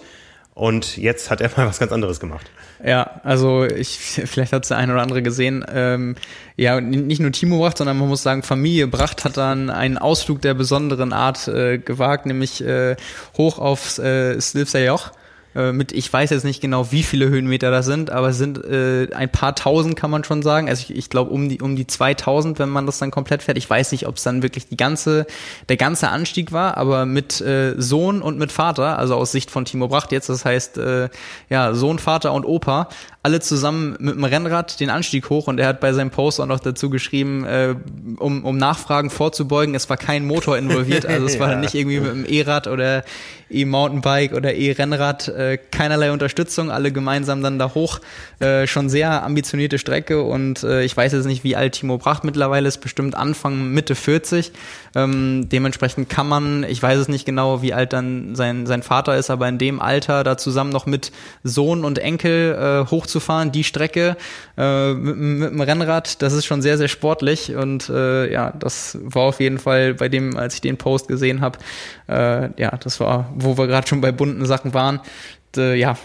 Und 0.54 0.98
jetzt 0.98 1.30
hat 1.30 1.40
er 1.40 1.52
mal 1.56 1.68
was 1.68 1.78
ganz 1.78 1.92
anderes 1.92 2.20
gemacht. 2.20 2.50
Ja, 2.84 3.22
also 3.24 3.64
ich, 3.64 4.00
vielleicht 4.00 4.54
hat 4.54 4.64
es 4.64 4.70
der 4.70 4.78
eine 4.78 4.94
oder 4.94 5.04
andere 5.04 5.22
gesehen. 5.22 5.64
Ähm, 5.72 6.16
ja, 6.56 6.82
nicht 6.82 7.22
nur 7.22 7.32
Timo 7.32 7.60
Bracht, 7.60 7.78
sondern 7.78 7.98
man 8.00 8.08
muss 8.08 8.24
sagen, 8.24 8.42
Familie 8.42 8.88
Bracht 8.88 9.24
hat 9.24 9.38
dann 9.38 9.70
einen 9.70 10.00
Ausflug 10.00 10.42
der 10.42 10.56
besonderen 10.56 11.14
Art 11.14 11.48
äh, 11.48 11.78
gewagt, 11.78 12.26
nämlich 12.26 12.64
äh, 12.64 12.96
hoch 13.38 13.60
aufs 13.60 14.00
äh, 14.00 14.42
Slivser 14.42 14.84
Joch 14.84 15.12
äh, 15.58 15.74
mit, 15.74 15.92
ich 15.92 16.12
weiß 16.12 16.30
jetzt 16.30 16.44
nicht 16.44 16.62
genau, 16.62 16.92
wie 16.92 17.02
viele 17.02 17.30
Höhenmeter 17.30 17.72
das 17.72 17.86
sind, 17.86 18.12
aber 18.12 18.30
es 18.30 18.38
sind 18.38 18.64
äh, 18.64 19.08
ein 19.14 19.32
paar 19.32 19.56
tausend, 19.56 19.96
kann 19.96 20.12
man 20.12 20.24
schon 20.24 20.44
sagen. 20.44 20.70
Also 20.70 20.86
ich, 20.88 20.96
ich 20.96 21.10
glaube 21.10 21.32
um 21.32 21.50
die, 21.50 21.62
um 21.62 21.76
die 21.76 21.88
2000, 21.88 22.60
wenn 22.60 22.70
man 22.70 22.86
das 22.86 23.00
dann 23.00 23.10
komplett 23.10 23.42
fährt. 23.42 23.58
Ich 23.58 23.70
weiß 23.70 23.92
nicht, 23.92 24.08
ob 24.08 24.18
es 24.18 24.24
dann 24.24 24.44
wirklich 24.44 24.68
die 24.68 24.78
ganze, 24.78 25.26
der 25.68 25.78
ganze 25.78 26.10
Anstieg 26.10 26.52
war, 26.52 26.78
aber 26.78 27.06
mit 27.06 27.42
äh, 27.42 27.74
Sohn 27.78 28.22
und 28.22 28.38
mit 28.38 28.52
Vater, 28.52 29.00
also 29.00 29.16
aus 29.16 29.32
Sicht 29.32 29.50
von 29.50 29.66
Timo 29.66 29.88
Bracht 29.88 30.12
jetzt, 30.12 30.30
das 30.30 30.46
heißt, 30.46 30.78
äh, 30.78 31.10
ja, 31.50 31.74
Sohn, 31.74 31.98
Vater 31.98 32.34
und 32.34 32.46
Opa, 32.46 32.90
alle 33.24 33.40
zusammen 33.40 33.98
mit 34.00 34.16
dem 34.16 34.24
Rennrad 34.24 34.80
den 34.80 34.90
Anstieg 34.90 35.30
hoch 35.30 35.48
und 35.48 35.60
er 35.60 35.68
hat 35.68 35.82
bei 35.82 35.92
seinem 35.92 36.12
Post 36.12 36.40
auch 36.40 36.46
noch 36.46 36.60
dazu 36.60 36.90
geschrieben, 36.90 37.44
äh, 37.46 37.76
um, 38.20 38.46
um 38.46 38.58
Nachfragen 38.58 39.10
vorzubeugen, 39.10 39.76
es 39.76 39.90
war 39.90 39.98
kein 39.98 40.26
Motor 40.26 40.58
involviert, 40.58 41.06
also 41.06 41.26
es 41.26 41.40
war 41.40 41.52
ja. 41.52 41.58
nicht 41.58 41.74
irgendwie 41.74 42.00
mit 42.00 42.12
dem 42.12 42.26
E-Rad 42.26 42.68
oder 42.68 43.04
E-Mountainbike 43.50 44.34
oder 44.34 44.54
E-Rennrad, 44.54 45.28
äh, 45.30 45.47
keinerlei 45.56 46.12
Unterstützung, 46.12 46.70
alle 46.70 46.92
gemeinsam 46.92 47.42
dann 47.42 47.58
da 47.58 47.74
hoch, 47.74 48.02
äh, 48.40 48.68
schon 48.68 48.90
sehr 48.90 49.24
ambitionierte 49.24 49.80
Strecke 49.80 50.22
und 50.22 50.64
äh, 50.64 50.84
ich 50.84 50.96
weiß 50.96 51.14
jetzt 51.14 51.26
nicht, 51.26 51.46
wie 51.46 51.56
alt 51.56 51.76
Timo 51.76 51.98
Bracht 51.98 52.26
mittlerweile 52.26 52.68
ist, 52.68 52.80
bestimmt 52.80 53.16
Anfang, 53.16 53.72
Mitte 53.72 53.96
40, 53.96 54.52
ähm, 54.96 55.48
dementsprechend 55.50 56.10
kann 56.10 56.28
man, 56.28 56.66
ich 56.66 56.84
weiß 56.84 57.00
es 57.00 57.08
nicht 57.08 57.26
genau, 57.26 57.62
wie 57.62 57.74
alt 57.74 57.94
dann 57.94 58.36
sein, 58.36 58.66
sein 58.66 58.84
Vater 58.84 59.16
ist, 59.16 59.30
aber 59.30 59.48
in 59.48 59.58
dem 59.58 59.82
Alter 59.82 60.26
da 60.26 60.38
zusammen 60.38 60.72
noch 60.72 60.86
mit 60.86 61.14
Sohn 61.44 61.86
und 61.86 62.00
Enkel 62.00 62.84
äh, 62.86 62.92
hoch 62.92 62.98
hochzufahren, 62.98 63.52
die 63.52 63.64
Strecke 63.64 64.18
äh, 64.58 64.94
mit, 64.94 65.18
mit 65.18 65.52
dem 65.52 65.62
Rennrad, 65.62 66.22
das 66.22 66.34
ist 66.34 66.46
schon 66.46 66.62
sehr, 66.62 66.78
sehr 66.78 66.88
sportlich 66.88 67.56
und 67.56 67.90
äh, 67.90 68.32
ja, 68.32 68.52
das 68.52 68.98
war 69.02 69.24
auf 69.24 69.40
jeden 69.40 69.60
Fall 69.60 69.94
bei 69.94 70.10
dem, 70.10 70.36
als 70.36 70.56
ich 70.56 70.62
den 70.62 70.78
Post 70.78 71.08
gesehen 71.08 71.42
habe, 71.42 71.60
äh, 72.10 72.62
ja, 72.62 72.72
das 72.78 73.00
war, 73.00 73.32
wo 73.36 73.58
wir 73.58 73.68
gerade 73.68 73.88
schon 73.88 74.02
bei 74.02 74.12
bunten 74.12 74.46
Sachen 74.46 74.74
waren, 74.74 74.98
äh, 74.98 75.02
ja, 75.56 75.98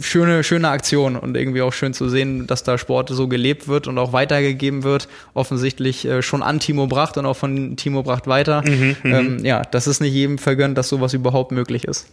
schöne, 0.00 0.42
schöne 0.42 0.68
Aktion 0.68 1.16
und 1.16 1.36
irgendwie 1.36 1.62
auch 1.62 1.72
schön 1.72 1.92
zu 1.92 2.08
sehen, 2.08 2.46
dass 2.46 2.62
da 2.64 2.78
Sport 2.78 3.10
so 3.10 3.28
gelebt 3.28 3.68
wird 3.68 3.86
und 3.86 3.98
auch 3.98 4.12
weitergegeben 4.12 4.82
wird. 4.82 5.08
Offensichtlich 5.34 6.04
äh, 6.06 6.22
schon 6.22 6.42
an 6.42 6.60
Timo 6.60 6.86
Bracht 6.86 7.16
und 7.18 7.26
auch 7.26 7.36
von 7.36 7.76
Timo 7.76 8.02
Bracht 8.02 8.26
weiter. 8.26 8.62
Mhm, 8.62 8.96
mhm. 9.02 9.14
ähm, 9.14 9.44
ja, 9.44 9.62
das 9.62 9.86
ist 9.86 10.00
nicht 10.00 10.14
jedem 10.14 10.38
vergönnt, 10.38 10.78
dass 10.78 10.88
sowas 10.88 11.12
überhaupt 11.14 11.52
möglich 11.52 11.84
ist 11.84 12.06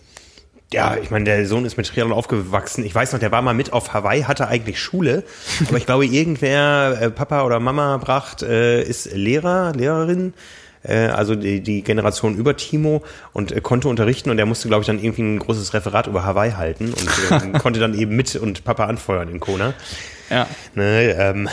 ja, 0.73 0.97
ich 1.01 1.11
meine, 1.11 1.25
der 1.25 1.45
Sohn 1.45 1.65
ist 1.65 1.77
mit 1.77 1.87
Triathlon 1.87 2.11
aufgewachsen. 2.11 2.83
Ich 2.83 2.93
weiß 2.93 3.13
noch, 3.13 3.19
der 3.19 3.31
war 3.31 3.41
mal 3.41 3.53
mit 3.53 3.71
auf 3.71 3.93
Hawaii, 3.93 4.23
hatte 4.23 4.47
eigentlich 4.47 4.81
Schule. 4.81 5.23
Aber 5.67 5.77
ich 5.77 5.85
glaube, 5.85 6.05
irgendwer, 6.05 6.97
äh, 6.99 7.09
Papa 7.11 7.43
oder 7.43 7.59
Mama 7.59 7.97
Bracht, 7.97 8.41
äh, 8.41 8.81
ist 8.81 9.13
Lehrer, 9.13 9.73
Lehrerin. 9.73 10.33
Äh, 10.83 11.07
also 11.07 11.35
die, 11.35 11.61
die 11.61 11.81
Generation 11.81 12.35
über 12.35 12.55
Timo 12.55 13.03
und 13.31 13.51
äh, 13.51 13.61
konnte 13.61 13.87
unterrichten 13.87 14.29
und 14.29 14.39
er 14.39 14.45
musste, 14.45 14.67
glaube 14.67 14.81
ich, 14.81 14.87
dann 14.87 14.99
irgendwie 14.99 15.23
ein 15.23 15.39
großes 15.39 15.73
Referat 15.73 16.07
über 16.07 16.23
Hawaii 16.25 16.51
halten 16.51 16.93
und 16.93 17.55
äh, 17.55 17.57
konnte 17.59 17.79
dann 17.79 17.97
eben 17.97 18.15
mit 18.15 18.35
und 18.35 18.63
Papa 18.63 18.85
anfeuern 18.85 19.29
in 19.29 19.39
Kona. 19.39 19.73
Ja. 20.29 20.47
Ne, 20.75 21.15
ähm, 21.17 21.49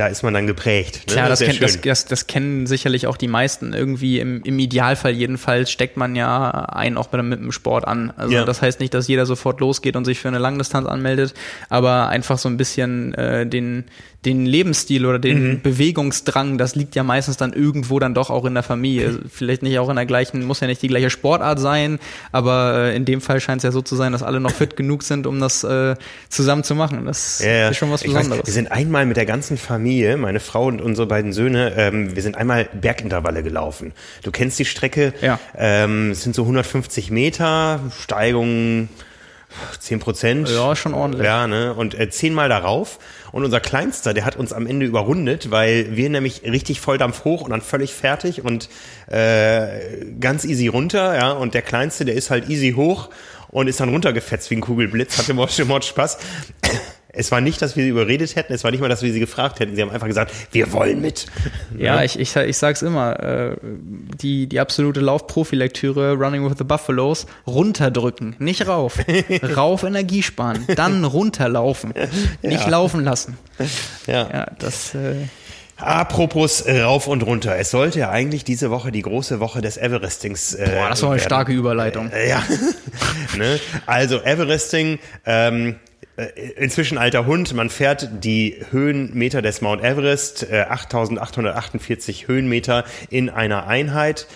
da 0.00 0.06
ist 0.06 0.22
man 0.22 0.32
dann 0.32 0.46
geprägt. 0.46 1.08
Ne? 1.08 1.12
Klar, 1.12 1.28
das, 1.28 1.40
kenn, 1.40 1.58
das, 1.60 1.78
das, 1.78 2.04
das, 2.06 2.26
kennen 2.26 2.66
sicherlich 2.66 3.06
auch 3.06 3.18
die 3.18 3.28
meisten. 3.28 3.74
Irgendwie 3.74 4.18
im, 4.18 4.42
im 4.44 4.58
Idealfall 4.58 5.12
jedenfalls 5.12 5.70
steckt 5.70 5.98
man 5.98 6.16
ja 6.16 6.50
einen 6.50 6.96
auch 6.96 7.12
mit, 7.12 7.22
mit 7.24 7.38
dem 7.38 7.52
Sport 7.52 7.86
an. 7.86 8.10
Also 8.16 8.32
ja. 8.32 8.44
das 8.46 8.62
heißt 8.62 8.80
nicht, 8.80 8.94
dass 8.94 9.08
jeder 9.08 9.26
sofort 9.26 9.60
losgeht 9.60 9.96
und 9.96 10.06
sich 10.06 10.18
für 10.18 10.28
eine 10.28 10.38
Langdistanz 10.38 10.88
anmeldet, 10.88 11.34
aber 11.68 12.08
einfach 12.08 12.38
so 12.38 12.48
ein 12.48 12.56
bisschen 12.56 13.12
äh, 13.12 13.46
den, 13.46 13.84
den 14.26 14.44
Lebensstil 14.44 15.06
oder 15.06 15.18
den 15.18 15.48
mhm. 15.48 15.62
Bewegungsdrang, 15.62 16.58
das 16.58 16.74
liegt 16.74 16.94
ja 16.94 17.02
meistens 17.02 17.38
dann 17.38 17.54
irgendwo 17.54 17.98
dann 17.98 18.12
doch 18.12 18.28
auch 18.28 18.44
in 18.44 18.52
der 18.52 18.62
Familie. 18.62 19.18
Vielleicht 19.30 19.62
nicht 19.62 19.78
auch 19.78 19.88
in 19.88 19.96
der 19.96 20.04
gleichen, 20.04 20.44
muss 20.44 20.60
ja 20.60 20.66
nicht 20.66 20.82
die 20.82 20.88
gleiche 20.88 21.08
Sportart 21.08 21.58
sein, 21.58 21.98
aber 22.30 22.74
äh, 22.74 22.96
in 22.96 23.06
dem 23.06 23.22
Fall 23.22 23.40
scheint 23.40 23.60
es 23.60 23.64
ja 23.64 23.72
so 23.72 23.80
zu 23.80 23.96
sein, 23.96 24.12
dass 24.12 24.22
alle 24.22 24.38
noch 24.38 24.50
fit 24.50 24.76
genug 24.76 25.04
sind, 25.04 25.26
um 25.26 25.40
das 25.40 25.64
äh, 25.64 25.96
zusammen 26.28 26.64
zu 26.64 26.74
machen. 26.74 27.06
Das 27.06 27.42
ja, 27.42 27.70
ist 27.70 27.78
schon 27.78 27.90
was 27.90 28.02
Besonderes. 28.02 28.40
Weiß, 28.40 28.46
wir 28.46 28.52
sind 28.52 28.70
einmal 28.70 29.06
mit 29.06 29.16
der 29.16 29.26
ganzen 29.26 29.56
Familie, 29.56 30.18
meine 30.18 30.40
Frau 30.40 30.66
und 30.66 30.82
unsere 30.82 31.06
beiden 31.06 31.32
Söhne, 31.32 31.72
ähm, 31.78 32.14
wir 32.14 32.22
sind 32.22 32.36
einmal 32.36 32.68
Bergintervalle 32.78 33.42
gelaufen. 33.42 33.92
Du 34.22 34.30
kennst 34.30 34.58
die 34.58 34.66
Strecke, 34.66 35.14
ja. 35.22 35.40
ähm, 35.56 36.10
es 36.10 36.22
sind 36.22 36.34
so 36.34 36.42
150 36.42 37.10
Meter, 37.10 37.80
Steigung 37.98 38.90
10 39.78 40.00
Prozent. 40.00 40.48
Ja, 40.48 40.74
schon 40.76 40.94
ordentlich. 40.94 41.24
Ja, 41.24 41.46
ne? 41.46 41.74
Und 41.74 41.98
äh, 41.98 42.10
zehnmal 42.10 42.48
darauf. 42.48 42.98
Und 43.32 43.44
unser 43.44 43.60
Kleinster, 43.60 44.14
der 44.14 44.24
hat 44.24 44.36
uns 44.36 44.52
am 44.52 44.66
Ende 44.66 44.86
überrundet, 44.86 45.50
weil 45.50 45.96
wir 45.96 46.10
nämlich 46.10 46.42
richtig 46.44 46.80
Volldampf 46.80 47.24
hoch 47.24 47.42
und 47.42 47.50
dann 47.50 47.60
völlig 47.60 47.92
fertig 47.92 48.44
und 48.44 48.68
äh, 49.06 50.04
ganz 50.20 50.44
easy 50.44 50.68
runter, 50.68 51.14
ja. 51.14 51.32
Und 51.32 51.54
der 51.54 51.62
Kleinste, 51.62 52.04
der 52.04 52.14
ist 52.14 52.30
halt 52.30 52.48
easy 52.48 52.72
hoch 52.72 53.10
und 53.48 53.68
ist 53.68 53.80
dann 53.80 53.88
runtergefetzt 53.88 54.50
wie 54.50 54.56
ein 54.56 54.60
Kugelblitz, 54.60 55.18
hatte 55.18 55.34
Mord, 55.34 55.84
Spaß. 55.84 56.18
Es 57.12 57.32
war 57.32 57.40
nicht, 57.40 57.60
dass 57.60 57.76
wir 57.76 57.84
sie 57.84 57.90
überredet 57.90 58.36
hätten, 58.36 58.52
es 58.52 58.64
war 58.64 58.70
nicht 58.70 58.80
mal, 58.80 58.88
dass 58.88 59.02
wir 59.02 59.12
sie 59.12 59.20
gefragt 59.20 59.60
hätten. 59.60 59.74
Sie 59.74 59.82
haben 59.82 59.90
einfach 59.90 60.06
gesagt, 60.06 60.32
wir 60.52 60.72
wollen 60.72 61.00
mit. 61.00 61.26
Ja, 61.76 61.96
ja. 61.96 62.02
Ich, 62.02 62.18
ich, 62.18 62.34
ich 62.36 62.56
sag's 62.56 62.82
immer, 62.82 63.18
äh, 63.20 63.56
die, 63.62 64.46
die 64.46 64.60
absolute 64.60 65.00
Laufprofilektüre 65.00 66.14
Running 66.14 66.48
with 66.48 66.58
the 66.58 66.64
Buffaloes, 66.64 67.26
runterdrücken, 67.46 68.36
nicht 68.38 68.66
rauf. 68.66 68.98
rauf 69.56 69.82
Energie 69.82 70.22
sparen, 70.22 70.66
dann 70.76 71.04
runterlaufen, 71.10 71.94
nicht 72.42 72.62
ja. 72.62 72.68
laufen 72.68 73.04
lassen. 73.04 73.38
Ja, 74.06 74.28
ja 74.30 74.46
das... 74.58 74.94
Äh 74.94 75.14
Apropos 75.80 76.66
rauf 76.66 77.06
und 77.06 77.22
runter. 77.22 77.56
Es 77.56 77.70
sollte 77.70 78.00
ja 78.00 78.10
eigentlich 78.10 78.44
diese 78.44 78.70
Woche 78.70 78.92
die 78.92 79.02
große 79.02 79.40
Woche 79.40 79.62
des 79.62 79.76
Everestings. 79.78 80.54
Äh, 80.54 80.68
Boah, 80.74 80.90
das 80.90 81.02
war 81.02 81.10
eine 81.10 81.18
werden. 81.18 81.26
starke 81.26 81.52
Überleitung. 81.52 82.10
Äh, 82.10 82.28
ja. 82.28 82.42
ne? 83.36 83.58
Also 83.86 84.20
Everesting, 84.20 84.98
ähm, 85.24 85.68
äh, 85.68 85.74
inzwischen 86.56 86.98
alter 86.98 87.26
Hund. 87.26 87.52
Man 87.54 87.70
fährt 87.70 88.24
die 88.24 88.56
Höhenmeter 88.70 89.42
des 89.42 89.60
Mount 89.60 89.82
Everest, 89.82 90.50
äh, 90.50 90.66
8848 90.68 92.28
Höhenmeter 92.28 92.84
in 93.10 93.30
einer 93.30 93.66
Einheit 93.66 94.26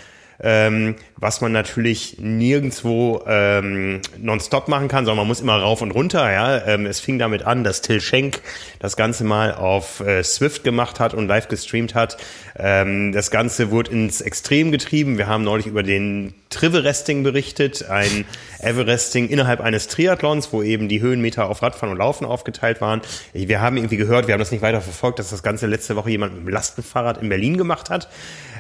ähm, 0.42 0.96
was 1.16 1.40
man 1.40 1.52
natürlich 1.52 2.16
nirgendwo 2.18 3.22
ähm, 3.26 4.00
nonstop 4.18 4.68
machen 4.68 4.88
kann, 4.88 5.04
sondern 5.04 5.18
man 5.18 5.28
muss 5.28 5.40
immer 5.40 5.56
rauf 5.56 5.80
und 5.82 5.92
runter. 5.92 6.30
Ja, 6.30 6.66
ähm, 6.66 6.86
es 6.86 7.00
fing 7.00 7.18
damit 7.18 7.44
an, 7.44 7.64
dass 7.64 7.80
Till 7.80 8.00
Schenk 8.00 8.40
das 8.78 8.96
Ganze 8.96 9.24
mal 9.24 9.54
auf 9.54 10.00
äh, 10.00 10.22
Swift 10.22 10.64
gemacht 10.64 11.00
hat 11.00 11.14
und 11.14 11.28
live 11.28 11.48
gestreamt 11.48 11.94
hat. 11.94 12.16
Ähm, 12.56 13.12
das 13.12 13.30
Ganze 13.30 13.70
wurde 13.70 13.92
ins 13.92 14.20
Extrem 14.20 14.72
getrieben. 14.72 15.18
Wir 15.18 15.26
haben 15.26 15.44
neulich 15.44 15.66
über 15.66 15.82
den 15.82 16.34
Triveresting 16.50 17.22
berichtet, 17.22 17.88
ein 17.88 18.24
Everesting 18.60 19.28
innerhalb 19.28 19.60
eines 19.60 19.88
Triathlons, 19.88 20.52
wo 20.52 20.62
eben 20.62 20.88
die 20.88 21.00
Höhenmeter 21.00 21.48
auf 21.48 21.62
Radfahren 21.62 21.90
und 21.90 21.98
Laufen 21.98 22.24
aufgeteilt 22.24 22.80
waren. 22.80 23.02
Wir 23.32 23.60
haben 23.60 23.76
irgendwie 23.76 23.96
gehört, 23.96 24.26
wir 24.26 24.34
haben 24.34 24.40
das 24.40 24.52
nicht 24.52 24.62
weiter 24.62 24.80
verfolgt, 24.80 25.18
dass 25.18 25.30
das 25.30 25.42
Ganze 25.42 25.66
letzte 25.66 25.96
Woche 25.96 26.10
jemand 26.10 26.34
mit 26.34 26.46
dem 26.46 26.48
Lastenfahrrad 26.48 27.20
in 27.20 27.28
Berlin 27.28 27.56
gemacht 27.56 27.90
hat. 27.90 28.08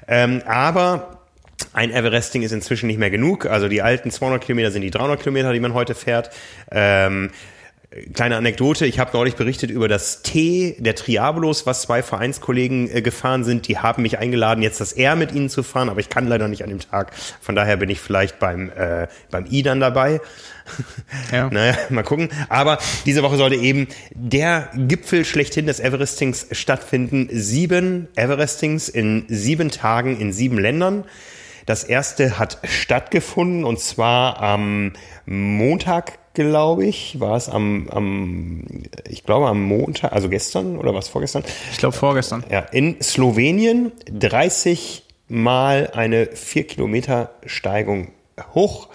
Ähm, 0.08 0.42
aber 0.46 1.23
ein 1.74 1.90
Everesting 1.90 2.42
ist 2.42 2.52
inzwischen 2.52 2.86
nicht 2.86 2.98
mehr 2.98 3.10
genug. 3.10 3.46
Also 3.46 3.68
die 3.68 3.82
alten 3.82 4.10
200 4.10 4.42
Kilometer 4.42 4.70
sind 4.70 4.82
die 4.82 4.90
300 4.90 5.20
Kilometer, 5.20 5.52
die 5.52 5.60
man 5.60 5.74
heute 5.74 5.94
fährt. 5.94 6.30
Ähm, 6.70 7.30
kleine 8.12 8.36
Anekdote, 8.36 8.86
ich 8.86 8.98
habe 8.98 9.10
neulich 9.12 9.34
berichtet 9.34 9.70
über 9.70 9.88
das 9.88 10.22
T 10.22 10.76
der 10.78 10.94
Triabolos, 10.94 11.66
was 11.66 11.82
zwei 11.82 12.02
Vereinskollegen 12.02 12.88
äh, 12.90 13.02
gefahren 13.02 13.44
sind. 13.44 13.68
Die 13.68 13.78
haben 13.78 14.02
mich 14.02 14.18
eingeladen, 14.18 14.62
jetzt 14.62 14.80
das 14.80 14.92
R 14.92 15.16
mit 15.16 15.32
ihnen 15.32 15.48
zu 15.48 15.62
fahren, 15.62 15.88
aber 15.88 16.00
ich 16.00 16.08
kann 16.08 16.26
leider 16.26 16.48
nicht 16.48 16.62
an 16.62 16.70
dem 16.70 16.80
Tag. 16.80 17.12
Von 17.40 17.54
daher 17.54 17.76
bin 17.76 17.90
ich 17.90 18.00
vielleicht 18.00 18.38
beim, 18.38 18.70
äh, 18.70 19.08
beim 19.30 19.46
I 19.50 19.62
dann 19.62 19.80
dabei. 19.80 20.20
Ja. 21.30 21.48
naja, 21.52 21.76
mal 21.90 22.04
gucken. 22.04 22.28
Aber 22.48 22.78
diese 23.04 23.22
Woche 23.22 23.36
sollte 23.36 23.56
eben 23.56 23.88
der 24.12 24.70
Gipfel 24.76 25.24
schlechthin 25.24 25.66
des 25.66 25.80
Everestings 25.80 26.46
stattfinden. 26.52 27.28
Sieben 27.32 28.08
Everestings 28.16 28.88
in 28.88 29.24
sieben 29.28 29.70
Tagen 29.70 30.18
in 30.18 30.32
sieben 30.32 30.58
Ländern. 30.58 31.04
Das 31.66 31.84
erste 31.84 32.38
hat 32.38 32.58
stattgefunden 32.64 33.64
und 33.64 33.80
zwar 33.80 34.40
am 34.42 34.92
Montag, 35.24 36.18
glaube 36.34 36.84
ich, 36.84 37.20
war 37.20 37.36
es 37.36 37.48
am, 37.48 37.88
am, 37.88 38.64
ich 39.08 39.24
glaube 39.24 39.48
am 39.48 39.62
Montag, 39.62 40.12
also 40.12 40.28
gestern 40.28 40.76
oder 40.78 40.94
was 40.94 41.08
vorgestern? 41.08 41.44
Ich 41.70 41.78
glaube 41.78 41.96
vorgestern. 41.96 42.44
Ja, 42.50 42.60
in 42.60 43.00
Slowenien 43.00 43.92
30 44.10 45.04
mal 45.28 45.90
eine 45.94 46.26
4 46.26 46.66
Kilometer 46.66 47.30
Steigung 47.46 48.08
hoch. 48.54 48.88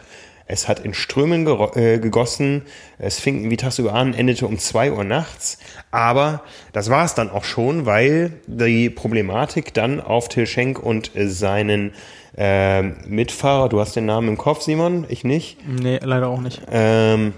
Es 0.46 0.68
hat 0.68 0.80
in 0.80 0.96
Strömen 0.96 1.46
äh, 1.76 2.00
gegossen. 2.00 2.64
Es 2.98 3.20
fing 3.20 3.38
irgendwie 3.38 3.58
tagsüber 3.58 3.94
an, 3.94 4.16
endete 4.16 4.48
um 4.48 4.58
zwei 4.58 4.92
Uhr 4.92 5.04
nachts. 5.04 5.60
Aber 5.92 6.44
das 6.74 6.90
war 6.90 7.06
es 7.06 7.14
dann 7.14 7.30
auch 7.30 7.44
schon, 7.44 7.86
weil 7.86 8.34
die 8.48 8.90
Problematik 8.90 9.76
dann 9.76 10.02
auf 10.02 10.28
Till 10.28 10.48
Schenk 10.48 10.80
und 10.80 11.12
seinen 11.16 11.94
äh, 12.40 12.82
Mitfahrer, 12.82 13.68
du 13.68 13.82
hast 13.82 13.98
den 13.98 14.06
Namen 14.06 14.30
im 14.30 14.38
Kopf, 14.38 14.62
Simon, 14.62 15.06
ich 15.10 15.26
nicht? 15.26 15.58
Nee, 15.68 16.00
leider 16.02 16.30
auch 16.30 16.40
nicht. 16.40 16.62
Ähm, 16.72 17.34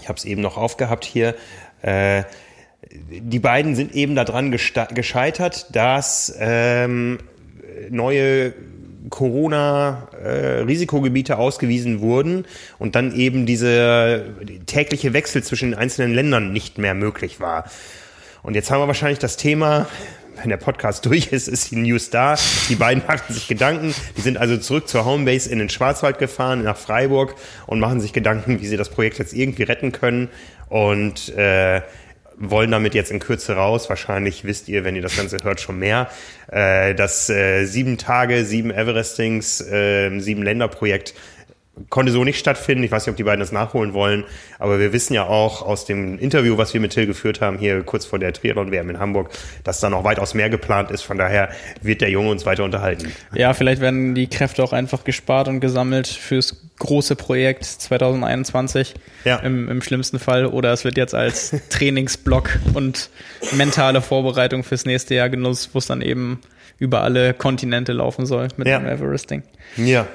ich 0.00 0.08
habe 0.08 0.16
es 0.16 0.24
eben 0.24 0.40
noch 0.40 0.56
aufgehabt 0.56 1.04
hier. 1.04 1.34
Äh, 1.82 2.22
die 2.90 3.40
beiden 3.40 3.74
sind 3.74 3.92
eben 3.94 4.14
daran 4.14 4.52
gescheitert, 4.52 5.74
dass 5.74 6.32
ähm, 6.38 7.18
neue 7.90 8.54
Corona-Risikogebiete 9.10 11.36
ausgewiesen 11.36 12.00
wurden 12.00 12.46
und 12.78 12.94
dann 12.94 13.12
eben 13.14 13.44
diese 13.46 14.32
tägliche 14.66 15.12
Wechsel 15.12 15.42
zwischen 15.42 15.72
den 15.72 15.78
einzelnen 15.78 16.14
Ländern 16.14 16.52
nicht 16.52 16.78
mehr 16.78 16.94
möglich 16.94 17.40
war. 17.40 17.64
Und 18.42 18.54
jetzt 18.54 18.70
haben 18.70 18.80
wir 18.80 18.86
wahrscheinlich 18.86 19.18
das 19.18 19.36
Thema, 19.36 19.88
wenn 20.44 20.50
der 20.50 20.58
Podcast 20.58 21.04
durch 21.06 21.32
ist, 21.32 21.48
ist 21.48 21.70
die 21.70 21.76
News 21.76 22.10
da. 22.10 22.36
Die 22.68 22.76
beiden 22.76 23.02
machten 23.08 23.32
sich 23.32 23.48
Gedanken. 23.48 23.94
Die 24.16 24.20
sind 24.20 24.36
also 24.36 24.56
zurück 24.56 24.88
zur 24.88 25.04
Homebase 25.04 25.50
in 25.50 25.58
den 25.58 25.68
Schwarzwald 25.68 26.18
gefahren, 26.18 26.62
nach 26.62 26.76
Freiburg 26.76 27.34
und 27.66 27.80
machen 27.80 28.00
sich 28.00 28.12
Gedanken, 28.12 28.60
wie 28.60 28.66
sie 28.66 28.76
das 28.76 28.90
Projekt 28.90 29.18
jetzt 29.18 29.32
irgendwie 29.32 29.64
retten 29.64 29.90
können. 29.90 30.28
Und 30.68 31.30
äh, 31.36 31.82
wollen 32.36 32.70
damit 32.70 32.94
jetzt 32.94 33.10
in 33.10 33.20
Kürze 33.20 33.54
raus. 33.54 33.88
Wahrscheinlich 33.88 34.44
wisst 34.44 34.68
ihr, 34.68 34.84
wenn 34.84 34.96
ihr 34.96 35.02
das 35.02 35.16
Ganze 35.16 35.38
hört, 35.42 35.60
schon 35.60 35.78
mehr. 35.78 36.08
Äh, 36.50 36.94
das 36.94 37.30
äh, 37.30 37.64
sieben 37.64 37.98
Tage, 37.98 38.44
sieben 38.44 38.70
Everestings, 38.70 39.60
äh, 39.60 40.18
sieben 40.18 40.42
Länder-Projekt 40.42 41.14
konnte 41.90 42.12
so 42.12 42.24
nicht 42.24 42.38
stattfinden. 42.38 42.84
Ich 42.84 42.90
weiß 42.90 43.06
nicht, 43.06 43.12
ob 43.12 43.16
die 43.16 43.24
beiden 43.24 43.40
das 43.40 43.52
nachholen 43.52 43.94
wollen, 43.94 44.24
aber 44.58 44.78
wir 44.78 44.92
wissen 44.92 45.14
ja 45.14 45.26
auch 45.26 45.62
aus 45.62 45.84
dem 45.84 46.18
Interview, 46.18 46.56
was 46.56 46.72
wir 46.72 46.80
mit 46.80 46.92
Till 46.92 47.06
geführt 47.06 47.40
haben, 47.40 47.58
hier 47.58 47.82
kurz 47.82 48.06
vor 48.06 48.18
der 48.18 48.32
Triathlon-WM 48.32 48.90
in 48.90 48.98
Hamburg, 48.98 49.30
dass 49.64 49.80
da 49.80 49.90
noch 49.90 50.04
weitaus 50.04 50.34
mehr 50.34 50.50
geplant 50.50 50.90
ist. 50.90 51.02
Von 51.02 51.18
daher 51.18 51.48
wird 51.82 52.00
der 52.00 52.10
Junge 52.10 52.30
uns 52.30 52.46
weiter 52.46 52.64
unterhalten. 52.64 53.12
Ja, 53.34 53.54
vielleicht 53.54 53.80
werden 53.80 54.14
die 54.14 54.28
Kräfte 54.28 54.62
auch 54.62 54.72
einfach 54.72 55.04
gespart 55.04 55.48
und 55.48 55.60
gesammelt 55.60 56.06
fürs 56.06 56.62
große 56.78 57.16
Projekt 57.16 57.64
2021 57.64 58.94
ja. 59.24 59.36
im, 59.36 59.68
im 59.68 59.82
schlimmsten 59.82 60.18
Fall 60.18 60.46
oder 60.46 60.72
es 60.72 60.84
wird 60.84 60.96
jetzt 60.96 61.14
als 61.14 61.54
Trainingsblock 61.70 62.58
und 62.74 63.10
mentale 63.52 64.00
Vorbereitung 64.00 64.64
fürs 64.64 64.84
nächste 64.84 65.14
Jahr 65.14 65.28
genutzt, 65.28 65.70
wo 65.72 65.78
es 65.78 65.86
dann 65.86 66.02
eben 66.02 66.40
über 66.78 67.02
alle 67.02 67.34
Kontinente 67.34 67.92
laufen 67.92 68.26
soll 68.26 68.48
mit 68.56 68.66
ja. 68.66 68.78
dem 68.78 68.88
Everesting. 68.88 69.42
Ja, 69.76 70.06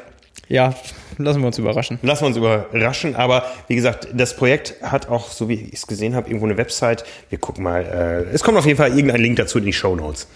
ja, 0.50 0.74
lassen 1.18 1.42
wir 1.42 1.48
uns 1.48 1.60
überraschen. 1.60 2.00
Lassen 2.02 2.24
wir 2.24 2.28
uns 2.28 2.38
überraschen, 2.38 3.16
aber 3.16 3.46
wie 3.68 3.76
gesagt, 3.76 4.08
das 4.14 4.36
Projekt 4.36 4.76
hat 4.82 5.08
auch, 5.08 5.30
so 5.30 5.48
wie 5.48 5.54
ich 5.54 5.74
es 5.74 5.88
gesehen 5.88 6.16
habe, 6.16 6.28
irgendwo 6.28 6.48
eine 6.48 6.58
Website. 6.58 7.06
Wir 7.30 7.38
gucken 7.38 7.64
mal. 7.64 7.86
Äh, 7.86 8.34
es 8.34 8.44
kommt 8.44 8.58
auf 8.58 8.66
jeden 8.66 8.78
Fall 8.78 8.90
irgendein 8.90 9.22
Link 9.22 9.38
dazu 9.38 9.60
in 9.60 9.66
die 9.66 9.74
Show 9.74 9.96
Notes. 9.96 10.28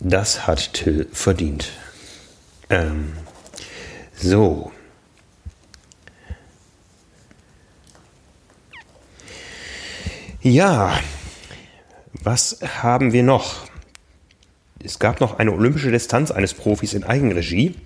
Das 0.00 0.46
hat 0.46 0.74
Till 0.74 1.08
verdient. 1.12 1.72
Ähm, 2.68 3.14
so. 4.14 4.70
Ja, 10.42 10.98
was 12.12 12.58
haben 12.82 13.12
wir 13.12 13.22
noch? 13.22 13.66
Es 14.84 14.98
gab 14.98 15.20
noch 15.20 15.38
eine 15.38 15.52
olympische 15.52 15.90
Distanz 15.90 16.30
eines 16.30 16.52
Profis 16.52 16.92
in 16.92 17.04
Eigenregie. 17.04 17.76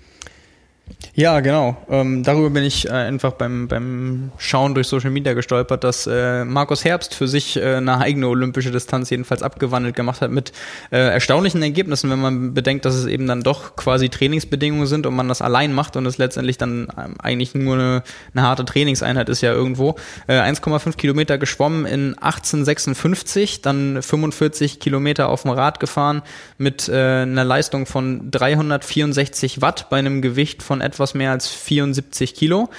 Ja, 1.19 1.39
genau. 1.39 1.75
Ähm, 1.89 2.21
darüber 2.21 2.51
bin 2.51 2.63
ich 2.63 2.85
äh, 2.85 2.91
einfach 2.91 3.31
beim, 3.31 3.67
beim 3.67 4.29
Schauen 4.37 4.75
durch 4.75 4.85
Social 4.87 5.09
Media 5.09 5.33
gestolpert, 5.33 5.83
dass 5.83 6.05
äh, 6.05 6.45
Markus 6.45 6.85
Herbst 6.85 7.15
für 7.15 7.27
sich 7.27 7.57
äh, 7.57 7.77
eine 7.77 7.97
eigene 7.97 8.27
olympische 8.27 8.69
Distanz 8.69 9.09
jedenfalls 9.09 9.41
abgewandelt 9.41 9.95
gemacht 9.95 10.21
hat 10.21 10.29
mit 10.29 10.51
äh, 10.91 10.97
erstaunlichen 10.97 11.63
Ergebnissen, 11.63 12.11
wenn 12.11 12.21
man 12.21 12.53
bedenkt, 12.53 12.85
dass 12.85 12.93
es 12.93 13.07
eben 13.07 13.25
dann 13.25 13.41
doch 13.41 13.75
quasi 13.75 14.09
Trainingsbedingungen 14.09 14.85
sind 14.85 15.07
und 15.07 15.15
man 15.15 15.27
das 15.27 15.41
allein 15.41 15.73
macht 15.73 15.95
und 15.95 16.05
es 16.05 16.19
letztendlich 16.19 16.59
dann 16.59 16.87
ähm, 16.95 17.15
eigentlich 17.17 17.55
nur 17.55 17.73
eine, 17.73 18.03
eine 18.35 18.43
harte 18.43 18.63
Trainingseinheit 18.63 19.27
ist 19.27 19.41
ja 19.41 19.51
irgendwo. 19.51 19.95
Äh, 20.27 20.33
1,5 20.33 20.97
Kilometer 20.97 21.39
geschwommen 21.39 21.87
in 21.87 22.15
1856, 22.19 23.63
dann 23.63 24.03
45 24.03 24.79
Kilometer 24.79 25.29
auf 25.29 25.41
dem 25.41 25.49
Rad 25.49 25.79
gefahren 25.79 26.21
mit 26.59 26.87
äh, 26.89 27.23
einer 27.23 27.43
Leistung 27.43 27.87
von 27.87 28.29
364 28.29 29.63
Watt 29.63 29.89
bei 29.89 29.97
einem 29.97 30.21
Gewicht 30.21 30.61
von 30.61 30.79
etwas 30.79 31.06
mehr 31.13 31.31
als 31.31 31.47
74 31.47 32.35
Kilo 32.35 32.69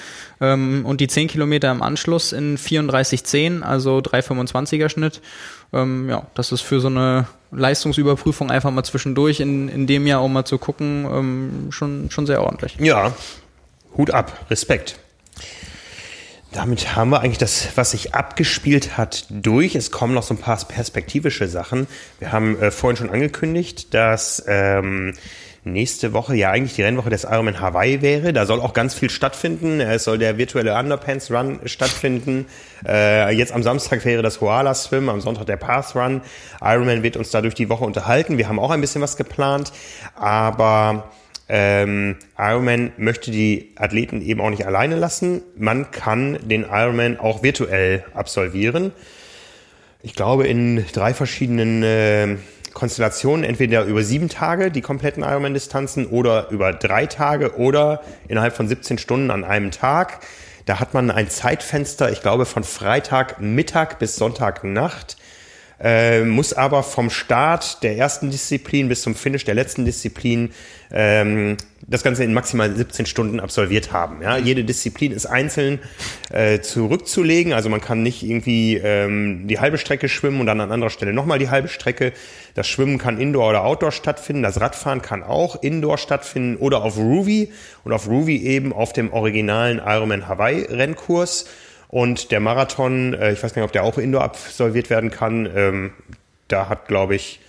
ähm, 0.41 0.85
und 0.85 1.01
die 1.01 1.07
10 1.07 1.27
Kilometer 1.27 1.71
im 1.71 1.81
Anschluss 1.81 2.31
in 2.31 2.57
34,10, 2.57 3.61
also 3.61 3.97
3,25er 3.99 4.89
Schnitt. 4.89 5.21
Ähm, 5.71 6.09
ja, 6.09 6.25
das 6.33 6.51
ist 6.51 6.61
für 6.61 6.79
so 6.79 6.87
eine 6.87 7.27
Leistungsüberprüfung 7.51 8.51
einfach 8.51 8.71
mal 8.71 8.83
zwischendurch 8.83 9.39
in, 9.39 9.69
in 9.69 9.87
dem 9.87 10.07
Jahr, 10.07 10.23
um 10.23 10.33
mal 10.33 10.45
zu 10.45 10.57
gucken, 10.57 11.05
ähm, 11.05 11.71
schon, 11.71 12.09
schon 12.11 12.25
sehr 12.25 12.43
ordentlich. 12.43 12.75
Ja, 12.79 13.13
Hut 13.97 14.11
ab, 14.11 14.45
Respekt. 14.49 14.97
Damit 16.51 16.95
haben 16.95 17.11
wir 17.11 17.21
eigentlich 17.21 17.37
das, 17.37 17.67
was 17.75 17.91
sich 17.91 18.15
abgespielt 18.15 18.97
hat, 18.97 19.25
durch. 19.29 19.75
Es 19.75 19.91
kommen 19.91 20.15
noch 20.15 20.23
so 20.23 20.33
ein 20.33 20.39
paar 20.39 20.57
perspektivische 20.57 21.47
Sachen. 21.47 21.87
Wir 22.17 22.31
haben 22.31 22.59
äh, 22.59 22.71
vorhin 22.71 22.97
schon 22.97 23.11
angekündigt, 23.11 23.93
dass 23.93 24.43
ähm, 24.47 25.13
nächste 25.71 26.13
Woche 26.13 26.35
ja 26.35 26.51
eigentlich 26.51 26.75
die 26.75 26.83
Rennwoche 26.83 27.09
des 27.09 27.23
Ironman 27.23 27.59
Hawaii 27.59 28.01
wäre. 28.01 28.33
Da 28.33 28.45
soll 28.45 28.59
auch 28.59 28.73
ganz 28.73 28.93
viel 28.93 29.09
stattfinden. 29.09 29.79
Es 29.79 30.03
soll 30.03 30.17
der 30.17 30.37
virtuelle 30.37 30.77
Underpants 30.77 31.31
Run 31.31 31.59
stattfinden. 31.65 32.45
Äh, 32.87 33.35
jetzt 33.35 33.51
am 33.51 33.63
Samstag 33.63 34.05
wäre 34.05 34.21
das 34.21 34.39
Koala 34.39 34.73
Swim, 34.73 35.09
am 35.09 35.21
Sonntag 35.21 35.45
der 35.45 35.57
Path 35.57 35.95
Run. 35.95 36.21
Ironman 36.61 37.03
wird 37.03 37.17
uns 37.17 37.31
da 37.31 37.41
durch 37.41 37.55
die 37.55 37.69
Woche 37.69 37.83
unterhalten. 37.83 38.37
Wir 38.37 38.47
haben 38.47 38.59
auch 38.59 38.71
ein 38.71 38.81
bisschen 38.81 39.01
was 39.01 39.17
geplant, 39.17 39.71
aber 40.15 41.11
ähm, 41.49 42.17
Ironman 42.37 42.91
möchte 42.97 43.31
die 43.31 43.71
Athleten 43.75 44.21
eben 44.21 44.39
auch 44.39 44.51
nicht 44.51 44.67
alleine 44.67 44.95
lassen. 44.95 45.41
Man 45.57 45.89
kann 45.91 46.37
den 46.47 46.63
Ironman 46.63 47.19
auch 47.19 47.41
virtuell 47.41 48.03
absolvieren. 48.13 48.91
Ich 50.01 50.15
glaube 50.15 50.47
in 50.47 50.85
drei 50.93 51.13
verschiedenen 51.13 51.83
äh, 51.83 52.37
Konstellationen, 52.79 53.43
entweder 53.43 53.83
über 53.83 54.03
sieben 54.03 54.29
Tage 54.29 54.71
die 54.71 54.79
kompletten 54.79 55.21
Ironman-Distanzen 55.21 56.07
oder 56.07 56.49
über 56.49 56.71
drei 56.71 57.07
Tage 57.07 57.57
oder 57.57 58.01
innerhalb 58.29 58.55
von 58.55 58.69
17 58.69 58.97
Stunden 58.97 59.31
an 59.31 59.43
einem 59.43 59.71
Tag. 59.71 60.21
Da 60.65 60.79
hat 60.79 60.93
man 60.93 61.11
ein 61.11 61.29
Zeitfenster, 61.29 62.09
ich 62.09 62.21
glaube, 62.21 62.45
von 62.45 62.63
Freitag 62.63 63.41
Mittag 63.41 63.99
bis 63.99 64.15
Sonntag 64.15 64.63
Nacht 64.63 65.17
äh, 65.81 66.23
muss 66.23 66.53
aber 66.53 66.83
vom 66.83 67.09
Start 67.09 67.83
der 67.83 67.97
ersten 67.97 68.31
Disziplin 68.31 68.89
bis 68.89 69.01
zum 69.01 69.15
Finish 69.15 69.45
der 69.45 69.55
letzten 69.55 69.85
Disziplin 69.85 70.51
ähm, 70.91 71.57
das 71.89 72.03
Ganze 72.03 72.23
in 72.23 72.33
maximal 72.33 72.73
17 72.73 73.05
Stunden 73.05 73.39
absolviert 73.39 73.91
haben. 73.91 74.21
Ja? 74.21 74.37
Jede 74.37 74.63
Disziplin 74.63 75.11
ist 75.11 75.25
einzeln 75.25 75.79
äh, 76.31 76.59
zurückzulegen, 76.59 77.53
also 77.53 77.69
man 77.69 77.81
kann 77.81 78.03
nicht 78.03 78.23
irgendwie 78.23 78.77
ähm, 78.77 79.47
die 79.47 79.59
halbe 79.59 79.77
Strecke 79.77 80.07
schwimmen 80.07 80.39
und 80.39 80.45
dann 80.45 80.61
an 80.61 80.71
anderer 80.71 80.89
Stelle 80.89 81.13
nochmal 81.13 81.39
die 81.39 81.49
halbe 81.49 81.67
Strecke. 81.67 82.13
Das 82.53 82.67
Schwimmen 82.67 82.97
kann 82.97 83.19
Indoor 83.19 83.49
oder 83.49 83.65
Outdoor 83.65 83.91
stattfinden, 83.91 84.43
das 84.43 84.61
Radfahren 84.61 85.01
kann 85.01 85.23
auch 85.23 85.61
Indoor 85.63 85.97
stattfinden 85.97 86.57
oder 86.57 86.83
auf 86.83 86.97
Ruby 86.97 87.51
und 87.83 87.93
auf 87.93 88.07
Ruby 88.07 88.43
eben 88.43 88.71
auf 88.71 88.93
dem 88.93 89.11
originalen 89.11 89.81
Ironman 89.83 90.27
Hawaii 90.27 90.63
Rennkurs. 90.63 91.45
Und 91.87 92.29
der 92.29 92.39
Marathon, 92.39 93.15
äh, 93.15 93.33
ich 93.33 93.41
weiß 93.41 93.53
gar 93.53 93.63
nicht, 93.63 93.67
ob 93.67 93.73
der 93.73 93.83
auch 93.83 93.97
indoor 93.97 94.23
absolviert 94.23 94.91
werden 94.91 95.09
kann. 95.09 95.49
Ähm, 95.55 95.91
da 96.47 96.69
hat, 96.69 96.87
glaube 96.87 97.15
ich, 97.15 97.39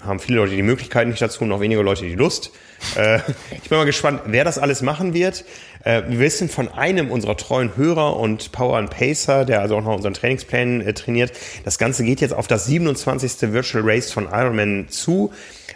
haben 0.00 0.20
viele 0.20 0.38
Leute 0.38 0.54
die 0.54 0.62
Möglichkeit 0.62 1.08
nicht 1.08 1.20
dazu 1.20 1.44
noch 1.44 1.60
weniger 1.60 1.82
Leute 1.82 2.04
die 2.04 2.14
Lust. 2.14 2.50
Äh, 2.96 3.18
ich 3.62 3.68
bin 3.68 3.78
mal 3.78 3.84
gespannt, 3.84 4.22
wer 4.26 4.44
das 4.44 4.58
alles 4.58 4.82
machen 4.82 5.14
wird. 5.14 5.44
Äh, 5.84 6.02
wir 6.08 6.20
wissen 6.20 6.48
von 6.48 6.68
einem 6.68 7.10
unserer 7.10 7.36
treuen 7.36 7.76
Hörer 7.76 8.16
und 8.16 8.52
Power 8.52 8.78
and 8.78 8.90
Pacer, 8.90 9.44
der 9.44 9.60
also 9.60 9.76
auch 9.76 9.82
noch 9.82 9.96
unseren 9.96 10.14
Trainingsplänen 10.14 10.80
äh, 10.80 10.92
trainiert. 10.92 11.32
Das 11.64 11.78
Ganze 11.78 12.04
geht 12.04 12.20
jetzt 12.20 12.34
auf 12.34 12.46
das 12.46 12.66
27. 12.66 13.52
Virtual 13.52 13.82
Race 13.84 14.12
von 14.12 14.28
Ironman 14.30 14.88
zu. 14.88 15.32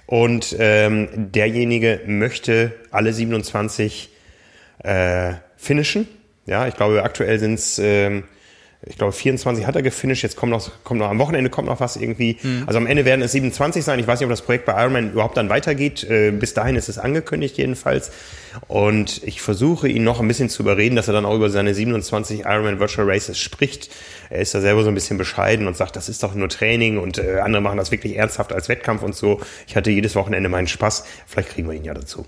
Und 0.07 0.55
ähm, 0.59 1.09
derjenige 1.14 2.01
möchte 2.07 2.73
alle 2.91 3.12
27 3.12 4.11
äh, 4.83 5.35
finishen 5.57 6.09
ja, 6.51 6.66
ich 6.66 6.75
glaube, 6.75 7.03
aktuell 7.05 7.39
sind 7.39 7.55
es, 7.55 7.79
ähm, 7.79 8.25
ich 8.83 8.97
glaube, 8.97 9.12
24 9.12 9.66
hat 9.66 9.76
er 9.76 9.83
gefinisht, 9.83 10.22
jetzt 10.22 10.37
kommt 10.37 10.53
noch, 10.53 10.70
kommt 10.85 11.01
noch 11.01 11.11
am 11.11 11.18
Wochenende 11.18 11.51
kommt 11.51 11.68
noch 11.68 11.81
was 11.81 11.97
irgendwie. 11.97 12.39
Mhm. 12.43 12.64
Also 12.66 12.78
am 12.78 12.87
Ende 12.87 13.05
werden 13.05 13.20
es 13.20 13.33
27 13.33 13.85
sein. 13.85 13.99
Ich 13.99 14.07
weiß 14.07 14.20
nicht, 14.20 14.26
ob 14.26 14.31
das 14.31 14.41
Projekt 14.41 14.64
bei 14.64 14.72
Ironman 14.72 15.12
überhaupt 15.12 15.37
dann 15.37 15.51
weitergeht. 15.51 16.03
Äh, 16.05 16.31
bis 16.31 16.55
dahin 16.55 16.76
ist 16.76 16.89
es 16.89 16.97
angekündigt 16.97 17.59
jedenfalls. 17.59 18.11
Und 18.68 19.22
ich 19.22 19.43
versuche 19.43 19.87
ihn 19.87 20.03
noch 20.03 20.20
ein 20.20 20.28
bisschen 20.28 20.49
zu 20.49 20.62
überreden, 20.62 20.97
dass 20.97 21.09
er 21.09 21.14
dann 21.14 21.26
auch 21.26 21.35
über 21.35 21.51
seine 21.51 21.74
27 21.74 22.41
Ironman 22.41 22.81
Virtual 22.81 23.09
Races 23.09 23.39
spricht. 23.39 23.91
Er 24.31 24.41
ist 24.41 24.55
da 24.55 24.62
selber 24.62 24.83
so 24.83 24.89
ein 24.89 24.95
bisschen 24.95 25.18
bescheiden 25.18 25.66
und 25.66 25.76
sagt, 25.76 25.97
das 25.97 26.09
ist 26.09 26.22
doch 26.22 26.35
nur 26.35 26.49
Training 26.49 26.97
und 26.97 27.18
äh, 27.18 27.41
andere 27.41 27.61
machen 27.61 27.76
das 27.76 27.91
wirklich 27.91 28.16
ernsthaft 28.16 28.51
als 28.51 28.70
Wettkampf 28.70 29.03
und 29.03 29.14
so. 29.14 29.41
Ich 29.66 29.76
hatte 29.76 29.91
jedes 29.91 30.14
Wochenende 30.14 30.49
meinen 30.49 30.68
Spaß. 30.68 31.05
Vielleicht 31.26 31.51
kriegen 31.51 31.68
wir 31.68 31.74
ihn 31.74 31.85
ja 31.85 31.93
dazu. 31.93 32.24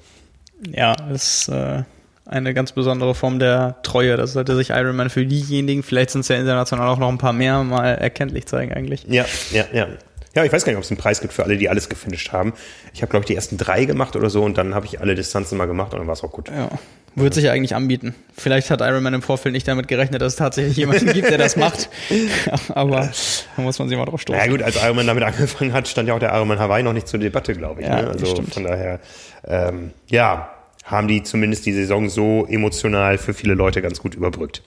Ja, 0.70 0.94
es 1.11 1.48
äh 1.48 1.82
eine 2.24 2.54
ganz 2.54 2.72
besondere 2.72 3.14
Form 3.14 3.38
der 3.38 3.76
Treue. 3.82 4.16
Das 4.16 4.32
sollte 4.32 4.54
sich 4.56 4.70
Iron 4.70 4.96
Man 4.96 5.10
für 5.10 5.26
diejenigen, 5.26 5.82
vielleicht 5.82 6.10
sind 6.10 6.20
es 6.20 6.28
ja 6.28 6.36
international 6.36 6.88
auch 6.88 6.98
noch 6.98 7.08
ein 7.08 7.18
paar 7.18 7.32
mehr, 7.32 7.62
mal 7.64 7.86
erkenntlich 7.86 8.46
zeigen 8.46 8.72
eigentlich. 8.72 9.04
Ja, 9.08 9.24
ja, 9.52 9.64
ja. 9.72 9.88
Ja, 10.34 10.44
ich 10.44 10.52
weiß 10.52 10.64
gar 10.64 10.72
nicht, 10.72 10.78
ob 10.78 10.84
es 10.84 10.90
einen 10.90 10.98
Preis 10.98 11.20
gibt 11.20 11.34
für 11.34 11.44
alle, 11.44 11.58
die 11.58 11.68
alles 11.68 11.90
gefinisht 11.90 12.32
haben. 12.32 12.54
Ich 12.94 13.02
habe, 13.02 13.10
glaube 13.10 13.24
ich, 13.24 13.26
die 13.26 13.34
ersten 13.34 13.58
drei 13.58 13.84
gemacht 13.84 14.16
oder 14.16 14.30
so 14.30 14.42
und 14.42 14.56
dann 14.56 14.74
habe 14.74 14.86
ich 14.86 14.98
alle 14.98 15.14
Distanzen 15.14 15.58
mal 15.58 15.66
gemacht 15.66 15.92
und 15.92 15.98
dann 15.98 16.06
war 16.06 16.14
es 16.14 16.24
auch 16.24 16.32
gut. 16.32 16.48
Ja. 16.48 16.70
Würde 17.14 17.34
sich 17.34 17.44
ja 17.44 17.52
eigentlich 17.52 17.74
anbieten. 17.74 18.14
Vielleicht 18.34 18.70
hat 18.70 18.80
Iron 18.80 19.02
Man 19.02 19.12
im 19.12 19.20
Vorfeld 19.20 19.52
nicht 19.52 19.68
damit 19.68 19.86
gerechnet, 19.86 20.22
dass 20.22 20.32
es 20.32 20.38
tatsächlich 20.38 20.78
jemanden 20.78 21.12
gibt, 21.12 21.28
der 21.28 21.36
das 21.36 21.56
macht. 21.56 21.90
Aber 22.70 23.10
da 23.56 23.62
muss 23.62 23.78
man 23.78 23.90
sich 23.90 23.98
mal 23.98 24.06
drauf 24.06 24.22
stoßen. 24.22 24.40
Ja 24.40 24.50
gut, 24.50 24.62
als 24.62 24.76
Iron 24.82 24.96
Man 24.96 25.06
damit 25.06 25.22
angefangen 25.24 25.74
hat, 25.74 25.86
stand 25.88 26.08
ja 26.08 26.14
auch 26.14 26.18
der 26.18 26.32
Iron 26.32 26.48
Man 26.48 26.58
Hawaii 26.58 26.82
noch 26.82 26.94
nicht 26.94 27.08
zur 27.08 27.20
Debatte, 27.20 27.52
glaube 27.54 27.82
ich. 27.82 27.86
Ja, 27.86 28.00
ne? 28.00 28.08
Also 28.08 28.42
von 28.42 28.64
daher, 28.64 29.00
ähm, 29.46 29.90
ja, 30.08 30.50
haben 30.83 31.09
die 31.09 31.22
zumindest 31.22 31.66
die 31.66 31.72
Saison 31.72 32.09
so 32.09 32.47
emotional 32.47 33.18
für 33.18 33.35
viele 33.35 33.55
Leute 33.55 33.83
ganz 33.83 34.01
gut 34.01 34.14
überbrückt. 34.14 34.62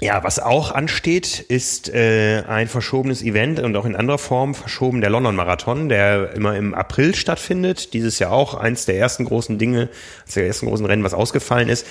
Ja, 0.00 0.24
was 0.24 0.38
auch 0.38 0.72
ansteht, 0.72 1.40
ist 1.40 1.88
äh, 1.88 2.42
ein 2.46 2.68
verschobenes 2.68 3.22
Event 3.22 3.60
und 3.60 3.76
auch 3.76 3.84
in 3.84 3.96
anderer 3.96 4.18
Form 4.18 4.54
verschoben 4.54 5.00
der 5.00 5.08
London 5.08 5.36
Marathon, 5.36 5.88
der 5.88 6.34
immer 6.34 6.56
im 6.56 6.74
April 6.74 7.14
stattfindet. 7.14 7.94
Dieses 7.94 8.18
Jahr 8.18 8.32
auch 8.32 8.54
eins 8.54 8.86
der 8.86 8.98
ersten 8.98 9.24
großen 9.24 9.56
Dinge, 9.56 9.88
eines 10.22 10.34
der 10.34 10.46
ersten 10.46 10.66
großen 10.66 10.84
Rennen, 10.84 11.04
was 11.04 11.14
ausgefallen 11.14 11.68
ist. 11.68 11.86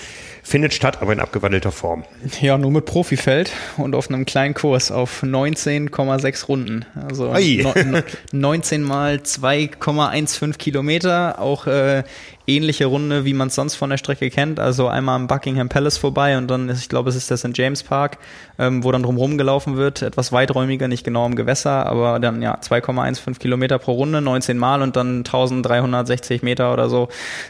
Findet 0.45 0.73
statt, 0.73 1.01
aber 1.01 1.13
in 1.13 1.21
abgewandelter 1.21 1.71
Form. 1.71 2.03
Ja, 2.41 2.57
nur 2.57 2.69
mit 2.69 2.85
Profifeld 2.85 3.51
und 3.77 3.95
auf 3.95 4.09
einem 4.09 4.25
kleinen 4.25 4.53
Kurs 4.53 4.91
auf 4.91 5.23
19,6 5.23 6.47
Runden. 6.47 6.85
Also 6.95 7.33
no, 7.33 8.01
19 8.33 8.83
mal 8.83 9.15
2,15 9.15 10.57
Kilometer, 10.57 11.39
auch 11.39 11.65
äh, 11.65 12.03
ähnliche 12.47 12.85
Runde, 12.85 13.25
wie 13.25 13.33
man 13.33 13.47
es 13.47 13.55
sonst 13.55 13.75
von 13.75 13.89
der 13.89 13.97
Strecke 13.97 14.29
kennt. 14.29 14.59
Also 14.59 14.87
einmal 14.87 15.15
am 15.15 15.27
Buckingham 15.27 15.69
Palace 15.69 15.97
vorbei 15.97 16.37
und 16.37 16.47
dann, 16.49 16.69
ist, 16.69 16.81
ich 16.81 16.89
glaube, 16.89 17.09
es 17.09 17.15
ist 17.15 17.29
der 17.29 17.37
St. 17.37 17.51
James 17.57 17.83
Park, 17.83 18.17
ähm, 18.59 18.83
wo 18.83 18.91
dann 18.91 19.03
drumherum 19.03 19.37
gelaufen 19.37 19.77
wird. 19.77 20.01
Etwas 20.01 20.31
weiträumiger, 20.31 20.87
nicht 20.87 21.03
genau 21.03 21.25
im 21.25 21.35
Gewässer, 21.35 21.85
aber 21.85 22.19
dann 22.19 22.41
ja 22.41 22.55
2,15 22.59 23.39
Kilometer 23.39 23.79
pro 23.79 23.93
Runde, 23.93 24.21
19 24.21 24.57
Mal 24.57 24.81
und 24.81 24.95
dann 24.95 25.19
1360 25.19 26.43
Meter 26.43 26.73
oder 26.73 26.89
so. 26.89 27.07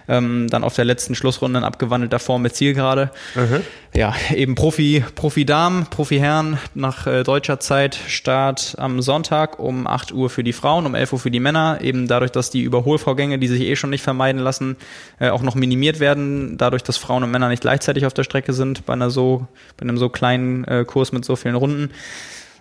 Ähm, 0.07 0.47
dann 0.49 0.63
auf 0.63 0.75
der 0.75 0.85
letzten 0.85 1.15
Schlussrunde 1.15 1.59
in 1.59 1.65
abgewandelter 1.65 2.19
Form 2.19 2.43
mit 2.43 2.55
Zielgerade. 2.55 3.11
Mhm. 3.35 3.61
Ja, 3.95 4.15
eben 4.33 4.55
Profi, 4.55 5.03
Profi 5.13 5.45
Damen, 5.45 5.85
Profi 5.85 6.17
Herren 6.17 6.57
nach 6.73 7.05
äh, 7.05 7.23
deutscher 7.23 7.59
Zeit. 7.59 7.97
Start 8.07 8.75
am 8.79 9.03
Sonntag 9.03 9.59
um 9.59 9.85
8 9.85 10.11
Uhr 10.11 10.31
für 10.31 10.43
die 10.43 10.53
Frauen, 10.53 10.87
um 10.87 10.95
11 10.95 11.13
Uhr 11.13 11.19
für 11.19 11.29
die 11.29 11.39
Männer. 11.39 11.77
Eben 11.81 12.07
dadurch, 12.07 12.31
dass 12.31 12.49
die 12.49 12.61
Überholvorgänge, 12.61 13.37
die 13.37 13.47
sich 13.47 13.61
eh 13.61 13.75
schon 13.75 13.91
nicht 13.91 14.01
vermeiden 14.01 14.41
lassen, 14.41 14.77
äh, 15.19 15.29
auch 15.29 15.41
noch 15.41 15.55
minimiert 15.55 15.99
werden, 15.99 16.57
dadurch, 16.57 16.83
dass 16.83 16.97
Frauen 16.97 17.23
und 17.23 17.31
Männer 17.31 17.49
nicht 17.49 17.61
gleichzeitig 17.61 18.05
auf 18.05 18.13
der 18.13 18.23
Strecke 18.23 18.53
sind, 18.53 18.85
bei 18.85 18.93
einer 18.93 19.09
so, 19.09 19.47
bei 19.77 19.83
einem 19.83 19.97
so 19.97 20.09
kleinen 20.09 20.63
äh, 20.65 20.85
Kurs 20.85 21.11
mit 21.11 21.25
so 21.25 21.35
vielen 21.35 21.55
Runden. 21.55 21.91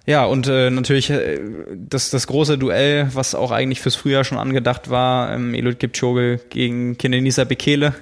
Ja, 0.05 0.25
und 0.25 0.49
äh, 0.49 0.70
natürlich 0.70 1.11
äh, 1.11 1.39
das, 1.75 2.11
das 2.11 2.27
große 2.27 2.59
Duell, 2.59 3.09
was 3.12 3.35
auch 3.35 3.53
eigentlich 3.53 3.81
fürs 3.81 3.95
Frühjahr 3.95 4.25
schon 4.25 4.39
angedacht 4.39 4.91
war, 4.91 5.33
ähm, 5.33 5.55
Eliud 5.55 5.79
Kipchoge 5.79 6.41
gegen 6.51 6.99
Kenenisa 6.99 7.45
Bekele. 7.45 7.95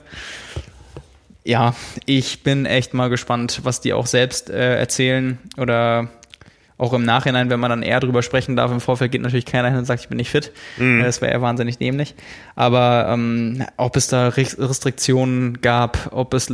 Ja, 1.44 1.74
ich 2.06 2.42
bin 2.42 2.64
echt 2.64 2.94
mal 2.94 3.08
gespannt, 3.08 3.60
was 3.64 3.80
die 3.80 3.92
auch 3.92 4.06
selbst 4.06 4.50
äh, 4.50 4.78
erzählen 4.78 5.38
oder 5.58 6.08
auch 6.80 6.94
im 6.94 7.04
Nachhinein, 7.04 7.50
wenn 7.50 7.60
man 7.60 7.70
dann 7.70 7.82
eher 7.82 8.00
drüber 8.00 8.22
sprechen 8.22 8.56
darf, 8.56 8.72
im 8.72 8.80
Vorfeld 8.80 9.12
geht 9.12 9.20
natürlich 9.20 9.44
keiner 9.44 9.68
hin 9.68 9.76
und 9.76 9.84
sagt, 9.84 10.00
ich 10.00 10.08
bin 10.08 10.16
nicht 10.16 10.30
fit. 10.30 10.50
Mhm. 10.78 11.02
Das 11.02 11.20
wäre 11.20 11.32
ja 11.32 11.42
wahnsinnig 11.42 11.76
dämlich. 11.76 12.14
Aber 12.56 13.06
ähm, 13.10 13.64
ob 13.76 13.96
es 13.96 14.08
da 14.08 14.28
Restriktionen 14.28 15.60
gab, 15.60 16.08
ob 16.12 16.32
es 16.32 16.52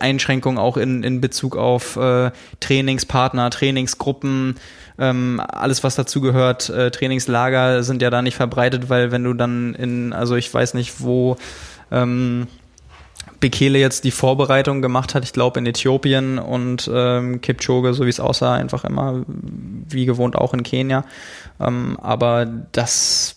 Einschränkungen 0.00 0.58
auch 0.58 0.76
in, 0.76 1.04
in 1.04 1.20
Bezug 1.20 1.56
auf 1.56 1.96
äh, 1.96 2.32
Trainingspartner, 2.58 3.50
Trainingsgruppen, 3.50 4.56
ähm, 4.98 5.40
alles 5.46 5.84
was 5.84 5.94
dazu 5.94 6.20
gehört, 6.20 6.68
äh, 6.70 6.90
Trainingslager 6.90 7.84
sind 7.84 8.02
ja 8.02 8.10
da 8.10 8.22
nicht 8.22 8.36
verbreitet, 8.36 8.88
weil 8.88 9.12
wenn 9.12 9.22
du 9.22 9.34
dann 9.34 9.74
in, 9.74 10.12
also 10.12 10.34
ich 10.34 10.52
weiß 10.52 10.74
nicht, 10.74 11.00
wo 11.00 11.36
ähm, 11.92 12.48
Bekele 13.44 13.78
jetzt 13.78 14.04
die 14.04 14.10
Vorbereitung 14.10 14.80
gemacht 14.80 15.14
hat, 15.14 15.22
ich 15.22 15.34
glaube 15.34 15.58
in 15.58 15.66
Äthiopien 15.66 16.38
und 16.38 16.90
ähm, 16.90 17.42
Kipchoge, 17.42 17.92
so 17.92 18.06
wie 18.06 18.08
es 18.08 18.18
aussah, 18.18 18.54
einfach 18.54 18.84
immer 18.84 19.22
wie 19.26 20.06
gewohnt 20.06 20.34
auch 20.34 20.54
in 20.54 20.62
Kenia. 20.62 21.04
Ähm, 21.60 21.98
aber 22.00 22.46
das 22.72 23.36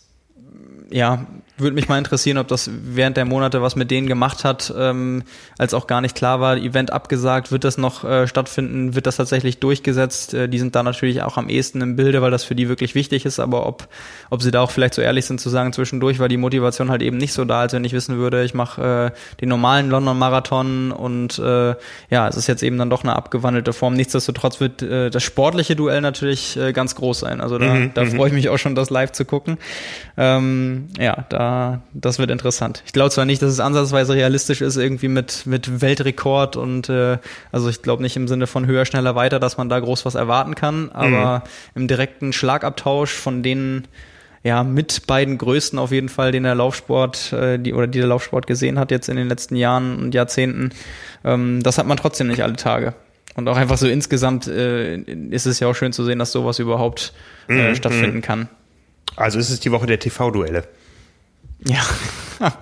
ja, 0.90 1.28
würde 1.58 1.76
mich 1.76 1.88
mal 1.88 1.98
interessieren, 1.98 2.38
ob 2.38 2.48
das 2.48 2.70
während 2.72 3.18
der 3.18 3.26
Monate 3.26 3.62
was 3.62 3.76
mit 3.76 3.90
denen 3.90 4.08
gemacht 4.08 4.44
hat, 4.44 4.74
ähm, 4.78 5.24
als 5.58 5.74
auch 5.74 5.88
gar 5.88 6.02
nicht 6.02 6.16
klar 6.16 6.40
war, 6.40 6.58
Event 6.58 6.94
abgesagt, 6.94 7.52
wird 7.52 7.64
das 7.64 7.78
noch 7.78 8.04
äh, 8.04 8.28
stattfinden, 8.28 8.96
wird 8.96 9.08
das 9.08 9.18
tatsächlich 9.18 9.60
durchgesetzt? 9.60 10.34
Äh, 10.34 10.50
die 10.50 10.60
sind 10.60 10.76
da 10.76 10.84
natürlich 10.84 11.24
auch 11.24 11.38
am 11.38 11.50
ehesten 11.50 11.82
im 11.82 11.96
Bilde, 11.96 12.22
weil 12.22 12.32
das 12.32 12.44
für 12.44 12.56
die 12.56 12.70
wirklich 12.70 12.94
wichtig 12.96 13.26
ist, 13.26 13.40
aber 13.40 13.66
ob, 13.66 13.88
ob 14.30 14.42
sie 14.42 14.52
da 14.52 14.62
auch 14.62 14.72
vielleicht 14.72 14.94
so 14.94 15.02
ehrlich 15.02 15.26
sind 15.26 15.42
zu 15.42 15.50
sagen, 15.50 15.74
zwischendurch 15.74 16.20
war 16.20 16.28
die 16.28 16.38
Motivation 16.38 16.92
halt 16.92 17.02
eben 17.02 17.18
nicht 17.18 17.34
so 17.34 17.46
da, 17.46 17.62
als 17.62 17.74
wenn 17.74 17.84
ich 17.84 17.94
wissen 17.94 18.18
würde, 18.18 18.44
ich 18.44 18.54
mache 18.54 19.12
äh, 19.16 19.38
den 19.42 19.50
normalen 19.50 19.90
London-Marathon 19.90 20.92
und 20.92 21.40
äh, 21.40 21.76
ja, 22.10 22.28
es 22.28 22.38
ist 22.38 22.48
jetzt 22.48 22.62
eben 22.62 22.78
dann 22.78 22.90
doch 22.90 23.04
eine 23.04 23.16
abgewandelte 23.16 23.74
Form. 23.74 23.96
Nichtsdestotrotz 23.96 24.60
wird 24.60 24.82
äh, 24.84 25.10
das 25.10 25.24
sportliche 25.24 25.76
Duell 25.76 26.02
natürlich 26.02 26.58
äh, 26.58 26.72
ganz 26.72 26.96
groß 26.96 27.20
sein. 27.20 27.42
Also 27.42 27.58
da, 27.58 27.74
mhm, 27.74 27.92
da 27.94 28.04
mhm. 28.04 28.12
freue 28.12 28.28
ich 28.28 28.34
mich 28.34 28.50
auch 28.50 28.58
schon, 28.58 28.76
das 28.76 28.90
live 28.90 29.12
zu 29.12 29.26
gucken. 29.26 29.58
Ähm, 30.18 30.90
ja, 31.00 31.26
da 31.30 31.47
da, 31.48 31.82
das 31.94 32.20
wird 32.20 32.30
interessant. 32.30 32.84
Ich 32.86 32.94
glaube 32.94 33.10
zwar 33.10 33.26
nicht, 33.26 33.42
dass 33.42 33.52
es 33.52 33.60
ansatzweise 33.60 34.14
realistisch 34.14 34.62
ist, 34.62 34.76
irgendwie 34.76 35.08
mit, 35.08 35.46
mit 35.46 35.82
Weltrekord 35.82 36.58
und 36.58 36.90
äh, 36.90 37.18
also 37.52 37.70
ich 37.70 37.82
glaube 37.82 38.04
nicht 38.04 38.16
im 38.16 38.28
Sinne 38.28 38.48
von 38.48 38.66
höher, 38.66 38.86
schneller, 38.86 39.16
weiter, 39.16 39.40
dass 39.40 39.58
man 39.58 39.70
da 39.70 39.80
groß 39.80 40.06
was 40.06 40.16
erwarten 40.16 40.56
kann, 40.56 40.92
aber 40.92 41.44
mhm. 41.74 41.82
im 41.82 41.88
direkten 41.88 42.34
Schlagabtausch 42.34 43.14
von 43.14 43.44
denen 43.44 43.88
ja, 44.44 44.64
mit 44.64 45.08
beiden 45.08 45.38
größten 45.38 45.80
auf 45.80 45.92
jeden 45.92 46.10
Fall, 46.10 46.32
den 46.32 46.44
der 46.44 46.56
Laufsport, 46.56 47.34
äh, 47.34 47.58
die, 47.58 47.74
oder 47.74 47.88
die 47.88 48.00
der 48.00 48.08
Laufsport 48.08 48.48
gesehen 48.48 48.78
hat 48.80 48.92
jetzt 48.92 49.10
in 49.10 49.16
den 49.18 49.28
letzten 49.28 49.56
Jahren 49.56 50.00
und 50.00 50.14
Jahrzehnten. 50.14 50.72
Ähm, 51.24 51.64
das 51.64 51.78
hat 51.78 51.88
man 51.88 51.98
trotzdem 51.98 52.28
nicht 52.28 52.44
alle 52.44 52.56
Tage. 52.56 52.94
Und 53.36 53.48
auch 53.50 53.58
einfach 53.58 53.78
so 53.78 53.88
insgesamt 53.88 54.48
äh, 54.48 54.98
ist 54.98 55.46
es 55.46 55.60
ja 55.60 55.68
auch 55.68 55.76
schön 55.76 55.94
zu 55.94 56.04
sehen, 56.04 56.20
dass 56.20 56.32
sowas 56.32 56.60
überhaupt 56.60 57.14
äh, 57.50 57.70
mhm. 57.70 57.76
stattfinden 57.76 58.18
mhm. 58.18 58.22
kann. 58.22 58.50
Also 59.16 59.40
ist 59.40 59.50
es 59.50 59.60
die 59.60 59.72
Woche 59.72 59.88
der 59.88 60.00
TV-Duelle. 60.00 60.64
Ja. 61.66 61.82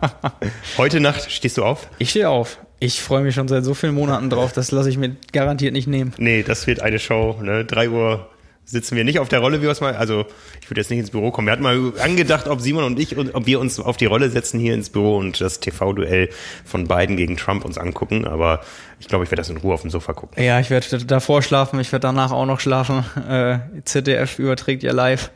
Heute 0.78 1.00
Nacht 1.00 1.32
stehst 1.32 1.58
du 1.58 1.64
auf? 1.64 1.88
Ich 1.98 2.12
stehe 2.12 2.30
auf. 2.30 2.60
Ich 2.80 3.02
freue 3.02 3.24
mich 3.24 3.36
schon 3.36 3.48
seit 3.48 3.64
so 3.64 3.74
vielen 3.74 3.96
Monaten 3.96 4.30
drauf, 4.30 4.52
das 4.52 4.72
lasse 4.72 4.90
ich 4.90 4.98
mir 4.98 5.16
garantiert 5.32 5.74
nicht 5.74 5.88
nehmen. 5.88 6.14
Nee, 6.18 6.44
das 6.44 6.68
wird 6.68 6.82
eine 6.82 7.00
Show, 7.00 7.38
ne? 7.42 7.66
Drei 7.66 7.90
Uhr 7.90 8.30
sitzen 8.66 8.98
wir 8.98 9.04
nicht 9.04 9.20
auf 9.20 9.30
der 9.30 9.40
Rolle, 9.40 9.60
wie 9.60 9.64
wir 9.64 9.72
es 9.72 9.80
mal, 9.80 9.96
also 9.96 10.26
ich 10.62 10.70
würde 10.70 10.82
jetzt 10.82 10.90
nicht 10.90 11.00
ins 11.00 11.12
Büro 11.12 11.32
kommen. 11.32 11.48
Wir 11.48 11.52
hatten 11.54 11.64
mal 11.64 11.94
angedacht, 12.02 12.48
ob 12.48 12.60
Simon 12.60 12.84
und 12.84 13.00
ich, 13.00 13.16
ob 13.18 13.46
wir 13.46 13.60
uns 13.60 13.80
auf 13.80 13.96
die 13.96 14.08
Rolle 14.08 14.30
setzen 14.30 14.60
hier 14.60 14.74
ins 14.74 14.90
Büro 14.90 15.18
und 15.18 15.40
das 15.40 15.60
TV-Duell 15.60 16.30
von 16.66 16.88
Biden 16.88 17.16
gegen 17.16 17.38
Trump 17.38 17.64
uns 17.64 17.78
angucken, 17.78 18.26
aber 18.26 18.62
ich 19.00 19.08
glaube, 19.08 19.24
ich 19.24 19.32
werde 19.32 19.42
das 19.42 19.50
in 19.50 19.58
Ruhe 19.58 19.74
auf 19.74 19.82
dem 19.82 19.92
Sofa 19.92 20.14
gucken. 20.14 20.44
Ja, 20.44 20.60
ich 20.60 20.70
werde 20.70 21.06
davor 21.06 21.44
schlafen, 21.44 21.80
ich 21.80 21.92
werde 21.92 22.08
danach 22.08 22.32
auch 22.32 22.46
noch 22.46 22.60
schlafen. 22.60 23.06
Äh, 23.30 23.60
ZDF 23.86 24.40
überträgt 24.40 24.84
ja 24.84 24.92
live. 24.92 25.30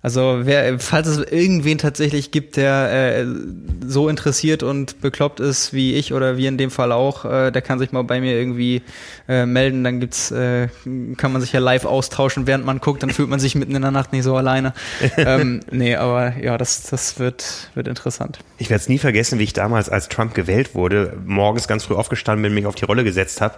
Also 0.00 0.42
wer, 0.44 0.78
falls 0.78 1.08
es 1.08 1.18
irgendwen 1.18 1.76
tatsächlich 1.76 2.30
gibt, 2.30 2.56
der 2.56 3.18
äh, 3.18 3.26
so 3.84 4.08
interessiert 4.08 4.62
und 4.62 5.00
bekloppt 5.00 5.40
ist 5.40 5.72
wie 5.72 5.94
ich 5.94 6.12
oder 6.12 6.36
wie 6.36 6.46
in 6.46 6.56
dem 6.56 6.70
Fall 6.70 6.92
auch, 6.92 7.24
äh, 7.24 7.50
der 7.50 7.62
kann 7.62 7.80
sich 7.80 7.90
mal 7.90 8.04
bei 8.04 8.20
mir 8.20 8.34
irgendwie 8.34 8.82
äh, 9.28 9.44
melden. 9.44 9.82
Dann 9.82 9.98
gibt's, 9.98 10.30
äh, 10.30 10.68
kann 11.16 11.32
man 11.32 11.40
sich 11.40 11.52
ja 11.52 11.58
live 11.58 11.84
austauschen, 11.84 12.46
während 12.46 12.64
man 12.64 12.78
guckt. 12.78 13.02
Dann 13.02 13.10
fühlt 13.10 13.28
man 13.28 13.40
sich 13.40 13.56
mitten 13.56 13.74
in 13.74 13.82
der 13.82 13.90
Nacht 13.90 14.12
nicht 14.12 14.22
so 14.22 14.36
alleine. 14.36 14.72
ähm, 15.16 15.62
nee, 15.72 15.96
aber 15.96 16.36
ja, 16.38 16.56
das, 16.58 16.84
das 16.84 17.18
wird, 17.18 17.70
wird 17.74 17.88
interessant. 17.88 18.38
Ich 18.58 18.70
werde 18.70 18.80
es 18.80 18.88
nie 18.88 18.98
vergessen, 18.98 19.40
wie 19.40 19.44
ich 19.44 19.52
damals, 19.52 19.88
als 19.88 20.08
Trump 20.08 20.32
gewählt 20.32 20.76
wurde, 20.76 21.18
morgens 21.26 21.66
ganz 21.66 21.84
früh 21.84 21.94
aufgestanden 21.94 22.44
bin, 22.44 22.54
mich 22.54 22.66
auf 22.66 22.76
die 22.76 22.84
Rolle 22.84 23.02
gesetzt 23.02 23.40
habe 23.40 23.56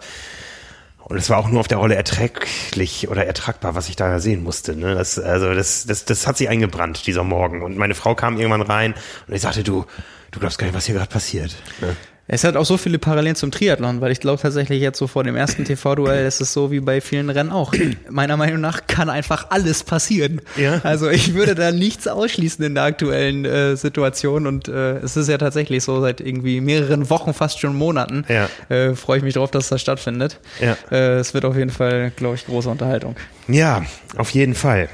und 1.10 1.16
es 1.16 1.28
war 1.28 1.38
auch 1.38 1.48
nur 1.48 1.58
auf 1.58 1.66
der 1.66 1.78
Rolle 1.78 1.96
erträglich 1.96 3.08
oder 3.08 3.26
ertragbar, 3.26 3.74
was 3.74 3.88
ich 3.88 3.96
da 3.96 4.20
sehen 4.20 4.44
musste. 4.44 4.76
Ne? 4.76 4.94
Das, 4.94 5.18
also 5.18 5.52
das, 5.52 5.84
das, 5.84 6.04
das 6.04 6.28
hat 6.28 6.36
sich 6.36 6.48
eingebrannt, 6.48 7.04
dieser 7.04 7.24
Morgen. 7.24 7.62
Und 7.62 7.76
meine 7.76 7.96
Frau 7.96 8.14
kam 8.14 8.38
irgendwann 8.38 8.62
rein 8.62 8.94
und 9.26 9.34
ich 9.34 9.42
sagte, 9.42 9.64
du, 9.64 9.86
du 10.30 10.38
glaubst 10.38 10.58
gar 10.58 10.66
nicht, 10.68 10.76
was 10.76 10.86
hier 10.86 10.94
gerade 10.94 11.10
passiert. 11.10 11.56
Ne? 11.80 11.96
Es 12.32 12.44
hat 12.44 12.55
auch 12.55 12.65
so 12.65 12.77
viele 12.77 13.01
Parallelen 13.01 13.35
zum 13.35 13.51
Triathlon, 13.51 14.01
weil 14.01 14.12
ich 14.12 14.20
glaube 14.20 14.40
tatsächlich 14.40 14.81
jetzt 14.81 14.98
so 14.98 15.09
vor 15.09 15.24
dem 15.24 15.35
ersten 15.35 15.65
TV-Duell 15.65 16.24
ist 16.24 16.40
es 16.40 16.52
so 16.52 16.70
wie 16.70 16.78
bei 16.78 17.01
vielen 17.01 17.28
Rennen 17.28 17.51
auch. 17.51 17.74
Meiner 18.09 18.36
Meinung 18.36 18.61
nach 18.61 18.86
kann 18.86 19.11
einfach 19.11 19.47
alles 19.51 19.82
passieren. 19.82 20.40
Ja. 20.57 20.81
Also 20.85 21.11
ich 21.11 21.35
würde 21.35 21.57
da 21.57 21.73
nichts 21.73 22.07
ausschließen 22.07 22.65
in 22.65 22.77
der 22.77 22.85
aktuellen 22.85 23.44
äh, 23.44 23.77
Situation 23.77 24.47
und 24.47 24.69
äh, 24.69 24.98
es 24.98 25.16
ist 25.16 25.28
ja 25.28 25.39
tatsächlich 25.39 25.82
so 25.82 26.01
seit 26.01 26.20
irgendwie 26.20 26.61
mehreren 26.61 27.11
Wochen, 27.11 27.35
fast 27.35 27.59
schon 27.59 27.74
Monaten. 27.74 28.24
Ja. 28.28 28.48
Äh, 28.69 28.94
Freue 28.94 29.19
ich 29.19 29.24
mich 29.24 29.35
drauf, 29.35 29.51
dass 29.51 29.69
das 29.69 29.81
stattfindet. 29.81 30.39
Ja. 30.61 30.77
Äh, 30.93 31.19
es 31.19 31.35
wird 31.35 31.44
auf 31.44 31.57
jeden 31.57 31.70
Fall, 31.70 32.12
glaube 32.15 32.36
ich, 32.36 32.47
große 32.47 32.69
Unterhaltung. 32.69 33.16
Ja, 33.48 33.82
auf 34.16 34.31
jeden 34.31 34.55
Fall. 34.55 34.89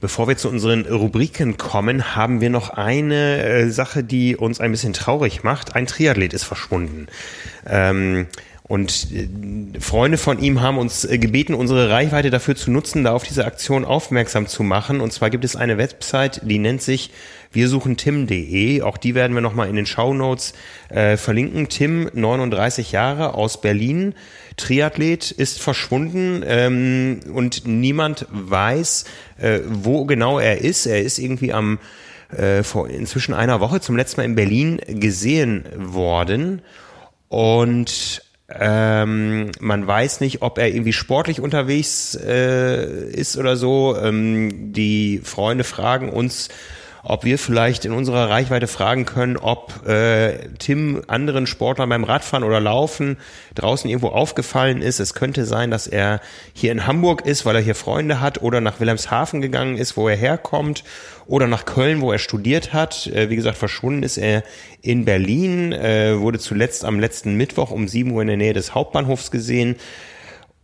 Bevor 0.00 0.28
wir 0.28 0.36
zu 0.36 0.48
unseren 0.48 0.86
Rubriken 0.86 1.56
kommen, 1.56 2.14
haben 2.14 2.40
wir 2.40 2.50
noch 2.50 2.70
eine 2.70 3.42
äh, 3.42 3.70
Sache, 3.70 4.04
die 4.04 4.36
uns 4.36 4.60
ein 4.60 4.70
bisschen 4.70 4.92
traurig 4.92 5.42
macht. 5.42 5.74
Ein 5.74 5.86
Triathlet 5.86 6.32
ist 6.32 6.44
verschwunden. 6.44 7.08
Ähm, 7.66 8.26
und 8.68 9.08
äh, 9.12 9.80
Freunde 9.80 10.18
von 10.18 10.38
ihm 10.40 10.60
haben 10.60 10.78
uns 10.78 11.04
äh, 11.04 11.18
gebeten, 11.18 11.54
unsere 11.54 11.90
Reichweite 11.90 12.30
dafür 12.30 12.54
zu 12.54 12.70
nutzen, 12.70 13.02
da 13.02 13.12
auf 13.12 13.24
diese 13.24 13.44
Aktion 13.44 13.84
aufmerksam 13.84 14.46
zu 14.46 14.62
machen. 14.62 15.00
Und 15.00 15.12
zwar 15.12 15.30
gibt 15.30 15.44
es 15.44 15.56
eine 15.56 15.78
Website, 15.78 16.42
die 16.44 16.58
nennt 16.58 16.82
sich 16.82 17.10
wir 17.50 17.68
suchen 17.68 17.96
Tim.de. 17.96 18.82
Auch 18.82 18.98
die 18.98 19.14
werden 19.14 19.34
wir 19.34 19.40
nochmal 19.40 19.68
in 19.68 19.76
den 19.76 19.86
Show 19.86 20.12
Notes 20.12 20.52
äh, 20.90 21.16
verlinken. 21.16 21.68
Tim, 21.68 22.10
39 22.12 22.92
Jahre 22.92 23.34
aus 23.34 23.60
Berlin, 23.60 24.14
Triathlet, 24.56 25.30
ist 25.30 25.60
verschwunden 25.60 26.44
ähm, 26.46 27.20
und 27.32 27.66
niemand 27.66 28.26
weiß, 28.30 29.04
äh, 29.38 29.60
wo 29.66 30.04
genau 30.04 30.38
er 30.38 30.60
ist. 30.60 30.86
Er 30.86 31.02
ist 31.02 31.18
irgendwie 31.18 31.52
am 31.52 31.78
äh, 32.36 32.62
vor 32.62 32.90
inzwischen 32.90 33.32
einer 33.32 33.60
Woche 33.60 33.80
zum 33.80 33.96
letzten 33.96 34.20
Mal 34.20 34.26
in 34.26 34.34
Berlin 34.34 34.80
gesehen 34.86 35.64
worden 35.74 36.60
und 37.28 38.22
ähm, 38.50 39.50
man 39.60 39.86
weiß 39.86 40.20
nicht, 40.20 40.40
ob 40.40 40.58
er 40.58 40.68
irgendwie 40.68 40.94
sportlich 40.94 41.40
unterwegs 41.40 42.14
äh, 42.14 43.10
ist 43.10 43.36
oder 43.36 43.56
so. 43.56 43.96
Ähm, 43.96 44.72
die 44.72 45.20
Freunde 45.22 45.64
fragen 45.64 46.08
uns, 46.08 46.48
ob 47.02 47.24
wir 47.24 47.38
vielleicht 47.38 47.84
in 47.84 47.92
unserer 47.92 48.28
Reichweite 48.28 48.66
fragen 48.66 49.04
können, 49.04 49.36
ob 49.36 49.86
äh, 49.86 50.48
Tim 50.58 51.02
anderen 51.06 51.46
Sportlern 51.46 51.88
beim 51.88 52.04
Radfahren 52.04 52.44
oder 52.44 52.60
Laufen 52.60 53.16
draußen 53.54 53.88
irgendwo 53.88 54.08
aufgefallen 54.08 54.82
ist. 54.82 55.00
Es 55.00 55.14
könnte 55.14 55.44
sein, 55.44 55.70
dass 55.70 55.86
er 55.86 56.20
hier 56.52 56.72
in 56.72 56.86
Hamburg 56.86 57.24
ist, 57.26 57.46
weil 57.46 57.56
er 57.56 57.62
hier 57.62 57.74
Freunde 57.74 58.20
hat 58.20 58.42
oder 58.42 58.60
nach 58.60 58.80
Wilhelmshaven 58.80 59.40
gegangen 59.40 59.76
ist, 59.76 59.96
wo 59.96 60.08
er 60.08 60.16
herkommt 60.16 60.84
oder 61.26 61.46
nach 61.46 61.64
Köln, 61.64 62.00
wo 62.00 62.10
er 62.10 62.18
studiert 62.18 62.72
hat. 62.72 63.06
Äh, 63.06 63.30
wie 63.30 63.36
gesagt, 63.36 63.58
verschwunden 63.58 64.02
ist 64.02 64.16
er 64.16 64.42
in 64.82 65.04
Berlin, 65.04 65.72
äh, 65.72 66.18
wurde 66.18 66.38
zuletzt 66.38 66.84
am 66.84 66.98
letzten 66.98 67.34
Mittwoch 67.34 67.70
um 67.70 67.86
7 67.88 68.10
Uhr 68.10 68.22
in 68.22 68.28
der 68.28 68.36
Nähe 68.36 68.54
des 68.54 68.74
Hauptbahnhofs 68.74 69.30
gesehen. 69.30 69.76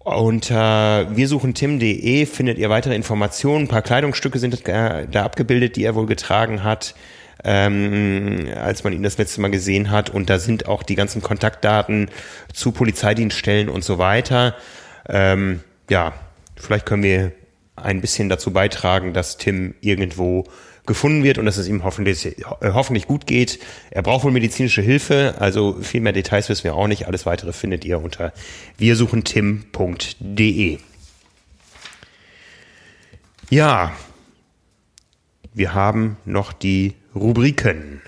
Unter 0.05 1.09
äh, 1.11 1.17
wir 1.17 1.29
suchen 1.29 1.55
tim.de 1.55 2.27
findet 2.27 2.59
ihr 2.59 2.69
weitere 2.69 2.95
Informationen. 2.95 3.65
Ein 3.65 3.69
paar 3.69 3.81
Kleidungsstücke 3.81 4.39
sind 4.39 4.69
da 4.69 5.25
abgebildet, 5.25 5.77
die 5.77 5.85
er 5.85 5.95
wohl 5.95 6.05
getragen 6.05 6.63
hat, 6.63 6.95
ähm, 7.43 8.49
als 8.55 8.85
man 8.85 8.93
ihn 8.93 9.03
das 9.03 9.17
letzte 9.17 9.41
Mal 9.41 9.51
gesehen 9.51 9.91
hat. 9.91 10.11
Und 10.11 10.29
da 10.29 10.39
sind 10.39 10.69
auch 10.69 10.83
die 10.83 10.95
ganzen 10.95 11.23
Kontaktdaten 11.23 12.11
zu 12.53 12.73
Polizeidienststellen 12.73 13.71
und 13.71 13.83
so 13.83 13.97
weiter. 13.97 14.55
Ähm, 15.09 15.61
ja, 15.89 16.13
vielleicht 16.55 16.85
können 16.85 17.03
wir 17.03 17.33
ein 17.75 18.03
bisschen 18.03 18.29
dazu 18.29 18.53
beitragen, 18.53 19.15
dass 19.15 19.39
Tim 19.39 19.75
irgendwo 19.81 20.45
gefunden 20.87 21.25
wird 21.25 21.39
und 21.39 21.47
dass 21.47 21.57
es 21.57 21.67
ihm 21.69 21.85
hoffentlich, 21.85 22.27
äh, 22.27 22.35
hoffentlich 22.63 23.07
gut 23.07 23.27
geht. 23.27 23.59
Er 23.91 24.03
braucht 24.03 24.25
wohl 24.25 24.33
medizinische 24.33 24.83
Hilfe, 24.83 25.37
also 25.39 25.79
viel 25.81 26.01
mehr 26.01 26.13
Details 26.13 26.49
wissen 26.49 26.65
wir 26.65 26.75
auch 26.75 26.89
nicht. 26.89 27.07
Alles 27.07 27.27
weitere 27.27 27.53
findet 27.53 27.85
ihr 27.85 28.03
unter 28.03 28.33
wirsuchentim.de. 28.79 30.79
Ja, 33.51 33.93
wir 35.53 35.75
haben 35.75 36.17
noch 36.25 36.53
die 36.53 36.95
Rubriken. 37.15 38.03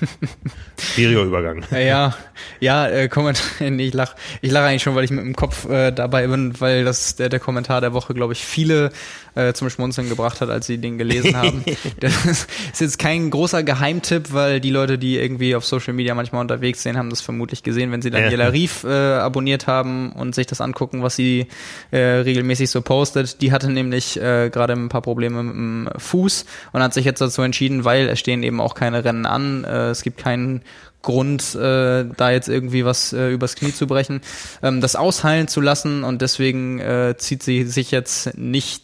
Schwieriger 0.80 1.22
Übergang. 1.22 1.64
Ja, 1.70 2.14
ja, 2.58 2.88
äh, 2.88 3.08
Kommentar, 3.08 3.44
ich 3.60 3.94
lach, 3.94 4.14
ich 4.40 4.50
lach 4.50 4.64
eigentlich 4.64 4.82
schon, 4.82 4.94
weil 4.94 5.04
ich 5.04 5.10
mit 5.10 5.24
dem 5.24 5.36
Kopf 5.36 5.68
äh, 5.68 5.92
dabei 5.92 6.26
bin, 6.26 6.60
weil 6.60 6.84
das 6.84 7.16
der, 7.16 7.28
der 7.28 7.40
Kommentar 7.40 7.80
der 7.80 7.92
Woche, 7.92 8.14
glaube 8.14 8.32
ich, 8.32 8.44
viele 8.44 8.90
äh, 9.34 9.52
zum 9.52 9.70
Schmunzeln 9.70 10.08
gebracht 10.08 10.40
hat, 10.40 10.50
als 10.50 10.66
sie 10.66 10.78
den 10.78 10.98
gelesen 10.98 11.36
haben. 11.36 11.64
das 12.00 12.26
ist 12.26 12.80
jetzt 12.80 12.98
kein 12.98 13.30
großer 13.30 13.62
Geheimtipp, 13.62 14.32
weil 14.32 14.60
die 14.60 14.70
Leute, 14.70 14.98
die 14.98 15.18
irgendwie 15.18 15.54
auf 15.54 15.64
Social 15.64 15.92
Media 15.92 16.14
manchmal 16.14 16.40
unterwegs 16.40 16.82
sind, 16.82 16.96
haben 16.96 17.10
das 17.10 17.20
vermutlich 17.20 17.62
gesehen, 17.62 17.92
wenn 17.92 18.02
sie 18.02 18.10
Daniela 18.10 18.44
ja. 18.44 18.50
Rief 18.50 18.84
äh, 18.84 18.88
abonniert 18.88 19.66
haben 19.66 20.12
und 20.12 20.34
sich 20.34 20.46
das 20.46 20.60
angucken, 20.60 21.02
was 21.02 21.16
sie 21.16 21.46
äh, 21.90 21.98
regelmäßig 21.98 22.70
so 22.70 22.82
postet. 22.82 23.40
Die 23.40 23.52
hatte 23.52 23.70
nämlich 23.70 24.20
äh, 24.20 24.50
gerade 24.50 24.72
ein 24.72 24.88
paar 24.88 25.02
Probleme 25.02 25.42
mit 25.42 25.54
dem 25.54 25.88
Fuß 25.96 26.46
und 26.72 26.82
hat 26.82 26.94
sich 26.94 27.04
jetzt 27.04 27.20
dazu 27.20 27.42
entschieden, 27.42 27.84
weil 27.84 28.08
es 28.08 28.18
stehen 28.18 28.42
eben 28.42 28.60
auch 28.60 28.74
keine 28.74 29.04
Rennen 29.04 29.26
an, 29.26 29.64
äh, 29.64 29.90
es 29.90 30.02
gibt 30.02 30.18
keinen 30.18 30.62
Grund, 31.02 31.54
äh, 31.54 32.04
da 32.16 32.30
jetzt 32.30 32.48
irgendwie 32.48 32.84
was 32.84 33.12
äh, 33.12 33.30
übers 33.30 33.56
Knie 33.56 33.72
zu 33.72 33.86
brechen, 33.86 34.20
ähm, 34.62 34.80
das 34.80 34.96
ausheilen 34.96 35.48
zu 35.48 35.60
lassen 35.60 36.04
und 36.04 36.20
deswegen 36.20 36.78
äh, 36.78 37.14
zieht 37.16 37.42
sie 37.42 37.64
sich 37.64 37.90
jetzt 37.90 38.36
nicht 38.36 38.82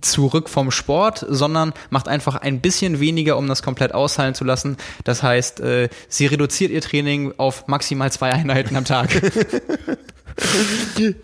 zurück 0.00 0.48
vom 0.48 0.70
Sport, 0.70 1.24
sondern 1.28 1.72
macht 1.90 2.08
einfach 2.08 2.36
ein 2.36 2.60
bisschen 2.60 3.00
weniger, 3.00 3.36
um 3.36 3.48
das 3.48 3.62
komplett 3.62 3.94
ausheilen 3.94 4.34
zu 4.34 4.44
lassen. 4.44 4.76
Das 5.04 5.22
heißt, 5.22 5.60
äh, 5.60 5.88
sie 6.08 6.26
reduziert 6.26 6.70
ihr 6.70 6.80
Training 6.80 7.34
auf 7.36 7.66
maximal 7.66 8.10
zwei 8.12 8.32
Einheiten 8.32 8.76
am 8.76 8.84
Tag. 8.84 9.10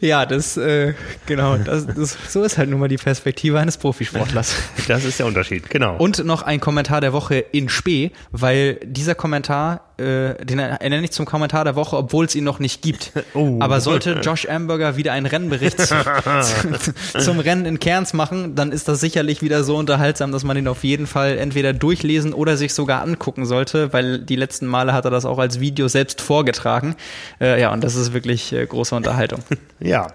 ja, 0.01 0.27
das, 0.27 0.57
äh, 0.57 0.95
genau, 1.27 1.57
das, 1.57 1.87
das, 1.87 2.17
so 2.29 2.43
ist 2.43 2.59
halt 2.59 2.71
nun 2.71 2.81
mal 2.81 2.89
die 2.89 2.97
Perspektive 2.97 3.59
eines 3.59 3.77
Profisportlers. 3.77 4.55
Das 4.89 5.05
ist 5.05 5.19
der 5.19 5.27
Unterschied, 5.27 5.71
genau. 5.71 5.97
Und 5.97 6.25
noch 6.25 6.43
ein 6.43 6.61
Kommentar 6.61 7.01
der 7.01 7.13
Woche 7.13 7.37
in 7.37 7.69
Spee, 7.69 8.13
weil 8.31 8.81
dieser 8.85 9.15
Kommentar 9.15 9.92
äh, 10.03 10.45
den 10.45 10.59
ernenne 10.59 11.05
ich 11.05 11.13
zum 11.13 11.27
Kommentar 11.27 11.65
der 11.65 11.77
Woche, 11.77 11.97
obwohl 11.97 12.27
es 12.27 12.35
ihn 12.35 12.45
noch 12.45 12.59
nicht 12.59 12.83
gibt. 12.83 13.13
Oh. 13.35 13.59
Aber 13.61 13.81
sollte 13.81 14.21
Josh 14.23 14.47
Amberger 14.47 14.97
wieder 14.97 15.13
einen 15.13 15.25
Rennbericht 15.25 15.79
zum 17.19 17.39
Rennen 17.39 17.65
in 17.65 17.79
Cairns 17.79 18.13
machen, 18.13 18.55
dann 18.55 18.73
ist 18.73 18.89
das 18.89 19.01
sicherlich 19.01 19.41
wieder 19.41 19.65
so 19.65 19.77
unterhaltsam, 19.77 20.33
dass 20.33 20.45
man 20.45 20.57
ihn 20.57 20.69
auf 20.69 20.85
jeden 20.85 21.07
Fall 21.07 21.39
entweder 21.39 21.73
durchlesen 21.73 22.35
oder 22.35 22.59
sich 22.59 22.75
sogar 22.75 23.03
angucken 23.03 23.47
sollte, 23.47 23.93
weil 23.93 24.19
die 24.19 24.37
letzten 24.37 24.67
Male 24.67 24.93
hat 24.93 25.07
er 25.07 25.11
das 25.11 25.25
auch 25.25 25.39
als 25.39 25.61
Video 25.61 25.89
selbst 25.89 26.21
vorgetragen. 26.21 26.95
Äh, 27.41 27.61
ja, 27.61 27.73
und 27.73 27.83
das 27.83 27.95
ist 27.95 28.13
wirklich 28.13 28.53
äh, 28.53 28.67
große 28.67 28.95
Unterhaltung. 28.95 29.41
Ja, 29.81 30.09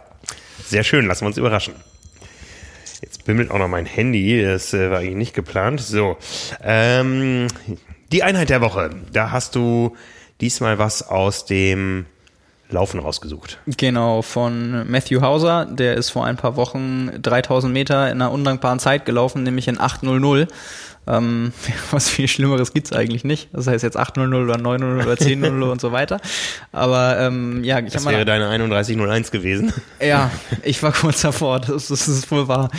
sehr 0.65 0.83
schön, 0.83 1.07
lassen 1.07 1.21
wir 1.21 1.27
uns 1.27 1.37
überraschen. 1.37 1.73
Jetzt 3.01 3.25
bimmelt 3.25 3.51
auch 3.51 3.59
noch 3.59 3.67
mein 3.67 3.85
Handy, 3.85 4.41
das 4.43 4.73
äh, 4.73 4.89
war 4.89 4.99
eigentlich 4.99 5.15
nicht 5.15 5.33
geplant. 5.33 5.81
So, 5.81 6.17
ähm, 6.63 7.47
die 8.11 8.23
Einheit 8.23 8.49
der 8.49 8.61
Woche. 8.61 8.89
Da 9.11 9.31
hast 9.31 9.55
du 9.55 9.95
diesmal 10.41 10.79
was 10.79 11.07
aus 11.07 11.45
dem 11.45 12.05
Laufen 12.69 12.99
rausgesucht. 12.99 13.59
Genau, 13.65 14.21
von 14.21 14.89
Matthew 14.89 15.21
Hauser. 15.21 15.65
Der 15.65 15.95
ist 15.95 16.09
vor 16.09 16.25
ein 16.25 16.35
paar 16.35 16.57
Wochen 16.57 17.11
3000 17.21 17.71
Meter 17.71 18.11
in 18.11 18.21
einer 18.21 18.31
undankbaren 18.31 18.79
Zeit 18.79 19.05
gelaufen, 19.05 19.43
nämlich 19.43 19.67
in 19.67 19.77
8.00. 19.77 20.47
Ähm, 21.07 21.53
was 21.91 22.09
viel 22.09 22.27
Schlimmeres 22.27 22.73
gibt's 22.73 22.91
eigentlich 22.91 23.23
nicht. 23.23 23.49
Das 23.53 23.67
heißt 23.67 23.83
jetzt 23.83 23.97
8.00 23.97 24.43
oder 24.43 24.55
9.00 24.55 25.03
oder 25.03 25.13
10.00 25.13 25.71
und 25.71 25.81
so 25.81 25.91
weiter. 25.91 26.19
Aber 26.71 27.17
ähm, 27.19 27.63
ja, 27.63 27.79
ich 27.79 27.93
Das 27.93 28.05
wäre 28.05 28.25
deine 28.25 28.49
31.01 28.49 29.31
gewesen. 29.31 29.73
Ja, 29.99 30.29
ich 30.63 30.83
war 30.83 30.91
kurz 30.91 31.21
davor, 31.21 31.59
das, 31.59 31.87
das 31.87 32.07
ist 32.07 32.29
wohl 32.29 32.47
wahr. 32.47 32.69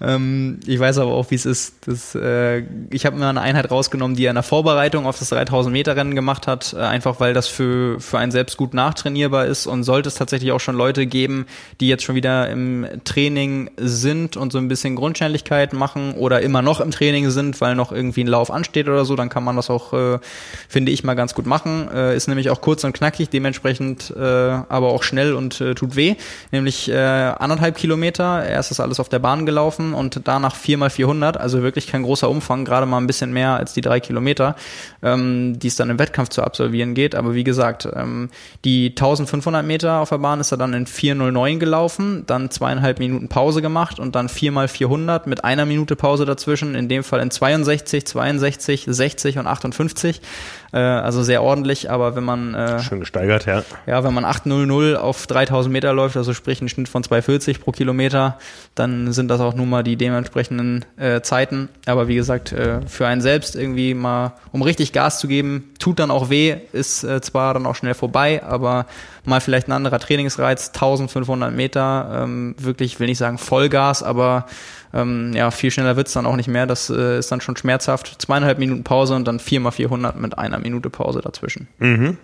Ähm, 0.00 0.60
ich 0.66 0.78
weiß 0.78 0.98
aber 0.98 1.12
auch, 1.12 1.30
wie 1.30 1.34
es 1.34 1.46
ist. 1.46 1.74
Das, 1.86 2.14
äh, 2.14 2.62
ich 2.90 3.06
habe 3.06 3.16
mir 3.16 3.26
eine 3.26 3.40
Einheit 3.40 3.70
rausgenommen, 3.70 4.16
die 4.16 4.26
er 4.26 4.30
in 4.30 4.34
der 4.34 4.42
Vorbereitung 4.42 5.06
auf 5.06 5.18
das 5.18 5.30
3000 5.30 5.72
Meter 5.72 5.96
Rennen 5.96 6.14
gemacht 6.14 6.46
hat, 6.46 6.74
äh, 6.74 6.80
einfach 6.80 7.20
weil 7.20 7.32
das 7.32 7.48
für, 7.48 8.00
für 8.00 8.18
einen 8.18 8.32
selbst 8.32 8.58
gut 8.58 8.74
nachtrainierbar 8.74 9.46
ist 9.46 9.66
und 9.66 9.82
sollte 9.84 10.08
es 10.08 10.16
tatsächlich 10.16 10.52
auch 10.52 10.60
schon 10.60 10.76
Leute 10.76 11.06
geben, 11.06 11.46
die 11.80 11.88
jetzt 11.88 12.04
schon 12.04 12.14
wieder 12.14 12.50
im 12.50 12.86
Training 13.04 13.70
sind 13.78 14.36
und 14.36 14.52
so 14.52 14.58
ein 14.58 14.68
bisschen 14.68 14.94
Grundschnelligkeit 14.94 15.72
machen 15.72 16.14
oder 16.14 16.42
immer 16.42 16.60
noch 16.60 16.80
im 16.80 16.90
Training 16.90 17.30
sind, 17.30 17.60
weil 17.60 17.67
weil 17.68 17.74
noch 17.74 17.92
irgendwie 17.92 18.24
ein 18.24 18.28
Lauf 18.28 18.50
ansteht 18.50 18.88
oder 18.88 19.04
so, 19.04 19.14
dann 19.14 19.28
kann 19.28 19.44
man 19.44 19.56
das 19.56 19.68
auch, 19.68 19.92
äh, 19.92 20.18
finde 20.68 20.90
ich, 20.90 21.04
mal 21.04 21.14
ganz 21.14 21.34
gut 21.34 21.46
machen. 21.46 21.88
Äh, 21.92 22.16
ist 22.16 22.26
nämlich 22.26 22.48
auch 22.50 22.60
kurz 22.60 22.82
und 22.84 22.94
knackig, 22.94 23.28
dementsprechend 23.28 24.10
äh, 24.16 24.20
aber 24.22 24.88
auch 24.88 25.02
schnell 25.02 25.34
und 25.34 25.60
äh, 25.60 25.74
tut 25.74 25.96
weh. 25.96 26.16
Nämlich 26.50 26.90
äh, 26.90 26.96
anderthalb 26.96 27.76
Kilometer. 27.76 28.46
Erst 28.46 28.70
ist 28.70 28.80
alles 28.80 29.00
auf 29.00 29.08
der 29.08 29.18
Bahn 29.18 29.44
gelaufen 29.44 29.92
und 29.92 30.22
danach 30.24 30.56
viermal 30.56 30.90
400, 30.90 31.36
also 31.36 31.62
wirklich 31.62 31.86
kein 31.86 32.02
großer 32.02 32.28
Umfang, 32.28 32.64
gerade 32.64 32.86
mal 32.86 32.98
ein 32.98 33.06
bisschen 33.06 33.32
mehr 33.32 33.56
als 33.56 33.74
die 33.74 33.82
drei 33.82 34.00
Kilometer, 34.00 34.56
ähm, 35.02 35.58
die 35.58 35.68
es 35.68 35.76
dann 35.76 35.90
im 35.90 35.98
Wettkampf 35.98 36.30
zu 36.30 36.42
absolvieren 36.42 36.94
geht. 36.94 37.14
Aber 37.14 37.34
wie 37.34 37.44
gesagt, 37.44 37.86
ähm, 37.94 38.30
die 38.64 38.90
1500 38.90 39.64
Meter 39.64 40.00
auf 40.00 40.08
der 40.08 40.18
Bahn 40.18 40.40
ist 40.40 40.52
er 40.52 40.58
dann 40.58 40.72
in 40.72 40.86
409 40.86 41.60
gelaufen, 41.60 42.24
dann 42.26 42.50
zweieinhalb 42.50 42.98
Minuten 42.98 43.28
Pause 43.28 43.60
gemacht 43.60 44.00
und 44.00 44.14
dann 44.14 44.28
viermal 44.28 44.68
400 44.68 45.26
mit 45.26 45.44
einer 45.44 45.66
Minute 45.66 45.96
Pause 45.96 46.24
dazwischen, 46.24 46.74
in 46.74 46.88
dem 46.88 47.04
Fall 47.04 47.20
in 47.20 47.30
22 47.30 47.57
63, 47.64 48.06
62, 48.06 48.86
60 48.88 49.38
und 49.38 49.46
58. 49.46 50.20
Äh, 50.72 50.78
also 50.78 51.22
sehr 51.22 51.42
ordentlich, 51.42 51.90
aber 51.90 52.14
wenn 52.14 52.24
man 52.24 52.54
äh, 52.54 52.80
schön 52.80 53.00
gesteigert, 53.00 53.46
ja. 53.46 53.62
Ja, 53.86 54.04
wenn 54.04 54.12
man 54.12 54.24
800 54.24 54.98
auf 54.98 55.26
3000 55.26 55.72
Meter 55.72 55.92
läuft, 55.92 56.16
also 56.16 56.34
sprich 56.34 56.60
einen 56.60 56.68
Schnitt 56.68 56.88
von 56.88 57.02
240 57.02 57.60
pro 57.60 57.72
Kilometer, 57.72 58.38
dann 58.74 59.12
sind 59.12 59.28
das 59.28 59.40
auch 59.40 59.54
nun 59.54 59.70
mal 59.70 59.82
die 59.82 59.96
dementsprechenden 59.96 60.84
äh, 60.96 61.22
Zeiten. 61.22 61.68
Aber 61.86 62.08
wie 62.08 62.16
gesagt, 62.16 62.52
äh, 62.52 62.80
für 62.86 63.06
einen 63.06 63.20
selbst 63.20 63.56
irgendwie 63.56 63.94
mal, 63.94 64.34
um 64.52 64.62
richtig 64.62 64.92
Gas 64.92 65.20
zu 65.20 65.28
geben, 65.28 65.70
tut 65.78 65.98
dann 65.98 66.10
auch 66.10 66.28
weh, 66.28 66.56
ist 66.72 67.02
äh, 67.04 67.20
zwar 67.20 67.54
dann 67.54 67.66
auch 67.66 67.74
schnell 67.74 67.94
vorbei, 67.94 68.42
aber 68.44 68.86
mal 69.24 69.40
vielleicht 69.40 69.68
ein 69.68 69.72
anderer 69.72 69.98
Trainingsreiz, 69.98 70.68
1500 70.68 71.52
Meter, 71.52 72.22
ähm, 72.24 72.54
wirklich, 72.58 73.00
will 73.00 73.08
nicht 73.08 73.18
sagen 73.18 73.38
Vollgas, 73.38 74.02
aber 74.02 74.46
ähm, 74.94 75.32
ja, 75.34 75.50
viel 75.50 75.70
schneller 75.70 75.96
wird's 75.96 76.12
dann 76.12 76.26
auch 76.26 76.36
nicht 76.36 76.48
mehr. 76.48 76.66
Das 76.66 76.90
äh, 76.90 77.18
ist 77.18 77.30
dann 77.30 77.40
schon 77.40 77.56
schmerzhaft. 77.56 78.20
Zweieinhalb 78.20 78.58
Minuten 78.58 78.84
Pause 78.84 79.14
und 79.14 79.26
dann 79.26 79.38
viermal 79.38 79.72
400 79.72 80.16
mit 80.16 80.38
einer 80.38 80.57
Minute 80.58 80.90
Pause 80.90 81.20
dazwischen. 81.20 81.68
Mhm. 81.78 82.16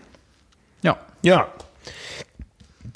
Ja. 0.82 0.98
Ja. 1.22 1.48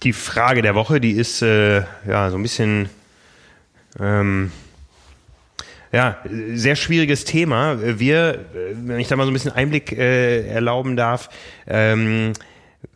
Die 0.02 0.12
Frage 0.12 0.62
der 0.62 0.74
Woche, 0.74 1.00
die 1.00 1.12
ist 1.12 1.42
äh, 1.42 1.82
ja 2.06 2.30
so 2.30 2.36
ein 2.36 2.42
bisschen 2.42 2.88
ähm, 3.98 4.52
ja, 5.92 6.18
sehr 6.54 6.76
schwieriges 6.76 7.24
Thema. 7.24 7.78
Wir, 7.98 8.44
wenn 8.74 9.00
ich 9.00 9.08
da 9.08 9.16
mal 9.16 9.24
so 9.24 9.30
ein 9.30 9.34
bisschen 9.34 9.52
Einblick 9.52 9.92
äh, 9.92 10.46
erlauben 10.46 10.96
darf, 10.96 11.30
ähm, 11.66 12.34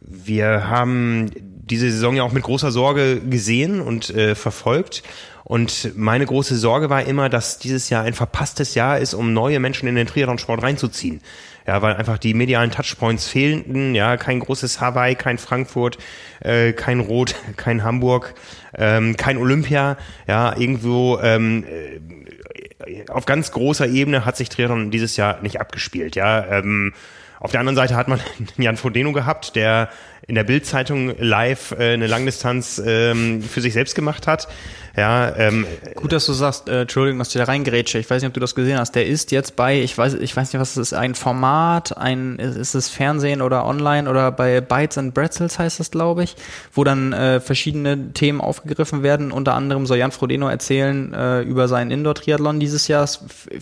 wir 0.00 0.68
haben 0.68 1.30
diese 1.34 1.90
Saison 1.90 2.14
ja 2.16 2.22
auch 2.22 2.32
mit 2.32 2.42
großer 2.42 2.70
Sorge 2.70 3.20
gesehen 3.20 3.80
und 3.80 4.10
äh, 4.10 4.34
verfolgt. 4.34 5.02
Und 5.44 5.96
meine 5.96 6.26
große 6.26 6.56
Sorge 6.56 6.90
war 6.90 7.04
immer, 7.04 7.28
dass 7.28 7.58
dieses 7.58 7.88
Jahr 7.90 8.04
ein 8.04 8.14
verpasstes 8.14 8.74
Jahr 8.74 8.98
ist, 8.98 9.14
um 9.14 9.32
neue 9.32 9.58
Menschen 9.58 9.88
in 9.88 9.94
den 9.94 10.06
Triathlon-Sport 10.06 10.62
reinzuziehen. 10.62 11.20
Ja, 11.66 11.80
weil 11.80 11.94
einfach 11.94 12.18
die 12.18 12.34
medialen 12.34 12.70
Touchpoints 12.70 13.28
fehlten. 13.28 13.94
Ja, 13.94 14.16
kein 14.16 14.40
großes 14.40 14.80
Hawaii, 14.80 15.14
kein 15.14 15.38
Frankfurt, 15.38 15.98
äh, 16.40 16.72
kein 16.72 17.00
Rot, 17.00 17.34
kein 17.56 17.84
Hamburg, 17.84 18.34
ähm, 18.76 19.16
kein 19.16 19.36
Olympia. 19.36 19.96
Ja, 20.26 20.56
irgendwo 20.56 21.18
ähm, 21.20 21.64
äh, 21.64 23.08
auf 23.08 23.26
ganz 23.26 23.52
großer 23.52 23.86
Ebene 23.86 24.24
hat 24.24 24.36
sich 24.36 24.48
Triathlon 24.48 24.90
dieses 24.90 25.16
Jahr 25.16 25.40
nicht 25.42 25.60
abgespielt. 25.60 26.16
Ja, 26.16 26.44
ähm, 26.46 26.92
auf 27.38 27.50
der 27.50 27.60
anderen 27.60 27.76
Seite 27.76 27.96
hat 27.96 28.08
man 28.08 28.20
Jan 28.56 28.76
Frodeno 28.76 29.12
gehabt, 29.12 29.56
der 29.56 29.88
in 30.26 30.34
der 30.34 30.44
Bildzeitung 30.44 31.14
live 31.18 31.72
äh, 31.72 31.94
eine 31.94 32.06
Langdistanz 32.06 32.80
ähm, 32.84 33.42
für 33.42 33.60
sich 33.60 33.72
selbst 33.72 33.94
gemacht 33.94 34.26
hat. 34.26 34.48
Ja, 34.96 35.34
ähm, 35.36 35.66
Gut, 35.94 36.12
dass 36.12 36.26
du 36.26 36.34
sagst, 36.34 36.68
äh, 36.68 36.82
Entschuldigung, 36.82 37.18
dass 37.18 37.30
du 37.30 37.38
da 37.38 37.44
reingrätsche. 37.44 37.98
Ich 37.98 38.10
weiß 38.10 38.20
nicht, 38.20 38.28
ob 38.28 38.34
du 38.34 38.40
das 38.40 38.54
gesehen 38.54 38.78
hast. 38.78 38.94
Der 38.94 39.06
ist 39.06 39.32
jetzt 39.32 39.56
bei, 39.56 39.80
ich 39.80 39.96
weiß, 39.96 40.14
ich 40.14 40.36
weiß 40.36 40.52
nicht, 40.52 40.60
was 40.60 40.72
es 40.72 40.76
ist, 40.76 40.92
ein 40.92 41.14
Format, 41.14 41.96
ein, 41.96 42.38
ist 42.38 42.74
es 42.74 42.88
Fernsehen 42.90 43.40
oder 43.40 43.64
online 43.64 44.08
oder 44.08 44.30
bei 44.30 44.60
Bites 44.60 44.98
and 44.98 45.14
Bretzels 45.14 45.58
heißt 45.58 45.80
das, 45.80 45.90
glaube 45.90 46.24
ich, 46.24 46.36
wo 46.74 46.84
dann 46.84 47.14
äh, 47.14 47.40
verschiedene 47.40 48.12
Themen 48.12 48.42
aufgegriffen 48.42 49.02
werden. 49.02 49.32
Unter 49.32 49.54
anderem 49.54 49.86
soll 49.86 49.96
Jan 49.96 50.12
Frodeno 50.12 50.48
erzählen 50.48 51.14
äh, 51.14 51.40
über 51.40 51.68
seinen 51.68 51.90
Indoor-Triathlon 51.90 52.60
dieses 52.60 52.86
Jahr. 52.86 53.08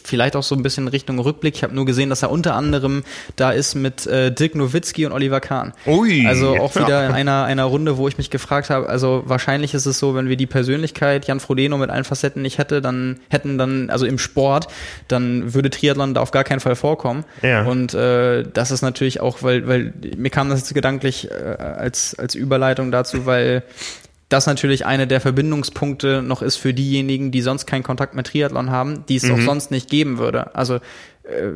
Vielleicht 0.03 0.35
auch 0.35 0.43
so 0.43 0.57
ein 0.57 0.65
bisschen 0.65 0.89
Richtung 0.89 1.21
Rückblick. 1.21 1.55
Ich 1.55 1.63
habe 1.63 1.75
nur 1.75 1.87
gesehen, 1.87 2.11
dass 2.11 2.23
er 2.23 2.33
unter 2.33 2.55
anderem 2.55 3.05
da 3.37 3.53
ist 3.53 3.77
mit 3.77 4.05
äh, 4.07 4.33
Dirk 4.33 4.57
Nowitzki 4.57 5.07
und 5.07 5.13
Oliver 5.13 5.41
Kahn. 5.41 5.73
Ui. 5.87 6.27
Also 6.27 6.50
auch 6.59 6.75
wieder 6.75 7.07
in 7.07 7.13
einer, 7.13 7.45
einer 7.45 7.65
Runde, 7.65 7.97
wo 7.97 8.09
ich 8.09 8.19
mich 8.19 8.31
gefragt 8.31 8.71
habe, 8.71 8.89
also 8.89 9.23
wahrscheinlich 9.27 9.75
ist 9.75 9.87
es 9.87 9.99
so, 9.99 10.15
wenn 10.15 10.29
wir 10.29 10.37
die 10.37 10.47
Persönlichkeit 10.47 11.27
Jan 11.27 11.41
Frodeno 11.41 11.79
mit 11.79 11.91
allen 11.91 12.05
Facetten 12.05 12.43
nicht 12.43 12.59
hätte, 12.59 12.81
dann 12.81 13.21
hätten 13.29 13.59
dann, 13.59 13.91
also 13.91 14.07
im 14.07 14.19
Sport, 14.19 14.69
dann 15.09 15.55
würde 15.55 15.71
Triathlon 15.71 16.15
da 16.15 16.21
auf 16.21 16.31
gar 16.31 16.45
keinen 16.45 16.61
Fall 16.61 16.77
vorkommen. 16.77 17.25
Ja. 17.43 17.65
Und 17.65 17.95
äh, 17.95 18.45
das 18.53 18.71
ist 18.71 18.83
natürlich 18.83 19.21
auch, 19.21 19.43
weil, 19.43 19.67
weil 19.69 19.93
mir 20.17 20.31
kam 20.31 20.49
das 20.49 20.61
jetzt 20.61 20.75
gedanklich 20.75 21.31
äh, 21.31 21.35
als, 21.35 22.19
als 22.19 22.35
Überleitung 22.35 22.91
dazu, 22.91 23.27
weil 23.27 23.63
das 24.31 24.47
natürlich 24.47 24.87
eine 24.87 25.07
der 25.07 25.21
Verbindungspunkte 25.21 26.23
noch 26.23 26.41
ist 26.41 26.57
für 26.57 26.73
diejenigen, 26.73 27.33
die 27.33 27.43
sonst 27.43 27.67
keinen 27.67 27.83
Kontakt 27.83 28.15
mit 28.15 28.29
Triathlon 28.29 28.71
haben, 28.71 29.05
die 29.09 29.17
es 29.17 29.25
mhm. 29.25 29.35
auch 29.35 29.41
sonst 29.41 29.71
nicht 29.71 29.91
geben 29.91 30.19
würde. 30.19 30.55
Also 30.55 30.77
äh, 31.25 31.53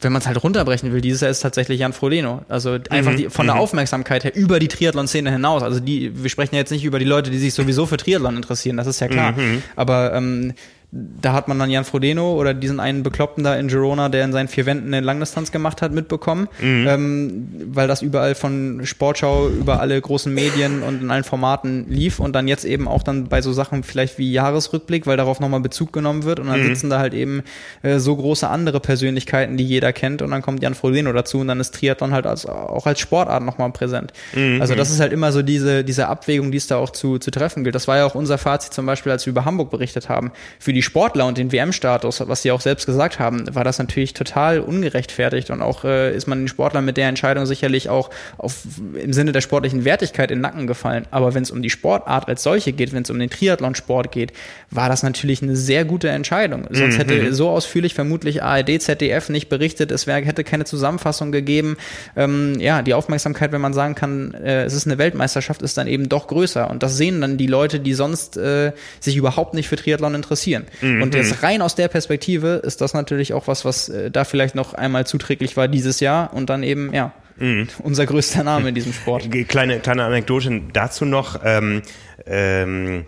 wenn 0.00 0.12
man 0.12 0.20
es 0.20 0.26
halt 0.26 0.42
runterbrechen 0.42 0.92
will, 0.92 1.00
dieses 1.00 1.20
Jahr 1.20 1.30
ist 1.30 1.40
tatsächlich 1.40 1.80
Jan 1.80 1.92
Frodeno. 1.92 2.42
Also 2.48 2.78
einfach 2.90 3.12
mhm. 3.12 3.16
die, 3.16 3.30
von 3.30 3.46
der 3.46 3.56
mhm. 3.56 3.60
Aufmerksamkeit 3.60 4.24
her 4.24 4.34
über 4.34 4.58
die 4.58 4.68
Triathlon-Szene 4.68 5.30
hinaus. 5.30 5.62
Also 5.62 5.80
die, 5.80 6.22
wir 6.22 6.30
sprechen 6.30 6.54
ja 6.54 6.60
jetzt 6.60 6.70
nicht 6.70 6.84
über 6.84 6.98
die 6.98 7.04
Leute, 7.04 7.30
die 7.30 7.38
sich 7.38 7.54
sowieso 7.54 7.86
für 7.86 7.96
Triathlon 7.96 8.36
interessieren, 8.36 8.76
das 8.76 8.86
ist 8.86 9.00
ja 9.00 9.08
klar. 9.08 9.32
Mhm. 9.32 9.62
Aber 9.76 10.14
ähm, 10.14 10.54
da 10.92 11.34
hat 11.34 11.46
man 11.46 11.56
dann 11.58 11.70
Jan 11.70 11.84
Frodeno 11.84 12.34
oder 12.34 12.52
diesen 12.52 12.80
einen 12.80 13.04
Bekloppten 13.04 13.44
da 13.44 13.54
in 13.54 13.68
Girona, 13.68 14.08
der 14.08 14.24
in 14.24 14.32
seinen 14.32 14.48
vier 14.48 14.66
Wänden 14.66 14.88
eine 14.88 15.04
Langdistanz 15.04 15.52
gemacht 15.52 15.82
hat, 15.82 15.92
mitbekommen, 15.92 16.48
mhm. 16.60 16.86
ähm, 16.88 17.48
weil 17.66 17.86
das 17.86 18.02
überall 18.02 18.34
von 18.34 18.80
Sportschau 18.84 19.48
über 19.48 19.80
alle 19.80 20.00
großen 20.00 20.34
Medien 20.34 20.82
und 20.82 21.00
in 21.00 21.10
allen 21.12 21.22
Formaten 21.22 21.86
lief 21.88 22.18
und 22.18 22.34
dann 22.34 22.48
jetzt 22.48 22.64
eben 22.64 22.88
auch 22.88 23.04
dann 23.04 23.28
bei 23.28 23.40
so 23.40 23.52
Sachen 23.52 23.84
vielleicht 23.84 24.18
wie 24.18 24.32
Jahresrückblick, 24.32 25.06
weil 25.06 25.16
darauf 25.16 25.38
nochmal 25.38 25.60
Bezug 25.60 25.92
genommen 25.92 26.24
wird 26.24 26.40
und 26.40 26.48
dann 26.48 26.60
mhm. 26.60 26.66
sitzen 26.66 26.90
da 26.90 26.98
halt 26.98 27.14
eben 27.14 27.44
äh, 27.82 28.00
so 28.00 28.16
große 28.16 28.48
andere 28.48 28.80
Persönlichkeiten, 28.80 29.56
die 29.56 29.64
jeder 29.64 29.92
kennt 29.92 30.22
und 30.22 30.32
dann 30.32 30.42
kommt 30.42 30.60
Jan 30.60 30.74
Frodeno 30.74 31.12
dazu 31.12 31.38
und 31.38 31.46
dann 31.46 31.60
ist 31.60 31.72
Triathlon 31.72 32.12
halt 32.12 32.26
als, 32.26 32.46
auch 32.46 32.86
als 32.86 32.98
Sportart 32.98 33.44
nochmal 33.44 33.70
präsent. 33.70 34.12
Mhm. 34.34 34.60
Also 34.60 34.74
das 34.74 34.90
ist 34.90 34.98
halt 34.98 35.12
immer 35.12 35.30
so 35.30 35.42
diese, 35.42 35.84
diese 35.84 36.08
Abwägung, 36.08 36.50
die 36.50 36.58
es 36.58 36.66
da 36.66 36.78
auch 36.78 36.90
zu, 36.90 37.18
zu 37.18 37.30
treffen 37.30 37.62
gilt. 37.62 37.76
Das 37.76 37.86
war 37.86 37.98
ja 37.98 38.06
auch 38.06 38.16
unser 38.16 38.38
Fazit 38.38 38.74
zum 38.74 38.86
Beispiel, 38.86 39.12
als 39.12 39.24
wir 39.26 39.30
über 39.30 39.44
Hamburg 39.44 39.70
berichtet 39.70 40.08
haben. 40.08 40.32
Für 40.58 40.72
die 40.72 40.79
die 40.80 40.84
Sportler 40.84 41.26
und 41.26 41.36
den 41.36 41.52
WM-Status, 41.52 42.26
was 42.26 42.40
sie 42.40 42.52
auch 42.52 42.62
selbst 42.62 42.86
gesagt 42.86 43.18
haben, 43.18 43.54
war 43.54 43.64
das 43.64 43.78
natürlich 43.78 44.14
total 44.14 44.60
ungerechtfertigt 44.60 45.50
und 45.50 45.60
auch 45.60 45.84
äh, 45.84 46.16
ist 46.16 46.26
man 46.26 46.38
den 46.38 46.48
Sportlern 46.48 46.86
mit 46.86 46.96
der 46.96 47.06
Entscheidung 47.06 47.44
sicherlich 47.44 47.90
auch 47.90 48.08
auf, 48.38 48.62
im 48.94 49.12
Sinne 49.12 49.32
der 49.32 49.42
sportlichen 49.42 49.84
Wertigkeit 49.84 50.30
in 50.30 50.38
den 50.38 50.40
Nacken 50.40 50.66
gefallen. 50.66 51.06
Aber 51.10 51.34
wenn 51.34 51.42
es 51.42 51.50
um 51.50 51.60
die 51.60 51.68
Sportart 51.68 52.28
als 52.28 52.42
solche 52.42 52.72
geht, 52.72 52.94
wenn 52.94 53.02
es 53.02 53.10
um 53.10 53.18
den 53.18 53.28
Triathlonsport 53.28 54.10
geht, 54.10 54.32
war 54.70 54.88
das 54.88 55.02
natürlich 55.02 55.42
eine 55.42 55.54
sehr 55.54 55.84
gute 55.84 56.08
Entscheidung. 56.08 56.66
Sonst 56.70 56.96
hätte 56.96 57.12
mhm. 57.12 57.34
so 57.34 57.50
ausführlich 57.50 57.92
vermutlich 57.92 58.42
ARD, 58.42 58.80
ZDF 58.80 59.28
nicht 59.28 59.50
berichtet, 59.50 59.90
es 59.90 60.06
wär, 60.06 60.16
hätte 60.24 60.44
keine 60.44 60.64
Zusammenfassung 60.64 61.30
gegeben. 61.30 61.76
Ähm, 62.16 62.58
ja, 62.58 62.80
die 62.80 62.94
Aufmerksamkeit, 62.94 63.52
wenn 63.52 63.60
man 63.60 63.74
sagen 63.74 63.96
kann, 63.96 64.32
äh, 64.32 64.64
es 64.64 64.72
ist 64.72 64.86
eine 64.86 64.96
Weltmeisterschaft, 64.96 65.60
ist 65.60 65.76
dann 65.76 65.88
eben 65.88 66.08
doch 66.08 66.26
größer. 66.26 66.70
Und 66.70 66.82
das 66.82 66.96
sehen 66.96 67.20
dann 67.20 67.36
die 67.36 67.48
Leute, 67.48 67.80
die 67.80 67.92
sonst 67.92 68.38
äh, 68.38 68.72
sich 68.98 69.16
überhaupt 69.16 69.52
nicht 69.52 69.68
für 69.68 69.76
Triathlon 69.76 70.14
interessieren. 70.14 70.64
Mhm. 70.80 71.02
Und 71.02 71.14
jetzt 71.14 71.42
rein 71.42 71.62
aus 71.62 71.74
der 71.74 71.88
Perspektive 71.88 72.62
ist 72.64 72.80
das 72.80 72.94
natürlich 72.94 73.32
auch 73.32 73.46
was, 73.46 73.64
was 73.64 73.88
äh, 73.88 74.10
da 74.10 74.24
vielleicht 74.24 74.54
noch 74.54 74.74
einmal 74.74 75.06
zuträglich 75.06 75.56
war 75.56 75.68
dieses 75.68 76.00
Jahr 76.00 76.32
und 76.32 76.50
dann 76.50 76.62
eben, 76.62 76.92
ja, 76.92 77.12
mhm. 77.36 77.68
unser 77.82 78.06
größter 78.06 78.44
Name 78.44 78.70
in 78.70 78.74
diesem 78.74 78.92
Sport. 78.92 79.28
Kleine, 79.48 79.80
kleine 79.80 80.04
Anekdote 80.04 80.62
dazu 80.72 81.04
noch. 81.04 81.40
Ähm, 81.44 81.82
ähm, 82.26 83.06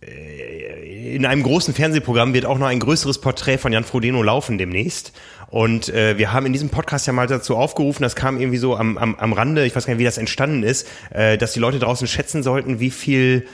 äh, 0.00 1.14
in 1.16 1.24
einem 1.24 1.42
großen 1.42 1.72
Fernsehprogramm 1.72 2.34
wird 2.34 2.46
auch 2.46 2.58
noch 2.58 2.66
ein 2.66 2.80
größeres 2.80 3.20
Porträt 3.20 3.58
von 3.58 3.72
Jan 3.72 3.84
Frodeno 3.84 4.22
laufen 4.22 4.58
demnächst. 4.58 5.12
Und 5.48 5.88
äh, 5.88 6.18
wir 6.18 6.32
haben 6.32 6.46
in 6.46 6.52
diesem 6.52 6.70
Podcast 6.70 7.06
ja 7.06 7.12
mal 7.12 7.26
dazu 7.26 7.56
aufgerufen, 7.56 8.02
das 8.02 8.16
kam 8.16 8.40
irgendwie 8.40 8.58
so 8.58 8.76
am, 8.76 8.98
am, 8.98 9.14
am 9.14 9.32
Rande, 9.32 9.64
ich 9.64 9.76
weiß 9.76 9.86
gar 9.86 9.94
nicht, 9.94 10.00
wie 10.00 10.04
das 10.04 10.18
entstanden 10.18 10.62
ist, 10.62 10.88
äh, 11.10 11.38
dass 11.38 11.52
die 11.52 11.60
Leute 11.60 11.78
draußen 11.78 12.06
schätzen 12.08 12.42
sollten, 12.42 12.80
wie 12.80 12.90
viel 12.90 13.46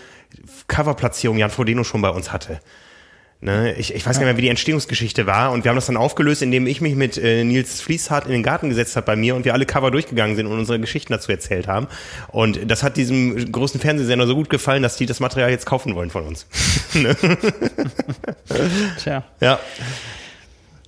Coverplatzierung 0.67 1.37
Jan 1.37 1.51
Frodeno 1.51 1.85
schon 1.85 2.01
bei 2.01 2.09
uns 2.09 2.33
hatte. 2.33 2.61
Ne, 3.45 3.75
ich, 3.75 3.93
ich 3.93 4.07
weiß 4.07 4.21
gar 4.21 4.25
nicht 4.25 4.35
mehr, 4.35 4.37
wie 4.37 4.43
die 4.43 4.51
Entstehungsgeschichte 4.51 5.27
war. 5.27 5.51
Und 5.51 5.65
wir 5.65 5.71
haben 5.71 5.77
das 5.77 5.87
dann 5.87 5.97
aufgelöst, 5.97 6.43
indem 6.43 6.69
ich 6.69 6.81
mich 6.81 6.95
mit 6.95 7.19
äh, 7.19 7.43
Nils 7.43 7.81
Fließhardt 7.81 8.27
in 8.27 8.31
den 8.31 8.45
Garten 8.45 8.69
gesetzt 8.69 8.95
habe 8.95 9.05
bei 9.05 9.17
mir 9.17 9.35
und 9.35 9.45
wir 9.45 9.53
alle 9.53 9.67
Cover 9.67 9.91
durchgegangen 9.91 10.37
sind 10.37 10.47
und 10.47 10.57
unsere 10.57 10.79
Geschichten 10.79 11.13
dazu 11.13 11.33
erzählt 11.33 11.67
haben. 11.67 11.89
Und 12.29 12.71
das 12.71 12.85
hat 12.85 12.97
diesem 12.97 13.51
großen 13.51 13.81
Fernsehsender 13.81 14.29
so 14.29 14.37
gut 14.37 14.49
gefallen, 14.49 14.85
dass 14.85 14.97
die 14.97 15.07
das 15.07 15.19
Material 15.19 15.51
jetzt 15.51 15.67
kaufen 15.67 15.97
wollen 15.97 16.11
von 16.11 16.25
uns. 16.25 16.47
Ne? 16.95 17.17
Tja. 18.99 19.25
Ja. 19.41 19.59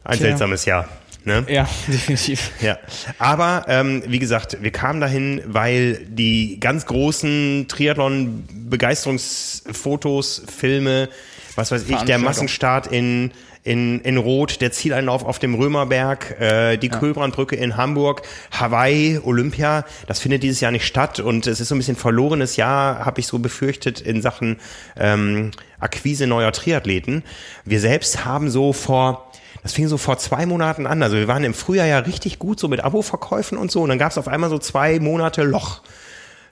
Ein 0.04 0.18
Tja. 0.18 0.26
seltsames 0.26 0.66
Jahr. 0.66 0.86
Ne? 1.24 1.44
Ja, 1.48 1.68
definitiv. 1.88 2.50
Ja, 2.60 2.78
aber 3.18 3.64
ähm, 3.68 4.02
wie 4.06 4.18
gesagt, 4.18 4.58
wir 4.60 4.70
kamen 4.70 5.00
dahin, 5.00 5.40
weil 5.46 6.04
die 6.06 6.60
ganz 6.60 6.84
großen 6.86 7.66
Triathlon-Begeisterungsfotos, 7.68 10.42
Filme, 10.56 11.08
was 11.56 11.70
weiß 11.70 11.88
ich, 11.88 12.02
der 12.02 12.18
Massenstart 12.18 12.86
in 12.86 13.32
in, 13.64 14.00
in 14.02 14.18
Rot, 14.18 14.60
der 14.60 14.72
Zieleinlauf 14.72 15.24
auf 15.24 15.38
dem 15.38 15.54
Römerberg, 15.54 16.38
äh, 16.38 16.76
die 16.76 16.88
ja. 16.88 16.98
Kölbrandbrücke 16.98 17.56
in 17.56 17.78
Hamburg, 17.78 18.22
Hawaii, 18.52 19.18
Olympia, 19.24 19.86
das 20.06 20.20
findet 20.20 20.42
dieses 20.42 20.60
Jahr 20.60 20.70
nicht 20.70 20.86
statt 20.86 21.18
und 21.18 21.46
es 21.46 21.60
ist 21.60 21.68
so 21.68 21.74
ein 21.74 21.78
bisschen 21.78 21.96
verlorenes 21.96 22.56
Jahr, 22.56 23.06
habe 23.06 23.20
ich 23.20 23.26
so 23.26 23.38
befürchtet, 23.38 24.02
in 24.02 24.20
Sachen 24.20 24.58
ähm, 24.98 25.50
Akquise 25.80 26.26
neuer 26.26 26.52
Triathleten. 26.52 27.24
Wir 27.64 27.80
selbst 27.80 28.26
haben 28.26 28.50
so 28.50 28.72
vor 28.72 29.30
das 29.62 29.72
fing 29.72 29.88
so 29.88 29.96
vor 29.96 30.18
zwei 30.18 30.44
Monaten 30.44 30.86
an. 30.86 31.02
Also 31.02 31.16
wir 31.16 31.26
waren 31.26 31.42
im 31.42 31.54
Frühjahr 31.54 31.86
ja 31.86 32.00
richtig 32.00 32.38
gut 32.38 32.60
so 32.60 32.68
mit 32.68 32.84
Abo-Verkäufen 32.84 33.56
und 33.56 33.70
so. 33.70 33.80
Und 33.80 33.88
dann 33.88 33.98
gab 33.98 34.10
es 34.10 34.18
auf 34.18 34.28
einmal 34.28 34.50
so 34.50 34.58
zwei 34.58 35.00
Monate 35.00 35.42
Loch. 35.42 35.80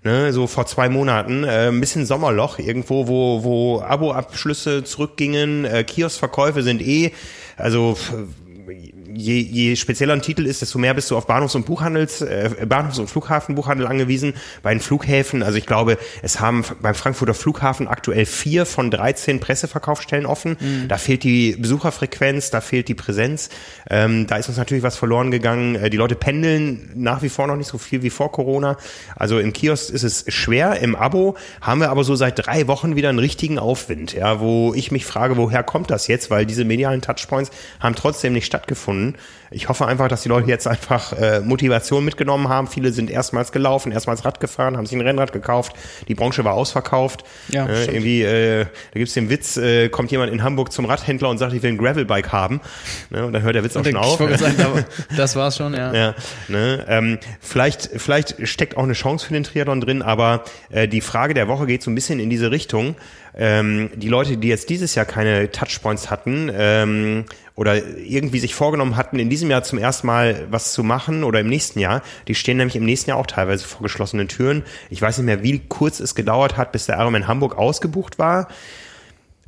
Ne, 0.05 0.33
so 0.33 0.49
vor 0.49 0.67
zwei 0.67 0.89
Monaten, 0.89 1.45
äh, 1.45 1.69
ein 1.69 1.79
bisschen 1.79 2.07
Sommerloch 2.07 2.59
irgendwo, 2.59 3.07
wo, 3.07 3.45
wo 3.45 3.81
Abo-Abschlüsse 3.83 4.83
zurückgingen, 4.83 5.65
äh, 5.65 5.85
Kioskverkäufe 5.85 6.65
sind 6.65 6.83
eh, 6.83 7.13
also 7.57 7.97
je, 9.15 9.41
je 9.41 9.77
spezieller 9.77 10.15
ein 10.15 10.23
Titel 10.23 10.47
ist, 10.47 10.63
desto 10.63 10.79
mehr 10.79 10.95
bist 10.95 11.11
du 11.11 11.17
auf 11.17 11.27
Bahnhofs- 11.27 11.55
und 11.55 11.67
Buchhandels, 11.67 12.23
äh, 12.23 12.51
Bahnhofs- 12.67 12.99
und 12.99 13.09
Flughafenbuchhandel 13.09 13.87
angewiesen. 13.87 14.35
Bei 14.63 14.73
den 14.73 14.81
Flughäfen, 14.81 15.43
also 15.43 15.59
ich 15.59 15.67
glaube, 15.67 15.99
es 16.23 16.41
haben 16.41 16.65
beim 16.81 16.95
Frankfurter 16.95 17.35
Flughafen 17.35 17.89
aktuell 17.89 18.27
vier 18.27 18.67
von 18.67 18.91
13 18.91 19.41
Presseverkaufsstellen 19.41 20.27
offen. 20.27 20.57
Mhm. 20.59 20.89
Da 20.89 20.99
fehlt 20.99 21.25
die 21.25 21.57
Besucherfrequenz, 21.57 22.51
da 22.51 22.61
fehlt 22.61 22.89
die 22.89 22.95
Präsenz. 22.95 23.51
Ähm, 23.91 24.27
da 24.27 24.37
ist 24.37 24.49
uns 24.49 24.59
natürlich 24.59 24.83
was 24.83 24.97
verloren 24.97 25.31
gegangen. 25.31 25.75
Äh, 25.75 25.91
die 25.91 25.97
Leute 25.97 26.15
pendeln 26.15 26.91
nach 26.95 27.23
wie 27.23 27.29
vor 27.29 27.47
noch 27.47 27.57
nicht 27.57 27.69
so 27.69 27.79
viel 27.79 28.03
wie 28.03 28.11
vor 28.11 28.33
Corona. 28.33 28.77
Also 29.17 29.39
im 29.39 29.53
Kiosk 29.53 29.91
ist 29.91 30.03
es 30.03 30.25
schwer. 30.29 30.81
Im 30.81 30.97
Abo 30.97 31.37
haben 31.61 31.81
wir 31.81 31.91
aber 31.91 32.05
so 32.05 32.15
seit 32.15 32.47
drei 32.47 32.67
Wochen 32.69 32.97
wieder 32.97 33.09
einen 33.09 33.19
richtigen 33.19 33.59
Aufwind, 33.59 34.13
ja, 34.13 34.41
wo 34.41 34.73
ich 34.75 34.91
mich 34.91 35.05
frage, 35.05 35.37
woher 35.37 35.63
kommt 35.63 35.91
das 35.91 36.07
jetzt? 36.07 36.31
Weil 36.31 36.47
diese 36.47 36.65
medialen 36.65 37.03
Touchpoints 37.03 37.51
haben 37.81 37.95
trotzdem 37.95 38.33
nicht 38.33 38.47
stattgefunden 38.47 39.02
gefunden. 39.03 39.19
Ich 39.55 39.69
hoffe 39.69 39.87
einfach, 39.87 40.09
dass 40.09 40.23
die 40.23 40.31
Leute 40.31 40.49
jetzt 40.49 40.67
einfach 40.67 41.13
äh, 41.13 41.41
Motivation 41.41 42.05
mitgenommen 42.05 42.49
haben. 42.49 42.69
Viele 42.69 42.91
sind 42.93 43.11
erstmals 43.11 43.53
gelaufen, 43.53 43.93
erstmals 43.93 44.25
Rad 44.25 44.41
gefahren, 44.41 44.79
haben 44.79 44.87
sich 44.87 44.97
ein 44.97 45.03
Rennrad 45.03 45.33
gekauft. 45.33 45.75
Die 46.09 46.15
Branche 46.15 46.43
war 46.45 46.55
ausverkauft. 46.55 47.25
Ja, 47.49 47.67
äh, 47.67 47.85
irgendwie, 47.85 48.23
äh, 48.23 48.65
da 48.65 48.99
gibt's 48.99 49.13
den 49.13 49.29
Witz, 49.29 49.59
äh, 49.59 49.91
kommt 49.91 50.11
jemand 50.11 50.33
in 50.33 50.43
Hamburg 50.43 50.73
zum 50.73 50.87
Radhändler 50.87 51.29
und 51.29 51.37
sagt, 51.37 51.53
ich 51.53 51.63
will 51.63 51.73
ein 51.73 51.79
Gravelbike 51.79 52.33
haben. 52.33 52.61
Ne, 53.11 53.27
und 53.27 53.35
dann 53.35 53.43
hört 53.43 53.55
der 53.55 53.65
Witz 53.65 53.77
auch 53.77 53.85
schon 53.85 53.97
auf. 53.97 54.19
Sagen, 54.19 54.85
das 55.17 55.37
war's 55.37 55.59
schon, 55.59 55.75
ja. 55.75 55.93
ja 55.93 56.15
ne, 56.49 56.85
ähm, 56.89 57.19
vielleicht, 57.41 57.91
vielleicht 57.97 58.49
steckt 58.49 58.79
auch 58.79 58.85
eine 58.85 58.95
Chance 58.95 59.27
für 59.27 59.35
den 59.35 59.45
Triathlon 59.45 59.83
drin, 59.83 60.01
aber 60.01 60.45
äh, 60.71 60.89
die 60.89 61.03
Frage 61.03 61.35
der 61.35 61.47
Woche 61.49 61.67
geht 61.67 61.83
so 61.83 61.91
ein 61.91 61.95
bisschen 61.95 62.21
in 62.21 62.31
diese 62.31 62.51
Richtung. 62.51 62.97
Ähm, 63.37 63.91
die 63.95 64.09
Leute, 64.09 64.37
die 64.37 64.49
jetzt 64.49 64.69
dieses 64.69 64.95
Jahr 64.95 65.07
keine 65.07 65.51
Touchpoints 65.51 66.11
hatten, 66.11 66.51
ähm, 66.55 67.25
oder 67.55 67.85
irgendwie 67.85 68.39
sich 68.39 68.55
vorgenommen 68.55 68.97
hatten, 68.97 69.19
in 69.19 69.29
diesem 69.29 69.51
Jahr 69.51 69.63
zum 69.63 69.79
ersten 69.79 70.07
Mal 70.07 70.47
was 70.51 70.73
zu 70.73 70.83
machen 70.83 71.23
oder 71.23 71.41
im 71.41 71.49
nächsten 71.49 71.81
Jahr, 71.81 72.03
die 72.29 72.35
stehen 72.35 72.57
nämlich 72.57 72.77
im 72.77 72.85
nächsten 72.85 73.11
Jahr 73.11 73.19
auch 73.19 73.27
teilweise 73.27 73.67
vor 73.67 73.83
geschlossenen 73.83 74.29
Türen. 74.29 74.63
Ich 74.91 75.03
weiß 75.03 75.19
nicht 75.19 75.27
mehr, 75.27 75.43
wie 75.43 75.61
kurz 75.69 76.01
es 76.01 76.15
gedauert 76.15 76.57
hat, 76.57 76.73
bis 76.73 76.87
der 76.87 76.99
Ironman 76.99 77.29
Hamburg 77.29 77.59
ausgebucht 77.59 78.19
war. 78.19 78.49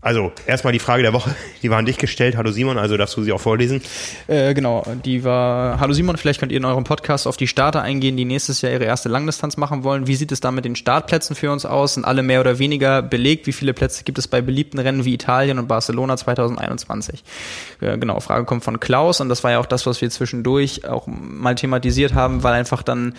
Also 0.05 0.33
erstmal 0.47 0.75
die 0.75 0.81
Frage 0.81 1.03
der 1.03 1.15
Woche, 1.15 1.35
die 1.63 1.71
war 1.71 1.79
an 1.79 1.87
dich 1.87 1.97
gestellt. 1.97 2.37
Hallo 2.37 2.51
Simon, 2.51 2.77
also 2.77 2.99
darfst 2.99 3.17
du 3.17 3.23
sie 3.23 3.33
auch 3.33 3.41
vorlesen? 3.41 3.81
Äh, 4.27 4.53
genau, 4.53 4.85
die 5.03 5.25
war, 5.25 5.81
hallo 5.81 5.95
Simon, 5.95 6.19
vielleicht 6.19 6.41
könnt 6.41 6.53
ihr 6.53 6.59
in 6.59 6.67
eurem 6.67 6.85
Podcast 6.85 7.27
auf 7.27 7.39
die 7.39 7.47
Starter 7.49 7.81
eingehen, 7.81 8.15
die 8.19 8.27
nächstes 8.27 8.61
Jahr 8.61 8.71
ihre 8.71 8.85
erste 8.85 9.09
Langdistanz 9.09 9.57
machen 9.57 9.83
wollen. 9.83 10.07
Wie 10.07 10.15
sieht 10.15 10.31
es 10.31 10.41
da 10.41 10.51
mit 10.51 10.67
den 10.67 10.77
Startplätzen 10.77 11.35
für 11.35 11.51
uns 11.51 11.65
aus? 11.65 11.95
Sind 11.95 12.05
alle 12.05 12.23
mehr 12.23 12.41
oder 12.41 12.59
weniger 12.59 13.01
belegt? 13.01 13.47
Wie 13.47 13.53
viele 13.53 13.73
Plätze 13.73 14.05
gibt 14.05 14.19
es 14.19 14.29
bei 14.29 14.43
beliebten 14.43 14.79
Rennen 14.79 15.07
wie 15.07 15.15
Italien 15.15 15.59
und 15.59 15.69
Barcelona 15.69 16.19
2021? 16.19 17.25
Äh, 17.81 17.97
genau, 17.97 18.21
Frage 18.21 18.45
kommt 18.45 18.63
von 18.63 18.81
Klaus 18.81 19.23
und 19.23 19.31
das 19.31 19.43
war 19.43 19.53
ja 19.53 19.59
auch 19.59 19.65
das, 19.65 19.87
was 19.87 20.03
wir 20.03 20.11
zwischendurch 20.11 20.87
auch 20.87 21.07
mal 21.07 21.55
thematisiert 21.55 22.13
haben, 22.13 22.43
weil 22.43 22.53
einfach 22.53 22.83
dann 22.83 23.15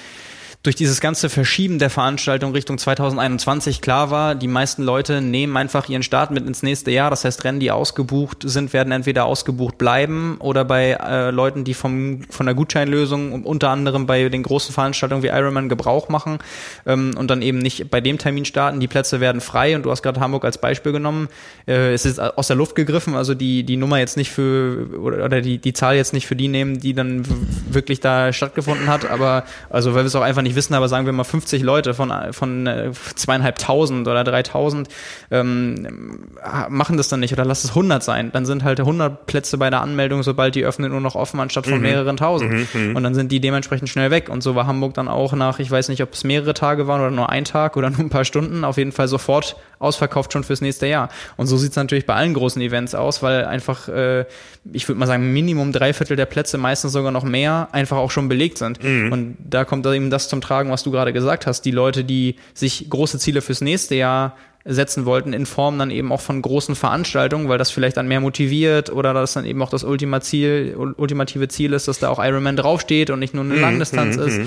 durch 0.66 0.76
dieses 0.76 1.00
ganze 1.00 1.30
Verschieben 1.30 1.78
der 1.78 1.92
Veranstaltung 1.92 2.52
Richtung 2.52 2.80
2021 2.80 3.82
klar 3.82 4.10
war, 4.10 4.34
die 4.34 4.48
meisten 4.48 4.82
Leute 4.82 5.22
nehmen 5.22 5.56
einfach 5.58 5.88
ihren 5.90 6.02
Start 6.02 6.32
mit 6.32 6.48
ins 6.48 6.64
nächste 6.64 6.90
Jahr. 6.90 7.12
Das 7.12 7.24
heißt, 7.24 7.44
Rennen, 7.44 7.60
die 7.60 7.70
ausgebucht 7.70 8.40
sind, 8.46 8.74
werden 8.74 8.92
entweder 8.92 9.26
ausgebucht 9.26 9.78
bleiben 9.78 10.38
oder 10.40 10.66
bei 10.66 10.98
äh, 11.00 11.30
Leuten, 11.30 11.66
die 11.66 11.76
vom, 11.76 12.22
von 12.30 12.48
der 12.48 12.56
Gutscheinlösung 12.56 13.44
unter 13.44 13.70
anderem 13.70 14.08
bei 14.08 14.28
den 14.28 14.42
großen 14.42 14.74
Veranstaltungen 14.74 15.22
wie 15.22 15.28
Ironman 15.28 15.70
Gebrauch 15.70 16.10
machen 16.10 16.40
ähm, 16.88 17.14
und 17.16 17.30
dann 17.30 17.44
eben 17.44 17.60
nicht 17.60 17.92
bei 17.92 18.02
dem 18.02 18.18
Termin 18.18 18.46
starten. 18.46 18.80
Die 18.80 18.88
Plätze 18.88 19.20
werden 19.20 19.42
frei 19.42 19.76
und 19.76 19.84
du 19.84 19.92
hast 19.92 20.02
gerade 20.02 20.20
Hamburg 20.20 20.46
als 20.46 20.58
Beispiel 20.58 20.92
genommen. 20.92 21.30
Äh, 21.68 21.94
es 21.94 22.06
ist 22.06 22.20
aus 22.20 22.48
der 22.48 22.56
Luft 22.56 22.76
gegriffen, 22.76 23.14
also 23.14 23.36
die, 23.36 23.64
die 23.64 23.78
Nummer 23.78 24.00
jetzt 24.00 24.18
nicht 24.18 24.32
für 24.32 24.88
oder, 25.00 25.26
oder 25.26 25.42
die, 25.42 25.60
die 25.60 25.74
Zahl 25.74 25.96
jetzt 25.96 26.14
nicht 26.14 26.26
für 26.26 26.36
die 26.36 26.48
nehmen, 26.48 26.80
die 26.80 26.96
dann 26.96 27.24
wirklich 27.70 28.00
da 28.00 28.34
stattgefunden 28.34 28.88
hat, 28.88 29.08
aber 29.10 29.44
also 29.70 29.94
weil 29.94 30.04
wir 30.04 30.08
es 30.08 30.16
auch 30.16 30.22
einfach 30.22 30.42
nicht 30.42 30.55
nicht 30.56 30.66
wissen, 30.66 30.74
aber 30.74 30.88
sagen 30.88 31.06
wir 31.06 31.14
mal 31.14 31.24
50 31.24 31.62
Leute 31.64 31.94
von, 31.94 32.12
von 32.32 32.68
äh, 32.68 32.92
zweieinhalbtausend 33.16 34.08
oder 34.08 34.24
dreitausend 34.24 34.90
ähm, 35.32 36.30
machen 36.70 36.98
das 36.98 37.10
dann 37.10 37.20
nicht 37.20 37.34
oder 37.34 37.46
lass 37.46 37.64
es 37.64 37.72
100 37.72 38.04
sein. 38.04 38.32
Dann 38.32 38.46
sind 38.46 38.64
halt 38.64 38.80
100 38.80 39.26
Plätze 39.26 39.58
bei 39.58 39.70
der 39.70 39.82
Anmeldung, 39.82 40.24
sobald 40.24 40.56
die 40.56 40.64
öffnen, 40.64 40.92
nur 40.92 41.02
noch 41.02 41.16
offen, 41.16 41.40
anstatt 41.40 41.66
von 41.66 41.78
mhm. 41.78 41.84
mehreren 41.84 42.18
tausend. 42.18 42.52
Mhm, 42.52 42.68
mhm, 42.74 42.96
und 42.96 43.04
dann 43.04 43.14
sind 43.14 43.32
die 43.32 43.40
dementsprechend 43.40 43.90
schnell 43.90 44.12
weg. 44.12 44.30
Und 44.30 44.42
so 44.42 44.56
war 44.56 44.68
Hamburg 44.68 44.94
dann 44.94 45.08
auch 45.08 45.34
nach, 45.34 45.60
ich 45.60 45.70
weiß 45.70 45.90
nicht, 45.90 46.02
ob 46.02 46.14
es 46.14 46.24
mehrere 46.24 46.54
Tage 46.54 46.88
waren 46.88 47.02
oder 47.02 47.12
nur 47.12 47.30
ein 47.30 47.46
Tag 47.46 47.78
oder 47.78 47.90
nur 47.92 48.00
ein 48.00 48.10
paar 48.10 48.26
Stunden, 48.26 48.64
auf 48.64 48.78
jeden 48.78 48.92
Fall 48.92 49.08
sofort 49.08 49.56
ausverkauft 49.80 50.34
schon 50.34 50.44
fürs 50.44 50.62
nächste 50.62 50.88
Jahr. 50.88 51.10
Und 51.38 51.48
so 51.48 51.58
sieht 51.58 51.72
es 51.72 51.76
natürlich 51.76 52.06
bei 52.06 52.16
allen 52.16 52.34
großen 52.34 52.62
Events 52.62 52.96
aus, 52.96 53.22
weil 53.22 53.46
einfach, 53.46 53.88
äh, 53.90 54.26
ich 54.72 54.88
würde 54.88 55.00
mal 55.00 55.06
sagen, 55.06 55.34
Minimum 55.34 55.72
drei 55.72 55.94
Viertel 55.94 56.16
der 56.16 56.26
Plätze, 56.26 56.58
meistens 56.58 56.94
sogar 56.94 57.12
noch 57.12 57.24
mehr, 57.24 57.68
einfach 57.72 57.98
auch 57.98 58.12
schon 58.12 58.30
belegt 58.30 58.58
sind. 58.58 58.82
Mhm. 58.84 59.12
Und 59.12 59.38
da 59.40 59.66
kommt 59.66 59.86
eben 59.86 60.10
das 60.10 60.30
zum 60.30 60.42
Tragen, 60.46 60.70
was 60.70 60.84
du 60.84 60.92
gerade 60.92 61.14
gesagt 61.14 61.48
hast. 61.48 61.62
Die 61.62 61.72
Leute, 61.72 62.04
die 62.04 62.36
sich 62.54 62.90
große 62.90 63.20
Ziele 63.20 63.42
fürs 63.42 63.62
nächste 63.62 63.96
Jahr 63.96 64.36
setzen 64.68 65.06
wollten, 65.06 65.32
in 65.34 65.46
Form 65.46 65.78
dann 65.78 65.92
eben 65.92 66.12
auch 66.12 66.22
von 66.22 66.42
großen 66.42 66.76
Veranstaltungen, 66.76 67.48
weil 67.50 67.60
das 67.60 67.70
vielleicht 67.70 67.98
dann 67.98 68.08
mehr 68.08 68.20
motiviert 68.20 68.92
oder 68.92 69.14
das 69.14 69.34
dann 69.34 69.46
eben 69.46 69.62
auch 69.62 69.70
das 69.70 69.84
Ultima 69.84 70.22
Ziel, 70.22 70.76
ultimative 70.98 71.48
Ziel 71.48 71.74
ist, 71.74 71.88
dass 71.88 72.00
da 72.00 72.10
auch 72.10 72.18
Ironman 72.24 72.56
draufsteht 72.56 73.12
und 73.12 73.20
nicht 73.20 73.36
nur 73.36 73.44
eine 73.44 73.54
mhm, 73.54 73.62
Langdistanz 73.62 74.18
mhm, 74.18 74.24
ist. 74.24 74.40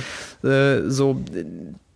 Mhm. 0.42 0.50
Äh, 0.50 0.90
so, 0.90 1.20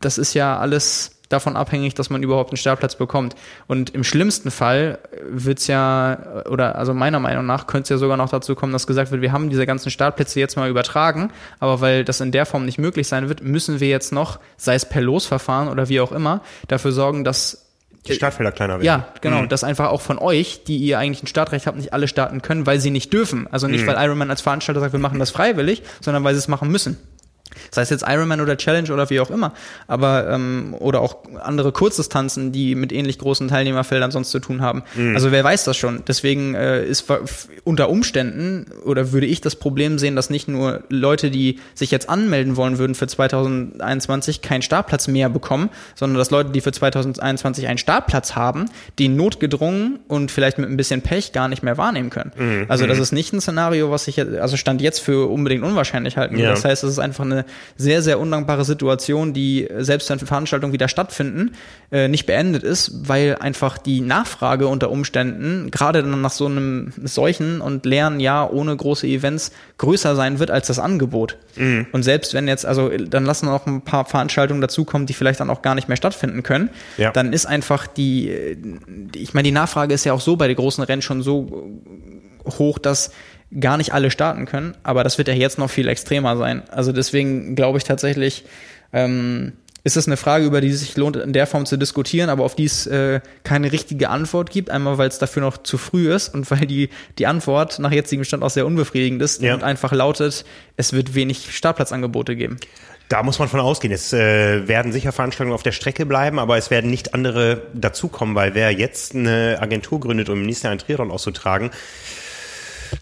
das 0.00 0.18
ist 0.18 0.34
ja 0.34 0.56
alles 0.56 1.21
davon 1.32 1.56
abhängig, 1.56 1.94
dass 1.94 2.10
man 2.10 2.22
überhaupt 2.22 2.50
einen 2.50 2.56
Startplatz 2.56 2.96
bekommt. 2.96 3.34
Und 3.66 3.90
im 3.90 4.04
schlimmsten 4.04 4.50
Fall 4.50 4.98
wird's 5.28 5.66
ja, 5.66 6.44
oder 6.48 6.76
also 6.76 6.94
meiner 6.94 7.20
Meinung 7.20 7.46
nach, 7.46 7.66
könnte 7.66 7.84
es 7.84 7.88
ja 7.90 7.98
sogar 7.98 8.16
noch 8.16 8.30
dazu 8.30 8.54
kommen, 8.54 8.72
dass 8.72 8.86
gesagt 8.86 9.10
wird, 9.10 9.22
wir 9.22 9.32
haben 9.32 9.50
diese 9.50 9.66
ganzen 9.66 9.90
Startplätze 9.90 10.40
jetzt 10.40 10.56
mal 10.56 10.68
übertragen, 10.68 11.30
aber 11.60 11.80
weil 11.80 12.04
das 12.04 12.20
in 12.20 12.32
der 12.32 12.46
Form 12.46 12.64
nicht 12.64 12.78
möglich 12.78 13.08
sein 13.08 13.28
wird, 13.28 13.42
müssen 13.42 13.80
wir 13.80 13.88
jetzt 13.88 14.12
noch, 14.12 14.38
sei 14.56 14.74
es 14.74 14.84
per 14.84 15.02
Losverfahren 15.02 15.68
oder 15.68 15.88
wie 15.88 16.00
auch 16.00 16.12
immer, 16.12 16.40
dafür 16.68 16.92
sorgen, 16.92 17.24
dass 17.24 17.62
die 18.06 18.14
Startfelder 18.14 18.50
kleiner 18.50 18.74
werden. 18.74 18.84
Ja, 18.84 19.06
genau. 19.20 19.42
Mhm. 19.42 19.48
Dass 19.48 19.62
einfach 19.62 19.90
auch 19.90 20.00
von 20.00 20.18
euch, 20.18 20.64
die 20.64 20.78
ihr 20.78 20.98
eigentlich 20.98 21.22
ein 21.22 21.28
Startrecht 21.28 21.66
habt, 21.66 21.76
nicht 21.76 21.92
alle 21.92 22.08
starten 22.08 22.42
können, 22.42 22.66
weil 22.66 22.80
sie 22.80 22.90
nicht 22.90 23.12
dürfen. 23.12 23.46
Also 23.50 23.68
nicht, 23.68 23.82
mhm. 23.82 23.88
weil 23.88 24.04
Ironman 24.04 24.30
als 24.30 24.40
Veranstalter 24.40 24.80
sagt, 24.80 24.92
wir 24.92 25.00
machen 25.00 25.20
das 25.20 25.30
freiwillig, 25.30 25.82
sondern 26.00 26.24
weil 26.24 26.34
sie 26.34 26.40
es 26.40 26.48
machen 26.48 26.68
müssen. 26.68 26.98
Sei 27.70 27.82
es 27.82 27.90
jetzt 27.90 28.04
Ironman 28.06 28.40
oder 28.40 28.56
Challenge 28.56 28.92
oder 28.92 29.10
wie 29.10 29.20
auch 29.20 29.30
immer, 29.30 29.52
aber 29.86 30.28
ähm, 30.28 30.74
oder 30.78 31.00
auch 31.00 31.16
andere 31.42 31.72
Kurzdistanzen, 31.72 32.52
die 32.52 32.74
mit 32.74 32.92
ähnlich 32.92 33.18
großen 33.18 33.48
Teilnehmerfeldern 33.48 34.10
sonst 34.10 34.30
zu 34.30 34.38
tun 34.38 34.60
haben. 34.60 34.82
Mhm. 34.94 35.14
Also 35.14 35.32
wer 35.32 35.44
weiß 35.44 35.64
das 35.64 35.76
schon. 35.76 36.02
Deswegen 36.06 36.54
äh, 36.54 36.84
ist 36.84 37.04
unter 37.64 37.88
Umständen 37.88 38.66
oder 38.84 39.12
würde 39.12 39.26
ich 39.26 39.40
das 39.40 39.56
Problem 39.56 39.98
sehen, 39.98 40.16
dass 40.16 40.30
nicht 40.30 40.48
nur 40.48 40.82
Leute, 40.88 41.30
die 41.30 41.58
sich 41.74 41.90
jetzt 41.90 42.08
anmelden 42.08 42.56
wollen 42.56 42.78
würden 42.78 42.94
für 42.94 43.06
2021, 43.06 44.42
keinen 44.42 44.62
Startplatz 44.62 45.08
mehr 45.08 45.28
bekommen, 45.28 45.70
sondern 45.94 46.18
dass 46.18 46.30
Leute, 46.30 46.50
die 46.50 46.60
für 46.60 46.72
2021 46.72 47.66
einen 47.66 47.78
Startplatz 47.78 48.34
haben, 48.34 48.66
den 48.98 49.16
notgedrungen 49.16 50.00
und 50.08 50.30
vielleicht 50.30 50.58
mit 50.58 50.68
ein 50.68 50.76
bisschen 50.76 51.02
Pech 51.02 51.32
gar 51.32 51.48
nicht 51.48 51.62
mehr 51.62 51.76
wahrnehmen 51.78 52.10
können. 52.10 52.32
Mhm. 52.36 52.66
Also 52.68 52.86
das 52.86 52.98
mhm. 52.98 53.02
ist 53.02 53.12
nicht 53.12 53.32
ein 53.32 53.40
Szenario, 53.40 53.90
was 53.90 54.08
ich 54.08 54.20
also 54.20 54.56
stand 54.56 54.80
jetzt 54.80 55.00
für 55.00 55.30
unbedingt 55.30 55.64
unwahrscheinlich 55.64 56.16
halten. 56.16 56.38
Ja. 56.38 56.50
Das 56.50 56.64
heißt, 56.64 56.84
es 56.84 56.90
ist 56.92 56.98
einfach 56.98 57.24
eine 57.24 57.41
sehr, 57.76 58.02
sehr 58.02 58.20
undankbare 58.20 58.64
Situation, 58.64 59.32
die 59.32 59.68
selbst 59.78 60.10
wenn 60.10 60.18
Veranstaltungen 60.18 60.72
wieder 60.72 60.88
stattfinden, 60.88 61.52
äh, 61.90 62.08
nicht 62.08 62.26
beendet 62.26 62.62
ist, 62.62 63.08
weil 63.08 63.36
einfach 63.36 63.78
die 63.78 64.00
Nachfrage 64.00 64.66
unter 64.66 64.90
Umständen, 64.90 65.70
gerade 65.70 66.02
dann 66.02 66.20
nach 66.20 66.30
so 66.30 66.46
einem 66.46 66.92
solchen 67.02 67.60
und 67.60 67.86
leeren 67.86 68.20
Jahr 68.20 68.52
ohne 68.52 68.76
große 68.76 69.06
Events, 69.06 69.52
größer 69.78 70.16
sein 70.16 70.38
wird 70.38 70.50
als 70.50 70.66
das 70.66 70.78
Angebot. 70.78 71.36
Mhm. 71.56 71.86
Und 71.92 72.02
selbst 72.02 72.34
wenn 72.34 72.48
jetzt, 72.48 72.66
also 72.66 72.88
dann 72.88 73.24
lassen 73.24 73.46
noch 73.46 73.66
ein 73.66 73.82
paar 73.82 74.04
Veranstaltungen 74.04 74.60
dazukommen, 74.60 75.06
die 75.06 75.14
vielleicht 75.14 75.40
dann 75.40 75.50
auch 75.50 75.62
gar 75.62 75.74
nicht 75.74 75.88
mehr 75.88 75.96
stattfinden 75.96 76.42
können, 76.42 76.70
ja. 76.96 77.10
dann 77.10 77.32
ist 77.32 77.46
einfach 77.46 77.86
die, 77.86 78.32
ich 79.14 79.34
meine, 79.34 79.44
die 79.44 79.52
Nachfrage 79.52 79.94
ist 79.94 80.04
ja 80.04 80.12
auch 80.12 80.20
so 80.20 80.36
bei 80.36 80.46
den 80.48 80.56
großen 80.56 80.84
Rennen 80.84 81.02
schon 81.02 81.22
so 81.22 81.70
hoch, 82.58 82.78
dass 82.78 83.12
gar 83.60 83.76
nicht 83.76 83.92
alle 83.92 84.10
starten 84.10 84.46
können, 84.46 84.74
aber 84.82 85.04
das 85.04 85.18
wird 85.18 85.28
ja 85.28 85.34
jetzt 85.34 85.58
noch 85.58 85.70
viel 85.70 85.88
extremer 85.88 86.36
sein. 86.36 86.62
Also 86.70 86.92
deswegen 86.92 87.54
glaube 87.54 87.78
ich 87.78 87.84
tatsächlich, 87.84 88.44
ähm, 88.92 89.52
ist 89.84 89.96
es 89.96 90.06
eine 90.06 90.16
Frage, 90.16 90.44
über 90.44 90.60
die 90.60 90.68
es 90.68 90.80
sich 90.80 90.96
lohnt, 90.96 91.16
in 91.16 91.32
der 91.32 91.46
Form 91.46 91.66
zu 91.66 91.76
diskutieren, 91.76 92.30
aber 92.30 92.44
auf 92.44 92.54
die 92.54 92.66
es 92.66 92.86
äh, 92.86 93.20
keine 93.42 93.72
richtige 93.72 94.10
Antwort 94.10 94.50
gibt. 94.50 94.70
Einmal, 94.70 94.96
weil 94.98 95.08
es 95.08 95.18
dafür 95.18 95.42
noch 95.42 95.58
zu 95.58 95.76
früh 95.76 96.12
ist 96.12 96.32
und 96.34 96.48
weil 96.50 96.66
die, 96.66 96.88
die 97.18 97.26
Antwort 97.26 97.78
nach 97.80 97.90
jetzigem 97.90 98.24
Stand 98.24 98.44
auch 98.44 98.50
sehr 98.50 98.64
unbefriedigend 98.64 99.20
ist 99.22 99.42
ja. 99.42 99.54
und 99.54 99.64
einfach 99.64 99.92
lautet, 99.92 100.44
es 100.76 100.92
wird 100.92 101.14
wenig 101.14 101.54
Startplatzangebote 101.54 102.36
geben. 102.36 102.58
Da 103.08 103.22
muss 103.24 103.38
man 103.40 103.48
von 103.48 103.60
ausgehen. 103.60 103.92
Es 103.92 104.12
äh, 104.12 104.68
werden 104.68 104.92
sicher 104.92 105.10
Veranstaltungen 105.12 105.54
auf 105.54 105.64
der 105.64 105.72
Strecke 105.72 106.06
bleiben, 106.06 106.38
aber 106.38 106.56
es 106.56 106.70
werden 106.70 106.88
nicht 106.88 107.12
andere 107.12 107.62
dazukommen, 107.74 108.36
weil 108.36 108.54
wer 108.54 108.70
jetzt 108.70 109.14
eine 109.14 109.58
Agentur 109.60 109.98
gründet, 109.98 110.28
um 110.28 110.38
im 110.38 110.46
nächsten 110.46 110.66
Jahr 110.66 110.72
ein 110.72 110.78
Triathlon 110.78 111.10
auszutragen, 111.10 111.70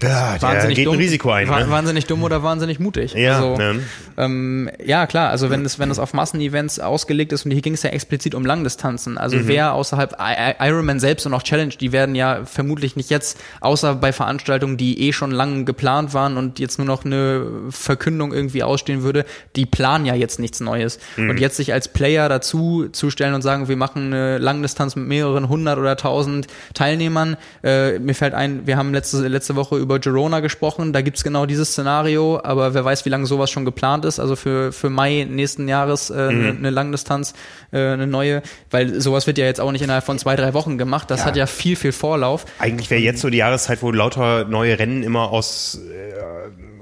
der 0.01 0.37
wahnsinnig 0.41 0.77
geht 0.77 0.87
dumm, 0.87 0.95
ein 0.95 1.01
Risiko 1.01 1.31
ein. 1.31 1.49
Ne? 1.49 1.67
Wahnsinnig 1.69 2.07
dumm 2.07 2.23
oder 2.23 2.43
wahnsinnig 2.43 2.79
mutig. 2.81 3.15
Ja, 3.15 3.37
also, 3.37 3.57
ne? 3.57 3.81
ähm, 4.17 4.71
ja 4.85 5.07
klar, 5.07 5.31
also 5.31 5.51
wenn 5.51 5.65
es, 5.65 5.79
wenn 5.79 5.91
es 5.91 5.99
auf 5.99 6.15
Massenevents 6.15 6.81
ausgelegt 6.81 7.33
ist 7.33 7.45
und 7.45 7.51
hier 7.51 7.62
ging 7.62 7.75
es 7.75 7.83
ja 7.83 7.91
explizit 7.91 8.35
um 8.35 8.45
Langdistanzen, 8.45 9.19
also 9.19 9.37
mhm. 9.37 9.49
wer 9.49 9.75
außerhalb 9.75 10.17
Ironman 10.61 11.01
selbst 11.01 11.27
und 11.27 11.35
auch 11.35 11.43
Challenge, 11.43 11.75
die 11.81 11.93
werden 11.93 12.15
ja 12.15 12.45
vermutlich 12.45 12.97
nicht 12.97 13.11
jetzt, 13.11 13.39
außer 13.61 13.95
bei 13.95 14.12
Veranstaltungen, 14.12 14.77
die 14.77 15.09
eh 15.09 15.12
schon 15.12 15.31
lang 15.31 15.65
geplant 15.65 16.15
waren 16.15 16.37
und 16.37 16.59
jetzt 16.59 16.79
nur 16.79 16.87
noch 16.87 17.05
eine 17.05 17.47
Verkündung 17.71 18.33
irgendwie 18.33 18.62
ausstehen 18.62 19.03
würde, 19.03 19.25
die 19.57 19.67
planen 19.67 20.07
ja 20.07 20.15
jetzt 20.15 20.39
nichts 20.39 20.61
Neues. 20.61 20.99
Mhm. 21.17 21.31
Und 21.31 21.41
jetzt 21.41 21.57
sich 21.57 21.73
als 21.73 21.89
Player 21.89 22.29
dazu 22.29 22.89
zu 22.93 23.11
stellen 23.11 23.35
und 23.35 23.43
sagen, 23.43 23.69
wir 23.69 23.77
machen 23.77 24.07
eine 24.07 24.39
Langdistanz 24.39 24.97
mit 24.97 25.07
mehreren 25.07 25.49
hundert 25.49 25.79
oder 25.79 25.97
tausend 25.97 26.47
Teilnehmern, 26.75 27.37
äh, 27.62 27.99
mir 27.99 28.15
fällt 28.15 28.35
ein, 28.35 28.67
wir 28.67 28.77
haben 28.77 28.93
letzte, 28.93 29.27
letzte 29.29 29.57
Woche 29.57 29.77
über 29.81 29.98
Girona 29.98 30.40
gesprochen, 30.40 30.93
da 30.93 31.01
gibt's 31.01 31.24
genau 31.24 31.47
dieses 31.47 31.70
Szenario, 31.70 32.40
aber 32.43 32.74
wer 32.74 32.85
weiß, 32.85 33.05
wie 33.05 33.09
lange 33.09 33.27
sowas 33.27 33.51
schon 33.51 33.65
geplant 33.65 34.05
ist. 34.05 34.20
Also 34.20 34.36
für, 34.36 34.73
für 34.73 34.90
Mai 34.90 35.27
nächsten 35.28 35.69
Jahres 35.69 36.11
äh, 36.11 36.31
mhm. 36.31 36.59
eine 36.59 36.70
Langdistanz, 36.70 37.35
äh, 37.73 37.78
eine 37.78 38.07
neue, 38.07 38.43
weil 38.70 39.01
sowas 39.01 39.27
wird 39.27 39.39
ja 39.39 39.44
jetzt 39.44 39.61
auch 39.61 39.73
nicht 39.73 39.82
innerhalb 39.82 40.05
von 40.05 40.19
zwei, 40.19 40.36
drei 40.36 40.55
Wochen 40.55 40.78
gemacht. 40.78 41.11
Das 41.11 41.20
ja. 41.20 41.27
hat 41.27 41.36
ja 41.36 41.47
viel, 41.47 41.77
viel 41.77 41.93
Vorlauf. 41.93 42.47
Eigentlich 42.59 42.90
wäre 42.90 43.01
jetzt 43.01 43.20
so 43.20 43.31
die 43.31 43.39
Jahreszeit, 43.39 43.82
wo 43.82 43.90
lauter 43.90 44.44
neue 44.44 44.78
Rennen 44.78 45.02
immer 45.02 45.31
aus 45.31 45.81
äh, 45.90 46.80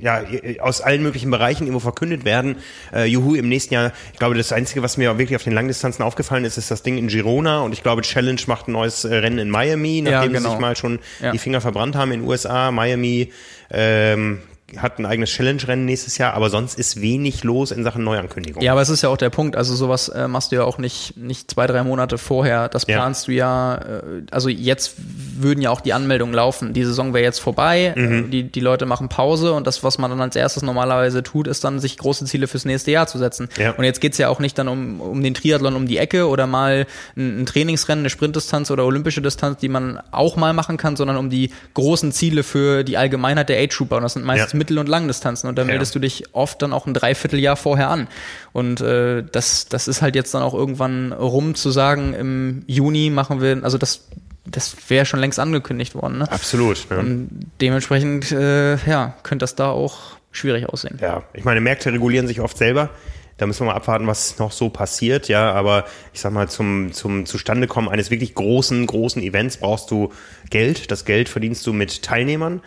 ja, 0.00 0.22
aus 0.60 0.80
allen 0.80 1.02
möglichen 1.02 1.30
Bereichen 1.30 1.64
irgendwo 1.64 1.80
verkündet 1.80 2.24
werden. 2.24 2.56
Äh, 2.92 3.06
Juhu, 3.06 3.34
im 3.34 3.48
nächsten 3.48 3.74
Jahr, 3.74 3.92
ich 4.12 4.18
glaube, 4.18 4.34
das 4.34 4.52
Einzige, 4.52 4.82
was 4.82 4.96
mir 4.96 5.18
wirklich 5.18 5.36
auf 5.36 5.44
den 5.44 5.52
Langdistanzen 5.52 6.04
aufgefallen 6.04 6.44
ist, 6.44 6.58
ist 6.58 6.70
das 6.70 6.82
Ding 6.82 6.98
in 6.98 7.08
Girona 7.08 7.60
und 7.60 7.72
ich 7.72 7.82
glaube, 7.82 8.02
Challenge 8.02 8.40
macht 8.46 8.68
ein 8.68 8.72
neues 8.72 9.04
äh, 9.04 9.14
Rennen 9.14 9.38
in 9.38 9.50
Miami, 9.50 10.02
nachdem 10.02 10.32
ja, 10.32 10.38
genau. 10.38 10.40
sie 10.40 10.50
sich 10.50 10.60
mal 10.60 10.76
schon 10.76 10.98
ja. 11.20 11.32
die 11.32 11.38
Finger 11.38 11.60
verbrannt 11.60 11.96
haben 11.96 12.12
in 12.12 12.20
den 12.20 12.28
USA, 12.28 12.70
Miami, 12.70 13.32
ähm, 13.70 14.40
hat 14.78 14.98
ein 14.98 15.06
eigenes 15.06 15.30
Challenge-Rennen 15.30 15.84
nächstes 15.84 16.18
Jahr, 16.18 16.34
aber 16.34 16.50
sonst 16.50 16.78
ist 16.78 17.00
wenig 17.00 17.44
los 17.44 17.70
in 17.70 17.84
Sachen 17.84 18.02
Neuankündigung. 18.02 18.62
Ja, 18.62 18.72
aber 18.72 18.82
es 18.82 18.88
ist 18.88 19.02
ja 19.02 19.08
auch 19.08 19.16
der 19.16 19.30
Punkt. 19.30 19.56
Also 19.56 19.74
sowas 19.74 20.08
äh, 20.08 20.26
machst 20.26 20.52
du 20.52 20.56
ja 20.56 20.64
auch 20.64 20.78
nicht, 20.78 21.16
nicht 21.16 21.50
zwei, 21.50 21.66
drei 21.66 21.82
Monate 21.82 22.18
vorher. 22.18 22.68
Das 22.68 22.86
planst 22.86 23.28
ja. 23.28 23.30
du 23.30 23.36
ja, 23.36 23.74
äh, 23.74 24.22
also 24.30 24.48
jetzt 24.48 24.94
würden 25.36 25.60
ja 25.60 25.70
auch 25.70 25.80
die 25.80 25.92
Anmeldungen 25.92 26.34
laufen. 26.34 26.72
Die 26.72 26.84
Saison 26.84 27.14
wäre 27.14 27.24
jetzt 27.24 27.40
vorbei, 27.40 27.92
mhm. 27.94 28.30
die, 28.30 28.44
die 28.44 28.60
Leute 28.60 28.86
machen 28.86 29.08
Pause 29.08 29.52
und 29.52 29.66
das, 29.66 29.84
was 29.84 29.98
man 29.98 30.10
dann 30.10 30.20
als 30.20 30.34
erstes 30.34 30.62
normalerweise 30.62 31.22
tut, 31.22 31.46
ist 31.46 31.62
dann, 31.64 31.78
sich 31.78 31.98
große 31.98 32.24
Ziele 32.24 32.46
fürs 32.46 32.64
nächste 32.64 32.90
Jahr 32.90 33.06
zu 33.06 33.18
setzen. 33.18 33.48
Ja. 33.58 33.72
Und 33.72 33.84
jetzt 33.84 34.00
geht's 34.00 34.18
ja 34.18 34.28
auch 34.28 34.40
nicht 34.40 34.58
dann 34.58 34.68
um, 34.68 35.00
um 35.00 35.22
den 35.22 35.34
Triathlon 35.34 35.76
um 35.76 35.86
die 35.86 35.98
Ecke 35.98 36.28
oder 36.28 36.46
mal 36.46 36.86
ein, 37.16 37.42
ein 37.42 37.46
Trainingsrennen, 37.46 38.02
eine 38.02 38.10
Sprintdistanz 38.10 38.70
oder 38.70 38.84
olympische 38.84 39.20
Distanz, 39.20 39.58
die 39.58 39.68
man 39.68 40.00
auch 40.10 40.36
mal 40.36 40.52
machen 40.52 40.76
kann, 40.76 40.96
sondern 40.96 41.16
um 41.16 41.30
die 41.30 41.50
großen 41.74 42.12
Ziele 42.12 42.42
für 42.42 42.82
die 42.82 42.96
Allgemeinheit 42.96 43.48
der 43.48 43.58
Age-Trooper. 43.58 43.96
Und 43.96 44.02
das 44.02 44.14
sind 44.14 44.24
meistens 44.24 44.52
ja. 44.52 44.58
Mittel- 44.64 44.78
und 44.78 44.88
Langdistanzen. 44.88 45.48
Und 45.48 45.56
da 45.56 45.64
meldest 45.64 45.94
du 45.94 45.98
dich 45.98 46.24
oft 46.32 46.62
dann 46.62 46.72
auch 46.72 46.86
ein 46.86 46.94
Dreivierteljahr 46.94 47.56
vorher 47.56 47.90
an. 47.90 48.08
Und 48.52 48.80
äh, 48.80 49.22
das, 49.30 49.66
das 49.66 49.88
ist 49.88 50.00
halt 50.00 50.14
jetzt 50.14 50.32
dann 50.32 50.42
auch 50.42 50.54
irgendwann 50.54 51.12
rum 51.12 51.54
zu 51.54 51.70
sagen, 51.70 52.14
im 52.14 52.62
Juni 52.66 53.10
machen 53.10 53.42
wir, 53.42 53.62
also 53.62 53.78
das 53.78 54.08
das 54.46 54.76
wäre 54.88 55.06
schon 55.06 55.20
längst 55.20 55.38
angekündigt 55.38 55.94
worden. 55.94 56.18
Ne? 56.18 56.30
Absolut. 56.30 56.86
Ja. 56.90 56.98
Und 56.98 57.30
dementsprechend, 57.62 58.30
äh, 58.30 58.76
ja, 58.76 59.14
könnte 59.22 59.42
das 59.42 59.54
da 59.54 59.70
auch 59.70 60.18
schwierig 60.32 60.68
aussehen. 60.68 60.98
Ja, 61.00 61.22
ich 61.32 61.44
meine, 61.44 61.62
Märkte 61.62 61.90
regulieren 61.92 62.26
sich 62.26 62.40
oft 62.40 62.58
selber. 62.58 62.90
Da 63.36 63.46
müssen 63.46 63.62
wir 63.62 63.72
mal 63.72 63.76
abwarten, 63.76 64.06
was 64.06 64.38
noch 64.38 64.52
so 64.52 64.68
passiert, 64.68 65.28
ja. 65.28 65.50
Aber 65.52 65.86
ich 66.12 66.20
sag 66.20 66.32
mal, 66.32 66.48
zum, 66.48 66.92
zum 66.92 67.26
Zustandekommen 67.26 67.90
eines 67.90 68.10
wirklich 68.10 68.34
großen, 68.34 68.86
großen 68.86 69.22
Events 69.22 69.56
brauchst 69.56 69.90
du 69.90 70.12
Geld. 70.50 70.90
Das 70.90 71.04
Geld 71.04 71.28
verdienst 71.28 71.66
du 71.66 71.72
mit 71.72 72.02
Teilnehmern. 72.02 72.60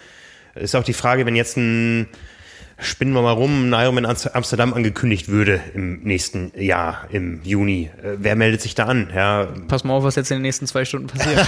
Ist 0.60 0.76
auch 0.76 0.84
die 0.84 0.94
Frage, 0.94 1.26
wenn 1.26 1.36
jetzt 1.36 1.58
ein 1.58 2.08
spinnen 2.80 3.14
wir 3.14 3.22
mal 3.22 3.32
rum, 3.32 3.70
ein 3.70 3.74
Ironman 3.74 4.06
Amsterdam 4.06 4.74
angekündigt 4.74 5.30
würde 5.30 5.62
im 5.74 6.02
nächsten 6.04 6.52
Jahr, 6.56 7.06
im 7.10 7.42
Juni. 7.44 7.90
Äh, 8.04 8.18
wer 8.20 8.36
meldet 8.36 8.62
sich 8.62 8.76
da 8.76 8.86
an? 8.86 9.10
Ja. 9.14 9.48
Pass 9.68 9.84
mal 9.84 9.94
auf, 9.94 10.04
was 10.04 10.16
jetzt 10.16 10.30
in 10.32 10.38
den 10.38 10.44
nächsten 10.44 10.68
zwei 10.68 10.86
Stunden 10.86 11.08
passiert. 11.08 11.48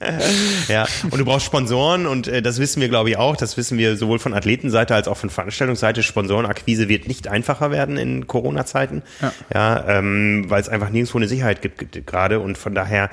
ja, 0.68 0.86
und 1.10 1.18
du 1.18 1.24
brauchst 1.24 1.46
Sponsoren 1.46 2.06
und 2.06 2.28
äh, 2.28 2.42
das 2.42 2.58
wissen 2.58 2.80
wir, 2.80 2.88
glaube 2.88 3.10
ich, 3.10 3.16
auch. 3.16 3.36
Das 3.36 3.56
wissen 3.56 3.78
wir 3.78 3.96
sowohl 3.96 4.18
von 4.18 4.34
Athletenseite 4.34 4.94
als 4.94 5.08
auch 5.08 5.16
von 5.16 5.30
Veranstaltungsseite. 5.30 6.02
Sponsorenakquise 6.02 6.88
wird 6.88 7.08
nicht 7.08 7.28
einfacher 7.28 7.70
werden 7.70 7.96
in 7.96 8.26
Corona-Zeiten, 8.26 9.02
ja, 9.20 9.32
ja 9.52 9.88
ähm, 9.98 10.44
weil 10.48 10.60
es 10.60 10.68
einfach 10.68 10.90
nirgendwo 10.90 11.18
eine 11.18 11.28
Sicherheit 11.28 11.62
gibt, 11.62 12.06
gerade 12.06 12.40
und 12.40 12.58
von 12.58 12.74
daher, 12.74 13.10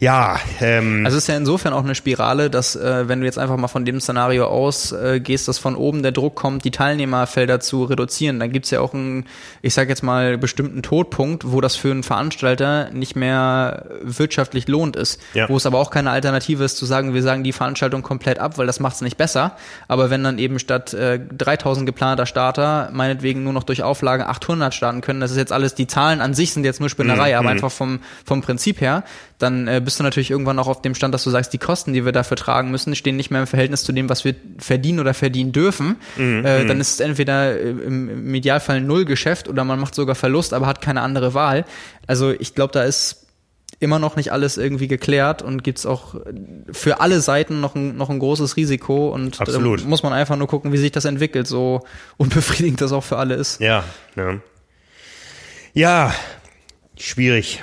ja. 0.00 0.38
Ähm, 0.60 1.04
also 1.04 1.16
es 1.16 1.24
ist 1.24 1.28
ja 1.28 1.36
insofern 1.36 1.72
auch 1.72 1.84
eine 1.84 1.94
Spirale, 1.94 2.50
dass 2.50 2.76
äh, 2.76 3.08
wenn 3.08 3.20
du 3.20 3.26
jetzt 3.26 3.38
einfach 3.38 3.56
mal 3.56 3.68
von 3.68 3.84
dem 3.84 4.00
Szenario 4.00 4.46
ausgehst, 4.46 5.44
äh, 5.44 5.46
dass 5.46 5.58
von 5.58 5.76
oben 5.78 6.02
der 6.02 6.12
Druck 6.12 6.34
kommt, 6.34 6.64
die 6.64 6.70
Teilnehmerfelder 6.70 7.60
zu 7.60 7.84
reduzieren. 7.84 8.38
Dann 8.40 8.52
gibt's 8.52 8.70
ja 8.70 8.80
auch 8.80 8.94
einen, 8.94 9.26
ich 9.62 9.74
sage 9.74 9.88
jetzt 9.88 10.02
mal, 10.02 10.38
bestimmten 10.38 10.82
Todpunkt, 10.82 11.50
wo 11.50 11.60
das 11.60 11.76
für 11.76 11.90
einen 11.90 12.02
Veranstalter 12.02 12.90
nicht 12.90 13.16
mehr 13.16 13.86
wirtschaftlich 14.02 14.68
lohnt 14.68 14.96
ist. 14.96 15.20
Ja. 15.34 15.48
Wo 15.48 15.56
es 15.56 15.66
aber 15.66 15.78
auch 15.78 15.90
keine 15.90 16.10
Alternative 16.10 16.64
ist, 16.64 16.76
zu 16.76 16.86
sagen, 16.86 17.14
wir 17.14 17.22
sagen 17.22 17.44
die 17.44 17.52
Veranstaltung 17.52 18.02
komplett 18.02 18.38
ab, 18.38 18.58
weil 18.58 18.66
das 18.66 18.80
macht's 18.80 19.00
nicht 19.00 19.16
besser. 19.16 19.56
Aber 19.88 20.10
wenn 20.10 20.24
dann 20.24 20.38
eben 20.38 20.58
statt 20.58 20.94
äh, 20.94 21.20
3000 21.36 21.86
geplanter 21.86 22.26
Starter 22.26 22.90
meinetwegen 22.92 23.44
nur 23.44 23.52
noch 23.52 23.64
durch 23.64 23.82
Auflage 23.82 24.26
800 24.26 24.74
starten 24.74 25.00
können, 25.00 25.20
das 25.20 25.30
ist 25.30 25.36
jetzt 25.36 25.52
alles, 25.52 25.74
die 25.74 25.86
Zahlen 25.86 26.20
an 26.20 26.34
sich 26.34 26.52
sind 26.52 26.64
jetzt 26.64 26.80
nur 26.80 26.88
Spinnerei, 26.88 27.32
mhm. 27.32 27.38
aber 27.38 27.48
einfach 27.50 27.70
vom, 27.70 28.00
vom 28.24 28.42
Prinzip 28.42 28.80
her, 28.80 29.04
dann 29.38 29.68
äh, 29.68 29.80
bist 29.84 30.00
du 30.00 30.02
natürlich 30.02 30.30
irgendwann 30.30 30.58
auch 30.58 30.66
auf 30.66 30.82
dem 30.82 30.94
Stand, 30.94 31.14
dass 31.14 31.24
du 31.24 31.30
sagst, 31.30 31.52
die 31.52 31.58
Kosten, 31.58 31.92
die 31.92 32.04
wir 32.04 32.12
dafür 32.12 32.36
tragen 32.36 32.70
müssen, 32.70 32.94
stehen 32.96 33.16
nicht 33.16 33.30
mehr 33.30 33.40
im 33.40 33.46
Verhältnis 33.46 33.84
zu 33.84 33.92
dem, 33.92 34.08
was 34.08 34.24
wir 34.24 34.34
verdienen 34.58 34.98
oder 34.98 35.14
verdienen 35.14 35.52
dürfen 35.52 35.96
mhm. 36.16 36.44
äh, 36.44 36.64
dann 36.66 36.80
ist 36.80 36.94
es 36.94 37.00
entweder 37.00 37.58
im 37.60 38.34
Idealfall 38.34 38.80
null 38.80 39.04
Geschäft 39.04 39.48
oder 39.48 39.64
man 39.64 39.78
macht 39.78 39.94
sogar 39.94 40.14
Verlust, 40.14 40.52
aber 40.52 40.66
hat 40.66 40.80
keine 40.80 41.02
andere 41.02 41.34
Wahl. 41.34 41.64
Also 42.06 42.30
ich 42.30 42.54
glaube, 42.54 42.72
da 42.72 42.82
ist 42.82 43.26
immer 43.80 43.98
noch 43.98 44.16
nicht 44.16 44.32
alles 44.32 44.56
irgendwie 44.56 44.88
geklärt 44.88 45.42
und 45.42 45.62
gibt's 45.62 45.86
auch 45.86 46.16
für 46.72 47.00
alle 47.00 47.20
Seiten 47.20 47.60
noch 47.60 47.74
ein, 47.74 47.96
noch 47.96 48.10
ein 48.10 48.18
großes 48.18 48.56
Risiko 48.56 49.10
und 49.10 49.40
Absolut. 49.40 49.84
muss 49.84 50.02
man 50.02 50.12
einfach 50.12 50.36
nur 50.36 50.48
gucken, 50.48 50.72
wie 50.72 50.78
sich 50.78 50.90
das 50.90 51.04
entwickelt, 51.04 51.46
so 51.46 51.84
unbefriedigend 52.16 52.80
das 52.80 52.92
auch 52.92 53.04
für 53.04 53.18
alle 53.18 53.34
ist. 53.34 53.60
Ja, 53.60 53.84
ne. 54.16 54.40
ja, 55.74 56.12
schwierig. 56.96 57.62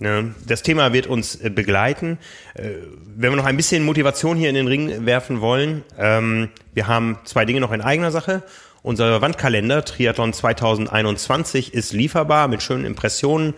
Ne? 0.00 0.34
Das 0.46 0.62
Thema 0.62 0.92
wird 0.92 1.06
uns 1.06 1.36
äh, 1.36 1.50
begleiten. 1.50 2.18
Äh, 2.54 2.70
wenn 3.16 3.30
wir 3.32 3.36
noch 3.36 3.44
ein 3.44 3.56
bisschen 3.56 3.84
Motivation 3.84 4.36
hier 4.36 4.48
in 4.48 4.54
den 4.54 4.66
Ring 4.66 5.06
werfen 5.06 5.42
wollen, 5.42 5.84
ähm, 5.98 6.48
wir 6.74 6.88
haben 6.88 7.18
zwei 7.24 7.44
Dinge 7.44 7.60
noch 7.60 7.70
in 7.70 7.82
eigener 7.82 8.10
Sache. 8.10 8.42
Unser 8.82 9.20
Wandkalender 9.20 9.84
Triathlon 9.84 10.32
2021 10.32 11.74
ist 11.74 11.92
lieferbar 11.92 12.48
mit 12.48 12.62
schönen 12.62 12.86
Impressionen. 12.86 13.52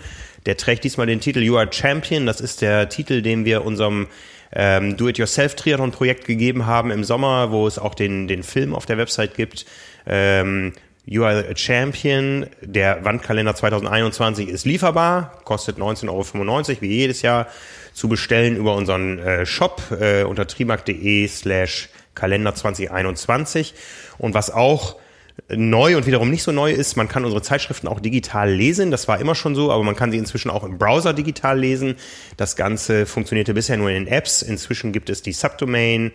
Der 0.45 0.57
trägt 0.57 0.83
diesmal 0.83 1.07
den 1.07 1.21
Titel 1.21 1.39
You 1.39 1.57
Are 1.57 1.73
Champion. 1.73 2.27
Das 2.27 2.41
ist 2.41 2.61
der 2.61 2.89
Titel, 2.89 3.23
den 3.23 3.45
wir 3.45 3.65
unserem 3.65 4.09
ähm, 4.53 4.97
Do-it-yourself-Triathlon-Projekt 4.97 6.25
gegeben 6.25 6.67
haben 6.67 6.91
im 6.91 7.05
Sommer, 7.05 7.53
wo 7.53 7.69
es 7.69 7.79
auch 7.79 7.95
den, 7.95 8.27
den 8.27 8.43
Film 8.43 8.75
auf 8.75 8.85
der 8.85 8.99
Website 8.99 9.37
gibt. 9.37 9.65
Ähm, 10.07 10.73
You 11.05 11.25
Are 11.25 11.45
a 11.49 11.57
Champion. 11.57 12.47
Der 12.61 13.05
Wandkalender 13.05 13.55
2021 13.55 14.49
ist 14.49 14.65
lieferbar, 14.65 15.41
kostet 15.45 15.79
19,95 15.79 16.09
Euro 16.09 16.81
wie 16.81 16.87
jedes 16.87 17.23
Jahr 17.23 17.49
zu 17.93 18.09
bestellen 18.09 18.57
über 18.57 18.77
unseren 18.77 19.19
äh, 19.19 19.45
Shop 19.45 19.83
äh, 20.01 20.23
unter 20.23 20.47
trimark.de 20.47 21.27
slash 21.27 21.89
Kalender 22.15 22.55
2021. 22.55 23.75
Und 24.19 24.35
was 24.35 24.51
auch 24.51 24.97
neu 25.49 25.97
und 25.97 26.07
wiederum 26.07 26.31
nicht 26.31 26.43
so 26.43 26.53
neu 26.53 26.73
ist, 26.73 26.97
man 26.97 27.09
kann 27.09 27.25
unsere 27.25 27.43
Zeitschriften 27.43 27.89
auch 27.89 28.01
digital 28.01 28.51
lesen. 28.51 28.91
Das 28.91 29.09
war 29.09 29.19
immer 29.19 29.35
schon 29.35 29.55
so, 29.55 29.73
aber 29.73 29.83
man 29.83 29.97
kann 29.97 30.13
sie 30.13 30.19
inzwischen 30.19 30.51
auch 30.51 30.63
im 30.63 30.79
Browser 30.79 31.13
digital 31.15 31.59
lesen. 31.59 31.97
Das 32.37 32.55
Ganze 32.55 33.07
funktionierte 33.07 33.55
bisher 33.55 33.77
nur 33.77 33.91
in 33.91 34.05
den 34.05 34.07
Apps. 34.07 34.43
Inzwischen 34.43 34.93
gibt 34.93 35.11
es 35.11 35.23
die 35.23 35.33
Subdomain 35.33 36.13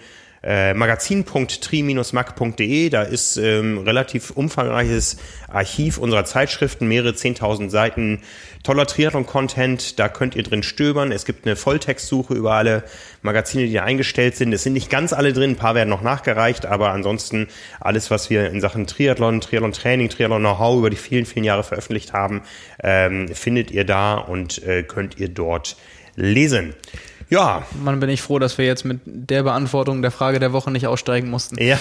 äh, 0.48 0.74
magazin.tri-mac.de. 0.74 2.90
Da 2.90 3.02
ist 3.02 3.36
ähm, 3.36 3.80
relativ 3.80 4.32
umfangreiches 4.32 5.18
Archiv 5.49 5.98
unserer 5.98 6.24
Zeitschriften, 6.24 6.88
mehrere 6.88 7.11
10.000 7.11 7.69
Seiten 7.69 8.22
toller 8.64 8.88
Triathlon-Content. 8.88 9.99
Da 9.99 10.07
könnt 10.07 10.38
ihr 10.38 10.44
drin 10.44 10.64
stöbern. 10.64 11.11
Es 11.11 11.26
gibt 11.26 11.45
eine 11.45 11.57
Volltextsuche 11.57 12.34
über 12.34 12.53
alle 12.53 12.86
Magazine, 13.22 13.65
die 13.65 13.74
da 13.74 13.84
eingestellt 13.84 14.38
sind. 14.38 14.53
Es 14.53 14.64
sind 14.64 14.72
nicht 14.72 14.90
ganz 14.90 15.11
alle 15.11 15.34
drin, 15.34 15.52
ein 15.52 15.57
paar 15.57 15.76
werden 15.76 15.90
noch 15.90 16.02
nachgereicht, 16.02 16.65
aber 16.65 16.91
ansonsten 16.91 17.49
alles, 17.82 18.10
was 18.10 18.30
wir 18.30 18.49
in 18.49 18.61
Sachen 18.61 18.88
Triathlon, 18.88 19.41
Triathlon-Training, 19.41 20.07
Triathlon-Know-how 20.07 20.78
über 20.78 20.90
die 20.90 20.95
vielen, 20.95 21.26
vielen 21.26 21.44
Jahre 21.44 21.64
veröffentlicht 21.64 22.14
haben, 22.14 22.44
ähm, 22.82 23.28
findet 23.28 23.72
ihr 23.72 23.84
da 23.84 24.15
und 24.15 24.64
äh, 24.64 24.84
könnt 24.84 25.19
ihr 25.19 25.28
dort 25.28 25.76
lesen. 26.15 26.74
Ja. 27.29 27.63
Man 27.83 27.99
bin 27.99 28.09
ich 28.09 28.21
froh, 28.21 28.39
dass 28.39 28.57
wir 28.57 28.65
jetzt 28.65 28.85
mit 28.85 29.01
der 29.05 29.43
Beantwortung 29.43 30.01
der 30.01 30.11
Frage 30.11 30.39
der 30.39 30.53
Woche 30.53 30.71
nicht 30.71 30.87
aussteigen 30.87 31.29
mussten. 31.29 31.61
Ja. 31.61 31.77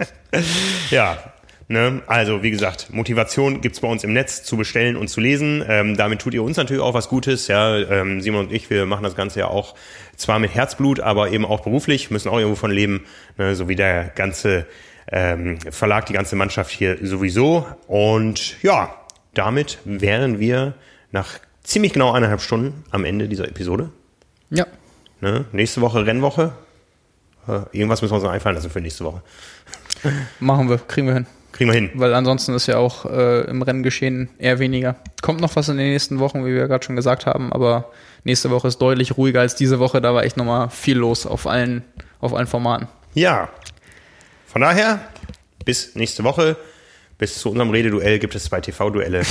ja. 0.90 1.18
Ne? 1.68 2.02
Also, 2.06 2.44
wie 2.44 2.52
gesagt, 2.52 2.88
Motivation 2.92 3.60
gibt's 3.60 3.80
bei 3.80 3.88
uns 3.88 4.04
im 4.04 4.12
Netz 4.12 4.44
zu 4.44 4.56
bestellen 4.56 4.96
und 4.96 5.08
zu 5.08 5.20
lesen. 5.20 5.64
Ähm, 5.66 5.96
damit 5.96 6.20
tut 6.20 6.32
ihr 6.32 6.44
uns 6.44 6.56
natürlich 6.56 6.82
auch 6.82 6.94
was 6.94 7.08
Gutes. 7.08 7.48
Ja, 7.48 7.76
ähm, 7.76 8.20
Simon 8.20 8.46
und 8.46 8.52
ich, 8.52 8.70
wir 8.70 8.86
machen 8.86 9.02
das 9.02 9.16
Ganze 9.16 9.40
ja 9.40 9.48
auch 9.48 9.74
zwar 10.16 10.38
mit 10.38 10.54
Herzblut, 10.54 11.00
aber 11.00 11.30
eben 11.30 11.44
auch 11.44 11.60
beruflich, 11.60 12.10
müssen 12.10 12.28
auch 12.28 12.38
irgendwo 12.38 12.56
von 12.56 12.70
leben, 12.70 13.04
ne? 13.36 13.56
so 13.56 13.68
wie 13.68 13.74
der 13.74 14.04
ganze 14.14 14.66
ähm, 15.10 15.58
Verlag, 15.70 16.06
die 16.06 16.12
ganze 16.12 16.36
Mannschaft 16.36 16.70
hier 16.70 16.98
sowieso. 17.02 17.66
Und 17.88 18.62
ja, 18.62 18.94
damit 19.34 19.78
wären 19.84 20.38
wir 20.38 20.74
nach 21.10 21.40
ziemlich 21.64 21.92
genau 21.92 22.12
eineinhalb 22.12 22.40
Stunden 22.40 22.84
am 22.90 23.04
Ende 23.04 23.28
dieser 23.28 23.48
Episode. 23.48 23.90
Ja. 24.50 24.66
Ne? 25.20 25.44
Nächste 25.52 25.80
Woche 25.80 26.04
Rennwoche. 26.06 26.52
Äh, 27.48 27.60
irgendwas 27.72 28.02
müssen 28.02 28.12
wir 28.12 28.16
uns 28.16 28.24
noch 28.24 28.30
einfallen 28.30 28.56
lassen 28.56 28.70
für 28.70 28.80
nächste 28.80 29.04
Woche. 29.04 29.22
Machen 30.40 30.68
wir, 30.68 30.78
kriegen 30.78 31.06
wir 31.06 31.14
hin. 31.14 31.26
Kriegen 31.52 31.70
wir 31.70 31.74
hin. 31.74 31.90
Weil 31.94 32.12
ansonsten 32.14 32.54
ist 32.54 32.66
ja 32.66 32.76
auch 32.76 33.06
äh, 33.06 33.42
im 33.42 33.62
Renngeschehen 33.62 34.28
eher 34.38 34.58
weniger. 34.58 34.96
Kommt 35.22 35.40
noch 35.40 35.56
was 35.56 35.68
in 35.68 35.78
den 35.78 35.90
nächsten 35.90 36.18
Wochen, 36.18 36.44
wie 36.44 36.54
wir 36.54 36.68
gerade 36.68 36.84
schon 36.84 36.96
gesagt 36.96 37.26
haben, 37.26 37.52
aber 37.52 37.90
nächste 38.24 38.50
Woche 38.50 38.68
ist 38.68 38.78
deutlich 38.78 39.16
ruhiger 39.16 39.40
als 39.40 39.54
diese 39.54 39.78
Woche. 39.78 40.00
Da 40.00 40.12
war 40.12 40.24
echt 40.24 40.36
nochmal 40.36 40.68
viel 40.70 40.98
los 40.98 41.26
auf 41.26 41.46
allen, 41.46 41.82
auf 42.20 42.34
allen 42.34 42.46
Formaten. 42.46 42.88
Ja. 43.14 43.48
Von 44.46 44.60
daher, 44.60 45.00
bis 45.64 45.94
nächste 45.94 46.24
Woche. 46.24 46.56
Bis 47.18 47.38
zu 47.38 47.48
unserem 47.48 47.70
Rededuell 47.70 48.18
gibt 48.18 48.34
es 48.34 48.44
zwei 48.44 48.60
TV-Duelle. 48.60 49.22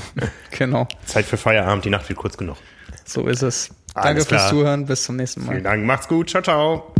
genau. 0.50 0.88
Zeit 1.04 1.26
für 1.26 1.36
Feierabend, 1.36 1.84
die 1.84 1.90
Nacht 1.90 2.08
wird 2.08 2.18
kurz 2.18 2.38
genug. 2.38 2.56
So 3.04 3.26
ist 3.26 3.42
es. 3.42 3.70
Danke 4.02 4.24
fürs 4.24 4.48
Zuhören. 4.48 4.86
Bis 4.86 5.04
zum 5.04 5.16
nächsten 5.16 5.44
Mal. 5.44 5.52
Vielen 5.52 5.64
Dank. 5.64 5.84
Macht's 5.84 6.08
gut. 6.08 6.30
Ciao, 6.30 6.42
ciao. 6.42 6.92